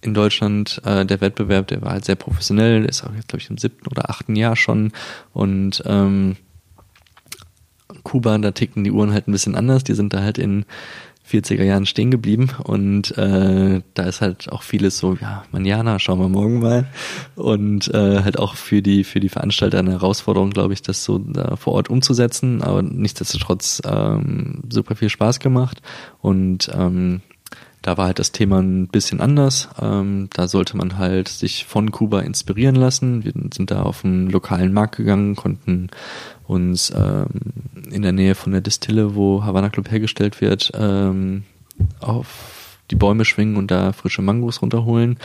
in 0.01 0.15
Deutschland 0.15 0.81
äh, 0.85 1.07
der 1.07 1.21
Wettbewerb, 1.21 1.69
der 1.69 1.83
war 1.83 1.93
halt 1.93 2.05
sehr 2.05 2.17
professionell, 2.17 2.81
der 2.81 2.89
ist 2.89 3.05
auch 3.05 3.15
jetzt, 3.15 3.29
glaube 3.29 3.43
ich, 3.43 3.51
im 3.51 3.59
siebten 3.59 3.87
oder 3.89 4.11
achten 4.11 4.35
Jahr 4.35 4.57
schon. 4.57 4.93
Und 5.33 5.83
ähm, 5.87 6.37
Kuba, 8.03 8.37
da 8.39 8.51
ticken 8.51 8.85
die 8.85 8.91
Uhren 8.91 9.13
halt 9.13 9.29
ein 9.29 9.33
bisschen 9.33 9.55
anders. 9.55 9.85
Die 9.85 9.95
sind 9.95 10.13
da 10.13 10.23
halt 10.23 10.39
in 10.39 10.65
40er 11.31 11.65
Jahren 11.65 11.87
stehen 11.87 12.11
geblieben 12.11 12.51
und 12.65 13.17
äh, 13.19 13.83
da 13.95 14.03
ist 14.05 14.21
halt 14.21 14.51
auch 14.51 14.63
vieles 14.63 14.99
so, 14.99 15.17
ja, 15.21 15.45
Manjana, 15.53 15.99
schauen 15.99 16.21
wir 16.21 16.29
morgen 16.29 16.61
mal. 16.61 16.87
Und 17.37 17.89
äh, 17.89 18.23
halt 18.23 18.39
auch 18.39 18.55
für 18.55 18.83
die, 18.83 19.05
für 19.05 19.21
die 19.21 19.29
Veranstalter 19.29 19.79
eine 19.79 19.93
Herausforderung, 19.93 20.51
glaube 20.51 20.73
ich, 20.73 20.83
das 20.83 21.05
so 21.05 21.19
da 21.19 21.57
vor 21.57 21.75
Ort 21.75 21.91
umzusetzen. 21.91 22.63
Aber 22.63 22.83
nichtsdestotrotz 22.83 23.83
ähm, 23.85 24.63
super 24.71 24.97
viel 24.97 25.11
Spaß 25.11 25.41
gemacht. 25.41 25.83
Und 26.21 26.71
ähm, 26.75 27.21
da 27.83 27.97
war 27.97 28.07
halt 28.07 28.19
das 28.19 28.33
Thema 28.33 28.61
ein 28.61 28.89
bisschen 28.89 29.21
anders. 29.21 29.69
Ähm, 29.81 30.29
da 30.33 30.49
sollte 30.49 30.77
man 30.77 30.99
halt 30.99 31.29
sich 31.29 31.65
von 31.65 31.91
Kuba 31.93 32.21
inspirieren 32.21 32.75
lassen. 32.75 33.25
Wir 33.25 33.33
sind 33.55 33.71
da 33.71 33.83
auf 33.83 34.05
einen 34.05 34.29
lokalen 34.29 34.73
Markt 34.73 34.97
gegangen, 34.97 35.37
konnten 35.37 35.89
uns 36.47 36.93
ähm, 36.95 37.29
in 37.91 38.03
der 38.03 38.13
Nähe 38.13 38.35
von 38.35 38.53
der 38.53 38.61
Distille, 38.61 39.15
wo 39.15 39.45
Havana 39.45 39.69
Club 39.69 39.91
hergestellt 39.91 40.41
wird, 40.41 40.73
ähm, 40.75 41.45
auf 42.01 42.79
die 42.91 42.97
Bäume 42.97 43.25
schwingen 43.25 43.57
und 43.57 43.71
da 43.71 43.93
frische 43.93 44.23
Mangos 44.23 44.63
runterholen 44.63 45.19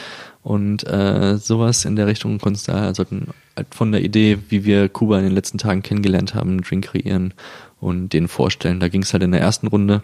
und 0.43 0.85
äh, 0.85 1.37
sowas 1.37 1.85
in 1.85 1.95
der 1.95 2.07
Richtung 2.07 2.37
konntest 2.37 2.67
da 2.67 2.93
sollten 2.93 3.27
halt 3.55 3.73
von 3.73 3.91
der 3.93 4.03
Idee, 4.03 4.39
wie 4.49 4.65
wir 4.65 4.89
Kuba 4.89 5.17
in 5.17 5.23
den 5.23 5.33
letzten 5.33 5.57
Tagen 5.57 5.81
kennengelernt 5.81 6.35
haben, 6.35 6.51
einen 6.51 6.61
Drink 6.61 6.85
kreieren 6.85 7.33
und 7.79 8.11
den 8.11 8.27
vorstellen. 8.27 8.81
Da 8.81 8.89
ging 8.89 9.03
es 9.03 9.13
halt 9.13 9.23
in 9.23 9.31
der 9.31 9.41
ersten 9.41 9.67
Runde 9.67 10.03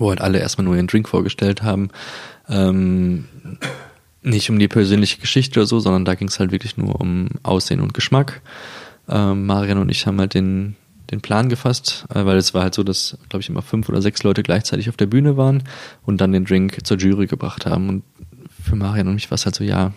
wo 0.00 0.10
halt 0.10 0.20
alle 0.20 0.38
erstmal 0.38 0.64
nur 0.64 0.76
ihren 0.76 0.86
Drink 0.86 1.08
vorgestellt 1.08 1.62
haben. 1.62 1.90
Ähm, 2.48 3.26
nicht 4.22 4.50
um 4.50 4.58
die 4.58 4.68
persönliche 4.68 5.20
Geschichte 5.20 5.60
oder 5.60 5.66
so, 5.66 5.78
sondern 5.78 6.04
da 6.04 6.14
ging 6.14 6.28
es 6.28 6.40
halt 6.40 6.50
wirklich 6.50 6.76
nur 6.76 7.00
um 7.00 7.28
Aussehen 7.42 7.80
und 7.80 7.94
Geschmack. 7.94 8.42
Ähm, 9.08 9.46
Marian 9.46 9.78
und 9.78 9.88
ich 9.88 10.06
haben 10.06 10.18
halt 10.18 10.34
den, 10.34 10.74
den 11.10 11.20
Plan 11.20 11.48
gefasst, 11.48 12.06
äh, 12.12 12.24
weil 12.24 12.36
es 12.36 12.52
war 12.52 12.62
halt 12.62 12.74
so, 12.74 12.82
dass, 12.82 13.16
glaube 13.28 13.42
ich, 13.42 13.48
immer 13.48 13.62
fünf 13.62 13.88
oder 13.88 14.02
sechs 14.02 14.22
Leute 14.24 14.42
gleichzeitig 14.42 14.88
auf 14.88 14.96
der 14.96 15.06
Bühne 15.06 15.36
waren 15.36 15.62
und 16.04 16.20
dann 16.20 16.32
den 16.32 16.44
Drink 16.44 16.84
zur 16.84 16.96
Jury 16.96 17.26
gebracht 17.26 17.66
haben. 17.66 17.88
Und 17.88 18.02
für 18.62 18.74
Marian 18.74 19.06
und 19.06 19.14
mich 19.14 19.30
war 19.30 19.36
es 19.36 19.44
halt 19.44 19.54
so, 19.54 19.62
ja, 19.62 19.92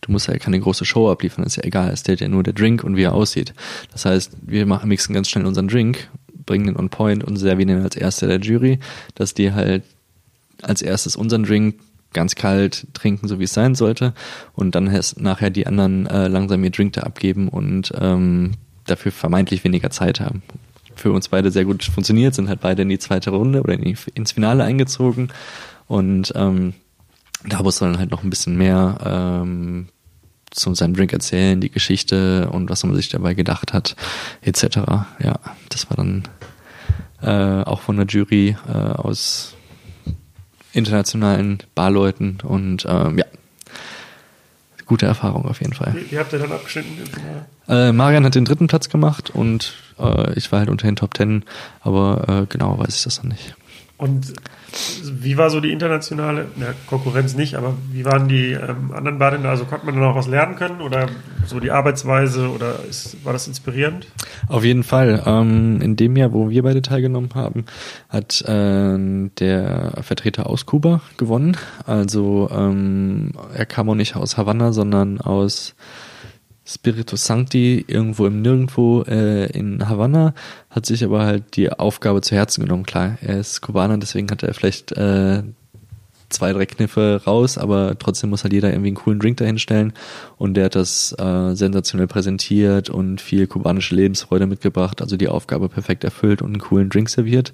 du 0.00 0.12
musst 0.12 0.28
ja 0.28 0.38
keine 0.38 0.60
große 0.60 0.84
Show 0.84 1.10
abliefern, 1.10 1.44
ist 1.44 1.56
ja 1.56 1.64
egal, 1.64 1.90
es 1.90 2.02
zählt 2.02 2.20
ja 2.20 2.28
nur 2.28 2.42
der 2.42 2.54
Drink 2.54 2.84
und 2.84 2.96
wie 2.96 3.02
er 3.02 3.12
aussieht. 3.12 3.54
Das 3.92 4.04
heißt, 4.04 4.32
wir 4.42 4.66
machen, 4.66 4.88
mixen 4.88 5.14
ganz 5.14 5.28
schnell 5.28 5.46
unseren 5.46 5.68
Drink 5.68 6.08
bringen 6.46 6.66
den 6.66 6.76
on 6.76 6.88
point 6.88 7.24
und 7.24 7.36
servieren 7.36 7.68
den 7.68 7.82
als 7.82 7.96
erster 7.96 8.26
der 8.26 8.40
Jury, 8.40 8.78
dass 9.14 9.34
die 9.34 9.52
halt 9.52 9.82
als 10.62 10.82
erstes 10.82 11.16
unseren 11.16 11.44
Drink 11.44 11.76
ganz 12.12 12.34
kalt 12.34 12.86
trinken, 12.94 13.28
so 13.28 13.38
wie 13.40 13.44
es 13.44 13.52
sein 13.52 13.74
sollte, 13.74 14.14
und 14.54 14.74
dann 14.74 14.98
nachher 15.16 15.50
die 15.50 15.66
anderen 15.66 16.06
äh, 16.06 16.28
langsam 16.28 16.64
ihr 16.64 16.70
Drink 16.70 16.94
da 16.94 17.02
abgeben 17.02 17.48
und 17.48 17.92
ähm, 18.00 18.52
dafür 18.86 19.12
vermeintlich 19.12 19.64
weniger 19.64 19.90
Zeit 19.90 20.20
haben. 20.20 20.42
Für 20.94 21.12
uns 21.12 21.28
beide 21.28 21.50
sehr 21.50 21.64
gut 21.64 21.82
funktioniert, 21.84 22.34
sind 22.34 22.48
halt 22.48 22.60
beide 22.60 22.82
in 22.82 22.88
die 22.88 23.00
zweite 23.00 23.30
Runde 23.30 23.62
oder 23.62 23.74
in 23.74 23.82
die, 23.82 23.96
ins 24.14 24.32
Finale 24.32 24.62
eingezogen 24.64 25.30
und 25.88 26.32
ähm, 26.36 26.74
da 27.46 27.62
muss 27.62 27.80
man 27.80 27.98
halt 27.98 28.10
noch 28.10 28.22
ein 28.22 28.30
bisschen 28.30 28.56
mehr 28.56 28.98
ähm, 29.04 29.88
zu 30.54 30.74
seinem 30.74 30.94
Drink 30.94 31.12
erzählen, 31.12 31.60
die 31.60 31.70
Geschichte 31.70 32.48
und 32.50 32.70
was 32.70 32.84
man 32.84 32.94
sich 32.94 33.08
dabei 33.08 33.34
gedacht 33.34 33.72
hat, 33.72 33.96
etc. 34.42 34.76
Ja, 35.18 35.40
das 35.68 35.90
war 35.90 35.96
dann 35.96 36.24
äh, 37.22 37.64
auch 37.64 37.80
von 37.80 37.96
der 37.96 38.06
Jury 38.06 38.56
äh, 38.68 38.72
aus 38.72 39.54
internationalen 40.72 41.58
Barleuten 41.74 42.38
und 42.42 42.86
ähm, 42.88 43.18
ja, 43.18 43.26
gute 44.86 45.06
Erfahrung 45.06 45.44
auf 45.46 45.60
jeden 45.60 45.72
Fall. 45.72 45.94
Wie, 45.94 46.12
wie 46.12 46.18
habt 46.18 46.32
ihr 46.32 46.38
dann 46.38 46.52
abgeschnitten? 46.52 46.90
Äh, 47.68 47.92
Marian 47.92 48.24
hat 48.24 48.34
den 48.34 48.44
dritten 48.44 48.66
Platz 48.66 48.88
gemacht 48.88 49.30
und 49.30 49.74
äh, 49.98 50.34
ich 50.34 50.52
war 50.52 50.60
halt 50.60 50.68
unter 50.68 50.86
den 50.86 50.96
Top 50.96 51.14
Ten, 51.14 51.44
aber 51.80 52.46
genau 52.48 52.78
weiß 52.78 52.96
ich 52.96 53.02
das 53.04 53.22
noch 53.22 53.30
nicht. 53.30 53.54
Und 54.04 54.34
wie 55.02 55.38
war 55.38 55.48
so 55.48 55.60
die 55.60 55.72
internationale, 55.72 56.48
na, 56.56 56.74
Konkurrenz 56.86 57.34
nicht, 57.34 57.54
aber 57.54 57.72
wie 57.90 58.04
waren 58.04 58.28
die 58.28 58.52
ähm, 58.52 58.92
anderen 58.92 59.18
Bartender? 59.18 59.48
Also 59.48 59.64
konnte 59.64 59.86
man 59.86 59.94
da 59.94 60.02
noch 60.02 60.14
was 60.14 60.26
lernen 60.26 60.56
können 60.56 60.82
oder 60.82 61.06
so 61.46 61.58
die 61.58 61.70
Arbeitsweise 61.70 62.50
oder 62.50 62.80
ist, 62.86 63.24
war 63.24 63.32
das 63.32 63.48
inspirierend? 63.48 64.06
Auf 64.46 64.62
jeden 64.62 64.82
Fall. 64.82 65.22
Ähm, 65.24 65.80
in 65.80 65.96
dem 65.96 66.16
Jahr, 66.16 66.34
wo 66.34 66.50
wir 66.50 66.62
beide 66.62 66.82
teilgenommen 66.82 67.30
haben, 67.34 67.64
hat 68.10 68.42
äh, 68.42 68.98
der 69.38 70.02
Vertreter 70.02 70.50
aus 70.50 70.66
Kuba 70.66 71.00
gewonnen. 71.16 71.56
Also 71.86 72.50
ähm, 72.52 73.32
er 73.54 73.64
kam 73.64 73.88
auch 73.88 73.94
nicht 73.94 74.16
aus 74.16 74.36
Havanna, 74.36 74.72
sondern 74.72 75.18
aus 75.18 75.74
Spiritu 76.66 77.16
Sancti 77.16 77.84
irgendwo 77.86 78.26
im 78.26 78.40
Nirgendwo 78.40 79.02
äh, 79.02 79.46
in 79.50 79.88
Havanna, 79.88 80.34
hat 80.70 80.86
sich 80.86 81.04
aber 81.04 81.24
halt 81.24 81.56
die 81.56 81.70
Aufgabe 81.70 82.22
zu 82.22 82.34
Herzen 82.34 82.62
genommen. 82.62 82.86
Klar, 82.86 83.18
er 83.20 83.38
ist 83.38 83.60
Kubaner, 83.60 83.98
deswegen 83.98 84.30
hat 84.30 84.42
er 84.42 84.54
vielleicht 84.54 84.92
äh, 84.92 85.42
zwei, 86.30 86.52
drei 86.52 86.66
Kniffe 86.66 87.22
raus, 87.26 87.58
aber 87.58 87.98
trotzdem 87.98 88.30
muss 88.30 88.44
halt 88.44 88.52
jeder 88.52 88.70
irgendwie 88.70 88.88
einen 88.88 88.96
coolen 88.96 89.20
Drink 89.20 89.36
dahinstellen 89.36 89.92
und 90.36 90.54
der 90.54 90.66
hat 90.66 90.74
das 90.74 91.14
äh, 91.18 91.54
sensationell 91.54 92.06
präsentiert 92.06 92.90
und 92.90 93.20
viel 93.20 93.46
kubanische 93.46 93.94
Lebensfreude 93.94 94.46
mitgebracht, 94.46 95.00
also 95.00 95.16
die 95.16 95.28
Aufgabe 95.28 95.68
perfekt 95.68 96.04
erfüllt 96.04 96.42
und 96.42 96.48
einen 96.48 96.60
coolen 96.60 96.88
Drink 96.88 97.08
serviert. 97.08 97.52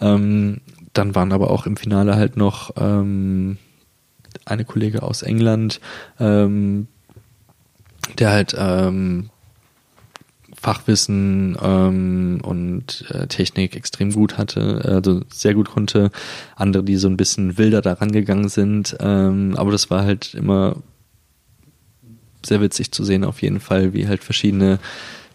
Ähm, 0.00 0.60
dann 0.92 1.14
waren 1.14 1.32
aber 1.32 1.50
auch 1.50 1.66
im 1.66 1.76
Finale 1.76 2.16
halt 2.16 2.36
noch 2.36 2.72
ähm, 2.76 3.56
eine 4.44 4.64
Kollege 4.64 5.02
aus 5.02 5.22
England, 5.22 5.80
ähm, 6.18 6.88
der 8.16 8.30
halt 8.30 8.54
ähm, 8.58 9.30
Fachwissen 10.60 11.56
ähm, 11.62 12.40
und 12.42 13.04
äh, 13.10 13.26
Technik 13.28 13.76
extrem 13.76 14.12
gut 14.12 14.38
hatte, 14.38 14.82
also 14.84 15.22
sehr 15.28 15.54
gut 15.54 15.70
konnte. 15.70 16.10
Andere, 16.56 16.82
die 16.82 16.96
so 16.96 17.08
ein 17.08 17.16
bisschen 17.16 17.58
wilder 17.58 17.80
daran 17.80 18.10
gegangen 18.10 18.48
sind. 18.48 18.96
Ähm, 18.98 19.54
aber 19.56 19.70
das 19.70 19.90
war 19.90 20.02
halt 20.02 20.34
immer 20.34 20.76
sehr 22.44 22.60
witzig 22.60 22.92
zu 22.92 23.04
sehen, 23.04 23.24
auf 23.24 23.42
jeden 23.42 23.60
Fall, 23.60 23.92
wie 23.94 24.08
halt 24.08 24.24
verschiedene 24.24 24.78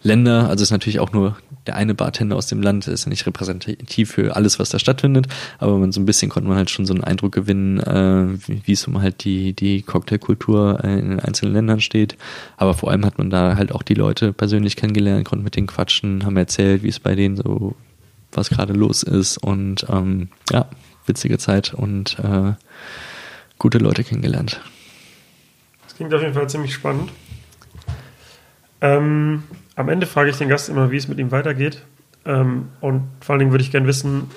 Länder, 0.01 0.49
also 0.49 0.55
es 0.55 0.63
ist 0.63 0.71
natürlich 0.71 0.99
auch 0.99 1.13
nur 1.13 1.37
der 1.67 1.75
eine 1.75 1.95
Bartender 1.95 2.35
aus 2.35 2.47
dem 2.47 2.61
Land, 2.61 2.87
ist 2.87 3.05
ja 3.05 3.09
nicht 3.09 3.25
repräsentativ 3.25 4.11
für 4.11 4.35
alles, 4.35 4.59
was 4.59 4.69
da 4.69 4.79
stattfindet, 4.79 5.27
aber 5.59 5.77
man 5.77 5.91
so 5.91 6.01
ein 6.01 6.05
bisschen 6.05 6.29
konnte 6.29 6.49
man 6.49 6.57
halt 6.57 6.69
schon 6.69 6.85
so 6.85 6.93
einen 6.93 7.03
Eindruck 7.03 7.31
gewinnen, 7.31 7.79
äh, 7.79 8.37
wie, 8.47 8.71
es 8.71 8.87
um 8.87 9.01
halt 9.01 9.23
die, 9.23 9.53
die 9.53 9.81
Cocktailkultur 9.81 10.83
in 10.83 11.09
den 11.09 11.19
einzelnen 11.19 11.53
Ländern 11.53 11.81
steht. 11.81 12.17
Aber 12.57 12.73
vor 12.73 12.91
allem 12.91 13.05
hat 13.05 13.17
man 13.17 13.29
da 13.29 13.55
halt 13.55 13.71
auch 13.71 13.83
die 13.83 13.93
Leute 13.93 14.33
persönlich 14.33 14.75
kennengelernt, 14.75 15.25
konnte 15.25 15.43
mit 15.43 15.55
denen 15.55 15.67
quatschen, 15.67 16.25
haben 16.25 16.37
erzählt, 16.37 16.83
wie 16.83 16.89
es 16.89 16.99
bei 16.99 17.15
denen 17.15 17.37
so, 17.37 17.75
was 18.31 18.49
gerade 18.49 18.73
los 18.73 19.03
ist 19.03 19.37
und 19.37 19.85
ähm, 19.89 20.29
ja, 20.51 20.67
witzige 21.05 21.37
Zeit 21.37 21.73
und 21.73 22.17
äh, 22.19 22.53
gute 23.57 23.77
Leute 23.77 24.03
kennengelernt. 24.03 24.61
Das 25.83 25.95
klingt 25.95 26.13
auf 26.13 26.21
jeden 26.21 26.33
Fall 26.33 26.49
ziemlich 26.49 26.73
spannend. 26.73 27.11
Ähm, 28.81 29.43
am 29.75 29.89
Ende 29.89 30.05
frage 30.05 30.29
ich 30.29 30.37
den 30.37 30.49
Gast 30.49 30.69
immer, 30.69 30.91
wie 30.91 30.97
es 30.97 31.07
mit 31.07 31.17
ihm 31.19 31.31
weitergeht. 31.31 31.83
Ähm, 32.25 32.69
und 32.81 33.03
vor 33.21 33.33
allen 33.33 33.39
Dingen 33.39 33.51
würde 33.51 33.63
ich 33.63 33.71
gerne 33.71 33.87
wissen, 33.87 34.29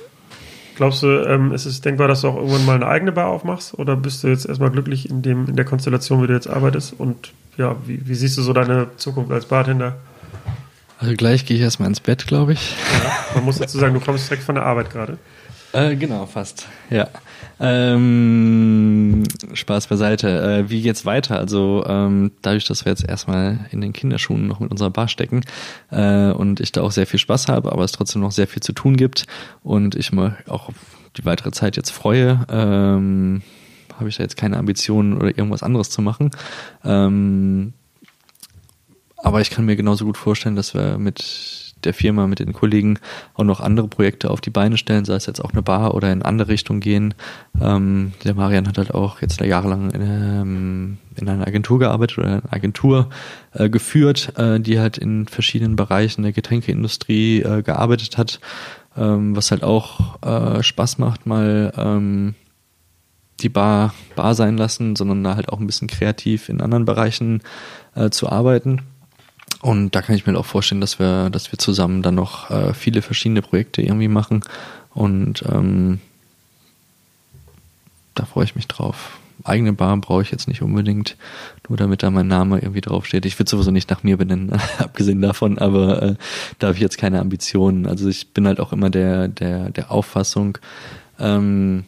glaubst 0.76 1.02
du, 1.02 1.06
ähm, 1.26 1.52
ist 1.52 1.66
es 1.66 1.80
denkbar, 1.80 2.08
dass 2.08 2.22
du 2.22 2.28
auch 2.28 2.36
irgendwann 2.36 2.66
mal 2.66 2.76
eine 2.76 2.86
eigene 2.86 3.12
Bar 3.12 3.28
aufmachst? 3.28 3.74
Oder 3.78 3.96
bist 3.96 4.24
du 4.24 4.28
jetzt 4.28 4.46
erstmal 4.46 4.70
glücklich 4.70 5.08
in, 5.08 5.22
dem, 5.22 5.46
in 5.46 5.56
der 5.56 5.64
Konstellation, 5.64 6.22
wie 6.22 6.26
du 6.26 6.34
jetzt 6.34 6.48
arbeitest? 6.48 6.94
Und 6.98 7.32
ja, 7.56 7.76
wie, 7.86 8.06
wie 8.06 8.14
siehst 8.14 8.36
du 8.38 8.42
so 8.42 8.52
deine 8.52 8.88
Zukunft 8.96 9.30
als 9.32 9.46
Bartender? 9.46 9.96
Also 10.98 11.14
gleich 11.14 11.44
gehe 11.44 11.56
ich 11.56 11.62
erstmal 11.62 11.88
ins 11.88 12.00
Bett, 12.00 12.26
glaube 12.26 12.54
ich. 12.54 12.74
Ja, 13.04 13.36
man 13.36 13.44
muss 13.44 13.58
dazu 13.58 13.78
sagen, 13.78 13.94
du 13.94 14.00
kommst 14.00 14.28
direkt 14.30 14.44
von 14.44 14.54
der 14.54 14.64
Arbeit 14.64 14.90
gerade. 14.90 15.18
Äh, 15.72 15.94
genau, 15.96 16.26
fast. 16.26 16.66
Ja. 16.88 17.08
Ähm, 17.58 19.22
Spaß 19.54 19.86
beiseite. 19.86 20.28
Äh, 20.28 20.70
wie 20.70 20.82
geht's 20.82 21.06
weiter? 21.06 21.38
Also 21.38 21.84
ähm, 21.86 22.32
dadurch, 22.42 22.66
dass 22.66 22.84
wir 22.84 22.92
jetzt 22.92 23.08
erstmal 23.08 23.66
in 23.70 23.80
den 23.80 23.92
Kinderschuhen 23.92 24.46
noch 24.46 24.60
mit 24.60 24.70
unserer 24.70 24.90
Bar 24.90 25.08
stecken 25.08 25.42
äh, 25.90 26.30
und 26.30 26.60
ich 26.60 26.72
da 26.72 26.82
auch 26.82 26.92
sehr 26.92 27.06
viel 27.06 27.18
Spaß 27.18 27.48
habe, 27.48 27.72
aber 27.72 27.84
es 27.84 27.92
trotzdem 27.92 28.20
noch 28.20 28.32
sehr 28.32 28.46
viel 28.46 28.62
zu 28.62 28.72
tun 28.72 28.96
gibt 28.96 29.26
und 29.62 29.94
ich 29.94 30.12
mal 30.12 30.36
auch 30.48 30.70
die 31.16 31.24
weitere 31.24 31.50
Zeit 31.50 31.76
jetzt 31.76 31.90
freue, 31.90 32.44
ähm, 32.50 33.42
habe 33.98 34.08
ich 34.10 34.16
da 34.18 34.22
jetzt 34.22 34.36
keine 34.36 34.58
Ambitionen 34.58 35.16
oder 35.16 35.28
irgendwas 35.28 35.62
anderes 35.62 35.88
zu 35.88 36.02
machen. 36.02 36.30
Ähm, 36.84 37.72
aber 39.16 39.40
ich 39.40 39.48
kann 39.50 39.64
mir 39.64 39.76
genauso 39.76 40.04
gut 40.04 40.18
vorstellen, 40.18 40.56
dass 40.56 40.74
wir 40.74 40.98
mit 40.98 41.65
der 41.85 41.94
Firma, 41.94 42.27
mit 42.27 42.39
den 42.39 42.53
Kollegen 42.53 42.98
auch 43.35 43.44
noch 43.44 43.61
andere 43.61 43.89
Projekte 43.89 44.31
auf 44.31 44.40
die 44.40 44.51
Beine 44.51 44.77
stellen, 44.77 45.05
sei 45.05 45.15
es 45.15 45.27
jetzt 45.27 45.44
auch 45.44 45.53
eine 45.53 45.62
Bar 45.62 45.94
oder 45.94 46.12
in 46.12 46.23
andere 46.23 46.48
Richtungen 46.48 46.81
gehen. 46.81 47.15
Ähm, 47.61 48.12
der 48.24 48.35
Marian 48.35 48.66
hat 48.66 48.78
halt 48.78 48.94
auch 48.94 49.20
jetzt 49.20 49.40
jahrelang 49.40 49.90
in, 49.90 50.03
ähm, 50.03 50.98
in 51.15 51.28
einer 51.28 51.47
Agentur 51.47 51.78
gearbeitet 51.78 52.19
oder 52.19 52.28
eine 52.28 52.43
Agentur 52.51 53.11
äh, 53.53 53.69
geführt, 53.69 54.32
äh, 54.36 54.61
die 54.61 54.78
halt 54.78 54.98
in 54.98 55.27
verschiedenen 55.27 55.77
Bereichen 55.77 56.23
der 56.23 56.32
Getränkeindustrie 56.32 57.43
äh, 57.43 57.62
gearbeitet 57.62 58.19
hat, 58.19 58.40
ähm, 58.97 59.36
was 59.36 59.51
halt 59.51 59.62
auch 59.62 60.23
äh, 60.23 60.62
Spaß 60.62 60.98
macht, 60.98 61.27
mal 61.27 61.73
ähm, 61.77 62.35
die 63.40 63.48
Bar 63.51 63.93
Bar 64.15 64.35
sein 64.35 64.57
lassen, 64.57 64.97
sondern 64.97 65.23
da 65.23 65.36
halt 65.36 65.51
auch 65.51 65.61
ein 65.61 65.66
bisschen 65.66 65.89
kreativ 65.89 66.48
in 66.48 66.61
anderen 66.61 66.86
Bereichen 66.86 67.43
äh, 67.94 68.11
zu 68.11 68.31
arbeiten. 68.31 68.82
Und 69.66 69.97
da 69.97 70.01
kann 70.01 70.14
ich 70.14 70.24
mir 70.24 70.38
auch 70.38 70.47
vorstellen, 70.47 70.80
dass 70.80 71.01
wir, 71.01 71.28
dass 71.28 71.51
wir 71.51 71.59
zusammen 71.59 72.01
dann 72.01 72.14
noch 72.14 72.52
äh, 72.52 72.72
viele 72.72 73.02
verschiedene 73.02 73.43
Projekte 73.43 73.82
irgendwie 73.82 74.06
machen. 74.06 74.44
Und 74.94 75.43
ähm, 75.51 75.98
da 78.14 78.26
freue 78.26 78.44
ich 78.44 78.55
mich 78.55 78.68
drauf. 78.68 79.18
Eigene 79.43 79.72
Bar 79.72 79.97
brauche 79.97 80.22
ich 80.22 80.30
jetzt 80.30 80.47
nicht 80.47 80.62
unbedingt, 80.62 81.16
nur 81.68 81.76
damit 81.76 82.05
da 82.05 82.12
mein 82.12 82.28
Name 82.28 82.60
irgendwie 82.60 82.80
draufsteht. 82.80 83.26
Ich 83.26 83.40
würde 83.40 83.51
sowieso 83.51 83.72
nicht 83.72 83.90
nach 83.90 84.05
mir 84.05 84.16
benennen, 84.16 84.52
abgesehen 84.78 85.20
davon, 85.20 85.59
aber 85.59 86.01
äh, 86.01 86.14
da 86.60 86.68
habe 86.68 86.76
ich 86.76 86.82
jetzt 86.82 86.97
keine 86.97 87.18
Ambitionen. 87.18 87.86
Also 87.86 88.09
ich 88.09 88.28
bin 88.28 88.47
halt 88.47 88.60
auch 88.60 88.72
immer 88.72 88.88
der, 88.88 89.26
der, 89.26 89.70
der 89.70 89.90
Auffassung, 89.90 90.59
ähm, 91.18 91.82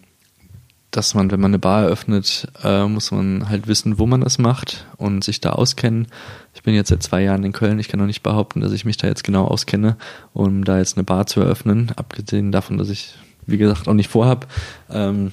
dass 0.99 1.15
man, 1.15 1.31
wenn 1.31 1.39
man 1.39 1.53
eine 1.53 1.61
Bar 1.61 1.85
eröffnet, 1.85 2.49
äh, 2.65 2.85
muss 2.85 3.13
man 3.13 3.49
halt 3.49 3.69
wissen, 3.69 4.01
wo 4.01 4.07
man 4.07 4.21
es 4.23 4.39
macht 4.39 4.85
und 4.97 5.23
sich 5.23 5.41
da 5.41 5.51
auskennen. 5.51 6.09
Ich 6.55 6.65
bin 6.65 6.75
jetzt 6.75 6.89
seit 6.89 7.05
zwei 7.05 7.23
Jahren 7.23 7.45
in 7.45 7.53
Köln. 7.53 7.79
Ich 7.79 7.87
kann 7.87 8.01
noch 8.01 8.07
nicht 8.09 8.25
behaupten, 8.25 8.61
dass 8.61 8.73
ich 8.73 8.85
mich 8.85 8.97
da 8.97 9.07
jetzt 9.07 9.23
genau 9.23 9.45
auskenne, 9.45 9.97
um 10.33 10.65
da 10.65 10.79
jetzt 10.79 10.97
eine 10.97 11.05
Bar 11.05 11.29
zu 11.29 11.41
eröffnen. 11.41 11.93
Abgesehen 11.95 12.51
davon, 12.51 12.79
dass 12.79 12.89
ich, 12.89 13.15
wie 13.47 13.59
gesagt, 13.59 13.87
auch 13.87 13.95
nicht 13.95 14.11
vorhab. 14.11 14.49
Ähm, 14.91 15.31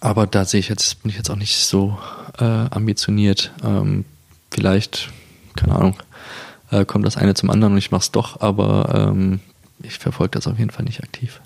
aber 0.00 0.26
da 0.26 0.46
sehe 0.46 0.60
ich 0.60 0.70
jetzt, 0.70 1.02
bin 1.02 1.10
ich 1.10 1.18
jetzt 1.18 1.28
auch 1.28 1.36
nicht 1.36 1.58
so 1.58 1.98
äh, 2.38 2.44
ambitioniert. 2.44 3.52
Ähm, 3.62 4.06
vielleicht, 4.50 5.10
keine 5.54 5.74
Ahnung, 5.74 5.96
äh, 6.70 6.86
kommt 6.86 7.04
das 7.04 7.18
eine 7.18 7.34
zum 7.34 7.50
anderen 7.50 7.74
und 7.74 7.78
ich 7.78 7.90
mache 7.90 8.04
es 8.04 8.10
doch, 8.10 8.40
aber 8.40 9.10
ähm, 9.12 9.40
ich 9.82 9.98
verfolge 9.98 10.30
das 10.30 10.46
auf 10.46 10.58
jeden 10.58 10.70
Fall 10.70 10.86
nicht 10.86 11.02
aktiv. 11.02 11.42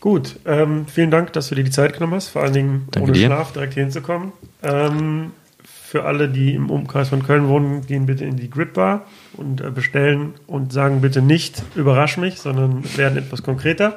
Gut, 0.00 0.36
ähm, 0.46 0.86
vielen 0.86 1.10
Dank, 1.10 1.34
dass 1.34 1.50
du 1.50 1.54
dir 1.54 1.64
die 1.64 1.70
Zeit 1.70 1.92
genommen 1.92 2.14
hast, 2.14 2.28
vor 2.28 2.42
allen 2.42 2.54
Dingen 2.54 2.88
Danke 2.90 3.10
ohne 3.10 3.18
dir. 3.18 3.26
Schlaf 3.26 3.52
direkt 3.52 3.74
hier 3.74 3.82
hinzukommen. 3.82 4.32
Ähm, 4.62 5.32
für 5.62 6.04
alle, 6.04 6.28
die 6.28 6.54
im 6.54 6.70
Umkreis 6.70 7.08
von 7.08 7.22
Köln 7.22 7.48
wohnen, 7.48 7.84
gehen 7.86 8.06
bitte 8.06 8.24
in 8.24 8.36
die 8.36 8.48
Grid 8.48 8.72
Bar 8.74 9.06
und 9.36 9.60
äh, 9.60 9.70
bestellen 9.70 10.34
und 10.46 10.72
sagen 10.72 11.00
bitte 11.00 11.20
nicht, 11.20 11.62
überrasch 11.74 12.16
mich, 12.16 12.38
sondern 12.38 12.84
werden 12.96 13.18
etwas 13.18 13.42
konkreter. 13.42 13.96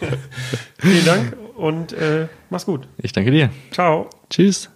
vielen 0.78 1.04
Dank 1.04 1.36
und 1.56 1.92
äh, 1.92 2.26
mach's 2.50 2.66
gut. 2.66 2.88
Ich 2.96 3.12
danke 3.12 3.30
dir. 3.30 3.50
Ciao. 3.70 4.08
Tschüss. 4.30 4.70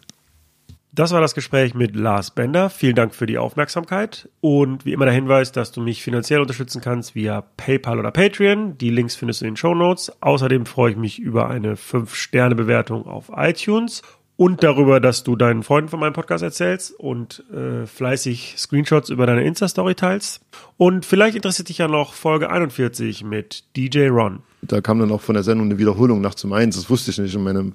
Das 0.99 1.13
war 1.13 1.21
das 1.21 1.37
Gespräch 1.37 1.75
mit 1.75 1.95
Lars 1.95 2.33
Bender. 2.33 2.71
Vielen 2.71 2.97
Dank 2.97 3.15
für 3.15 3.27
die 3.27 3.39
Aufmerksamkeit 3.39 4.29
und 4.41 4.85
wie 4.85 4.93
immer 4.93 5.05
der 5.05 5.15
Hinweis, 5.15 5.53
dass 5.53 5.71
du 5.71 5.81
mich 5.81 6.03
finanziell 6.03 6.41
unterstützen 6.41 6.81
kannst 6.81 7.15
via 7.15 7.43
PayPal 7.57 8.01
oder 8.01 8.11
Patreon. 8.11 8.77
Die 8.79 8.91
Links 8.91 9.15
findest 9.15 9.41
du 9.41 9.45
in 9.45 9.53
den 9.53 9.57
Show 9.57 9.77
Notes. 9.77 10.11
Außerdem 10.21 10.67
freue 10.67 10.91
ich 10.91 10.97
mich 10.97 11.21
über 11.21 11.49
eine 11.49 11.77
5-Sterne-Bewertung 11.77 13.07
auf 13.07 13.31
iTunes 13.33 14.03
und 14.39 14.63
darüber, 14.63 15.01
dass 15.01 15.25
du 15.25 15.35
deinen 15.35 15.65
Freunden 15.65 15.89
von 15.89 15.99
meinem 15.99 16.13
Podcast 16.13 16.45
erzählst 16.45 16.93
und 16.93 17.43
äh, 17.53 17.87
fleißig 17.87 18.55
Screenshots 18.57 19.11
über 19.11 19.27
deine 19.27 19.43
Insta-Story 19.43 19.97
teilst. 19.97 20.41
Und 20.77 21.05
vielleicht 21.05 21.35
interessiert 21.35 21.69
dich 21.69 21.79
ja 21.79 21.89
noch 21.89 22.15
Folge 22.15 22.49
41 22.49 23.25
mit 23.25 23.65
DJ 23.77 24.07
Ron. 24.07 24.39
Da 24.63 24.81
kam 24.81 25.01
dann 25.01 25.11
auch 25.11 25.23
von 25.23 25.35
der 25.35 25.43
Sendung 25.43 25.67
eine 25.67 25.79
Wiederholung 25.79 26.21
nachts 26.21 26.45
um 26.45 26.53
eins. 26.53 26.77
Das 26.77 26.89
wusste 26.89 27.11
ich 27.11 27.19
nicht. 27.19 27.35
Und 27.35 27.43
meine, 27.43 27.73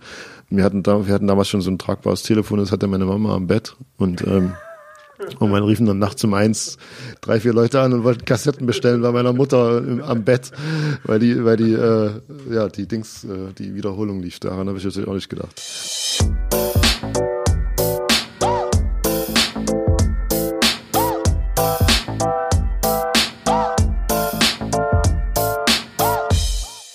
wir 0.50 0.64
hatten 0.64 0.84
da, 0.84 1.06
wir 1.06 1.14
hatten 1.14 1.28
damals 1.28 1.50
schon 1.50 1.60
so 1.60 1.70
ein 1.70 1.78
tragbares 1.78 2.24
Telefon. 2.24 2.60
Das 2.60 2.72
hatte 2.72 2.88
meine 2.88 3.04
Mama 3.04 3.36
am 3.36 3.46
Bett 3.46 3.76
und 3.98 4.26
ähm, 4.26 4.54
und 5.40 5.52
man 5.52 5.64
riefen 5.64 5.86
dann 5.86 6.00
nachts 6.00 6.24
um 6.24 6.34
eins 6.34 6.78
drei, 7.22 7.40
vier 7.40 7.54
Leute 7.54 7.80
an 7.80 7.94
und 7.94 8.04
wollten 8.04 8.26
Kassetten 8.26 8.66
bestellen 8.66 9.02
bei 9.02 9.12
meiner 9.12 9.32
Mutter 9.32 9.78
im, 9.78 10.02
am 10.02 10.24
Bett, 10.24 10.52
weil 11.06 11.20
die, 11.20 11.46
weil 11.46 11.56
die, 11.56 11.72
äh, 11.72 12.10
ja, 12.50 12.68
die 12.68 12.88
Dings, 12.88 13.24
äh, 13.24 13.54
die 13.58 13.74
Wiederholung 13.74 14.22
lief. 14.22 14.40
Daran 14.40 14.68
habe 14.68 14.78
ich 14.78 14.84
natürlich 14.84 15.08
auch 15.08 15.14
nicht 15.14 15.30
gedacht. 15.30 15.62